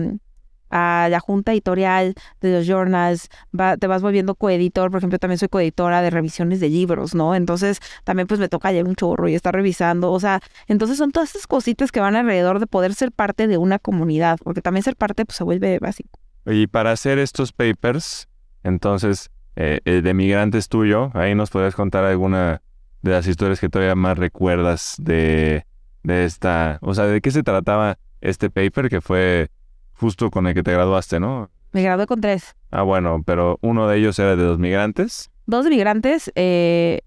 a 0.70 1.08
la 1.10 1.20
junta 1.20 1.52
editorial 1.52 2.14
de 2.42 2.54
los 2.54 2.68
journals, 2.68 3.30
te 3.80 3.88
vas 3.88 4.02
volviendo 4.02 4.36
coeditor, 4.36 4.92
por 4.92 5.00
ejemplo, 5.00 5.20
también 5.20 5.38
soy 5.38 5.48
coeditora 5.48 6.02
de 6.02 6.10
revisiones 6.10 6.60
de 6.60 6.70
libros, 6.70 7.16
¿no? 7.16 7.36
Entonces 7.36 7.80
también 8.04 8.28
pues 8.28 8.40
me 8.40 8.50
toca 8.50 8.72
llevar 8.72 8.90
un 8.90 8.96
chorro 8.96 9.28
y 9.28 9.36
estar 9.36 9.54
revisando, 9.54 10.12
o 10.12 10.20
sea, 10.20 10.42
entonces 10.68 10.98
son 10.98 11.12
todas 11.12 11.32
esas 11.32 11.48
cositas 11.48 11.92
que 11.92 12.00
van 12.00 12.16
alrededor 12.16 12.60
de 12.60 12.68
poder 12.68 12.94
ser 12.94 13.12
parte 13.12 13.48
de 13.48 13.58
una 13.58 13.80
comunidad, 13.80 14.38
porque 14.44 14.62
también 14.62 14.84
ser 14.84 14.96
parte 14.96 15.26
pues 15.26 15.38
se 15.38 15.44
vuelve 15.44 15.80
básico. 15.80 16.20
Y 16.46 16.68
para 16.68 16.92
hacer 16.92 17.20
estos 17.20 17.52
papers, 17.52 18.28
entonces, 18.64 19.30
eh, 19.56 19.80
el 19.86 20.04
de 20.04 20.14
migrantes 20.14 20.68
tuyo, 20.68 21.12
ahí 21.14 21.36
nos 21.36 21.50
podrías 21.50 21.76
contar 21.76 22.06
alguna 22.06 22.62
de 23.02 23.12
las 23.12 23.28
historias 23.28 23.60
que 23.60 23.70
todavía 23.70 23.96
más 23.96 24.18
recuerdas 24.18 24.96
de, 24.98 25.66
de 26.04 26.26
esta, 26.26 26.80
o 26.82 26.94
sea, 26.94 27.06
de 27.06 27.22
qué 27.22 27.32
se 27.32 27.44
trataba 27.44 27.98
este 28.22 28.50
paper 28.50 28.90
que 28.90 29.02
fue 29.02 29.50
justo 30.00 30.32
con 30.32 30.48
el 30.48 30.54
que 30.54 30.64
te 30.64 30.72
graduaste, 30.72 31.20
¿no? 31.20 31.50
Me 31.72 31.84
gradué 31.84 32.08
con 32.08 32.22
tres. 32.22 32.56
Ah, 32.72 32.82
bueno, 32.82 33.22
pero 33.26 33.60
uno 33.62 33.88
de 33.88 33.98
ellos 33.98 34.18
era 34.18 34.36
de 34.36 34.44
los 34.44 34.58
migrantes. 34.58 35.30
Dos 35.46 35.66
de 35.66 35.70
migrantes, 35.70 36.32
eh, 36.36 37.02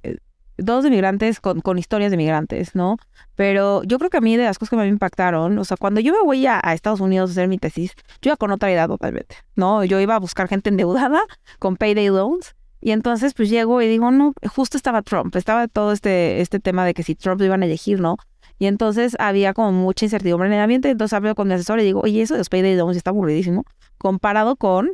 dos 0.57 0.84
de 0.84 0.90
migrantes 0.90 1.40
con, 1.40 1.61
con, 1.61 1.78
historias 1.78 2.11
de 2.11 2.16
migrantes, 2.16 2.74
¿no? 2.74 2.97
Pero 3.34 3.82
yo 3.84 3.99
creo 3.99 4.11
que 4.11 4.18
a 4.18 4.20
mí 4.20 4.36
de 4.36 4.45
las 4.45 4.59
cosas 4.59 4.70
que 4.70 4.76
me 4.76 4.86
impactaron, 4.86 5.59
o 5.59 5.64
sea, 5.64 5.76
cuando 5.76 6.01
yo 6.01 6.12
me 6.12 6.20
voy 6.22 6.47
a, 6.47 6.61
Estados 6.61 7.01
Unidos 7.01 7.30
a 7.30 7.32
hacer 7.32 7.49
mi 7.49 7.59
tesis, 7.59 7.93
yo 8.20 8.30
iba 8.30 8.36
con 8.36 8.53
otra 8.53 8.70
edad 8.70 8.88
totalmente, 8.88 9.36
¿no? 9.57 9.84
Yo 9.84 10.01
iba 10.01 10.14
a 10.14 10.20
buscar 10.20 10.49
gente 10.49 10.70
endeudada 10.70 11.22
con 11.59 11.76
payday 11.76 12.09
loans. 12.09 12.55
Y 12.84 12.90
entonces 12.90 13.32
pues 13.32 13.49
llego 13.49 13.80
y 13.80 13.86
digo, 13.86 14.11
no, 14.11 14.34
justo 14.53 14.76
estaba 14.76 15.03
Trump, 15.03 15.36
estaba 15.36 15.68
todo 15.68 15.93
este, 15.93 16.40
este 16.40 16.59
tema 16.59 16.84
de 16.84 16.95
que 16.95 17.05
si 17.05 17.14
Trump 17.14 17.40
lo 17.40 17.47
iban 17.47 17.62
a 17.62 17.66
elegir, 17.66 18.01
¿no? 18.01 18.16
Y 18.59 18.66
entonces 18.66 19.16
había 19.18 19.55
como 19.55 19.72
mucha 19.72 20.07
incertidumbre 20.07 20.48
en 20.48 20.55
el 20.55 20.61
ambiente. 20.61 20.90
Entonces 20.90 21.14
hablo 21.14 21.34
con 21.34 21.48
mi 21.48 21.55
asesor 21.55 21.80
y 21.80 21.84
digo, 21.84 22.00
oye, 22.03 22.22
eso 22.22 22.34
de 22.34 22.38
los 22.38 22.48
payday 22.48 22.76
loans 22.76 22.96
está 22.96 23.11
aburridísimo 23.11 23.64
comparado 23.98 24.57
con 24.57 24.90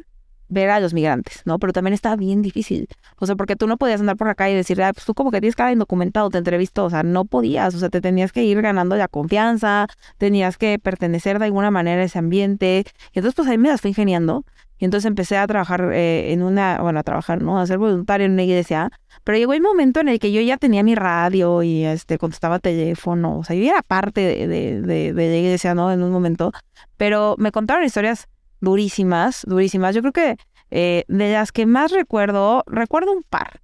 ver 0.49 0.71
a 0.71 0.81
los 0.81 0.95
migrantes, 0.95 1.43
¿no? 1.45 1.59
Pero 1.59 1.73
también 1.73 1.95
está 1.95 2.17
bien 2.17 2.43
difícil. 2.43 2.89
O 3.19 3.27
sea, 3.27 3.37
porque 3.37 3.57
tú 3.57 3.67
no 3.67 3.77
podías 3.77 4.01
andar 4.01 4.17
por 4.17 4.29
acá 4.29 4.51
y 4.51 4.55
decir, 4.55 4.83
ah, 4.83 4.93
pues 4.93 5.05
tú 5.05 5.15
como 5.15 5.31
que 5.31 5.41
tienes 5.41 5.57
cara 5.57 5.73
indocumentado, 5.73 6.31
te 6.31 6.39
entrevisto. 6.39 6.85
O 6.85 6.91
sea, 6.91 7.03
no 7.03 7.25
podías. 7.25 7.75
O 7.75 7.79
sea, 7.79 7.91
te 7.91 8.01
tenías 8.01 8.33
que 8.33 8.45
ir 8.45 8.61
ganando 8.63 8.97
la 8.97 9.09
confianza, 9.09 9.87
tenías 10.17 10.57
que 10.57 10.79
pertenecer 10.79 11.39
de 11.39 11.47
alguna 11.47 11.71
manera 11.71 12.03
a 12.03 12.05
ese 12.05 12.19
ambiente. 12.19 12.85
Y 13.13 13.19
entonces, 13.19 13.35
pues 13.35 13.49
ahí 13.49 13.59
me 13.59 13.69
las 13.69 13.81
fui 13.81 13.91
ingeniando. 13.91 14.45
Y 14.79 14.85
entonces 14.85 15.07
empecé 15.07 15.37
a 15.37 15.47
trabajar 15.47 15.91
eh, 15.93 16.33
en 16.33 16.43
una, 16.43 16.81
bueno, 16.81 17.01
a 17.01 17.03
trabajar, 17.03 17.43
¿no? 17.43 17.59
A 17.59 17.67
ser 17.67 17.79
voluntario 17.79 18.27
en 18.27 18.33
una 18.33 18.45
iglesia. 18.45 18.91
Pero 19.25 19.39
llegó 19.39 19.53
el 19.53 19.61
momento 19.61 20.01
en 20.01 20.09
el 20.09 20.19
que 20.19 20.33
yo 20.33 20.41
ya 20.41 20.57
tenía 20.57 20.83
mi 20.83 20.95
radio 20.95 21.63
y 21.63 21.85
este 21.85 22.19
contestaba 22.19 22.59
teléfono. 22.59 23.39
O 23.39 23.45
sea, 23.45 23.57
yo 23.57 23.65
era 23.65 23.83
parte 23.83 24.21
de, 24.21 24.47
de, 24.47 24.81
de, 24.83 25.13
de 25.13 25.29
la 25.29 25.37
iglesia, 25.37 25.75
¿no? 25.75 25.91
En 25.91 26.03
un 26.03 26.13
momento. 26.13 26.53
Pero 26.97 27.35
me 27.39 27.51
contaron 27.51 27.85
historias 27.85 28.29
durísimas, 28.61 29.45
durísimas. 29.47 29.95
Yo 29.95 30.01
creo 30.03 30.13
que 30.13 30.37
eh, 30.71 31.05
de 31.09 31.33
las 31.33 31.53
que 31.53 31.67
más 31.67 31.93
recuerdo, 31.93 32.63
recuerdo 32.67 33.13
un 33.13 33.23
par. 33.23 33.61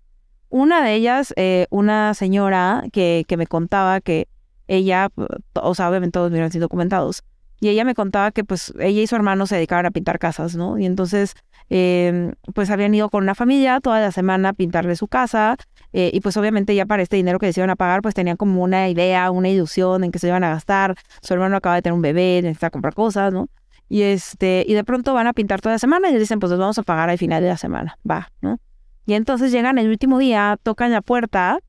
Una 0.48 0.84
de 0.84 0.94
ellas, 0.94 1.34
eh, 1.36 1.66
una 1.70 2.14
señora 2.14 2.84
que, 2.92 3.24
que 3.26 3.36
me 3.36 3.46
contaba 3.46 4.00
que 4.00 4.28
ella, 4.68 5.10
o 5.54 5.74
sea, 5.74 5.90
obviamente 5.90 6.12
todos 6.12 6.30
hubieran 6.30 6.50
sido 6.50 6.62
documentados, 6.62 7.22
y 7.64 7.68
ella 7.70 7.86
me 7.86 7.94
contaba 7.94 8.30
que 8.30 8.44
pues 8.44 8.74
ella 8.78 9.00
y 9.00 9.06
su 9.06 9.16
hermano 9.16 9.46
se 9.46 9.54
dedicaban 9.54 9.86
a 9.86 9.90
pintar 9.90 10.18
casas, 10.18 10.54
¿no? 10.54 10.78
Y 10.78 10.84
entonces 10.84 11.34
em, 11.70 12.32
pues 12.52 12.68
habían 12.68 12.94
ido 12.94 13.08
con 13.08 13.22
una 13.22 13.34
familia 13.34 13.80
toda 13.80 14.00
la 14.00 14.12
semana 14.12 14.50
a 14.50 14.52
pintarle 14.52 14.96
su 14.96 15.08
casa 15.08 15.56
eh, 15.94 16.10
y 16.12 16.20
pues 16.20 16.36
obviamente 16.36 16.74
ya 16.74 16.84
para 16.84 17.02
este 17.02 17.16
dinero 17.16 17.38
que 17.38 17.46
les 17.46 17.56
iban 17.56 17.70
a 17.70 17.76
pagar 17.76 18.02
pues 18.02 18.14
tenían 18.14 18.36
como 18.36 18.62
una 18.62 18.90
idea, 18.90 19.30
una 19.30 19.48
ilusión 19.48 20.04
en 20.04 20.12
que 20.12 20.18
se 20.18 20.28
iban 20.28 20.44
a 20.44 20.50
gastar. 20.50 20.94
Su 21.22 21.32
hermano 21.32 21.56
acaba 21.56 21.76
de 21.76 21.80
tener 21.80 21.94
un 21.94 22.02
bebé, 22.02 22.40
necesita 22.42 22.68
comprar 22.68 22.92
cosas, 22.92 23.32
¿no? 23.32 23.48
Y 23.88 24.02
este, 24.02 24.66
y 24.68 24.74
de 24.74 24.84
pronto 24.84 25.14
van 25.14 25.26
a 25.26 25.32
pintar 25.32 25.62
toda 25.62 25.76
la 25.76 25.78
semana 25.78 26.10
y 26.10 26.12
les 26.12 26.20
dicen, 26.20 26.40
pues 26.40 26.50
los 26.50 26.58
vamos 26.58 26.76
a 26.78 26.82
pagar 26.82 27.08
al 27.08 27.16
final 27.16 27.42
de 27.42 27.48
la 27.48 27.56
semana, 27.56 27.96
va, 28.08 28.30
¿no? 28.42 28.58
Y 29.06 29.14
entonces 29.14 29.52
llegan 29.52 29.78
el 29.78 29.88
último 29.88 30.18
día, 30.18 30.58
tocan 30.62 30.92
la 30.92 31.00
puerta 31.00 31.60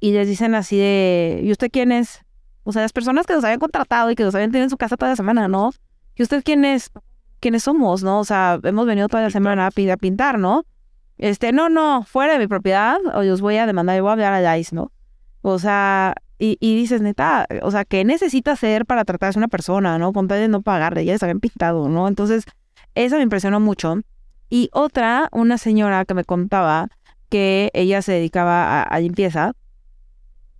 y 0.00 0.12
les 0.12 0.26
dicen 0.26 0.54
así 0.54 0.78
de, 0.78 1.42
¿y 1.44 1.52
usted 1.52 1.70
quién 1.70 1.92
es? 1.92 2.23
O 2.64 2.72
sea, 2.72 2.82
las 2.82 2.92
personas 2.92 3.26
que 3.26 3.34
nos 3.34 3.44
habían 3.44 3.60
contratado 3.60 4.10
y 4.10 4.14
que 4.14 4.24
nos 4.24 4.34
habían 4.34 4.50
tenido 4.50 4.64
en 4.64 4.70
su 4.70 4.76
casa 4.76 4.96
toda 4.96 5.12
la 5.12 5.16
semana, 5.16 5.48
¿no? 5.48 5.72
¿Y 6.16 6.22
usted 6.22 6.42
quién 6.42 6.64
es? 6.64 6.90
¿Quiénes 7.40 7.64
somos, 7.64 8.02
no? 8.02 8.20
O 8.20 8.24
sea, 8.24 8.58
hemos 8.62 8.86
venido 8.86 9.08
toda 9.08 9.22
la 9.22 9.30
semana 9.30 9.66
a, 9.66 9.68
a 9.68 9.96
pintar, 9.96 10.38
¿no? 10.38 10.64
Este, 11.18 11.52
no, 11.52 11.68
no, 11.68 12.02
fuera 12.04 12.32
de 12.32 12.38
mi 12.38 12.46
propiedad, 12.46 12.98
o 13.14 13.20
os 13.20 13.40
voy 13.40 13.58
a 13.58 13.66
demandar, 13.66 13.96
yo 13.96 14.02
voy 14.02 14.10
a 14.10 14.12
hablar 14.14 14.32
a 14.32 14.58
ICE, 14.58 14.74
¿no? 14.74 14.90
O 15.42 15.58
sea, 15.58 16.14
y, 16.38 16.56
y, 16.58 16.74
dices, 16.74 17.02
neta, 17.02 17.46
o 17.62 17.70
sea, 17.70 17.84
¿qué 17.84 18.04
necesita 18.04 18.52
hacer 18.52 18.86
para 18.86 19.04
tratarse 19.04 19.38
a 19.38 19.40
una 19.40 19.48
persona, 19.48 19.98
no? 19.98 20.12
Con 20.12 20.26
de 20.26 20.48
no 20.48 20.62
pagarle, 20.62 21.04
ya 21.04 21.12
les 21.12 21.22
habían 21.22 21.40
pintado, 21.40 21.88
¿no? 21.88 22.08
Entonces, 22.08 22.44
eso 22.94 23.16
me 23.16 23.22
impresionó 23.22 23.60
mucho. 23.60 24.00
Y 24.48 24.70
otra, 24.72 25.28
una 25.32 25.58
señora 25.58 26.04
que 26.04 26.14
me 26.14 26.24
contaba 26.24 26.88
que 27.28 27.70
ella 27.74 28.02
se 28.02 28.12
dedicaba 28.12 28.82
a 28.82 29.00
limpieza. 29.00 29.52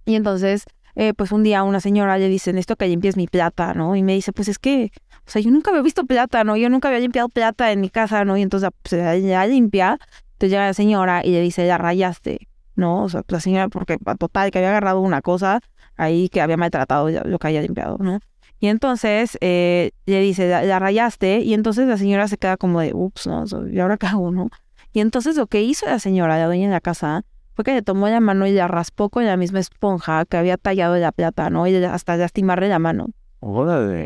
Y 0.04 0.16
entonces 0.16 0.64
eh, 0.96 1.14
pues 1.14 1.32
un 1.32 1.42
día 1.42 1.62
una 1.62 1.80
señora 1.80 2.18
le 2.18 2.28
dice, 2.28 2.56
esto 2.58 2.76
que 2.76 2.86
limpies 2.86 3.16
mi 3.16 3.26
plata, 3.26 3.74
¿no? 3.74 3.96
Y 3.96 4.02
me 4.02 4.14
dice, 4.14 4.32
pues 4.32 4.48
es 4.48 4.58
que, 4.58 4.92
o 5.26 5.30
sea, 5.30 5.42
yo 5.42 5.50
nunca 5.50 5.70
había 5.70 5.82
visto 5.82 6.04
plata, 6.04 6.44
¿no? 6.44 6.56
Yo 6.56 6.68
nunca 6.68 6.88
había 6.88 7.00
limpiado 7.00 7.28
plata 7.28 7.72
en 7.72 7.80
mi 7.80 7.90
casa, 7.90 8.24
¿no? 8.24 8.36
Y 8.36 8.42
entonces 8.42 8.70
pues, 8.82 9.22
ya 9.22 9.46
limpia, 9.46 9.98
entonces 10.32 10.50
llega 10.50 10.66
la 10.66 10.74
señora 10.74 11.22
y 11.24 11.30
le 11.30 11.40
dice, 11.40 11.66
ya 11.66 11.78
rayaste, 11.78 12.48
¿no? 12.76 13.04
O 13.04 13.08
sea, 13.08 13.22
la 13.28 13.40
señora, 13.40 13.68
porque 13.68 13.98
total, 14.18 14.50
que 14.50 14.58
había 14.58 14.70
agarrado 14.70 15.00
una 15.00 15.22
cosa 15.22 15.60
ahí 15.96 16.28
que 16.28 16.40
había 16.40 16.56
maltratado 16.56 17.08
lo 17.08 17.38
que 17.38 17.46
había 17.46 17.62
limpiado, 17.62 17.98
¿no? 17.98 18.20
Y 18.60 18.68
entonces 18.68 19.36
eh, 19.40 19.90
le 20.06 20.20
dice, 20.20 20.48
la, 20.48 20.78
rayaste, 20.78 21.40
y 21.40 21.54
entonces 21.54 21.86
la 21.86 21.98
señora 21.98 22.28
se 22.28 22.38
queda 22.38 22.56
como 22.56 22.80
de, 22.80 22.92
ups, 22.94 23.26
¿no? 23.26 23.44
¿Y 23.70 23.78
ahora 23.78 23.96
qué 23.96 24.06
hago, 24.06 24.30
no? 24.30 24.48
Y 24.92 25.00
entonces 25.00 25.36
lo 25.36 25.48
que 25.48 25.62
hizo 25.62 25.86
la 25.86 25.98
señora, 25.98 26.38
la 26.38 26.46
dueña 26.46 26.68
de 26.68 26.72
la 26.72 26.80
casa, 26.80 27.24
fue 27.54 27.64
que 27.64 27.72
le 27.72 27.82
tomó 27.82 28.08
la 28.08 28.20
mano 28.20 28.46
y 28.46 28.52
la 28.52 28.68
raspó 28.68 29.08
con 29.08 29.24
la 29.24 29.36
misma 29.36 29.60
esponja 29.60 30.24
que 30.24 30.36
había 30.36 30.56
tallado 30.56 30.96
la 30.96 31.12
plata, 31.12 31.50
¿no? 31.50 31.66
Y 31.66 31.76
hasta 31.76 32.16
lastimarle 32.16 32.68
la 32.68 32.78
mano. 32.78 33.08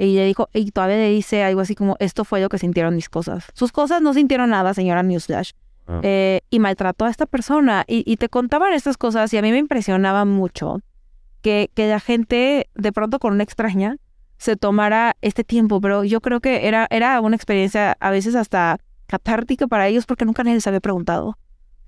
Y 0.03 0.17
le 0.17 0.27
dijo, 0.27 0.49
y 0.53 0.71
todavía 0.73 0.97
le 0.97 1.11
dice 1.11 1.45
algo 1.45 1.61
así 1.61 1.75
como, 1.75 1.97
esto 2.01 2.25
fue 2.25 2.41
lo 2.41 2.49
que 2.49 2.59
sintieron 2.59 2.97
mis 2.97 3.09
cosas. 3.09 3.47
Sus 3.55 3.73
cosas 3.73 4.03
no 4.03 4.13
sintieron 4.13 4.51
nada, 4.51 4.75
señora 4.75 5.03
Newsflash. 5.03 5.53
Ah. 5.87 6.01
Eh, 6.03 6.41
y 6.51 6.59
maltrató 6.59 7.05
a 7.05 7.11
esta 7.11 7.25
persona. 7.25 7.85
Y, 7.87 8.17
te 8.17 8.29
contaban 8.29 8.73
estas 8.73 8.97
cosas 8.97 9.33
y 9.33 9.39
a 9.39 9.43
mí 9.43 9.53
me 9.53 9.59
impresionaba 9.59 10.25
mucho 10.25 10.81
que, 11.41 11.71
que 11.75 11.89
la 11.89 12.01
gente, 12.01 12.69
de 12.75 12.93
pronto 12.93 13.21
con 13.21 13.33
una 13.33 13.45
extraña, 13.45 13.97
se 14.39 14.57
tomara 14.57 15.17
este 15.23 15.45
tiempo. 15.45 15.81
Pero 15.81 16.05
yo 16.05 16.21
creo 16.21 16.41
que 16.41 16.67
era, 16.67 16.89
era 16.91 17.21
una 17.21 17.37
experiencia 17.37 17.97
a 18.01 18.11
veces 18.11 18.35
hasta 18.35 18.79
catártica 19.07 19.67
para 19.69 19.87
ellos 19.87 20.05
porque 20.05 20.25
nunca 20.25 20.43
nadie 20.43 20.57
les 20.57 20.67
había 20.67 20.81
preguntado. 20.81 21.39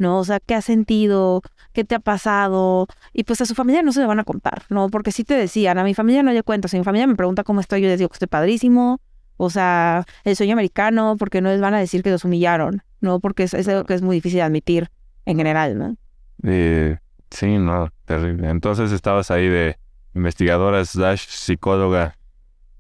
¿No? 0.01 0.19
O 0.19 0.25
sea, 0.25 0.41
¿qué 0.41 0.55
has 0.55 0.65
sentido? 0.65 1.43
¿Qué 1.73 1.85
te 1.85 1.95
ha 1.95 2.01
pasado? 2.01 2.89
Y 3.13 3.25
pues 3.25 3.41
a 3.41 3.47
su 3.47 3.55
familia 3.55 3.83
no 3.83 3.93
se 3.93 4.01
le 4.01 4.07
van 4.07 4.19
a 4.19 4.25
contar, 4.25 4.65
¿no? 4.71 4.89
Porque 4.89 5.13
si 5.13 5.25
te 5.25 5.35
decían, 5.35 5.79
a 5.79 5.85
mi 5.85 5.95
familia 5.95 6.23
no 6.23 6.33
le 6.33 6.43
cuento, 6.43 6.67
si 6.69 6.79
mi 6.79 6.85
familia 6.85 7.07
me 7.07 7.15
pregunta 7.15 7.45
cómo 7.45 7.61
estoy, 7.61 7.83
yo 7.83 7.89
les 7.89 7.99
digo 7.99 8.09
que 8.09 8.15
estoy 8.15 8.29
padrísimo, 8.29 9.01
o 9.37 9.51
sea, 9.51 10.05
el 10.25 10.37
sueño 10.37 10.55
americano, 10.55 11.17
porque 11.19 11.41
no 11.41 11.51
les 11.51 11.61
van 11.61 11.75
a 11.75 11.79
decir 11.79 12.03
que 12.03 12.11
los 12.11 12.25
humillaron, 12.25 12.83
¿no? 13.01 13.21
Porque 13.21 13.45
es, 13.45 13.69
algo 13.69 13.85
que 13.85 13.95
es 13.95 14.03
muy 14.03 14.17
difícil 14.17 14.39
de 14.39 14.43
admitir 14.43 14.91
en 15.27 15.37
general, 15.37 15.79
¿no? 15.79 15.97
Eh, 16.43 16.97
sí, 17.31 17.59
no, 17.59 17.93
terrible. 18.07 18.49
Entonces 18.49 18.93
estabas 18.93 19.31
ahí 19.31 19.49
de 19.49 19.77
investigadora 20.15 20.85
slash 20.85 21.27
psicóloga 21.29 22.17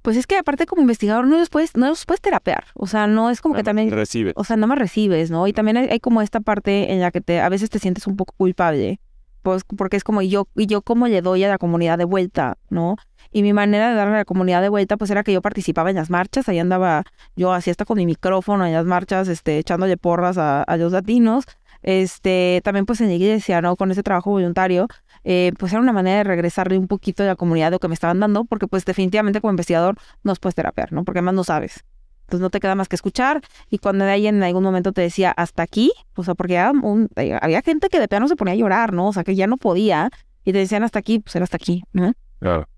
pues 0.02 0.16
es 0.16 0.26
que 0.26 0.36
aparte 0.36 0.66
como 0.66 0.82
investigador 0.82 1.26
no 1.26 1.38
los 1.38 1.50
puedes, 1.50 1.76
no 1.76 1.88
los 1.88 2.06
puedes 2.06 2.20
terapear. 2.20 2.64
O 2.74 2.86
sea, 2.86 3.06
no 3.06 3.30
es 3.30 3.40
como 3.40 3.54
que 3.54 3.62
también... 3.62 3.90
Recibes. 3.90 4.32
O 4.36 4.44
sea, 4.44 4.56
no 4.56 4.66
más 4.66 4.78
recibes, 4.78 5.30
¿no? 5.30 5.46
Y 5.46 5.52
también 5.52 5.76
hay, 5.76 6.00
como 6.00 6.22
esta 6.22 6.40
parte 6.40 6.92
en 6.92 7.00
la 7.00 7.10
que 7.10 7.20
te, 7.20 7.40
a 7.40 7.48
veces 7.48 7.70
te 7.70 7.78
sientes 7.78 8.06
un 8.06 8.16
poco 8.16 8.34
culpable. 8.36 9.00
Pues 9.42 9.62
porque 9.64 9.96
es 9.96 10.04
como 10.04 10.20
yo, 10.20 10.48
y 10.54 10.66
yo 10.66 10.82
cómo 10.82 11.08
le 11.08 11.22
doy 11.22 11.44
a 11.44 11.48
la 11.48 11.56
comunidad 11.56 11.96
de 11.96 12.04
vuelta, 12.04 12.58
¿no? 12.68 12.96
Y 13.32 13.42
mi 13.42 13.52
manera 13.52 13.90
de 13.90 13.94
darle 13.94 14.14
a 14.14 14.18
la 14.18 14.24
comunidad 14.24 14.60
de 14.60 14.68
vuelta, 14.68 14.96
pues 14.98 15.10
era 15.10 15.22
que 15.22 15.32
yo 15.32 15.40
participaba 15.40 15.88
en 15.88 15.96
las 15.96 16.10
marchas, 16.10 16.48
ahí 16.48 16.58
andaba 16.58 17.04
yo 17.36 17.52
así 17.52 17.70
hasta 17.70 17.86
con 17.86 17.96
mi 17.96 18.04
micrófono 18.04 18.66
en 18.66 18.74
las 18.74 18.84
marchas, 18.84 19.28
este, 19.28 19.58
echándole 19.58 19.96
porras 19.96 20.36
a, 20.36 20.62
a 20.62 20.76
los 20.76 20.92
latinos, 20.92 21.44
este, 21.82 22.60
también 22.64 22.84
pues 22.84 23.00
en 23.00 23.08
la 23.08 23.14
iglesia, 23.14 23.62
¿no? 23.62 23.76
Con 23.76 23.90
ese 23.90 24.02
trabajo 24.02 24.30
voluntario, 24.30 24.88
eh, 25.24 25.52
pues 25.58 25.72
era 25.72 25.80
una 25.80 25.92
manera 25.92 26.18
de 26.18 26.24
regresarle 26.24 26.78
un 26.78 26.88
poquito 26.88 27.22
de 27.22 27.28
la 27.28 27.36
comunidad 27.36 27.66
de 27.66 27.72
lo 27.72 27.78
que 27.78 27.88
me 27.88 27.94
estaban 27.94 28.20
dando, 28.20 28.44
porque 28.44 28.66
pues 28.66 28.84
definitivamente 28.84 29.40
como 29.40 29.50
investigador 29.52 29.96
no 30.22 30.34
puedes 30.34 30.54
terapear, 30.54 30.92
¿no? 30.92 31.04
Porque 31.04 31.18
además 31.18 31.34
no 31.34 31.44
sabes. 31.44 31.84
Entonces 32.22 32.42
no 32.42 32.50
te 32.50 32.60
queda 32.60 32.76
más 32.76 32.88
que 32.88 32.94
escuchar 32.94 33.40
y 33.70 33.78
cuando 33.78 34.04
alguien 34.04 34.36
en 34.36 34.42
algún 34.44 34.62
momento 34.62 34.92
te 34.92 35.00
decía 35.00 35.32
hasta 35.32 35.64
aquí, 35.64 35.92
o 36.14 36.22
sea, 36.22 36.34
porque 36.34 36.62
un, 36.82 37.08
había 37.40 37.60
gente 37.62 37.88
que 37.88 37.98
de 37.98 38.06
plano 38.06 38.28
se 38.28 38.36
ponía 38.36 38.54
a 38.54 38.56
llorar, 38.56 38.92
¿no? 38.92 39.08
O 39.08 39.12
sea, 39.12 39.24
que 39.24 39.34
ya 39.34 39.48
no 39.48 39.56
podía 39.56 40.10
y 40.44 40.52
te 40.52 40.58
decían 40.58 40.84
hasta 40.84 41.00
aquí, 41.00 41.18
pues 41.18 41.34
era 41.34 41.42
hasta 41.42 41.56
aquí, 41.56 41.82
¿no? 41.92 42.12
Claro. 42.38 42.68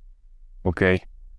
Ok. 0.62 0.82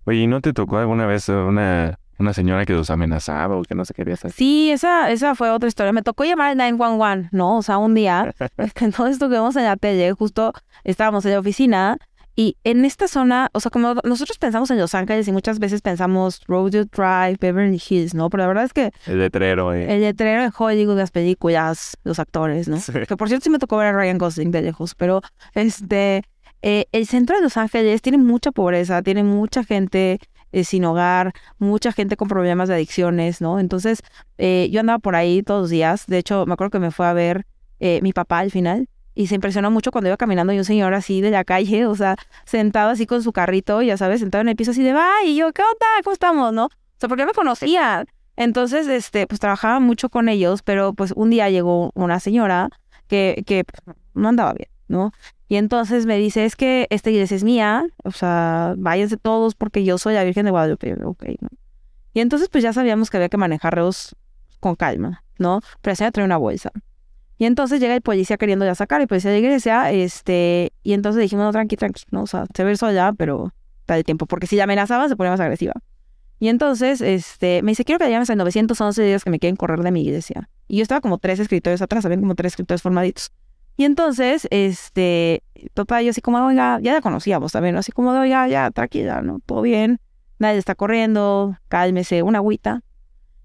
Oye, 0.04 0.18
¿y 0.18 0.26
no 0.28 0.40
te 0.40 0.52
tocó 0.52 0.78
alguna 0.78 1.06
vez 1.06 1.28
una, 1.28 1.98
una 2.24 2.32
señora 2.32 2.66
que 2.66 2.72
los 2.72 2.90
amenazaba 2.90 3.56
o 3.56 3.62
que 3.62 3.74
no 3.74 3.84
se 3.84 3.94
quería 3.94 4.14
hacer? 4.14 4.32
Sí, 4.32 4.70
esa, 4.70 5.10
esa 5.10 5.34
fue 5.34 5.50
otra 5.50 5.68
historia. 5.68 5.92
Me 5.92 6.02
tocó 6.02 6.24
llamar 6.24 6.50
al 6.50 6.56
911, 6.56 7.28
¿no? 7.32 7.58
O 7.58 7.62
sea, 7.62 7.78
un 7.78 7.94
día, 7.94 8.34
todo 8.96 9.06
esto 9.06 9.28
que 9.28 9.34
vemos 9.34 9.56
en 9.56 9.64
la 9.64 9.76
tele, 9.76 10.12
justo 10.12 10.52
estábamos 10.84 11.24
en 11.24 11.32
la 11.32 11.38
oficina 11.38 11.98
y 12.36 12.56
en 12.64 12.84
esta 12.84 13.06
zona, 13.06 13.48
o 13.52 13.60
sea, 13.60 13.70
como 13.70 13.94
nosotros 14.02 14.38
pensamos 14.38 14.70
en 14.70 14.78
Los 14.78 14.94
Ángeles 14.94 15.28
y 15.28 15.32
muchas 15.32 15.60
veces 15.60 15.82
pensamos 15.82 16.40
Rodeo 16.48 16.84
Drive, 16.84 17.36
Beverly 17.40 17.80
Hills, 17.88 18.14
¿no? 18.14 18.28
Pero 18.28 18.42
la 18.42 18.48
verdad 18.48 18.64
es 18.64 18.72
que... 18.72 18.90
El 19.06 19.20
letrero. 19.20 19.72
Eh. 19.72 19.94
El 19.94 20.00
letrero 20.00 20.42
de 20.42 20.50
Hollywood, 20.56 20.96
las 20.96 21.12
películas, 21.12 21.96
los 22.02 22.18
actores, 22.18 22.66
¿no? 22.66 22.78
Que 23.06 23.16
por 23.16 23.28
cierto 23.28 23.44
sí 23.44 23.50
me 23.50 23.58
tocó 23.58 23.76
ver 23.76 23.88
a 23.88 23.92
Ryan 23.92 24.18
Gosling 24.18 24.50
de 24.50 24.62
lejos, 24.62 24.94
pero 24.94 25.20
este... 25.54 26.22
Eh, 26.66 26.86
el 26.92 27.06
centro 27.06 27.36
de 27.36 27.42
Los 27.42 27.58
Ángeles 27.58 28.00
tiene 28.00 28.16
mucha 28.16 28.50
pobreza, 28.50 29.02
tiene 29.02 29.22
mucha 29.22 29.64
gente 29.64 30.18
eh, 30.54 30.64
sin 30.64 30.84
hogar, 30.84 31.32
mucha 31.58 31.92
gente 31.92 32.16
con 32.16 32.28
problemas 32.28 32.68
de 32.68 32.74
adicciones, 32.74 33.40
¿no? 33.40 33.58
Entonces, 33.58 34.02
eh, 34.38 34.68
yo 34.72 34.80
andaba 34.80 34.98
por 34.98 35.16
ahí 35.16 35.42
todos 35.42 35.62
los 35.62 35.70
días. 35.70 36.06
De 36.06 36.18
hecho, 36.18 36.46
me 36.46 36.54
acuerdo 36.54 36.70
que 36.70 36.78
me 36.78 36.90
fue 36.90 37.06
a 37.06 37.12
ver 37.12 37.46
mi 38.00 38.14
papá 38.14 38.38
al 38.38 38.50
final 38.50 38.88
y 39.14 39.28
se 39.28 39.36
impresionó 39.36 39.70
mucho 39.70 39.90
cuando 39.90 40.08
iba 40.08 40.16
caminando 40.16 40.52
y 40.52 40.58
un 40.58 40.64
señor 40.64 40.94
así 40.94 41.20
de 41.20 41.30
la 41.30 41.44
calle, 41.44 41.86
o 41.86 41.94
sea, 41.94 42.16
sentado 42.44 42.90
así 42.90 43.06
con 43.06 43.22
su 43.22 43.32
carrito, 43.32 43.82
ya 43.82 43.96
sabes, 43.96 44.20
sentado 44.20 44.42
en 44.42 44.48
el 44.48 44.56
piso 44.56 44.72
así 44.72 44.82
de, 44.82 44.92
¡ay! 44.92 45.30
Y 45.30 45.36
yo, 45.36 45.52
¿qué 45.52 45.62
onda? 45.62 45.86
¿Cómo 46.02 46.12
estamos? 46.12 46.52
¿No? 46.52 46.66
O 46.66 46.70
sea, 46.98 47.08
porque 47.08 47.26
me 47.26 47.32
conocía. 47.32 48.04
Entonces, 48.36 48.88
este, 48.88 49.26
pues 49.26 49.40
trabajaba 49.40 49.78
mucho 49.78 50.08
con 50.08 50.28
ellos, 50.28 50.62
pero 50.62 50.92
pues 50.92 51.12
un 51.14 51.30
día 51.30 51.50
llegó 51.50 51.92
una 51.94 52.18
señora 52.18 52.68
que, 53.06 53.44
que 53.46 53.64
pues, 53.64 53.96
no 54.14 54.28
andaba 54.28 54.54
bien, 54.54 54.68
¿no? 54.94 55.12
Y 55.48 55.56
entonces 55.56 56.06
me 56.06 56.16
dice, 56.16 56.44
es 56.44 56.56
que 56.56 56.86
esta 56.88 57.10
iglesia 57.10 57.36
es 57.36 57.44
mía, 57.44 57.84
o 58.04 58.12
sea, 58.12 58.74
váyanse 58.78 59.16
todos 59.16 59.54
porque 59.54 59.84
yo 59.84 59.98
soy 59.98 60.14
la 60.14 60.24
Virgen 60.24 60.46
de 60.46 60.52
Guadalupe. 60.52 60.94
Ok, 61.04 61.24
¿no? 61.40 61.48
Y 62.14 62.20
entonces 62.20 62.48
pues 62.48 62.62
ya 62.62 62.72
sabíamos 62.72 63.10
que 63.10 63.16
había 63.18 63.28
que 63.28 63.36
manejarlos 63.36 64.16
con 64.60 64.76
calma, 64.76 65.24
¿no? 65.38 65.60
Pero 65.82 65.96
señora 65.96 66.12
trae 66.12 66.24
una 66.24 66.36
bolsa. 66.36 66.70
Y 67.36 67.46
entonces 67.46 67.80
llega 67.80 67.94
el 67.94 68.02
policía 68.02 68.36
queriendo 68.36 68.64
ya 68.64 68.76
sacar, 68.76 69.00
el 69.00 69.08
policía 69.08 69.32
de 69.32 69.40
la 69.40 69.46
iglesia, 69.46 69.90
este, 69.90 70.72
y 70.84 70.92
entonces 70.92 71.20
dijimos, 71.20 71.44
no, 71.44 71.52
tranqui, 71.52 71.76
tranqui, 71.76 72.04
no, 72.12 72.22
o 72.22 72.26
sea, 72.28 72.46
se 72.54 72.62
ve 72.62 72.74
ya, 72.76 73.12
pero 73.12 73.52
da 73.88 73.96
el 73.98 74.04
tiempo, 74.04 74.26
porque 74.26 74.46
si 74.46 74.54
la 74.54 74.64
amenazaba 74.64 75.08
se 75.08 75.16
ponía 75.16 75.32
más 75.32 75.40
agresiva. 75.40 75.74
Y 76.38 76.48
entonces, 76.48 77.00
este, 77.00 77.62
me 77.62 77.72
dice, 77.72 77.84
quiero 77.84 77.98
que 77.98 78.08
llames 78.08 78.30
al 78.30 78.38
911 78.38 79.02
días 79.02 79.24
que 79.24 79.30
me 79.30 79.40
quieren 79.40 79.56
correr 79.56 79.80
de 79.80 79.90
mi 79.90 80.02
iglesia. 80.02 80.48
Y 80.68 80.76
yo 80.76 80.82
estaba 80.82 81.00
como 81.00 81.18
tres 81.18 81.40
escritores 81.40 81.82
atrás, 81.82 82.04
habían 82.04 82.20
como 82.20 82.34
tres 82.34 82.52
escritores 82.52 82.82
formaditos. 82.82 83.32
Y 83.76 83.84
entonces, 83.84 84.46
este, 84.50 85.42
papá, 85.74 86.02
yo 86.02 86.10
así 86.10 86.20
como, 86.20 86.44
oiga, 86.44 86.78
ya 86.80 86.92
la 86.92 87.00
conocíamos 87.00 87.52
también, 87.52 87.76
así 87.76 87.92
como, 87.92 88.10
oiga, 88.10 88.46
ya, 88.48 88.70
tranquila, 88.70 89.20
¿no? 89.20 89.40
Todo 89.44 89.62
bien, 89.62 90.00
nadie 90.38 90.58
está 90.58 90.74
corriendo, 90.74 91.58
cálmese, 91.68 92.22
una 92.22 92.38
agüita. 92.38 92.82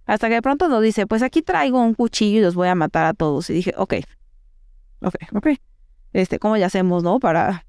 Hasta 0.06 0.28
que 0.28 0.36
de 0.36 0.42
pronto 0.42 0.68
nos 0.70 0.82
dice, 0.82 1.08
pues 1.08 1.22
aquí 1.22 1.42
traigo 1.42 1.82
un 1.82 1.94
cuchillo 1.94 2.40
y 2.40 2.42
los 2.42 2.56
voy 2.56 2.68
a 2.68 2.76
matar 2.76 3.06
a 3.06 3.14
todos. 3.14 3.50
Y 3.50 3.54
dije, 3.54 3.74
ok, 3.78 3.96
ok, 5.02 5.16
ok. 5.36 5.48
Este, 6.14 6.40
¿cómo 6.40 6.58
ya 6.58 6.68
hacemos, 6.68 7.04
no? 7.04 7.20
Para, 7.20 7.66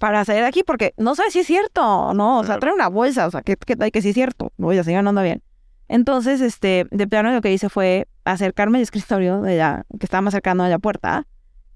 para 0.00 0.24
salir 0.24 0.42
de 0.42 0.48
aquí, 0.48 0.62
porque 0.62 0.94
no 0.96 1.14
sé 1.14 1.30
si 1.30 1.40
es 1.40 1.46
cierto, 1.46 2.14
¿no? 2.14 2.38
O 2.38 2.44
sea, 2.44 2.58
trae 2.58 2.72
una 2.72 2.88
bolsa, 2.88 3.26
o 3.26 3.30
sea, 3.30 3.42
que, 3.42 3.56
que, 3.56 3.76
que 3.76 4.02
sí 4.02 4.10
es 4.10 4.14
cierto, 4.14 4.52
no, 4.56 4.72
ya 4.72 4.84
seguir 4.84 4.98
andando 4.98 5.22
bien. 5.22 5.42
Entonces, 5.88 6.40
este, 6.42 6.86
de 6.90 7.06
plano 7.06 7.32
lo 7.32 7.40
que 7.40 7.52
hice 7.52 7.68
fue 7.70 8.08
acercarme 8.24 8.78
al 8.78 8.82
escritorio 8.82 9.40
de 9.40 9.54
ella, 9.54 9.84
que 9.98 10.04
estaba 10.04 10.20
más 10.20 10.32
cercano 10.32 10.64
a 10.64 10.68
la 10.68 10.78
puerta, 10.78 11.26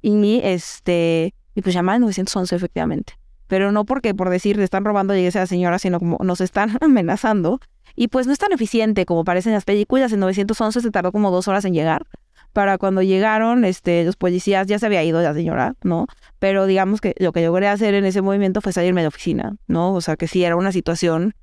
y 0.03 0.41
este, 0.43 1.35
y 1.55 1.63
pues 1.63 1.75
llamar 1.75 1.97
al 1.97 2.01
911 2.03 2.55
efectivamente. 2.55 3.15
Pero 3.47 3.73
no 3.73 3.85
porque 3.85 4.15
por 4.15 4.31
decir 4.31 4.57
le 4.57 4.65
están 4.65 4.85
robando 4.85 5.15
a 5.15 5.17
la 5.17 5.47
señora, 5.47 5.79
sino 5.79 5.99
como 5.99 6.19
nos 6.23 6.41
están 6.41 6.77
amenazando 6.81 7.61
y 7.95 8.09
pues 8.09 8.27
no 8.27 8.33
es 8.33 8.39
tan 8.39 8.53
eficiente 8.53 9.07
como 9.07 9.25
parecen 9.25 9.53
las 9.53 9.65
películas. 9.65 10.13
En 10.13 10.21
911 10.21 10.81
se 10.81 10.91
tardó 10.91 11.13
como 11.13 11.31
dos 11.31 11.49
horas 11.49 11.65
en 11.65 11.75
llegar. 11.75 12.07
Para 12.53 12.77
cuando 12.77 13.01
llegaron, 13.01 13.65
este, 13.65 14.05
los 14.05 14.17
policías 14.17 14.67
ya 14.67 14.79
se 14.79 14.85
había 14.85 15.03
ido 15.03 15.23
la 15.23 15.33
señora, 15.33 15.75
¿no? 15.83 16.07
Pero 16.39 16.67
digamos 16.67 17.01
que 17.01 17.15
lo 17.19 17.33
que 17.33 17.45
logré 17.45 17.69
hacer 17.69 17.95
en 17.95 18.05
ese 18.05 18.21
movimiento 18.21 18.61
fue 18.61 18.73
salirme 18.73 19.01
de 19.01 19.07
oficina, 19.07 19.57
¿no? 19.69 19.95
O 19.95 20.03
sea, 20.03 20.17
que 20.17 20.29
sí 20.29 20.45
era 20.45 20.57
una 20.57 20.71
situación, 20.71 21.35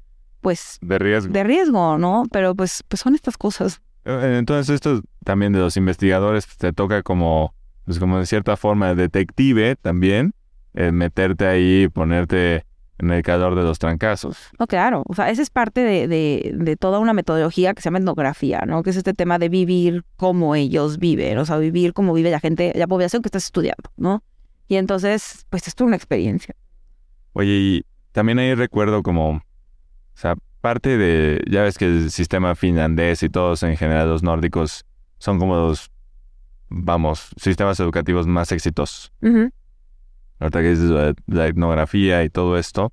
pues... 0.42 0.78
De 0.82 1.00
riesgo. 1.00 1.34
De 1.34 1.44
riesgo, 1.44 1.98
¿no? 1.98 2.26
Pero 2.32 2.54
pues, 2.54 2.84
pues 2.88 3.00
son 3.00 3.16
estas 3.16 3.38
cosas. 3.38 3.82
Eh, 4.06 4.36
entonces 4.38 4.76
esto 4.76 5.02
también 5.24 5.52
de 5.52 5.60
los 5.60 5.78
investigadores 5.78 6.46
pues, 6.46 6.58
te 6.58 6.74
toca 6.74 7.02
como, 7.02 7.56
pues 7.90 7.98
como 7.98 8.20
de 8.20 8.28
cierta 8.28 8.56
forma 8.56 8.94
detective 8.94 9.76
también, 9.76 10.36
eh, 10.76 10.92
meterte 10.92 11.48
ahí, 11.48 11.88
ponerte 11.88 12.64
en 13.00 13.10
el 13.10 13.24
calor 13.24 13.56
de 13.56 13.64
los 13.64 13.80
trancazos. 13.80 14.38
No, 14.60 14.68
claro. 14.68 15.02
O 15.08 15.16
sea, 15.16 15.32
esa 15.32 15.42
es 15.42 15.50
parte 15.50 15.82
de, 15.82 16.08
de, 16.08 16.54
de, 16.56 16.76
toda 16.76 17.00
una 17.00 17.14
metodología 17.14 17.74
que 17.74 17.82
se 17.82 17.86
llama 17.86 17.98
etnografía, 17.98 18.62
¿no? 18.68 18.84
Que 18.84 18.92
es 18.92 18.96
este 18.96 19.16
tema 19.16 19.40
de 19.40 19.50
vivir 19.50 20.06
como 20.18 20.54
ellos 20.54 21.00
viven, 21.00 21.40
o 21.40 21.46
sea, 21.46 21.58
vivir 21.58 21.94
como 21.94 22.14
vive 22.14 22.30
la 22.30 22.40
gente, 22.40 22.74
la 22.76 22.86
población 22.86 23.24
que 23.24 23.28
estás 23.30 23.46
estudiando, 23.46 23.90
¿no? 23.98 24.22
Y 24.68 24.76
entonces, 24.76 25.48
pues 25.50 25.68
esto 25.68 25.84
es 25.84 25.88
una 25.88 25.96
experiencia. 25.96 26.54
Oye, 27.34 27.54
y 27.54 27.86
también 28.12 28.38
ahí 28.38 28.54
recuerdo 28.54 29.02
como, 29.02 29.32
o 29.32 29.42
sea, 30.14 30.36
parte 30.62 30.96
de, 30.96 31.44
ya 31.50 31.64
ves 31.64 31.80
que 31.80 31.86
el 31.86 32.12
sistema 32.12 32.54
finlandés 32.54 33.24
y 33.24 33.30
todos 33.30 33.64
en 33.64 33.78
general 33.78 34.10
los 34.10 34.22
nórdicos 34.22 34.86
son 35.18 35.40
como 35.40 35.56
los, 35.56 35.90
vamos, 36.70 37.30
sistemas 37.38 37.80
educativos 37.80 38.28
más 38.28 38.52
exitosos 38.52 39.12
ahorita 40.40 40.62
que 40.62 40.70
dices 40.70 41.16
la, 41.28 41.48
etnografía 41.48 42.24
y 42.24 42.30
todo 42.30 42.58
esto, 42.58 42.92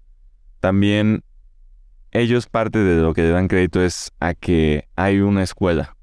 también 0.61 1.23
ellos 2.11 2.47
parte 2.47 2.79
de 2.79 3.01
lo 3.01 3.15
que 3.15 3.23
le 3.23 3.31
dan 3.31 3.49
crédito 3.49 3.83
es 3.83 4.13
a 4.21 4.35
que 4.35 4.89
hay 4.97 5.21
una 5.21 5.43
escuela. 5.43 5.97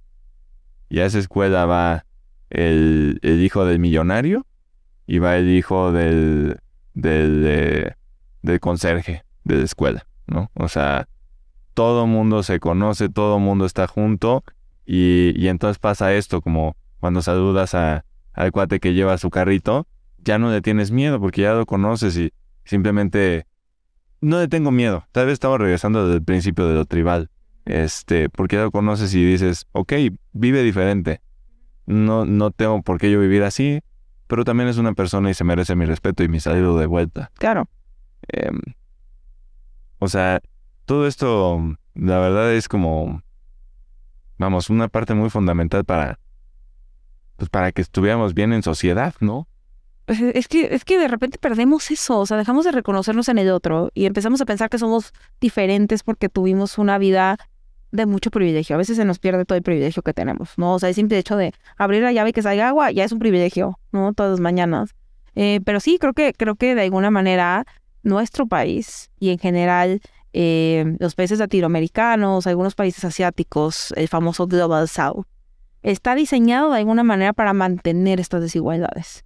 Y 0.90 1.00
a 1.00 1.06
esa 1.06 1.20
escuela 1.20 1.66
va 1.66 2.06
el, 2.50 3.20
hijo 3.24 3.66
del 3.66 3.80
millonario 3.80 4.46
y 5.08 5.20
va 5.20 5.38
el 5.38 5.50
hijo 5.50 5.92
del, 5.92 6.60
del, 6.94 7.96
del 8.42 8.60
conserje 8.60 9.24
de 9.44 9.58
la 9.58 9.64
escuela, 9.64 10.06
¿no? 10.28 10.52
O 10.54 10.68
sea, 10.68 11.08
todo 11.74 12.06
mundo 12.06 12.44
se 12.44 12.60
conoce, 12.60 13.10
todo 13.10 13.40
mundo 13.40 13.66
está 13.66 13.88
junto 13.88 14.44
y, 14.86 15.34
y 15.36 15.48
entonces 15.48 15.80
pasa 15.80 16.14
esto 16.14 16.42
como 16.42 16.76
cuando 17.04 17.22
saludas 17.22 17.76
a, 17.76 18.06
al 18.32 18.54
cuate 18.54 18.80
que 18.80 18.94
lleva 18.94 19.18
su 19.18 19.30
carrito 19.30 19.88
ya 20.20 20.40
no 20.40 20.50
le 20.50 20.62
tienes 20.62 20.92
miedo 20.92 21.20
porque 21.20 21.42
ya 21.42 21.52
lo 21.52 21.66
conoces 21.66 22.16
y 22.16 22.32
simplemente 22.64 23.46
no 24.22 24.40
le 24.40 24.48
tengo 24.48 24.72
miedo. 24.72 25.06
Tal 25.12 25.26
vez 25.26 25.34
estamos 25.34 25.60
regresando 25.60 26.06
desde 26.06 26.20
el 26.20 26.24
principio 26.24 26.66
de 26.66 26.76
lo 26.76 26.86
tribal. 26.86 27.30
Este, 27.66 28.30
porque 28.30 28.56
ya 28.56 28.62
lo 28.62 28.72
conoces 28.72 29.14
y 29.16 29.26
dices, 29.26 29.68
ok, 29.74 29.92
vive 30.32 30.64
diferente. 30.64 31.20
No, 31.88 32.24
no 32.24 32.52
tengo 32.52 32.82
por 32.84 33.00
qué 33.00 33.12
yo 33.12 33.20
vivir 33.20 33.44
así, 33.44 33.82
pero 34.28 34.46
también 34.46 34.70
es 34.70 34.78
una 34.78 34.94
persona 34.94 35.30
y 35.30 35.34
se 35.34 35.44
merece 35.44 35.76
mi 35.76 35.84
respeto 35.84 36.24
y 36.24 36.30
mi 36.30 36.40
saludo 36.40 36.80
de 36.80 36.86
vuelta. 36.86 37.32
Claro. 37.34 37.68
Em, 38.30 38.62
o 40.00 40.08
sea, 40.08 40.40
todo 40.86 41.06
esto, 41.06 41.76
la 41.96 42.20
verdad 42.20 42.54
es 42.54 42.70
como, 42.70 43.22
vamos, 44.38 44.70
una 44.70 44.88
parte 44.88 45.14
muy 45.14 45.30
fundamental 45.30 45.84
para, 45.84 46.18
pues 47.38 47.50
para 47.50 47.72
que 47.72 47.82
estuviéramos 47.82 48.34
bien 48.34 48.54
en 48.54 48.64
sociedad, 48.64 49.14
¿no? 49.20 49.48
Pues, 50.06 50.20
es 50.22 50.48
que, 50.48 50.74
es 50.76 50.84
que 50.84 50.98
de 50.98 51.08
repente 51.08 51.38
perdemos 51.38 51.90
eso, 51.90 52.20
o 52.20 52.26
sea, 52.26 52.38
dejamos 52.38 52.66
de 52.66 52.72
reconocernos 52.72 53.30
en 53.30 53.38
el 53.38 53.50
otro 53.52 53.90
y 53.94 54.06
empezamos 54.06 54.42
a 54.42 54.46
pensar 54.46 54.70
que 54.70 54.78
somos 54.78 55.14
diferentes 55.40 56.04
porque 56.04 56.28
tuvimos 56.30 56.78
una 56.78 56.98
vida 56.98 57.38
de 57.92 58.06
mucho 58.06 58.32
privilegio. 58.32 58.76
A 58.76 58.78
veces 58.78 58.98
se 58.98 59.06
nos 59.06 59.20
pierde 59.20 59.46
todo 59.46 59.56
el 59.56 59.64
privilegio 59.64 60.02
que 60.02 60.14
tenemos, 60.14 60.58
¿no? 60.58 60.74
O 60.74 60.80
sea, 60.80 60.90
el 60.90 60.96
simple 60.96 61.18
hecho 61.18 61.38
de 61.38 61.54
abrir 61.78 62.02
la 62.02 62.12
llave 62.12 62.32
y 62.32 62.34
que 62.34 62.42
salga 62.42 62.68
agua 62.68 62.92
ya 62.92 63.06
es 63.06 63.12
un 63.12 63.20
privilegio, 63.20 63.80
¿no? 63.92 64.14
Todas 64.14 64.32
las 64.32 64.40
mañanas. 64.40 64.96
Eh, 65.36 65.62
pero 65.64 65.80
sí, 65.80 65.98
creo 66.00 66.14
que, 66.14 66.34
creo 66.34 66.56
que 66.56 66.76
de 66.76 66.82
alguna 66.82 67.12
manera 67.12 67.66
nuestro 68.02 68.48
país 68.48 69.10
y 69.20 69.30
en 69.30 69.40
general 69.40 70.02
eh, 70.34 70.98
los 71.00 71.16
países 71.16 71.40
latinoamericanos, 71.40 72.48
algunos 72.48 72.76
países 72.76 73.06
asiáticos, 73.06 73.94
el 73.96 74.08
famoso 74.08 74.48
Global 74.48 74.90
South, 74.90 75.26
está 75.84 76.16
diseñado 76.16 76.72
de 76.72 76.80
alguna 76.80 77.04
manera 77.04 77.34
para 77.34 77.54
mantener 77.54 78.20
estas 78.20 78.42
desigualdades. 78.42 79.24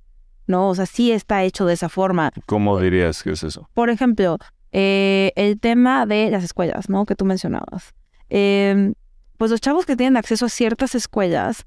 ¿no? 0.48 0.70
O 0.70 0.76
sea, 0.76 0.86
sí 0.86 1.12
está 1.12 1.44
hecho 1.44 1.66
de 1.66 1.74
esa 1.74 1.90
forma. 1.90 2.32
¿Cómo 2.46 2.80
dirías 2.80 3.22
que 3.22 3.32
es 3.32 3.44
eso? 3.44 3.70
Por 3.74 3.90
ejemplo, 3.90 4.38
eh, 4.72 5.34
el 5.36 5.60
tema 5.60 6.06
de 6.06 6.32
las 6.32 6.44
escuelas, 6.44 6.90
¿no? 6.90 7.06
Que 7.06 7.16
tú 7.16 7.26
mencionabas. 7.26 7.94
Em, 8.30 8.94
pues 9.38 9.52
los 9.52 9.62
chavos 9.62 9.86
que 9.86 9.96
tienen 9.96 10.18
acceso 10.18 10.46
a 10.46 10.50
ciertas 10.50 10.96
escuelas, 10.96 11.66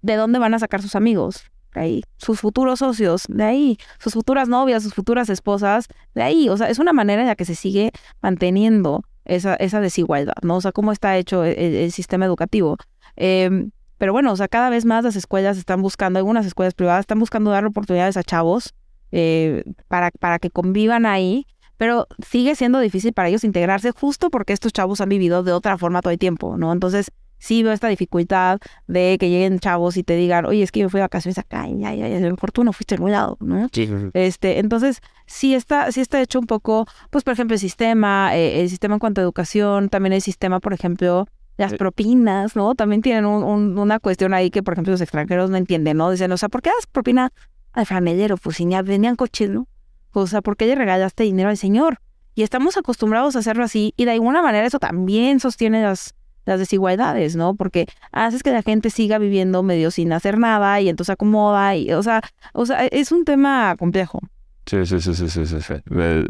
¿de 0.00 0.16
dónde 0.16 0.38
van 0.38 0.54
a 0.54 0.58
sacar 0.58 0.80
sus 0.80 0.96
amigos? 0.96 1.44
De 1.74 1.80
ahí. 1.80 2.02
Sus 2.16 2.40
futuros 2.40 2.78
socios, 2.78 3.24
de 3.28 3.44
ahí. 3.44 3.78
Sus 3.98 4.14
futuras 4.14 4.48
novias, 4.48 4.82
sus 4.82 4.94
futuras 4.94 5.28
esposas, 5.28 5.86
de 6.14 6.22
ahí. 6.22 6.48
O 6.48 6.56
sea, 6.56 6.68
es 6.68 6.78
una 6.78 6.92
manera 6.92 7.22
en 7.22 7.28
la 7.28 7.36
que 7.36 7.44
se 7.44 7.54
sigue 7.54 7.92
manteniendo 8.22 9.04
esa, 9.24 9.54
esa 9.56 9.80
desigualdad, 9.80 10.34
¿no? 10.42 10.56
O 10.56 10.60
sea, 10.60 10.72
cómo 10.72 10.92
está 10.92 11.16
hecho 11.16 11.44
el, 11.44 11.56
el 11.58 11.92
sistema 11.92 12.24
educativo. 12.24 12.76
Em, 13.16 13.70
pero 14.00 14.14
bueno, 14.14 14.32
o 14.32 14.36
sea, 14.36 14.48
cada 14.48 14.70
vez 14.70 14.86
más 14.86 15.04
las 15.04 15.14
escuelas 15.14 15.58
están 15.58 15.82
buscando, 15.82 16.18
algunas 16.18 16.46
escuelas 16.46 16.72
privadas 16.72 17.00
están 17.00 17.18
buscando 17.18 17.50
dar 17.50 17.66
oportunidades 17.66 18.16
a 18.16 18.22
chavos 18.22 18.72
eh, 19.12 19.62
para, 19.88 20.10
para 20.10 20.38
que 20.38 20.48
convivan 20.48 21.04
ahí, 21.04 21.46
pero 21.76 22.08
sigue 22.26 22.54
siendo 22.54 22.80
difícil 22.80 23.12
para 23.12 23.28
ellos 23.28 23.44
integrarse 23.44 23.90
justo 23.90 24.30
porque 24.30 24.54
estos 24.54 24.72
chavos 24.72 25.02
han 25.02 25.10
vivido 25.10 25.42
de 25.42 25.52
otra 25.52 25.76
forma 25.76 26.00
todo 26.00 26.14
el 26.14 26.18
tiempo, 26.18 26.56
¿no? 26.56 26.72
Entonces, 26.72 27.10
sí 27.36 27.62
veo 27.62 27.74
esta 27.74 27.88
dificultad 27.88 28.58
de 28.86 29.18
que 29.20 29.28
lleguen 29.28 29.58
chavos 29.58 29.98
y 29.98 30.02
te 30.02 30.16
digan, 30.16 30.46
oye, 30.46 30.62
es 30.62 30.72
que 30.72 30.80
yo 30.80 30.88
fui 30.88 30.96
de 30.96 31.02
vacaciones 31.02 31.36
acá 31.36 31.68
y 31.68 31.78
ya, 31.78 31.94
ya, 31.94 32.08
ya, 32.08 32.20
mejor 32.20 32.52
tú 32.52 32.64
no 32.64 32.72
fuiste 32.72 32.96
ningún 32.96 33.12
lado, 33.12 33.36
¿no? 33.40 33.68
Este, 34.14 34.60
entonces, 34.60 35.02
sí 35.26 35.54
está, 35.54 35.92
sí 35.92 36.00
está 36.00 36.22
hecho 36.22 36.40
un 36.40 36.46
poco, 36.46 36.86
pues, 37.10 37.22
por 37.22 37.34
ejemplo, 37.34 37.52
el 37.52 37.60
sistema, 37.60 38.34
eh, 38.34 38.62
el 38.62 38.70
sistema 38.70 38.94
en 38.94 38.98
cuanto 38.98 39.20
a 39.20 39.24
educación, 39.24 39.90
también 39.90 40.14
el 40.14 40.22
sistema, 40.22 40.58
por 40.58 40.72
ejemplo, 40.72 41.26
las 41.60 41.72
Eh. 41.74 41.76
propinas, 41.76 42.56
¿no? 42.56 42.74
También 42.74 43.02
tienen 43.02 43.26
un- 43.26 43.42
un- 43.44 43.78
una 43.78 44.00
cuestión 44.00 44.32
ahí 44.34 44.50
que, 44.50 44.62
por 44.62 44.74
ejemplo, 44.74 44.92
los 44.92 45.00
extranjeros 45.00 45.50
no 45.50 45.56
entienden, 45.56 45.96
¿no? 45.98 46.10
Dicen, 46.10 46.32
o 46.32 46.36
sea, 46.36 46.48
¿por 46.48 46.62
qué 46.62 46.70
das 46.70 46.86
propina 46.86 47.32
al 47.72 47.86
franelero? 47.86 48.36
Pues 48.36 48.56
si 48.56 48.68
ya 48.68 48.82
venían 48.82 49.14
coches, 49.16 49.50
¿no? 49.50 49.66
O 50.12 50.26
sea, 50.26 50.40
¿por 50.40 50.56
qué 50.56 50.66
le 50.66 50.74
regalaste 50.74 51.22
dinero 51.24 51.50
al 51.50 51.56
señor? 51.56 51.98
Y 52.34 52.42
estamos 52.42 52.76
acostumbrados 52.76 53.36
a 53.36 53.40
hacerlo 53.40 53.62
así 53.64 53.92
y 53.96 54.06
de 54.06 54.12
alguna 54.12 54.42
manera 54.42 54.66
eso 54.66 54.78
también 54.78 55.38
sostiene 55.40 55.82
las, 55.82 56.14
las 56.46 56.58
desigualdades, 56.58 57.36
¿no? 57.36 57.54
Porque 57.54 57.86
haces 58.10 58.42
que 58.42 58.50
la 58.50 58.62
gente 58.62 58.88
siga 58.88 59.18
viviendo 59.18 59.62
medio 59.62 59.90
sin 59.90 60.12
hacer 60.12 60.38
nada 60.38 60.80
y 60.80 60.88
entonces 60.88 61.12
acomoda 61.12 61.76
y, 61.76 61.92
o 61.92 62.02
sea, 62.02 62.22
o 62.54 62.64
sea, 62.64 62.86
es 62.86 63.12
un 63.12 63.24
tema 63.24 63.76
complejo. 63.78 64.20
Sí, 64.66 64.86
sí, 64.86 65.00
sí, 65.00 65.14
sí, 65.14 65.28
sí, 65.28 65.44
sí, 65.46 65.60
sí. 65.60 65.74
Eh, 65.90 66.24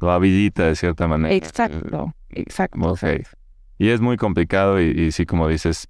Lo 0.00 0.10
habilita 0.12 0.66
de 0.66 0.76
cierta 0.76 1.08
manera. 1.08 1.34
Exacto, 1.34 2.14
exacto. 2.30 2.78
Ok. 2.92 3.02
Y 3.78 3.90
es 3.90 4.00
muy 4.00 4.16
complicado 4.16 4.80
y, 4.80 4.86
y 4.86 5.12
sí, 5.12 5.26
como 5.26 5.48
dices, 5.48 5.88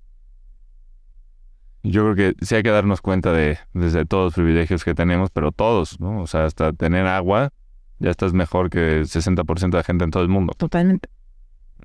yo 1.90 2.02
creo 2.12 2.34
que 2.34 2.44
sí 2.44 2.54
hay 2.54 2.62
que 2.62 2.70
darnos 2.70 3.00
cuenta 3.00 3.32
de 3.32 3.58
desde 3.72 4.04
todos 4.06 4.24
los 4.24 4.34
privilegios 4.34 4.84
que 4.84 4.94
tenemos, 4.94 5.30
pero 5.30 5.52
todos, 5.52 6.00
¿no? 6.00 6.22
O 6.22 6.26
sea, 6.26 6.44
hasta 6.44 6.72
tener 6.72 7.06
agua, 7.06 7.52
ya 7.98 8.10
estás 8.10 8.32
mejor 8.32 8.70
que 8.70 8.98
el 8.98 9.06
60% 9.06 9.70
de 9.70 9.78
la 9.78 9.84
gente 9.84 10.04
en 10.04 10.10
todo 10.10 10.22
el 10.22 10.28
mundo. 10.28 10.52
Totalmente. 10.56 11.08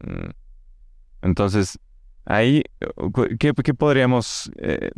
Mm. 0.03 0.31
Entonces, 1.21 1.79
ahí, 2.25 2.63
¿qué, 3.39 3.53
qué 3.53 3.73
podríamos, 3.73 4.51
eh, 4.57 4.91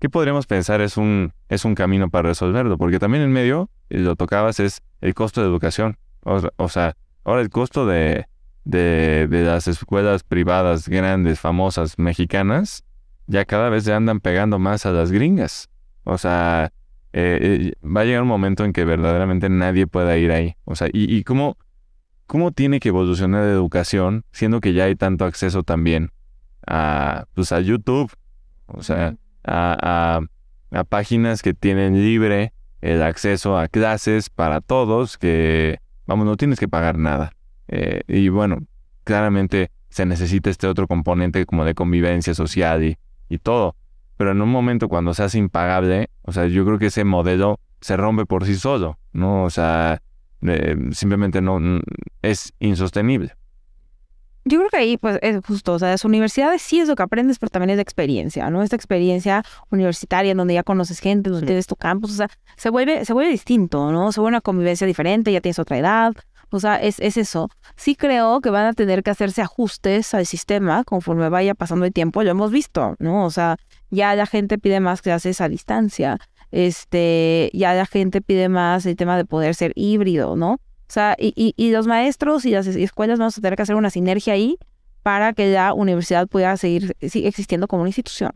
qué 0.00 0.08
podríamos 0.10 0.46
pensar 0.46 0.80
es 0.80 0.96
un, 0.96 1.32
es 1.48 1.64
un 1.64 1.74
camino 1.74 2.10
para 2.10 2.28
resolverlo? 2.28 2.78
Porque 2.78 2.98
también 2.98 3.22
en 3.22 3.32
medio, 3.32 3.70
y 3.88 3.98
lo 3.98 4.16
tocabas, 4.16 4.58
es 4.58 4.82
el 5.00 5.14
costo 5.14 5.40
de 5.40 5.46
educación. 5.46 5.98
O, 6.24 6.40
o 6.56 6.68
sea, 6.68 6.96
ahora 7.24 7.42
el 7.42 7.50
costo 7.50 7.86
de, 7.86 8.26
de, 8.64 9.26
de 9.28 9.44
las 9.44 9.68
escuelas 9.68 10.22
privadas 10.22 10.88
grandes, 10.88 11.40
famosas, 11.40 11.98
mexicanas, 11.98 12.84
ya 13.26 13.44
cada 13.44 13.68
vez 13.68 13.84
se 13.84 13.92
andan 13.92 14.20
pegando 14.20 14.58
más 14.58 14.86
a 14.86 14.92
las 14.92 15.10
gringas. 15.12 15.68
O 16.04 16.18
sea, 16.18 16.72
eh, 17.12 17.72
eh, 17.72 17.86
va 17.86 18.02
a 18.02 18.04
llegar 18.04 18.22
un 18.22 18.28
momento 18.28 18.64
en 18.64 18.72
que 18.72 18.84
verdaderamente 18.84 19.48
nadie 19.48 19.86
pueda 19.86 20.16
ir 20.16 20.30
ahí. 20.32 20.56
O 20.64 20.76
sea, 20.76 20.88
y, 20.92 21.14
y 21.14 21.24
cómo, 21.24 21.56
cómo 22.26 22.52
tiene 22.52 22.80
que 22.80 22.88
evolucionar 22.88 23.44
la 23.44 23.50
educación, 23.50 24.24
siendo 24.32 24.60
que 24.60 24.72
ya 24.72 24.84
hay 24.84 24.96
tanto 24.96 25.24
acceso 25.24 25.62
también 25.62 26.10
a, 26.66 27.26
pues, 27.34 27.52
a 27.52 27.60
YouTube, 27.60 28.12
o 28.66 28.82
sea, 28.82 29.16
a, 29.44 30.20
a, 30.72 30.78
a 30.78 30.84
páginas 30.84 31.42
que 31.42 31.54
tienen 31.54 32.02
libre 32.02 32.52
el 32.80 33.02
acceso 33.02 33.58
a 33.58 33.68
clases 33.68 34.30
para 34.30 34.60
todos, 34.60 35.18
que, 35.18 35.80
vamos, 36.06 36.26
no 36.26 36.36
tienes 36.36 36.58
que 36.58 36.68
pagar 36.68 36.98
nada. 36.98 37.32
Eh, 37.72 38.02
y 38.08 38.28
bueno, 38.28 38.58
claramente 39.04 39.70
se 39.88 40.04
necesita 40.06 40.50
este 40.50 40.66
otro 40.66 40.86
componente 40.86 41.46
como 41.46 41.64
de 41.64 41.74
convivencia 41.74 42.34
social 42.34 42.84
y, 42.84 42.98
y 43.28 43.38
todo. 43.38 43.74
Pero 44.16 44.32
en 44.32 44.42
un 44.42 44.50
momento 44.50 44.88
cuando 44.88 45.14
se 45.14 45.22
hace 45.22 45.38
impagable, 45.38 46.10
o 46.22 46.32
sea, 46.32 46.46
yo 46.46 46.64
creo 46.66 46.78
que 46.78 46.86
ese 46.86 47.04
modelo 47.04 47.58
se 47.80 47.96
rompe 47.96 48.26
por 48.26 48.44
sí 48.44 48.54
solo, 48.56 48.98
¿no? 49.12 49.44
O 49.44 49.50
sea, 49.50 50.02
eh, 50.42 50.76
simplemente 50.92 51.40
no 51.40 51.58
es 52.22 52.52
insostenible. 52.58 53.32
Yo 54.46 54.58
creo 54.58 54.70
que 54.70 54.76
ahí, 54.78 54.96
pues, 54.96 55.18
es 55.20 55.38
justo, 55.44 55.74
o 55.74 55.78
sea, 55.78 55.90
las 55.90 56.04
universidades 56.06 56.62
sí 56.62 56.80
es 56.80 56.88
lo 56.88 56.96
que 56.96 57.02
aprendes, 57.02 57.38
pero 57.38 57.50
también 57.50 57.70
es 57.70 57.76
la 57.76 57.82
experiencia, 57.82 58.48
¿no? 58.48 58.62
Esta 58.62 58.74
experiencia 58.74 59.44
universitaria 59.70 60.32
en 60.32 60.38
donde 60.38 60.54
ya 60.54 60.62
conoces 60.62 60.98
gente, 60.98 61.28
donde 61.28 61.42
Sí. 61.42 61.46
tienes 61.46 61.66
tu 61.66 61.76
campus, 61.76 62.12
o 62.12 62.14
sea, 62.14 62.30
se 62.56 62.70
vuelve, 62.70 63.04
se 63.04 63.12
vuelve 63.12 63.30
distinto, 63.30 63.92
¿no? 63.92 64.12
Se 64.12 64.20
vuelve 64.20 64.36
una 64.36 64.40
convivencia 64.40 64.86
diferente, 64.86 65.30
ya 65.30 65.42
tienes 65.42 65.58
otra 65.58 65.76
edad, 65.76 66.14
o 66.50 66.60
sea, 66.60 66.76
es, 66.76 66.98
es 67.00 67.16
eso. 67.16 67.48
Sí 67.76 67.94
creo 67.96 68.40
que 68.40 68.50
van 68.50 68.66
a 68.66 68.72
tener 68.72 69.02
que 69.02 69.10
hacerse 69.10 69.42
ajustes 69.42 70.14
al 70.14 70.26
sistema 70.26 70.84
conforme 70.84 71.28
vaya 71.28 71.54
pasando 71.54 71.84
el 71.86 71.92
tiempo, 71.92 72.22
lo 72.22 72.30
hemos 72.30 72.50
visto, 72.50 72.96
¿no? 72.98 73.24
O 73.24 73.30
sea, 73.30 73.56
ya 73.90 74.14
la 74.14 74.26
gente 74.26 74.58
pide 74.58 74.80
más 74.80 75.02
clases 75.02 75.40
a 75.40 75.48
distancia, 75.48 76.18
este, 76.50 77.50
ya 77.54 77.74
la 77.74 77.86
gente 77.86 78.20
pide 78.20 78.48
más 78.48 78.86
el 78.86 78.96
tema 78.96 79.16
de 79.16 79.24
poder 79.24 79.54
ser 79.54 79.72
híbrido, 79.76 80.36
¿no? 80.36 80.52
O 80.54 80.92
sea, 80.92 81.14
y, 81.18 81.54
y, 81.56 81.70
los 81.70 81.86
maestros 81.86 82.44
y 82.44 82.50
las 82.50 82.66
es- 82.66 82.74
escuelas 82.76 83.18
vamos 83.20 83.38
a 83.38 83.40
tener 83.40 83.54
que 83.56 83.62
hacer 83.62 83.76
una 83.76 83.90
sinergia 83.90 84.32
ahí 84.34 84.58
para 85.02 85.32
que 85.32 85.52
la 85.52 85.72
universidad 85.72 86.26
pueda 86.26 86.56
seguir 86.56 86.96
existiendo 87.00 87.68
como 87.68 87.82
una 87.82 87.90
institución, 87.90 88.32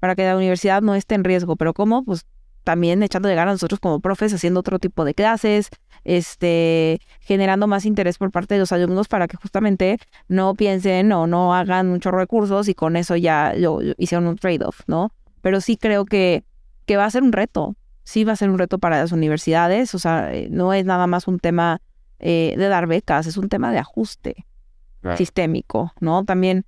para 0.00 0.16
que 0.16 0.24
la 0.24 0.36
universidad 0.36 0.80
no 0.80 0.94
esté 0.94 1.14
en 1.14 1.24
riesgo. 1.24 1.56
Pero 1.56 1.74
¿cómo? 1.74 2.02
Pues 2.04 2.24
también 2.64 3.02
echándole 3.02 3.34
ganas 3.34 3.52
a 3.52 3.54
nosotros 3.54 3.80
como 3.80 4.00
profes, 4.00 4.32
haciendo 4.32 4.60
otro 4.60 4.78
tipo 4.78 5.04
de 5.04 5.14
clases, 5.14 5.70
este, 6.04 7.00
generando 7.20 7.66
más 7.66 7.84
interés 7.84 8.18
por 8.18 8.30
parte 8.30 8.54
de 8.54 8.60
los 8.60 8.72
alumnos 8.72 9.08
para 9.08 9.28
que 9.28 9.36
justamente 9.36 9.98
no 10.28 10.54
piensen 10.54 11.12
o 11.12 11.26
no 11.26 11.54
hagan 11.54 11.88
muchos 11.88 12.12
recursos 12.12 12.68
y 12.68 12.74
con 12.74 12.96
eso 12.96 13.16
ya 13.16 13.54
lo, 13.56 13.80
lo 13.80 13.94
hicieron 13.98 14.26
un 14.26 14.36
trade-off, 14.36 14.80
¿no? 14.86 15.12
Pero 15.42 15.60
sí 15.60 15.76
creo 15.76 16.04
que, 16.04 16.44
que 16.86 16.96
va 16.96 17.04
a 17.04 17.10
ser 17.10 17.22
un 17.22 17.32
reto, 17.32 17.76
sí 18.04 18.24
va 18.24 18.32
a 18.32 18.36
ser 18.36 18.50
un 18.50 18.58
reto 18.58 18.78
para 18.78 18.98
las 18.98 19.12
universidades, 19.12 19.94
o 19.94 19.98
sea, 19.98 20.32
eh, 20.34 20.48
no 20.50 20.72
es 20.72 20.84
nada 20.84 21.06
más 21.06 21.28
un 21.28 21.38
tema 21.38 21.80
eh, 22.18 22.54
de 22.56 22.68
dar 22.68 22.86
becas, 22.86 23.26
es 23.26 23.36
un 23.36 23.48
tema 23.48 23.72
de 23.72 23.78
ajuste 23.78 24.46
sistémico, 25.16 25.92
¿no? 26.00 26.24
También 26.24 26.66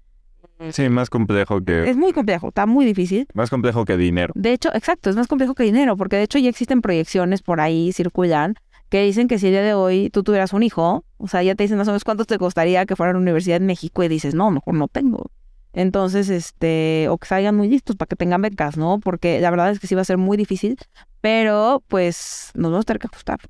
Sí, 0.70 0.88
más 0.88 1.10
complejo 1.10 1.60
que 1.62 1.90
es 1.90 1.96
muy 1.96 2.12
complejo, 2.12 2.48
está 2.48 2.66
muy 2.66 2.84
difícil. 2.84 3.26
más 3.34 3.50
complejo 3.50 3.84
que 3.84 3.96
dinero. 3.96 4.32
De 4.36 4.52
hecho, 4.52 4.72
exacto, 4.74 5.10
es 5.10 5.16
más 5.16 5.26
complejo 5.26 5.54
que 5.54 5.64
dinero, 5.64 5.96
porque 5.96 6.16
de 6.16 6.22
hecho 6.22 6.38
ya 6.38 6.48
existen 6.48 6.82
proyecciones 6.82 7.42
por 7.42 7.60
ahí, 7.60 7.92
circulan, 7.92 8.54
que 8.88 9.02
dicen 9.02 9.26
que 9.26 9.38
si 9.38 9.46
el 9.46 9.52
día 9.52 9.62
de 9.62 9.74
hoy 9.74 10.10
tú 10.10 10.22
tuvieras 10.22 10.52
un 10.52 10.62
hijo, 10.62 11.04
o 11.16 11.26
sea, 11.28 11.42
ya 11.42 11.54
te 11.54 11.64
dicen 11.64 11.78
más 11.78 11.88
o 11.88 11.92
menos 11.92 12.04
cuánto 12.04 12.24
te 12.24 12.38
costaría 12.38 12.84
que 12.86 12.94
fuera 12.94 13.10
a 13.10 13.12
la 13.14 13.20
universidad 13.20 13.56
en 13.56 13.66
México 13.66 14.04
y 14.04 14.08
dices, 14.08 14.34
no, 14.34 14.50
mejor 14.50 14.74
no 14.74 14.88
tengo. 14.88 15.30
Entonces, 15.72 16.28
este, 16.28 17.06
o 17.08 17.16
que 17.16 17.26
salgan 17.26 17.56
muy 17.56 17.68
listos 17.68 17.96
para 17.96 18.06
que 18.06 18.16
tengan 18.16 18.42
becas, 18.42 18.76
¿no? 18.76 19.00
Porque 19.00 19.40
la 19.40 19.50
verdad 19.50 19.70
es 19.70 19.80
que 19.80 19.86
sí 19.86 19.94
va 19.94 20.02
a 20.02 20.04
ser 20.04 20.18
muy 20.18 20.36
difícil, 20.36 20.76
pero 21.22 21.82
pues 21.88 22.50
nos 22.54 22.70
vamos 22.70 22.82
a 22.82 22.86
tener 22.86 23.00
que 23.00 23.06
ajustar. 23.06 23.40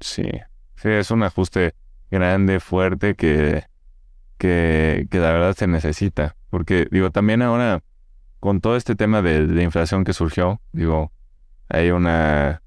Sí, 0.00 0.28
sí, 0.76 0.88
es 0.88 1.10
un 1.10 1.24
ajuste 1.24 1.74
grande, 2.10 2.60
fuerte 2.60 3.14
que, 3.16 3.64
que, 4.42 5.06
que 5.08 5.20
la 5.20 5.30
verdad 5.30 5.54
se 5.54 5.68
necesita. 5.68 6.34
Porque, 6.50 6.88
digo, 6.90 7.12
también 7.12 7.42
ahora, 7.42 7.84
con 8.40 8.60
todo 8.60 8.74
este 8.74 8.96
tema 8.96 9.22
de, 9.22 9.62
inflación 9.62 10.02
que 10.02 10.12
surgió, 10.12 10.60
digo, 10.72 11.12
hay 11.68 11.92
una 11.92 12.60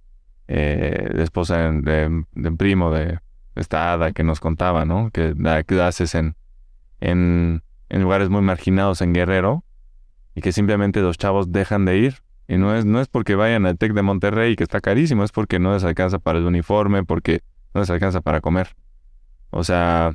eh, 0.48 1.10
esposa 1.16 1.70
de, 1.70 2.24
primo 2.58 2.92
de 2.92 3.20
esta 3.56 3.92
hada 3.92 4.14
que 4.14 4.24
nos 4.24 4.40
contaba, 4.40 4.86
¿no? 4.86 5.10
Que 5.12 5.34
da 5.36 5.64
clases 5.64 6.16
en, 6.16 6.38
en, 7.02 7.62
en 7.90 8.02
lugares 8.02 8.30
muy 8.30 8.42
marginados 8.42 9.02
en 9.02 9.12
Guerrero 9.12 9.66
y 10.34 10.40
que 10.40 10.54
simplemente 10.54 11.02
los 11.02 11.18
chavos 11.18 11.52
dejan 11.52 11.84
de 11.84 11.98
ir. 11.98 12.16
Y 12.48 12.56
no 12.56 12.74
es, 12.74 12.86
no 12.86 13.02
es 13.02 13.10
porque 13.10 13.36
vayan 13.36 13.66
al 13.66 13.78
TEC 13.78 13.92
de 13.92 14.02
Monterrey, 14.02 14.56
que 14.56 14.64
está 14.64 14.80
carísimo, 14.80 15.26
es 15.26 15.34
porque 15.34 15.60
no 15.60 15.74
les 15.74 15.84
alcanza 15.84 16.20
para 16.20 16.40
el 16.40 16.46
uniforme, 16.46 17.04
porque 17.04 17.42
no 17.74 17.82
les 17.82 17.90
alcanza 17.90 18.22
para 18.22 18.40
comer. 18.40 18.78
O 19.50 19.66
sea, 19.66 20.14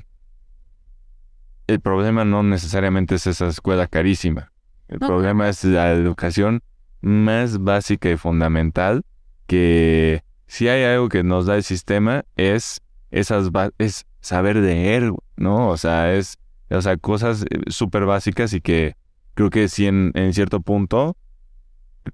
el 1.70 1.80
problema 1.80 2.24
no 2.24 2.42
necesariamente 2.42 3.14
es 3.14 3.26
esa 3.26 3.46
escuela 3.48 3.86
carísima. 3.86 4.50
El 4.88 4.98
No. 5.00 5.06
problema 5.06 5.48
es 5.48 5.62
la 5.64 5.92
educación 5.92 6.62
más 7.00 7.58
básica 7.58 8.10
y 8.10 8.16
fundamental 8.16 9.02
que 9.46 10.22
si 10.46 10.68
hay 10.68 10.82
algo 10.84 11.08
que 11.08 11.22
nos 11.22 11.46
da 11.46 11.56
el 11.56 11.62
sistema 11.62 12.24
es 12.36 12.80
esas 13.10 13.50
es 13.78 14.06
saber 14.20 14.56
leer, 14.56 15.12
¿no? 15.36 15.68
O 15.68 15.76
sea, 15.76 16.12
es 16.12 16.38
o 16.70 16.82
sea, 16.82 16.96
cosas 16.96 17.42
eh, 17.50 17.60
súper 17.68 18.04
básicas 18.04 18.52
y 18.52 18.60
que 18.60 18.94
creo 19.34 19.50
que 19.50 19.68
sí 19.68 19.86
en, 19.86 20.12
en 20.14 20.32
cierto 20.34 20.60
punto 20.60 21.16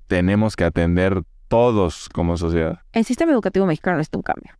tenemos 0.06 0.56
que 0.56 0.64
atender 0.64 1.22
todos 1.48 2.08
como 2.08 2.36
sociedad. 2.36 2.80
El 2.92 3.04
sistema 3.04 3.32
educativo 3.32 3.66
mexicano 3.66 3.96
necesita 3.98 4.18
un 4.18 4.22
cambio. 4.22 4.52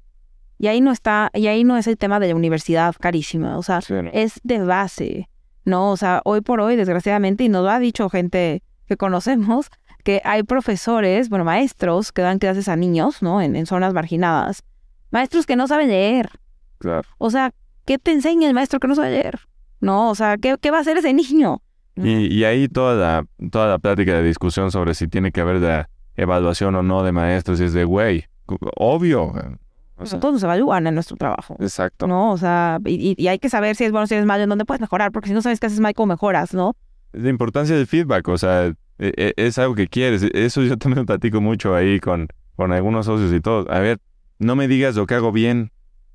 Y 0.59 0.69
ahí 0.69 0.81
no 0.81 0.91
está, 0.93 1.31
y 1.35 1.49
ahí 1.49 1.65
no 1.65 1.77
es 1.77 1.87
el 1.87 1.97
tema 1.99 2.19
de 2.21 2.29
la 2.29 2.35
universidad 2.35 2.95
carísima, 2.99 3.59
o 3.59 3.63
sea, 3.63 3.81
Sí, 3.83 3.93
¿no? 3.95 4.11
es 4.13 4.41
de 4.43 4.59
base, 4.61 5.29
¿no? 5.65 5.91
O 5.91 5.97
sea, 5.97 6.23
hoy 6.25 6.41
por 6.41 6.61
hoy, 6.61 6.77
desgraciadamente, 6.77 7.45
y 7.45 7.49
nos 7.49 7.63
lo 7.63 7.71
ha 7.71 7.79
dicho 7.79 8.09
gente 8.09 8.63
que 8.87 8.97
conocemos, 8.97 9.69
que 10.03 10.23
hay 10.25 10.45
profesores, 10.45 11.29
bueno, 11.29 11.45
maestros 11.45 12.13
que 12.13 12.23
dan 12.23 12.39
clases 12.39 12.69
a 12.69 12.77
niños, 12.77 13.23
¿no? 13.23 13.43
En, 13.43 13.57
en 13.57 13.67
zonas 13.67 13.93
marginadas. 13.93 14.63
Maestros 15.11 15.47
que 15.47 15.57
no 15.57 15.67
saben 15.67 15.89
leer. 15.89 16.31
Claro. 16.79 17.09
O 17.19 17.31
sea, 17.31 17.53
¿qué 17.85 17.99
te 17.99 18.13
enseña 18.13 18.49
el 18.49 18.55
maestro 18.55 18.79
que 18.81 18.89
no 18.89 18.95
sabe 18.95 19.11
leer? 19.11 19.41
No, 19.81 20.11
o 20.11 20.15
sea, 20.15 20.37
¿qué, 20.39 20.57
qué 20.61 20.71
va 20.71 20.79
a 20.79 20.81
hacer 20.81 20.97
ese 20.97 21.13
niño? 21.13 21.61
Y, 21.97 22.33
y 22.33 22.45
ahí 22.45 22.69
toda 22.69 22.95
la, 22.95 23.27
toda 23.51 23.69
la 23.69 23.79
plática 23.79 24.15
de 24.15 24.23
discusión 24.23 24.71
sobre 24.71 24.95
si 24.95 25.09
tiene 25.09 25.33
que 25.33 25.41
haber 25.41 25.61
de 25.61 25.87
evaluación 26.15 26.75
o 26.77 26.83
no 26.83 27.03
de 27.03 27.13
maestros 27.13 27.61
es 27.61 27.73
de, 27.73 27.85
güey, 27.85 28.25
obvio. 28.77 29.33
O 29.99 30.07
sea, 30.07 30.21
Todos 30.21 30.35
nos 30.35 30.43
evalúan 30.43 30.87
en 30.87 30.95
nuestro 30.95 31.17
trabajo. 31.17 31.57
exacto. 31.61 32.07
¿no? 32.07 32.33
O 32.33 32.37
sea, 32.39 32.79
y, 32.85 33.15
y 33.17 33.29
hay 33.29 33.39
que 33.39 33.49
saber 33.49 33.77
si 33.77 33.85
es 33.85 33.93
bueno, 33.93 34.07
si 34.07 34.15
es 34.15 34.25
malo, 34.27 34.43
en 34.43 34.49
dónde 34.49 34.65
puedes 34.65 34.81
mejorar, 34.81 35.11
porque 35.13 35.29
si 35.29 35.35
no 35.35 35.43
sabes 35.43 35.59
qué 35.61 35.67
haces 35.67 35.81
mal, 35.81 35.95
¿cómo 35.95 36.07
mejoras, 36.15 36.53
no? 36.55 36.77
La 37.13 37.31
importancia 37.31 37.75
del 37.75 37.87
feedback, 37.87 38.29
o 38.29 38.37
sea, 38.37 38.67
e- 38.67 38.75
e- 38.99 39.35
es 39.37 39.59
algo 39.59 39.75
que 39.75 39.89
quieres. 39.89 40.23
Eso 40.35 40.63
yo 40.63 40.77
también 40.77 41.07
platico 41.07 41.41
mucho 41.41 41.75
ahí 41.75 41.99
con, 42.01 42.29
con 42.57 42.73
algunos 42.73 43.07
socios 43.07 43.33
y 43.33 43.41
todo. 43.41 43.71
A 43.71 43.79
ver, 43.79 43.99
no 44.39 44.55
me 44.55 44.69
digas 44.69 44.97
lo 44.97 45.07
que 45.07 45.15
hago 45.15 45.33
bien, 45.33 45.71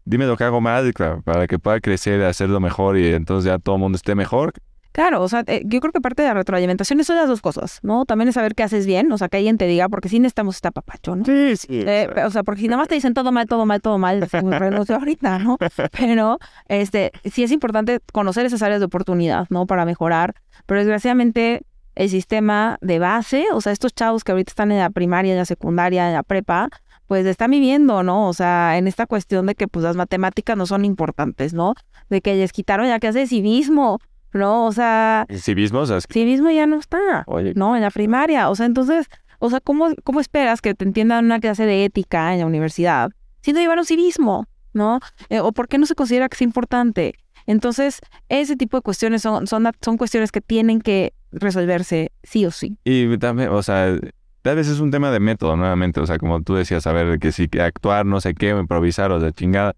dime 0.06 0.26
lo 0.28 0.38
que 0.38 0.44
hago 0.44 0.62
mal, 0.62 0.94
claro, 0.94 1.22
para 1.24 1.48
que 1.48 1.58
pueda 1.58 1.80
crecer, 1.80 2.22
hacerlo 2.24 2.60
mejor 2.60 2.98
y 3.00 3.08
entonces 3.14 3.46
ya 3.52 3.58
todo 3.58 3.76
el 3.76 3.82
mundo 3.82 3.96
esté 3.96 4.14
mejor. 4.14 4.54
Claro, 4.92 5.22
o 5.22 5.30
sea, 5.30 5.44
eh, 5.48 5.62
yo 5.66 5.80
creo 5.80 5.92
que 5.94 6.02
parte 6.02 6.22
de 6.22 6.28
la 6.28 6.34
retroalimentación 6.34 7.00
es 7.00 7.08
son 7.08 7.16
las 7.16 7.28
dos 7.28 7.42
cosas, 7.42 7.80
¿no? 7.82 8.06
También 8.06 8.28
es 8.28 8.36
saber 8.36 8.56
qué 8.56 8.64
haces 8.64 8.86
bien, 8.86 9.12
o 9.12 9.18
sea, 9.18 9.30
que 9.30 9.38
alguien 9.38 9.58
te 9.58 9.66
diga, 9.68 9.88
porque 9.90 10.10
sí 10.10 10.20
necesitamos 10.20 10.56
este 10.56 10.72
papacho, 10.72 11.16
¿no? 11.16 11.26
Sí, 11.26 11.56
sí. 11.56 11.68
Eh, 11.86 12.10
o 12.26 12.30
sea, 12.30 12.44
porque 12.44 12.62
si 12.62 12.68
nada 12.68 12.78
más 12.78 12.88
te 12.88 12.96
dicen 12.96 13.14
todo 13.14 13.32
mal, 13.32 13.48
todo 13.48 13.66
mal, 13.66 13.82
todo 13.82 13.98
mal, 13.98 14.22
renuncio 14.22 14.96
ahorita, 14.96 15.40
¿no? 15.40 15.58
Pero 15.98 16.40
este, 16.68 17.12
sí 17.32 17.44
es 17.44 17.52
importante 17.52 18.00
conocer 18.12 18.46
esas 18.46 18.62
áreas 18.62 18.80
de 18.80 18.86
oportunidad, 18.86 19.48
¿no? 19.50 19.66
Para 19.66 19.86
mejorar. 19.86 20.36
Pero 20.66 20.80
desgraciadamente 20.80 21.64
el 21.96 22.10
sistema 22.10 22.78
de 22.82 23.00
base, 23.00 23.46
o 23.54 23.62
sea, 23.62 23.72
estos 23.72 23.94
chavos 23.94 24.24
que 24.24 24.32
ahorita 24.32 24.52
están 24.52 24.72
en 24.72 24.80
la 24.80 24.90
primaria, 24.90 25.34
en 25.34 25.38
la 25.38 25.46
secundaria, 25.46 26.08
en 26.08 26.14
la 26.14 26.24
prepa, 26.24 26.70
pues 27.08 27.26
están 27.26 27.52
viviendo, 27.52 28.04
¿no? 28.04 28.30
O 28.30 28.34
sea, 28.34 28.78
en 28.78 28.88
esta 28.88 29.06
cuestión 29.06 29.46
de 29.46 29.56
que 29.56 29.68
pues 29.68 29.84
las 29.84 29.98
matemáticas 29.98 30.56
no 30.56 30.66
son 30.66 30.86
importantes, 30.86 31.54
¿no? 31.54 31.74
De 32.10 32.22
que 32.22 32.36
les 32.36 32.54
quitaron 32.54 32.88
la 32.88 33.00
clase 33.00 33.20
de 33.20 33.28
civismo, 33.28 34.00
¿no? 34.34 34.66
O 34.66 34.72
sea, 34.72 35.26
¿Y 35.30 35.38
civismo? 35.38 35.80
O 35.80 35.86
sea, 35.86 35.98
es 35.98 36.08
que- 36.08 36.14
civismo 36.14 36.50
ya 36.52 36.66
no 36.66 36.78
está. 36.80 37.24
oye, 37.28 37.54
¿no? 37.56 37.76
En 37.76 37.82
la 37.82 37.92
primaria. 37.92 38.50
O 38.50 38.56
sea, 38.56 38.66
entonces, 38.66 39.08
o 39.40 39.50
sea, 39.50 39.60
¿cómo, 39.60 39.90
cómo 40.04 40.20
esperas 40.20 40.62
que 40.62 40.74
te 40.74 40.86
entiendan 40.86 41.26
una 41.26 41.40
clase 41.40 41.66
de 41.66 41.86
ética 41.86 42.34
en 42.34 42.40
la 42.42 42.46
universidad 42.46 43.12
si 43.42 43.54
no 43.54 43.60
llevaron 43.60 43.86
civismo, 43.86 44.46
¿no? 44.74 45.00
Eh, 45.30 45.40
¿O 45.40 45.52
por 45.52 45.68
qué 45.68 45.78
no 45.80 45.86
se 45.88 45.96
considera 45.96 46.30
que 46.30 46.36
es 46.36 46.42
importante? 46.44 47.16
Entonces, 47.48 48.00
ese 48.30 48.56
tipo 48.56 48.78
de 48.78 48.82
cuestiones 48.82 49.24
son, 49.24 49.48
son, 49.48 49.68
son 49.82 49.98
cuestiones 49.98 50.32
que 50.32 50.42
tienen 50.42 50.80
que 50.80 51.14
resolverse 51.32 52.12
sí 52.24 52.46
o 52.46 52.52
sí. 52.52 52.78
Y 52.84 53.18
también, 53.18 53.50
o 53.50 53.64
sea, 53.64 53.98
tal 54.44 54.56
vez 54.58 54.68
es 54.68 54.80
un 54.80 54.92
tema 54.92 55.10
de 55.12 55.20
método, 55.20 55.58
nuevamente. 55.58 56.00
O 56.00 56.06
sea, 56.06 56.20
como 56.20 56.44
tú 56.44 56.54
decías, 56.54 56.84
saber 56.84 57.18
que 57.18 57.32
si 57.32 57.48
que 57.48 57.62
actuar, 57.64 58.06
no 58.06 58.22
sé 58.22 58.36
qué, 58.36 58.54
o 58.54 58.60
improvisar 58.60 59.12
o 59.12 59.20
de 59.20 59.34
chingada. 59.34 59.76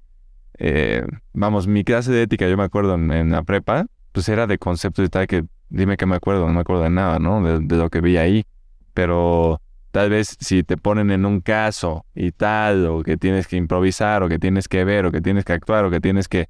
Eh, 0.60 1.06
vamos, 1.32 1.66
mi 1.68 1.84
clase 1.86 2.12
de 2.12 2.24
ética, 2.24 2.48
yo 2.50 2.58
me 2.58 2.64
acuerdo 2.64 2.96
en, 2.96 3.12
en 3.12 3.32
la 3.32 3.44
prepa, 3.44 3.86
pues 4.14 4.30
era 4.30 4.48
de 4.48 4.58
conceptos 4.58 5.06
y 5.06 5.10
tal 5.10 5.28
que 5.28 5.44
dime 5.70 5.98
que 5.98 6.06
me 6.06 6.16
acuerdo, 6.16 6.48
no 6.48 6.54
me 6.54 6.62
acuerdo 6.62 6.84
de 6.84 6.90
nada, 6.92 7.20
¿no? 7.20 7.44
De, 7.44 7.60
de 7.60 7.78
lo 7.78 7.90
que 7.90 8.00
vi 8.00 8.16
ahí. 8.16 8.46
Pero 8.94 9.60
tal 9.92 10.10
vez 10.10 10.38
si 10.40 10.64
te 10.64 10.78
ponen 10.78 11.12
en 11.12 11.26
un 11.26 11.42
caso 11.42 12.06
y 12.16 12.32
tal, 12.32 12.86
o 12.88 13.04
que 13.04 13.18
tienes 13.18 13.48
que 13.48 13.58
improvisar, 13.58 14.24
o 14.24 14.30
que 14.30 14.40
tienes 14.40 14.68
que 14.68 14.86
ver, 14.86 15.06
o 15.06 15.12
que 15.12 15.20
tienes 15.20 15.46
que 15.46 15.54
actuar, 15.54 15.84
o 15.86 15.92
que 15.92 16.00
tienes 16.00 16.28
que, 16.28 16.48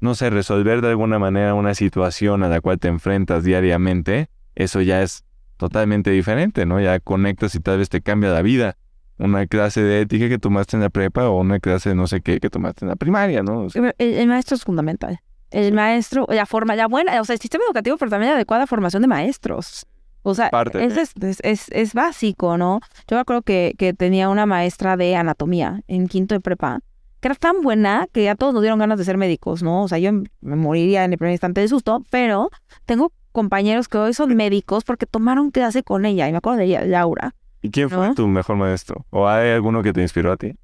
no 0.00 0.14
sé, 0.14 0.28
resolver 0.30 0.80
de 0.80 0.88
alguna 0.88 1.18
manera 1.18 1.54
una 1.54 1.74
situación 1.74 2.42
a 2.42 2.48
la 2.48 2.60
cual 2.60 2.78
te 2.78 2.88
enfrentas 2.88 3.44
diariamente, 3.44 4.28
eso 4.54 4.80
ya 4.80 5.02
es 5.02 5.24
totalmente 5.56 6.10
diferente, 6.10 6.66
¿no? 6.66 6.80
Ya 6.80 6.98
conectas 6.98 7.54
y 7.54 7.60
tal 7.60 7.78
vez 7.78 7.88
te 7.88 8.00
cambia 8.00 8.30
la 8.30 8.42
vida. 8.42 8.76
Una 9.18 9.46
clase 9.46 9.82
de 9.82 10.00
ética 10.00 10.28
que 10.28 10.38
tomaste 10.38 10.76
en 10.76 10.82
la 10.82 10.90
prepa 10.90 11.28
o 11.28 11.40
una 11.40 11.60
clase 11.60 11.90
de 11.90 11.94
no 11.94 12.08
sé 12.08 12.22
qué 12.22 12.40
que 12.40 12.50
tomaste 12.50 12.84
en 12.84 12.88
la 12.88 12.96
primaria, 12.96 13.44
¿no? 13.44 13.68
El 13.98 14.26
maestro 14.26 14.56
es 14.56 14.64
fundamental. 14.64 15.20
El 15.52 15.72
maestro, 15.72 16.26
la 16.28 16.46
forma, 16.46 16.74
la 16.74 16.88
buena, 16.88 17.20
o 17.20 17.24
sea, 17.24 17.34
el 17.34 17.40
sistema 17.40 17.64
educativo, 17.64 17.96
pero 17.96 18.10
también 18.10 18.30
la 18.30 18.36
adecuada 18.36 18.66
formación 18.66 19.02
de 19.02 19.08
maestros. 19.08 19.86
O 20.22 20.34
sea, 20.34 20.50
es, 20.74 20.96
es, 21.20 21.40
es, 21.42 21.66
es 21.70 21.94
básico, 21.94 22.56
¿no? 22.56 22.80
Yo 23.08 23.16
me 23.16 23.20
acuerdo 23.20 23.42
que, 23.42 23.74
que 23.76 23.92
tenía 23.92 24.28
una 24.28 24.46
maestra 24.46 24.96
de 24.96 25.16
anatomía 25.16 25.82
en 25.88 26.06
quinto 26.06 26.34
de 26.34 26.40
prepa, 26.40 26.80
que 27.20 27.28
era 27.28 27.34
tan 27.34 27.60
buena 27.60 28.06
que 28.12 28.24
ya 28.24 28.34
todos 28.36 28.54
nos 28.54 28.62
dieron 28.62 28.78
ganas 28.78 28.98
de 28.98 29.04
ser 29.04 29.16
médicos, 29.16 29.62
¿no? 29.62 29.82
O 29.82 29.88
sea, 29.88 29.98
yo 29.98 30.12
me 30.12 30.56
moriría 30.56 31.04
en 31.04 31.12
el 31.12 31.18
primer 31.18 31.32
instante 31.32 31.60
de 31.60 31.68
susto, 31.68 32.04
pero 32.10 32.50
tengo 32.86 33.12
compañeros 33.32 33.88
que 33.88 33.98
hoy 33.98 34.14
son 34.14 34.34
médicos 34.36 34.84
porque 34.84 35.06
tomaron 35.06 35.50
clase 35.50 35.82
con 35.82 36.06
ella, 36.06 36.28
y 36.28 36.32
me 36.32 36.38
acuerdo 36.38 36.58
de 36.58 36.66
ella, 36.66 36.84
Laura. 36.84 37.34
¿Y 37.60 37.70
quién 37.70 37.90
fue 37.90 38.08
¿No? 38.08 38.14
tu 38.14 38.26
mejor 38.28 38.56
maestro? 38.56 39.04
¿O 39.10 39.28
hay 39.28 39.50
alguno 39.50 39.82
que 39.82 39.92
te 39.92 40.02
inspiró 40.02 40.32
a 40.32 40.36
ti? 40.36 40.54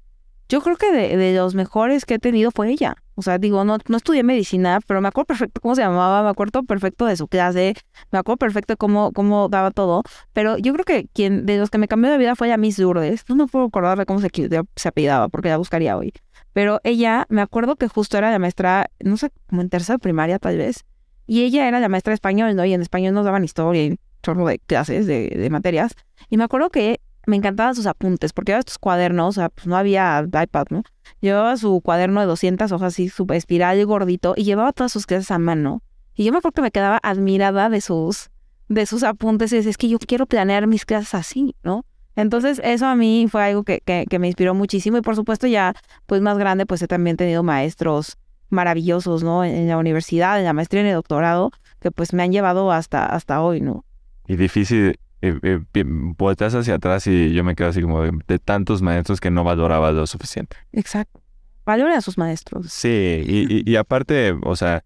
Yo 0.47 0.61
creo 0.61 0.77
que 0.77 0.91
de, 0.91 1.15
de 1.15 1.35
los 1.35 1.53
mejores 1.53 2.05
que 2.05 2.15
he 2.15 2.19
tenido 2.19 2.51
fue 2.51 2.71
ella. 2.71 2.95
O 3.19 3.21
sea, 3.21 3.37
digo, 3.37 3.65
no, 3.65 3.77
no 3.89 3.97
estudié 3.97 4.23
medicina, 4.23 4.79
pero 4.87 5.01
me 5.01 5.09
acuerdo 5.09 5.25
perfecto 5.25 5.59
cómo 5.59 5.75
se 5.75 5.81
llamaba, 5.81 6.23
me 6.23 6.29
acuerdo 6.29 6.63
perfecto 6.63 7.05
de 7.05 7.17
su 7.17 7.27
clase, 7.27 7.75
me 8.13 8.19
acuerdo 8.19 8.37
perfecto 8.37 8.77
cómo, 8.77 9.11
cómo 9.11 9.49
daba 9.49 9.71
todo. 9.71 10.03
Pero 10.31 10.57
yo 10.57 10.71
creo 10.71 10.85
que 10.85 11.09
quien 11.13 11.45
de 11.45 11.57
los 11.57 11.69
que 11.69 11.77
me 11.77 11.89
cambió 11.89 12.09
de 12.09 12.17
vida 12.17 12.37
fue 12.37 12.47
la 12.47 12.55
Miss 12.55 12.79
Lourdes. 12.79 13.25
No 13.27 13.35
me 13.35 13.45
puedo 13.45 13.65
acordar 13.65 13.97
de 13.97 14.05
cómo 14.05 14.21
se, 14.21 14.29
se 14.77 14.87
apellidaba, 14.87 15.27
porque 15.27 15.49
la 15.49 15.57
buscaría 15.57 15.97
hoy. 15.97 16.13
Pero 16.53 16.79
ella, 16.85 17.25
me 17.27 17.41
acuerdo 17.41 17.75
que 17.75 17.89
justo 17.89 18.17
era 18.17 18.31
la 18.31 18.39
maestra, 18.39 18.89
no 19.03 19.17
sé, 19.17 19.31
como 19.49 19.61
en 19.63 19.67
tercera 19.67 19.97
primaria 19.97 20.39
tal 20.39 20.55
vez. 20.55 20.85
Y 21.27 21.43
ella 21.43 21.67
era 21.67 21.81
la 21.81 21.89
maestra 21.89 22.11
de 22.11 22.15
español, 22.15 22.55
¿no? 22.55 22.63
Y 22.63 22.73
en 22.73 22.81
español 22.81 23.13
nos 23.13 23.25
daban 23.25 23.43
historia 23.43 23.83
y 23.83 23.99
chorro 24.23 24.47
de 24.47 24.59
clases, 24.59 25.07
de, 25.07 25.27
de 25.27 25.49
materias. 25.49 25.91
Y 26.29 26.37
me 26.37 26.45
acuerdo 26.45 26.69
que 26.69 27.01
me 27.27 27.35
encantaban 27.35 27.75
sus 27.75 27.85
apuntes, 27.85 28.33
porque 28.33 28.51
llevaba 28.51 28.61
estos 28.61 28.77
cuadernos, 28.77 29.37
o 29.37 29.41
sea, 29.41 29.49
pues 29.49 29.67
no 29.67 29.77
había 29.77 30.23
iPad, 30.25 30.65
¿no? 30.69 30.83
Llevaba 31.21 31.57
su 31.57 31.81
cuaderno 31.81 32.21
de 32.21 32.27
200 32.27 32.71
hojas 32.71 32.93
así, 32.93 33.09
su 33.09 33.25
espiral 33.31 33.79
y 33.79 33.83
gordito, 33.83 34.33
y 34.35 34.43
llevaba 34.43 34.73
todas 34.73 34.91
sus 34.91 35.05
clases 35.05 35.31
a 35.31 35.39
mano. 35.39 35.81
Y 36.15 36.25
yo 36.25 36.31
me 36.31 36.39
acuerdo 36.39 36.55
que 36.55 36.61
me 36.61 36.71
quedaba 36.71 36.99
admirada 37.01 37.69
de 37.69 37.81
sus, 37.81 38.29
de 38.67 38.85
sus 38.85 39.03
apuntes 39.03 39.51
y 39.53 39.57
decía, 39.57 39.71
es 39.71 39.77
que 39.77 39.89
yo 39.89 39.99
quiero 39.99 40.25
planear 40.25 40.67
mis 40.67 40.85
clases 40.85 41.13
así, 41.13 41.55
¿no? 41.63 41.85
Entonces, 42.15 42.59
eso 42.63 42.85
a 42.85 42.95
mí 42.95 43.27
fue 43.31 43.43
algo 43.43 43.63
que, 43.63 43.79
que, 43.81 44.19
me 44.19 44.27
inspiró 44.27 44.53
muchísimo. 44.53 44.97
Y 44.97 45.01
por 45.01 45.15
supuesto, 45.15 45.47
ya, 45.47 45.73
pues 46.05 46.21
más 46.21 46.37
grande, 46.37 46.65
pues 46.65 46.81
he 46.81 46.87
también 46.87 47.15
tenido 47.15 47.43
maestros 47.43 48.17
maravillosos, 48.49 49.23
¿no? 49.23 49.45
En 49.45 49.67
la 49.67 49.77
universidad, 49.77 50.37
en 50.37 50.45
la 50.45 50.53
maestría, 50.53 50.81
en 50.81 50.87
el 50.87 50.95
doctorado, 50.95 51.51
que 51.79 51.91
pues 51.91 52.13
me 52.13 52.23
han 52.23 52.31
llevado 52.31 52.71
hasta, 52.71 53.05
hasta 53.05 53.41
hoy, 53.41 53.61
¿no? 53.61 53.85
Y 54.27 54.35
difícil, 54.35 54.99
eh, 55.21 55.39
eh, 55.43 56.15
hacia 56.39 56.75
atrás 56.75 57.07
y 57.07 57.33
yo 57.33 57.43
me 57.43 57.55
quedo 57.55 57.69
así 57.69 57.81
como 57.81 58.01
de, 58.01 58.11
de 58.27 58.39
tantos 58.39 58.81
maestros 58.81 59.19
que 59.19 59.31
no 59.31 59.43
valoraba 59.43 59.91
lo 59.91 60.07
suficiente. 60.07 60.57
Exacto. 60.71 61.21
Valoren 61.65 61.93
a 61.93 62.01
sus 62.01 62.17
maestros. 62.17 62.67
Sí, 62.71 63.23
y, 63.25 63.53
y, 63.53 63.63
y 63.71 63.75
aparte, 63.75 64.35
o 64.43 64.55
sea, 64.55 64.83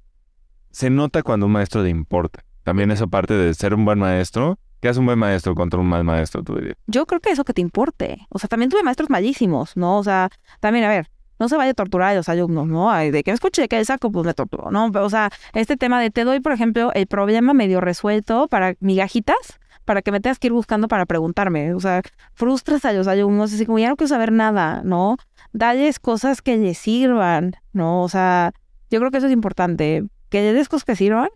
se 0.71 0.89
nota 0.89 1.23
cuando 1.23 1.45
un 1.45 1.51
maestro 1.51 1.83
le 1.83 1.89
importa. 1.89 2.43
También 2.63 2.91
esa 2.91 3.07
parte 3.07 3.33
de 3.33 3.53
ser 3.53 3.73
un 3.73 3.85
buen 3.85 3.99
maestro. 3.99 4.57
¿Qué 4.79 4.89
hace 4.89 4.99
un 4.99 5.05
buen 5.05 5.19
maestro 5.19 5.55
contra 5.55 5.79
un 5.79 5.87
mal 5.87 6.03
maestro, 6.03 6.43
tú 6.43 6.55
dirías? 6.55 6.75
Yo 6.87 7.05
creo 7.05 7.21
que 7.21 7.31
eso 7.31 7.45
que 7.45 7.53
te 7.53 7.61
importe. 7.61 8.27
O 8.29 8.37
sea, 8.37 8.49
también 8.49 8.69
tuve 8.69 8.83
maestros 8.83 9.09
malísimos, 9.09 9.77
¿no? 9.77 9.97
O 9.97 10.03
sea, 10.03 10.29
también, 10.59 10.83
a 10.83 10.89
ver, 10.89 11.09
no 11.39 11.47
se 11.47 11.55
vaya 11.55 11.71
a 11.71 11.73
torturar 11.73 12.09
a 12.09 12.15
los 12.15 12.27
alumnos, 12.27 12.67
¿no? 12.67 12.91
Ay, 12.91 13.11
de 13.11 13.23
que 13.23 13.31
me 13.31 13.35
escuche 13.35 13.67
que 13.69 13.77
el 13.77 13.85
saco, 13.85 14.11
pues 14.11 14.25
me 14.25 14.33
torturó, 14.33 14.71
¿no? 14.71 14.91
O 14.93 15.09
sea, 15.09 15.29
este 15.53 15.77
tema 15.77 16.01
de 16.01 16.09
te 16.09 16.25
doy, 16.25 16.41
por 16.41 16.51
ejemplo, 16.51 16.91
el 16.93 17.07
problema 17.07 17.53
medio 17.53 17.79
resuelto 17.79 18.47
para 18.49 18.75
migajitas, 18.81 19.59
para 19.85 20.01
que 20.01 20.11
me 20.11 20.19
tengas 20.19 20.39
que 20.39 20.47
ir 20.47 20.53
buscando 20.53 20.87
para 20.87 21.05
preguntarme. 21.05 21.73
O 21.73 21.79
sea, 21.79 22.01
frustras 22.33 22.85
a 22.85 22.93
los 22.93 23.07
alumnos, 23.07 23.53
así 23.53 23.65
como 23.65 23.79
ya 23.79 23.89
no 23.89 23.95
quiero 23.95 24.09
saber 24.09 24.31
nada, 24.31 24.81
¿no? 24.83 25.17
Dales 25.51 25.99
cosas 25.99 26.41
que 26.41 26.57
les 26.57 26.77
sirvan, 26.77 27.55
¿no? 27.73 28.03
O 28.03 28.09
sea, 28.09 28.53
yo 28.89 28.99
creo 28.99 29.11
que 29.11 29.17
eso 29.17 29.27
es 29.27 29.33
importante. 29.33 30.03
Que 30.29 30.41
les 30.41 30.53
des 30.55 30.69
cosas 30.69 30.85
que 30.85 30.95
sirvan, 30.95 31.29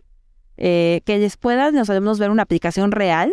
eh, 0.56 1.02
que 1.04 1.18
les 1.18 1.36
puedan 1.36 1.74
los 1.76 1.88
alumnos 1.90 2.18
ver 2.18 2.30
una 2.30 2.42
aplicación 2.42 2.92
real. 2.92 3.32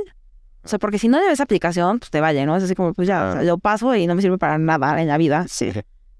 O 0.64 0.68
sea, 0.68 0.80
porque 0.80 1.00
si 1.00 1.08
no 1.08 1.20
debes 1.20 1.40
aplicación, 1.40 2.00
pues 2.00 2.10
te 2.12 2.22
vaya, 2.22 2.46
¿no? 2.46 2.56
Es 2.56 2.64
así 2.64 2.76
como, 2.76 2.94
pues 2.94 3.08
ya, 3.08 3.30
o 3.30 3.32
sea, 3.34 3.44
lo 3.44 3.58
paso 3.58 3.96
y 3.96 4.08
no 4.08 4.16
me 4.16 4.22
sirve 4.22 4.38
para 4.38 4.58
nada 4.58 5.02
en 5.02 5.08
la 5.08 5.18
vida. 5.18 5.46
Sí. 5.48 5.72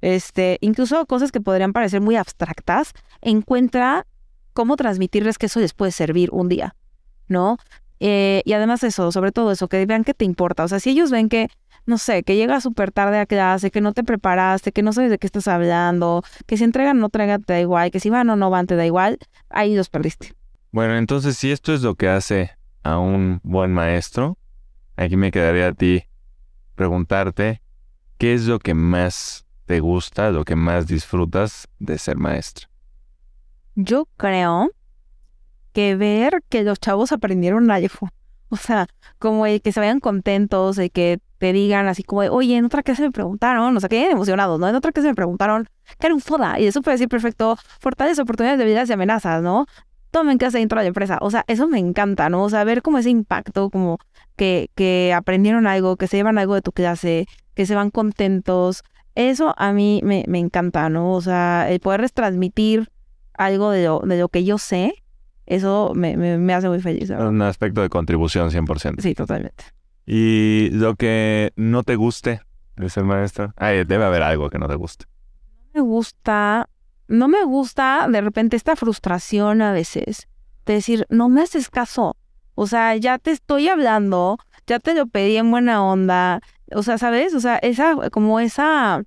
Este, 0.02 0.60
incluso 0.62 1.06
cosas 1.08 1.32
que 1.32 1.42
podrían 1.42 1.74
parecer 1.74 2.00
muy 2.00 2.16
abstractas, 2.16 2.94
encuentra 3.22 4.06
cómo 4.54 4.76
transmitirles 4.76 5.38
que 5.38 5.48
eso 5.48 5.60
les 5.60 5.74
puede 5.74 5.92
servir 5.92 6.30
un 6.32 6.48
día, 6.48 6.76
¿no? 7.28 7.58
Eh, 8.00 8.42
y 8.46 8.54
además 8.54 8.84
eso, 8.84 9.12
sobre 9.12 9.32
todo 9.32 9.52
eso, 9.52 9.68
que 9.68 9.86
vean 9.86 10.04
que 10.04 10.14
te 10.14 10.26
importa. 10.26 10.64
O 10.64 10.68
sea, 10.68 10.80
si 10.80 10.92
ellos 10.92 11.12
ven 11.12 11.30
que, 11.30 11.48
no 11.86 11.98
sé, 11.98 12.24
que 12.24 12.36
llegas 12.36 12.64
súper 12.64 12.92
tarde 12.92 13.20
a 13.20 13.26
clase, 13.26 13.72
que 13.72 13.82
no 13.82 13.94
te 13.94 14.04
preparaste, 14.04 14.72
que 14.72 14.82
no 14.82 14.94
sabes 14.94 15.10
de 15.10 15.18
qué 15.18 15.28
estás 15.28 15.48
hablando, 15.48 16.24
que 16.46 16.58
si 16.58 16.64
entregan 16.64 16.98
o 16.98 17.00
no 17.00 17.06
entregan 17.08 17.44
te 17.44 17.54
da 17.54 17.60
igual, 17.62 17.92
que 17.92 18.00
si 18.00 18.10
van 18.10 18.30
o 18.30 18.36
no 18.36 18.50
van 18.50 18.68
te 18.68 18.76
da 18.76 18.86
igual, 18.86 19.18
ahí 19.50 19.76
los 19.76 19.90
perdiste. 19.90 20.34
Bueno, 20.72 20.98
entonces 20.98 21.38
si 21.38 21.52
esto 21.52 21.74
es 21.74 21.82
lo 21.82 21.96
que 21.96 22.10
hace 22.10 22.52
a 22.84 23.00
un 23.00 23.40
buen 23.44 23.72
maestro, 23.74 24.38
aquí 24.98 25.16
me 25.16 25.32
quedaría 25.32 25.68
a 25.68 25.74
ti 25.74 26.04
preguntarte 26.76 27.62
qué 28.18 28.34
es 28.34 28.46
lo 28.46 28.60
que 28.60 28.74
más 28.74 29.46
te 29.66 29.80
gusta, 29.80 30.32
lo 30.32 30.46
que 30.46 30.56
más 30.56 30.88
disfrutas 30.88 31.68
de 31.80 31.98
ser 31.98 32.18
maestro. 32.18 32.68
Yo 33.76 34.08
creo 34.18 34.70
que 35.76 35.96
ver 35.98 36.42
que 36.48 36.64
los 36.64 36.80
chavos 36.80 37.12
aprendieron 37.12 37.70
algo. 37.70 38.10
O 38.50 38.56
sea, 38.56 38.88
como 39.20 39.46
el 39.46 39.62
que 39.62 39.74
se 39.74 39.82
vayan 39.82 40.00
contentos, 40.00 40.78
el 40.78 40.90
que 40.90 41.20
te 41.38 41.52
digan 41.52 41.88
así 41.88 42.04
como, 42.04 42.22
oye, 42.22 42.56
en 42.56 42.64
otra 42.64 42.82
clase 42.82 43.02
me 43.02 43.12
preguntaron, 43.12 43.76
o 43.76 43.80
sea, 43.82 43.90
que 43.90 44.10
emocionados, 44.10 44.58
¿no? 44.58 44.70
En 44.70 44.76
otra 44.76 44.94
clase 44.94 45.10
me 45.10 45.16
preguntaron 45.16 45.68
qué 46.00 46.08
era 46.08 46.16
un 46.16 46.22
FODA, 46.22 46.60
y 46.62 46.68
eso 46.68 46.82
puede 46.82 46.96
decir 46.96 47.10
perfecto, 47.10 47.58
fortaleza, 47.82 48.22
oportunidades, 48.22 48.58
debilidades 48.60 48.90
y 48.90 48.94
amenazas, 48.94 49.42
¿no? 49.42 49.66
Tomen 50.12 50.38
clase 50.38 50.60
dentro 50.60 50.80
de 50.80 50.86
la 50.86 50.88
empresa, 50.88 51.18
o 51.20 51.30
sea, 51.30 51.44
eso 51.48 51.68
me 51.68 51.80
encanta, 51.80 52.30
¿no? 52.30 52.44
O 52.44 52.50
sea, 52.50 52.64
ver 52.64 52.82
como 52.82 53.00
ese 53.00 53.10
impacto, 53.10 53.70
como 53.70 53.98
que, 54.38 54.70
que 54.76 55.12
aprendieron 55.14 55.68
algo, 55.68 55.98
que 55.98 56.08
se 56.08 56.16
llevan 56.16 56.38
algo 56.38 56.54
de 56.54 56.62
tu 56.62 56.72
clase, 56.72 57.28
que 57.56 57.66
se 57.66 57.76
van 57.76 57.90
contentos, 57.90 58.84
eso 59.16 59.54
a 59.58 59.74
mí 59.74 60.00
me, 60.04 60.24
me 60.28 60.40
encanta, 60.40 60.88
¿no? 60.90 61.12
O 61.12 61.22
sea, 61.22 61.70
el 61.70 61.82
poder 61.82 62.10
transmitir 62.12 62.90
algo 63.34 63.72
de 63.72 63.86
lo, 63.86 64.00
de 64.00 64.20
lo 64.20 64.30
que 64.30 64.46
yo 64.46 64.58
sé, 64.58 64.94
eso 65.46 65.94
me, 65.96 66.18
me, 66.18 66.38
me 66.38 66.54
hace 66.54 66.70
muy 66.70 66.82
feliz. 66.82 67.10
¿verdad? 67.10 67.30
Un 67.30 67.42
aspecto 67.42 67.82
de 67.82 67.90
contribución 67.90 68.50
100%. 68.50 69.02
Sí, 69.02 69.14
totalmente. 69.14 69.64
Y 70.06 70.70
lo 70.72 70.96
que 70.96 71.52
no 71.56 71.84
te 71.84 71.96
guste 71.96 72.42
de 72.78 72.90
ser 72.90 73.04
maestra. 73.04 73.54
Ay, 73.58 73.84
debe 73.86 74.06
haber 74.06 74.24
algo 74.24 74.50
que 74.50 74.60
no 74.60 74.68
te 74.68 74.76
guste. 74.76 75.06
me 75.74 75.82
gusta, 75.82 76.70
no 77.08 77.28
me 77.28 77.44
gusta 77.44 78.08
de 78.10 78.22
repente 78.22 78.56
esta 78.56 78.76
frustración 78.76 79.62
a 79.62 79.72
veces 79.72 80.28
de 80.66 80.74
decir, 80.74 81.06
no 81.10 81.30
me 81.30 81.42
haces 81.42 81.70
caso. 81.70 82.16
O 82.56 82.68
sea, 82.68 82.96
ya 82.96 83.20
te 83.20 83.32
estoy 83.32 83.68
hablando, 83.68 84.38
ya 84.66 84.80
te 84.80 84.94
lo 84.94 85.08
pedí 85.08 85.38
en 85.38 85.52
buena 85.52 85.84
onda. 85.84 86.42
O 86.74 86.84
sea, 86.84 86.98
¿sabes? 86.98 87.34
O 87.36 87.40
sea, 87.40 87.58
esa, 87.58 87.96
como 88.10 88.40
esa, 88.40 89.04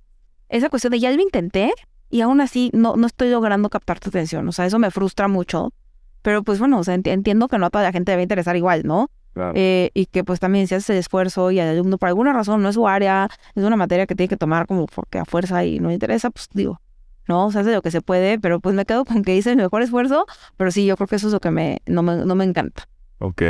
esa 0.47 0.69
cuestión 0.69 0.91
de 0.91 0.99
ya 0.99 1.11
lo 1.11 1.21
intenté 1.21 1.73
y 2.09 2.21
aún 2.21 2.41
así 2.41 2.69
no, 2.73 2.95
no 2.95 3.07
estoy 3.07 3.29
logrando 3.29 3.69
captar 3.69 3.99
tu 3.99 4.09
atención. 4.09 4.47
O 4.47 4.51
sea, 4.51 4.65
eso 4.65 4.79
me 4.79 4.91
frustra 4.91 5.27
mucho. 5.27 5.73
Pero 6.21 6.43
pues 6.43 6.59
bueno, 6.59 6.79
o 6.79 6.83
sea, 6.83 6.95
enti- 6.95 7.11
entiendo 7.11 7.47
que 7.47 7.57
no 7.57 7.65
a 7.65 7.69
toda 7.69 7.83
la 7.83 7.91
gente 7.91 8.11
debe 8.11 8.23
interesar 8.23 8.55
igual, 8.55 8.83
¿no? 8.85 9.09
Claro. 9.33 9.53
Eh, 9.55 9.91
y 9.93 10.07
que 10.07 10.23
pues 10.23 10.39
también 10.39 10.67
si 10.67 10.75
haces 10.75 10.89
el 10.89 10.97
esfuerzo 10.97 11.51
y 11.51 11.59
al 11.59 11.69
alumno 11.69 11.97
por 11.97 12.09
alguna 12.09 12.33
razón 12.33 12.61
no 12.61 12.69
es 12.69 12.75
su 12.75 12.87
área, 12.87 13.29
es 13.55 13.63
una 13.63 13.75
materia 13.75 14.05
que 14.07 14.15
tiene 14.15 14.27
que 14.27 14.37
tomar 14.37 14.65
como 14.67 14.85
porque 14.87 15.19
a 15.19 15.25
fuerza 15.25 15.63
y 15.63 15.79
no 15.79 15.87
le 15.89 15.93
interesa, 15.93 16.29
pues 16.29 16.47
digo, 16.53 16.81
no, 17.27 17.51
se 17.51 17.59
hace 17.59 17.71
lo 17.71 17.81
que 17.81 17.91
se 17.91 18.01
puede, 18.01 18.39
pero 18.39 18.59
pues 18.59 18.75
me 18.75 18.85
quedo 18.85 19.05
con 19.05 19.23
que 19.23 19.35
hice 19.35 19.51
el 19.51 19.57
mejor 19.57 19.81
esfuerzo, 19.83 20.25
pero 20.57 20.71
sí, 20.71 20.85
yo 20.85 20.97
creo 20.97 21.07
que 21.07 21.15
eso 21.17 21.27
es 21.27 21.33
lo 21.33 21.39
que 21.39 21.51
me, 21.51 21.79
no, 21.85 22.01
me, 22.01 22.25
no 22.25 22.35
me 22.35 22.43
encanta. 22.43 22.89
Ok. 23.19 23.41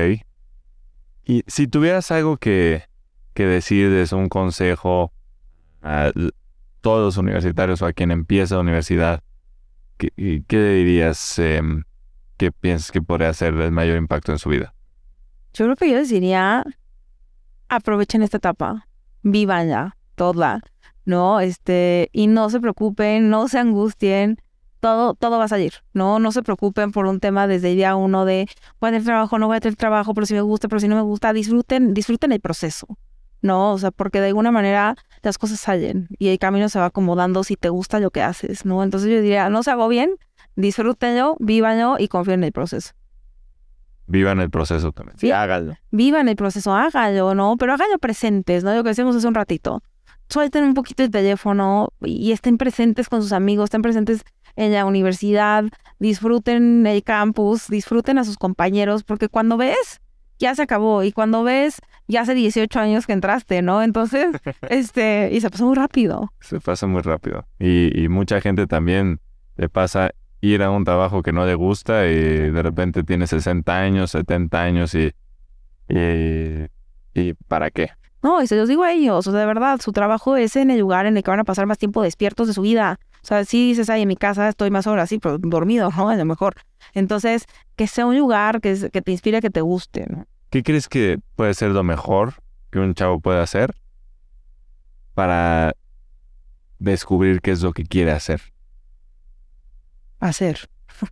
Y 1.23 1.43
si 1.47 1.67
tuvieras 1.67 2.11
algo 2.11 2.37
que, 2.37 2.83
que 3.33 3.45
decirles, 3.45 4.11
un 4.11 4.29
consejo 4.29 5.13
a 5.81 6.11
todos 6.81 7.05
los 7.05 7.17
universitarios 7.17 7.81
o 7.81 7.85
a 7.85 7.93
quien 7.93 8.11
empieza 8.11 8.55
la 8.55 8.61
universidad, 8.61 9.21
¿qué, 9.97 10.11
qué 10.47 10.59
dirías 10.73 11.39
em, 11.39 11.83
que 12.39 12.51
piensas 12.53 12.91
que 12.91 13.01
podría 13.01 13.29
hacer 13.29 13.53
el 13.53 13.71
mayor 13.71 13.97
impacto 13.97 14.31
en 14.31 14.39
su 14.39 14.49
vida? 14.49 14.73
Yo 15.53 15.65
creo 15.65 15.75
que 15.75 15.89
yo 15.89 15.97
les 15.97 16.09
diría, 16.09 16.63
aprovechen 17.67 18.23
esta 18.23 18.37
etapa, 18.37 18.87
vívanla, 19.21 19.97
toda, 20.15 20.61
¿no? 21.05 21.41
Este, 21.41 22.09
y 22.13 22.27
no 22.27 22.49
se 22.49 22.61
preocupen, 22.61 23.29
no 23.29 23.49
se 23.49 23.59
angustien, 23.59 24.41
todo, 24.79 25.15
todo 25.15 25.37
va 25.37 25.45
a 25.45 25.49
salir, 25.49 25.73
¿no? 25.93 26.19
No 26.19 26.31
se 26.31 26.41
preocupen 26.41 26.93
por 26.93 27.07
un 27.07 27.19
tema 27.19 27.45
desde 27.45 27.71
el 27.71 27.75
día 27.75 27.95
uno 27.97 28.23
de 28.23 28.47
voy 28.79 28.87
a 28.87 28.91
tener 28.91 29.03
trabajo, 29.03 29.37
no 29.37 29.47
voy 29.47 29.57
a 29.57 29.59
tener 29.59 29.75
trabajo, 29.75 30.13
pero 30.13 30.25
si 30.25 30.33
me 30.33 30.41
gusta, 30.41 30.69
pero 30.69 30.79
si 30.79 30.87
no 30.87 30.95
me 30.95 31.01
gusta, 31.01 31.33
disfruten, 31.33 31.93
disfruten 31.93 32.31
el 32.31 32.39
proceso, 32.39 32.87
¿no? 33.41 33.73
O 33.73 33.77
sea, 33.77 33.91
porque 33.91 34.21
de 34.21 34.27
alguna 34.27 34.51
manera 34.51 34.95
las 35.23 35.37
cosas 35.37 35.59
salen 35.59 36.07
y 36.17 36.29
el 36.29 36.39
camino 36.39 36.69
se 36.69 36.79
va 36.79 36.85
acomodando 36.85 37.43
si 37.43 37.57
te 37.57 37.67
gusta 37.67 37.99
lo 37.99 38.11
que 38.11 38.21
haces, 38.21 38.63
¿no? 38.63 38.81
Entonces 38.81 39.09
yo 39.11 39.21
diría, 39.21 39.49
no 39.49 39.61
se 39.61 39.71
agobien, 39.71 40.11
disfrútenlo, 40.59 41.37
vívanlo 41.39 41.95
y 41.97 42.07
confíen 42.07 42.41
en 42.41 42.45
el 42.45 42.51
proceso. 42.51 42.91
Vivan 44.07 44.39
el 44.39 44.49
proceso 44.49 44.91
también. 44.91 45.17
Sí. 45.19 45.31
háganlo. 45.31 45.75
vivan 45.91 46.27
el 46.29 46.35
proceso, 46.35 46.73
háganlo, 46.73 47.35
¿no? 47.35 47.57
Pero 47.57 47.73
háganlo 47.73 47.99
presentes, 47.99 48.63
¿no? 48.63 48.73
Lo 48.73 48.83
que 48.83 48.89
decíamos 48.89 49.15
hace 49.15 49.27
un 49.27 49.35
ratito. 49.35 49.83
Suelten 50.29 50.63
un 50.63 50.73
poquito 50.73 51.03
el 51.03 51.11
teléfono 51.11 51.89
y 52.01 52.31
estén 52.31 52.57
presentes 52.57 53.07
con 53.07 53.21
sus 53.21 53.33
amigos, 53.33 53.65
estén 53.65 53.81
presentes 53.81 54.23
en 54.55 54.73
la 54.73 54.85
universidad, 54.85 55.63
disfruten 55.99 56.85
el 56.85 57.03
campus, 57.03 57.67
disfruten 57.67 58.17
a 58.17 58.23
sus 58.23 58.37
compañeros, 58.37 59.03
porque 59.03 59.29
cuando 59.29 59.57
ves, 59.57 60.01
ya 60.39 60.55
se 60.55 60.63
acabó. 60.63 61.03
Y 61.03 61.11
cuando 61.11 61.43
ves, 61.43 61.79
ya 62.07 62.21
hace 62.21 62.33
18 62.33 62.79
años 62.79 63.07
que 63.07 63.13
entraste, 63.13 63.61
¿no? 63.61 63.81
Entonces, 63.81 64.27
este, 64.69 65.29
y 65.31 65.41
se 65.41 65.49
pasó 65.49 65.65
muy 65.65 65.75
rápido. 65.75 66.31
Se 66.41 66.59
pasa 66.59 66.87
muy 66.87 67.01
rápido. 67.01 67.45
Y, 67.59 67.99
y 67.99 68.09
mucha 68.09 68.41
gente 68.41 68.67
también 68.67 69.19
le 69.55 69.69
pasa 69.69 70.11
ir 70.41 70.63
a 70.63 70.71
un 70.71 70.85
trabajo 70.85 71.21
que 71.21 71.31
no 71.31 71.45
le 71.45 71.55
gusta 71.55 72.07
y 72.07 72.15
de 72.15 72.61
repente 72.61 73.03
tiene 73.03 73.27
60 73.27 73.77
años, 73.77 74.11
70 74.11 74.61
años 74.61 74.95
y... 74.95 75.11
¿Y, 75.91 76.67
y 77.15 77.33
para 77.47 77.71
qué? 77.71 77.89
No, 78.21 78.41
y 78.43 78.47
se 78.47 78.55
los 78.55 78.67
digo 78.67 78.83
a 78.83 78.91
ellos, 78.91 79.25
o 79.25 79.31
sea, 79.31 79.39
de 79.39 79.45
verdad, 79.45 79.79
su 79.81 79.91
trabajo 79.91 80.35
es 80.35 80.55
en 80.55 80.71
el 80.71 80.79
lugar 80.79 81.05
en 81.05 81.15
el 81.15 81.23
que 81.23 81.31
van 81.31 81.39
a 81.39 81.45
pasar 81.45 81.65
más 81.65 81.77
tiempo 81.77 82.03
despiertos 82.03 82.47
de 82.47 82.53
su 82.53 82.61
vida. 82.61 82.99
O 83.23 83.25
sea, 83.25 83.45
si 83.45 83.69
dices, 83.69 83.89
ay, 83.89 84.01
en 84.01 84.07
mi 84.07 84.15
casa 84.15 84.49
estoy 84.49 84.71
más 84.71 84.87
horas, 84.87 85.09
sí, 85.09 85.19
pero 85.19 85.37
dormido, 85.37 85.89
¿no? 85.95 86.09
A 86.09 86.15
lo 86.15 86.25
mejor. 86.25 86.55
Entonces, 86.93 87.45
que 87.75 87.87
sea 87.87 88.05
un 88.05 88.17
lugar 88.17 88.61
que, 88.61 88.89
que 88.91 89.01
te 89.01 89.11
inspire, 89.11 89.41
que 89.41 89.49
te 89.49 89.61
guste, 89.61 90.05
¿no? 90.09 90.25
¿Qué 90.49 90.63
crees 90.63 90.89
que 90.89 91.19
puede 91.35 91.53
ser 91.53 91.71
lo 91.71 91.83
mejor 91.83 92.33
que 92.71 92.79
un 92.79 92.93
chavo 92.93 93.19
puede 93.19 93.39
hacer 93.39 93.73
para 95.13 95.73
descubrir 96.79 97.41
qué 97.41 97.51
es 97.51 97.61
lo 97.61 97.71
que 97.71 97.83
quiere 97.83 98.11
hacer? 98.11 98.41
Hacer. 100.19 100.69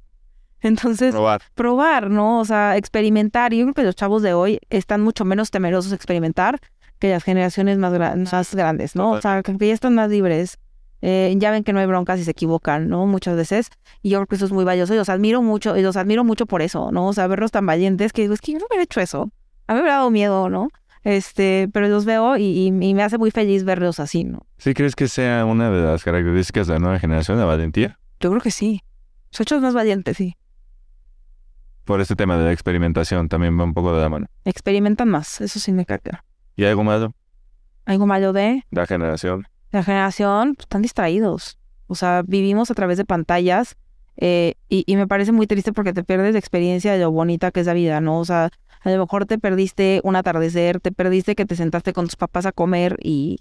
Entonces, 0.61 1.13
Probar. 1.13 1.41
probar, 1.55 2.09
¿no? 2.09 2.39
O 2.39 2.45
sea, 2.45 2.77
experimentar. 2.77 3.53
Y 3.53 3.59
yo 3.59 3.65
creo 3.65 3.73
que 3.75 3.83
los 3.83 3.95
chavos 3.95 4.21
de 4.21 4.33
hoy 4.33 4.59
están 4.69 5.01
mucho 5.01 5.23
menos 5.25 5.51
temerosos 5.51 5.91
a 5.91 5.95
experimentar 5.95 6.59
que 6.99 7.09
las 7.11 7.23
generaciones 7.23 7.77
más, 7.77 7.93
gra- 7.93 8.15
más 8.31 8.55
grandes, 8.55 8.95
¿no? 8.95 9.11
O 9.11 9.21
sea, 9.21 9.43
que 9.43 9.67
ya 9.67 9.73
están 9.73 9.93
más 9.95 10.09
libres. 10.09 10.57
Eh, 11.03 11.31
ya 11.37 11.51
ven 11.51 11.63
que 11.63 11.73
no 11.73 11.79
hay 11.79 11.85
broncas 11.85 12.17
si 12.17 12.25
se 12.25 12.31
equivocan, 12.31 12.89
¿no? 12.89 13.05
Muchas 13.05 13.35
veces. 13.35 13.69
Y 14.01 14.09
yo 14.09 14.17
creo 14.17 14.25
que 14.27 14.35
eso 14.35 14.45
es 14.45 14.51
muy 14.51 14.63
valioso 14.65 14.95
y 14.95 14.97
los 14.97 15.09
admiro 15.09 15.43
mucho, 15.43 15.77
y 15.77 15.83
los 15.83 15.95
admiro 15.95 16.23
mucho 16.23 16.47
por 16.47 16.63
eso, 16.63 16.91
¿no? 16.91 17.07
O 17.07 17.13
sea, 17.13 17.27
verlos 17.27 17.51
tan 17.51 17.67
valientes 17.67 18.13
que 18.13 18.23
digo, 18.23 18.33
es 18.33 18.41
que 18.41 18.53
yo 18.53 18.57
no 18.59 18.65
hubiera 18.67 18.83
hecho 18.83 18.99
eso. 18.99 19.29
A 19.67 19.73
mí 19.73 19.77
me 19.77 19.81
hubiera 19.81 19.97
dado 19.97 20.09
miedo, 20.09 20.49
¿no? 20.49 20.69
Este, 21.03 21.69
pero 21.71 21.87
los 21.87 22.03
veo 22.05 22.35
y, 22.35 22.43
y- 22.45 22.67
y 22.67 22.93
me 22.95 23.03
hace 23.03 23.19
muy 23.19 23.29
feliz 23.29 23.63
verlos 23.63 23.99
así, 23.99 24.23
¿no? 24.23 24.47
¿Sí 24.57 24.73
crees 24.73 24.95
que 24.95 25.07
sea 25.07 25.45
una 25.45 25.69
de 25.69 25.83
las 25.85 26.03
características 26.03 26.65
de 26.65 26.73
la 26.73 26.79
nueva 26.79 26.97
generación, 26.97 27.37
la 27.37 27.45
valentía? 27.45 27.99
Yo 28.19 28.31
creo 28.31 28.41
que 28.41 28.49
sí. 28.51 28.81
Son 29.31 29.43
hechos 29.43 29.61
más 29.61 29.73
valientes, 29.73 30.17
sí. 30.17 30.35
Por 31.85 32.01
este 32.01 32.15
tema 32.15 32.37
de 32.37 32.45
la 32.45 32.51
experimentación 32.51 33.29
también 33.29 33.57
va 33.59 33.63
un 33.63 33.73
poco 33.73 33.95
de 33.95 34.01
la 34.01 34.09
mano. 34.09 34.27
Experimentan 34.45 35.07
más, 35.09 35.39
eso 35.41 35.59
sí 35.59 35.71
me 35.71 35.85
caga. 35.85 36.23
¿Y 36.55 36.65
algo 36.65 36.83
malo? 36.83 37.13
Algo 37.85 38.05
malo 38.05 38.33
de 38.33 38.65
La 38.71 38.85
generación. 38.85 39.47
la 39.71 39.83
generación 39.83 40.55
pues, 40.55 40.65
están 40.65 40.81
distraídos. 40.81 41.57
O 41.87 41.95
sea, 41.95 42.23
vivimos 42.27 42.69
a 42.69 42.73
través 42.73 42.97
de 42.97 43.05
pantallas 43.05 43.77
eh, 44.17 44.55
y, 44.67 44.83
y 44.85 44.97
me 44.97 45.07
parece 45.07 45.31
muy 45.31 45.47
triste 45.47 45.71
porque 45.71 45.93
te 45.93 46.03
pierdes 46.03 46.33
la 46.33 46.39
experiencia 46.39 46.91
de 46.91 46.99
lo 46.99 47.11
bonita 47.11 47.51
que 47.51 47.61
es 47.61 47.67
la 47.67 47.73
vida, 47.73 48.01
¿no? 48.01 48.19
O 48.19 48.25
sea, 48.25 48.49
a 48.81 48.89
lo 48.89 48.97
mejor 48.99 49.25
te 49.25 49.37
perdiste 49.37 50.01
un 50.03 50.15
atardecer, 50.17 50.81
te 50.81 50.91
perdiste 50.91 51.35
que 51.35 51.45
te 51.45 51.55
sentaste 51.55 51.93
con 51.93 52.05
tus 52.05 52.17
papás 52.17 52.45
a 52.45 52.51
comer 52.51 52.97
y 53.01 53.39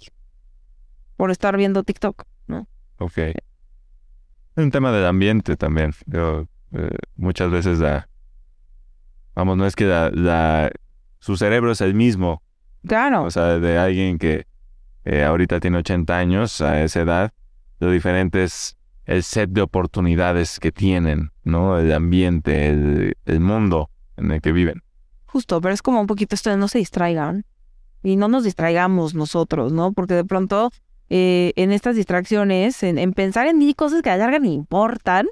por 1.16 1.30
estar 1.32 1.56
viendo 1.56 1.82
TikTok, 1.82 2.24
¿no? 2.46 2.68
Ok. 2.98 3.18
Es 4.56 4.64
un 4.64 4.70
tema 4.70 4.90
del 4.92 5.04
ambiente 5.06 5.56
también. 5.56 5.92
Yo, 6.06 6.46
eh, 6.72 6.96
muchas 7.16 7.50
veces 7.50 7.78
la... 7.78 8.08
Vamos, 9.34 9.56
no 9.56 9.66
es 9.66 9.76
que 9.76 9.84
la, 9.84 10.10
la- 10.10 10.70
su 11.18 11.36
cerebro 11.36 11.72
es 11.72 11.80
el 11.80 11.94
mismo. 11.94 12.42
Claro, 12.86 13.24
O 13.24 13.30
sea, 13.30 13.58
de 13.58 13.78
alguien 13.78 14.18
que 14.18 14.46
eh, 15.04 15.24
ahorita 15.24 15.60
tiene 15.60 15.78
80 15.78 16.16
años 16.16 16.60
a 16.60 16.82
esa 16.82 17.00
edad, 17.00 17.32
lo 17.80 17.90
diferente 17.90 18.44
es 18.44 18.76
el 19.04 19.22
set 19.22 19.50
de 19.50 19.60
oportunidades 19.62 20.58
que 20.58 20.72
tienen, 20.72 21.30
¿no? 21.44 21.78
El 21.78 21.92
ambiente, 21.92 22.68
el, 22.68 23.16
el 23.24 23.40
mundo 23.40 23.90
en 24.16 24.30
el 24.32 24.40
que 24.40 24.52
viven. 24.52 24.82
justo, 25.26 25.60
pero 25.60 25.74
es 25.74 25.82
como 25.82 26.00
un 26.00 26.06
poquito 26.06 26.34
esto 26.34 26.50
de 26.50 26.56
no 26.56 26.66
se 26.68 26.78
distraigan 26.78 27.44
y 28.02 28.16
no 28.16 28.28
nos 28.28 28.44
distraigamos 28.44 29.14
nosotros, 29.14 29.72
¿no? 29.72 29.92
Porque 29.92 30.14
de 30.14 30.24
pronto 30.24 30.70
eh, 31.10 31.52
en 31.56 31.72
estas 31.72 31.96
distracciones, 31.96 32.82
en, 32.82 32.98
en 32.98 33.12
pensar 33.12 33.46
en 33.46 33.58
mil 33.58 33.74
cosas 33.76 34.02
que 34.02 34.10
a 34.10 34.16
la 34.16 34.24
larga 34.24 34.38
ni 34.38 34.54
importan, 34.54 35.26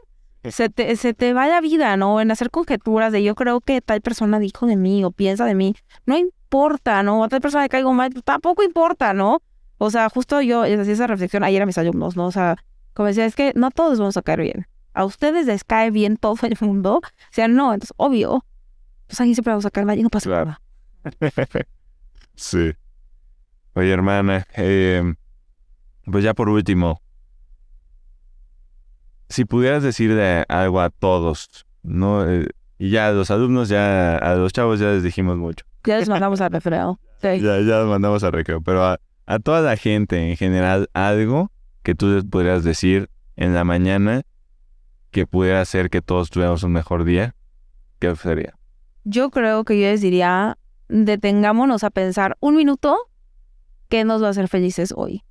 se 0.44 0.68
te, 0.68 0.94
se 0.96 1.14
te 1.14 1.32
va 1.32 1.46
la 1.46 1.60
vida, 1.60 1.96
¿no? 1.96 2.20
En 2.20 2.30
hacer 2.30 2.50
conjeturas 2.50 3.12
de 3.12 3.22
yo 3.22 3.34
creo 3.34 3.60
que 3.60 3.80
tal 3.80 4.00
persona 4.02 4.38
dijo 4.38 4.66
de 4.66 4.76
mí 4.76 5.02
o 5.04 5.10
piensa 5.10 5.46
de 5.46 5.54
mí. 5.54 5.74
No 6.04 6.16
importa, 6.18 7.02
¿no? 7.02 7.24
A 7.24 7.28
tal 7.28 7.40
persona 7.40 7.62
le 7.64 7.68
caigo 7.70 7.92
mal, 7.94 8.10
pues, 8.12 8.24
tampoco 8.24 8.62
importa, 8.62 9.14
¿no? 9.14 9.40
O 9.78 9.90
sea, 9.90 10.08
justo 10.10 10.40
yo 10.42 10.64
les 10.64 10.78
hacía 10.78 10.92
esa 10.92 11.06
reflexión 11.06 11.44
ayer 11.44 11.62
a 11.62 11.66
mis 11.66 11.78
alumnos, 11.78 12.14
¿no? 12.16 12.26
O 12.26 12.30
sea, 12.30 12.56
como 12.92 13.06
decía, 13.08 13.24
es 13.24 13.34
que 13.34 13.52
no 13.56 13.70
todos 13.70 13.98
vamos 13.98 14.16
a 14.18 14.22
caer 14.22 14.42
bien. 14.42 14.66
A 14.92 15.04
ustedes 15.06 15.46
les 15.46 15.64
cae 15.64 15.90
bien 15.90 16.16
todo 16.18 16.36
el 16.42 16.56
mundo. 16.60 16.96
O 16.98 17.02
sea, 17.32 17.48
no, 17.48 17.72
entonces, 17.72 17.94
obvio, 17.96 18.44
pues 19.06 19.20
aquí 19.20 19.34
siempre 19.34 19.50
vamos 19.52 19.66
a 19.66 19.70
caer 19.70 19.86
mal 19.86 19.98
y 19.98 20.02
no 20.02 20.10
pasa 20.10 20.28
Claro. 20.28 20.44
nada. 20.44 20.60
sí. 22.36 22.72
Oye, 23.74 23.90
hermana, 23.90 24.46
eh, 24.56 25.14
pues 26.10 26.24
ya 26.24 26.34
por 26.34 26.48
último, 26.48 27.00
si 29.28 29.44
pudieras 29.44 29.82
decirle 29.82 30.44
algo 30.48 30.80
a 30.80 30.90
todos, 30.90 31.66
¿no? 31.82 32.28
Eh, 32.28 32.48
Y 32.78 32.90
ya 32.90 33.08
a 33.08 33.12
los 33.12 33.30
alumnos, 33.30 33.68
ya 33.68 34.16
a 34.16 34.34
los 34.34 34.52
chavos 34.52 34.80
ya 34.80 34.86
les 34.90 35.02
dijimos 35.02 35.36
mucho. 35.36 35.64
Ya 35.84 35.98
les 35.98 36.08
mandamos 36.08 36.40
al 36.40 36.50
recreo. 36.50 36.98
Sí. 37.22 37.40
Ya, 37.40 37.60
ya 37.60 37.78
los 37.78 37.88
mandamos 37.88 38.22
a 38.24 38.30
recreo. 38.30 38.60
Pero 38.60 38.84
a, 38.84 38.98
a 39.26 39.38
toda 39.38 39.60
la 39.60 39.76
gente 39.76 40.28
en 40.30 40.36
general, 40.36 40.90
algo 40.92 41.50
que 41.82 41.94
tú 41.94 42.08
les 42.08 42.24
podrías 42.24 42.64
decir 42.64 43.08
en 43.36 43.54
la 43.54 43.64
mañana 43.64 44.22
que 45.12 45.26
pudiera 45.26 45.60
hacer 45.60 45.88
que 45.88 46.02
todos 46.02 46.30
tuviéramos 46.30 46.64
un 46.64 46.72
mejor 46.72 47.04
día, 47.04 47.34
¿qué 48.00 48.14
sería? 48.16 48.54
Yo 49.04 49.30
creo 49.30 49.64
que 49.64 49.80
yo 49.80 49.86
les 49.86 50.00
diría, 50.00 50.58
detengámonos 50.88 51.84
a 51.84 51.90
pensar 51.90 52.36
un 52.40 52.56
minuto 52.56 52.98
qué 53.88 54.04
nos 54.04 54.22
va 54.22 54.26
a 54.28 54.30
hacer 54.30 54.48
felices 54.48 54.92
hoy. 54.96 55.22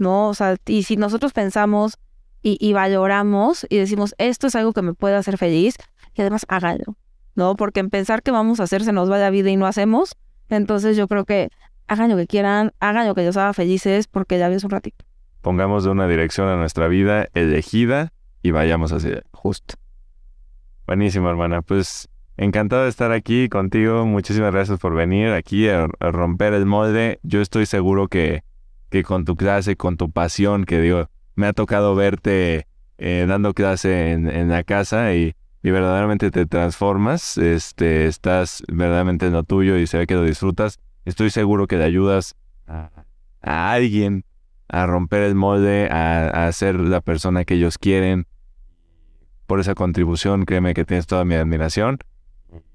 ¿No? 0.00 0.28
O 0.28 0.34
sea, 0.34 0.56
y 0.66 0.82
si 0.84 0.96
nosotros 0.96 1.32
pensamos 1.32 1.98
y, 2.42 2.56
y 2.58 2.72
valoramos 2.72 3.66
y 3.68 3.76
decimos, 3.76 4.14
esto 4.16 4.46
es 4.46 4.56
algo 4.56 4.72
que 4.72 4.80
me 4.80 4.94
puede 4.94 5.14
hacer 5.14 5.36
feliz, 5.36 5.76
y 6.14 6.22
además 6.22 6.46
háganlo. 6.48 6.96
¿No? 7.36 7.54
Porque 7.54 7.80
en 7.80 7.90
pensar 7.90 8.22
que 8.22 8.30
vamos 8.30 8.60
a 8.60 8.64
hacer 8.64 8.82
se 8.82 8.92
nos 8.92 9.10
va 9.10 9.18
la 9.18 9.30
vida 9.30 9.50
y 9.50 9.56
no 9.56 9.66
hacemos. 9.66 10.16
Entonces 10.48 10.96
yo 10.96 11.06
creo 11.06 11.24
que 11.24 11.50
hagan 11.86 12.10
lo 12.10 12.16
que 12.16 12.26
quieran, 12.26 12.72
hagan 12.80 13.06
lo 13.06 13.14
que 13.14 13.24
los 13.24 13.36
haga 13.36 13.52
felices, 13.52 14.08
porque 14.08 14.38
ya 14.38 14.48
ves 14.48 14.64
un 14.64 14.70
ratito. 14.70 15.04
Pongamos 15.42 15.84
de 15.84 15.90
una 15.90 16.08
dirección 16.08 16.48
a 16.48 16.56
nuestra 16.56 16.88
vida 16.88 17.28
elegida 17.34 18.12
y 18.42 18.50
vayamos 18.50 18.92
hacia. 18.92 19.22
Justo. 19.32 19.74
Buenísimo, 20.86 21.28
hermana. 21.28 21.62
Pues 21.62 22.08
encantado 22.38 22.84
de 22.84 22.88
estar 22.88 23.12
aquí 23.12 23.50
contigo. 23.50 24.06
Muchísimas 24.06 24.52
gracias 24.52 24.78
por 24.78 24.94
venir 24.94 25.28
aquí 25.28 25.68
a, 25.68 25.86
a 26.00 26.10
romper 26.10 26.54
el 26.54 26.64
molde. 26.64 27.20
Yo 27.22 27.42
estoy 27.42 27.66
seguro 27.66 28.08
que, 28.08 28.42
que 28.90 29.02
con 29.02 29.24
tu 29.24 29.36
clase, 29.36 29.76
con 29.76 29.96
tu 29.96 30.10
pasión, 30.10 30.64
que 30.64 30.80
digo, 30.80 31.08
me 31.36 31.46
ha 31.46 31.52
tocado 31.52 31.94
verte 31.94 32.66
eh, 32.98 33.24
dando 33.26 33.54
clase 33.54 34.12
en, 34.12 34.48
la 34.48 34.62
casa 34.64 35.14
y, 35.14 35.34
y 35.62 35.70
verdaderamente 35.70 36.30
te 36.30 36.44
transformas. 36.44 37.38
Este, 37.38 38.06
estás 38.06 38.62
verdaderamente 38.68 39.26
en 39.26 39.32
lo 39.32 39.44
tuyo 39.44 39.78
y 39.78 39.86
se 39.86 39.98
ve 39.98 40.06
que 40.06 40.14
lo 40.14 40.24
disfrutas. 40.24 40.78
Estoy 41.04 41.30
seguro 41.30 41.66
que 41.66 41.76
le 41.76 41.84
ayudas 41.84 42.34
a, 42.66 42.90
a 43.40 43.72
alguien 43.72 44.24
a 44.68 44.86
romper 44.86 45.22
el 45.22 45.34
molde, 45.34 45.88
a, 45.90 46.46
a 46.46 46.52
ser 46.52 46.78
la 46.78 47.00
persona 47.00 47.44
que 47.44 47.54
ellos 47.54 47.78
quieren. 47.78 48.26
Por 49.46 49.60
esa 49.60 49.74
contribución, 49.74 50.44
créeme 50.44 50.74
que 50.74 50.84
tienes 50.84 51.06
toda 51.06 51.24
mi 51.24 51.34
admiración 51.34 51.98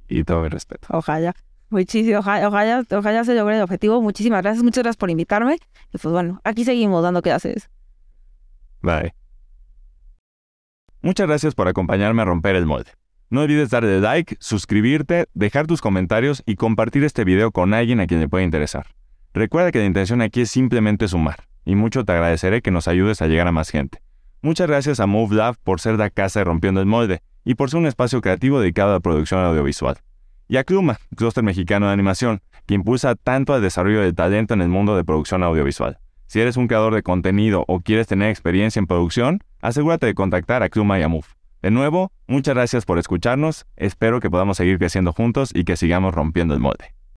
y 0.07 0.23
todo 0.23 0.41
mi 0.41 0.49
respeto. 0.49 0.87
Ojalá. 0.89 1.33
Muchísimo, 1.69 2.19
ojalá, 2.19 2.83
ojalá, 2.91 3.23
se 3.23 3.35
logre 3.35 3.57
el 3.57 3.63
objetivo. 3.63 4.01
Muchísimas 4.01 4.41
gracias, 4.41 4.63
muchas 4.63 4.83
gracias 4.83 4.97
por 4.97 5.09
invitarme. 5.09 5.57
Y 5.93 5.97
pues 5.97 6.11
bueno, 6.11 6.39
aquí 6.43 6.63
seguimos 6.63 7.03
dando 7.03 7.21
clases. 7.21 7.69
Bye. 8.81 9.13
Muchas 11.01 11.27
gracias 11.27 11.55
por 11.55 11.67
acompañarme 11.67 12.21
a 12.21 12.25
romper 12.25 12.55
el 12.55 12.65
molde. 12.65 12.91
No 13.29 13.41
olvides 13.41 13.69
darle 13.69 13.99
like, 13.99 14.37
suscribirte, 14.39 15.25
dejar 15.33 15.67
tus 15.67 15.81
comentarios 15.81 16.43
y 16.45 16.55
compartir 16.55 17.03
este 17.03 17.23
video 17.23 17.51
con 17.51 17.73
alguien 17.73 17.99
a 17.99 18.07
quien 18.07 18.19
le 18.19 18.29
pueda 18.29 18.43
interesar. 18.43 18.87
Recuerda 19.33 19.71
que 19.71 19.79
la 19.79 19.85
intención 19.85 20.21
aquí 20.21 20.41
es 20.41 20.51
simplemente 20.51 21.07
sumar, 21.07 21.47
y 21.65 21.75
mucho 21.75 22.05
te 22.05 22.11
agradeceré 22.11 22.61
que 22.61 22.71
nos 22.71 22.87
ayudes 22.87 23.21
a 23.21 23.27
llegar 23.27 23.47
a 23.47 23.51
más 23.51 23.69
gente. 23.69 24.01
Muchas 24.41 24.67
gracias 24.67 24.99
a 24.99 25.07
Move 25.07 25.35
Lab 25.35 25.57
por 25.63 25.81
ser 25.81 25.97
la 25.97 26.09
casa 26.09 26.39
de 26.39 26.43
Rompiendo 26.45 26.79
el 26.79 26.85
Molde 26.85 27.21
y 27.43 27.55
por 27.55 27.69
ser 27.69 27.79
un 27.79 27.87
espacio 27.87 28.21
creativo 28.21 28.59
dedicado 28.59 28.91
a 28.91 28.93
la 28.93 28.99
producción 28.99 29.43
audiovisual. 29.43 29.97
Y 30.47 30.57
a 30.57 30.63
Cluma, 30.63 30.99
clúster 31.15 31.43
mexicano 31.43 31.87
de 31.87 31.93
animación, 31.93 32.41
que 32.65 32.75
impulsa 32.75 33.15
tanto 33.15 33.53
al 33.53 33.61
desarrollo 33.61 34.01
del 34.01 34.13
talento 34.13 34.53
en 34.53 34.61
el 34.61 34.69
mundo 34.69 34.95
de 34.95 35.03
producción 35.03 35.43
audiovisual. 35.43 35.97
Si 36.27 36.39
eres 36.39 36.57
un 36.57 36.67
creador 36.67 36.93
de 36.93 37.03
contenido 37.03 37.65
o 37.67 37.79
quieres 37.81 38.07
tener 38.07 38.29
experiencia 38.29 38.79
en 38.79 38.87
producción, 38.87 39.39
asegúrate 39.61 40.05
de 40.05 40.13
contactar 40.13 40.63
a 40.63 40.69
Cluma 40.69 40.99
y 40.99 41.03
a 41.03 41.07
Move. 41.07 41.27
De 41.61 41.71
nuevo, 41.71 42.11
muchas 42.27 42.53
gracias 42.55 42.85
por 42.85 42.99
escucharnos, 42.99 43.65
espero 43.75 44.19
que 44.19 44.29
podamos 44.29 44.57
seguir 44.57 44.77
creciendo 44.77 45.13
juntos 45.13 45.49
y 45.53 45.63
que 45.63 45.77
sigamos 45.77 46.13
rompiendo 46.13 46.53
el 46.53 46.59
molde. 46.59 46.94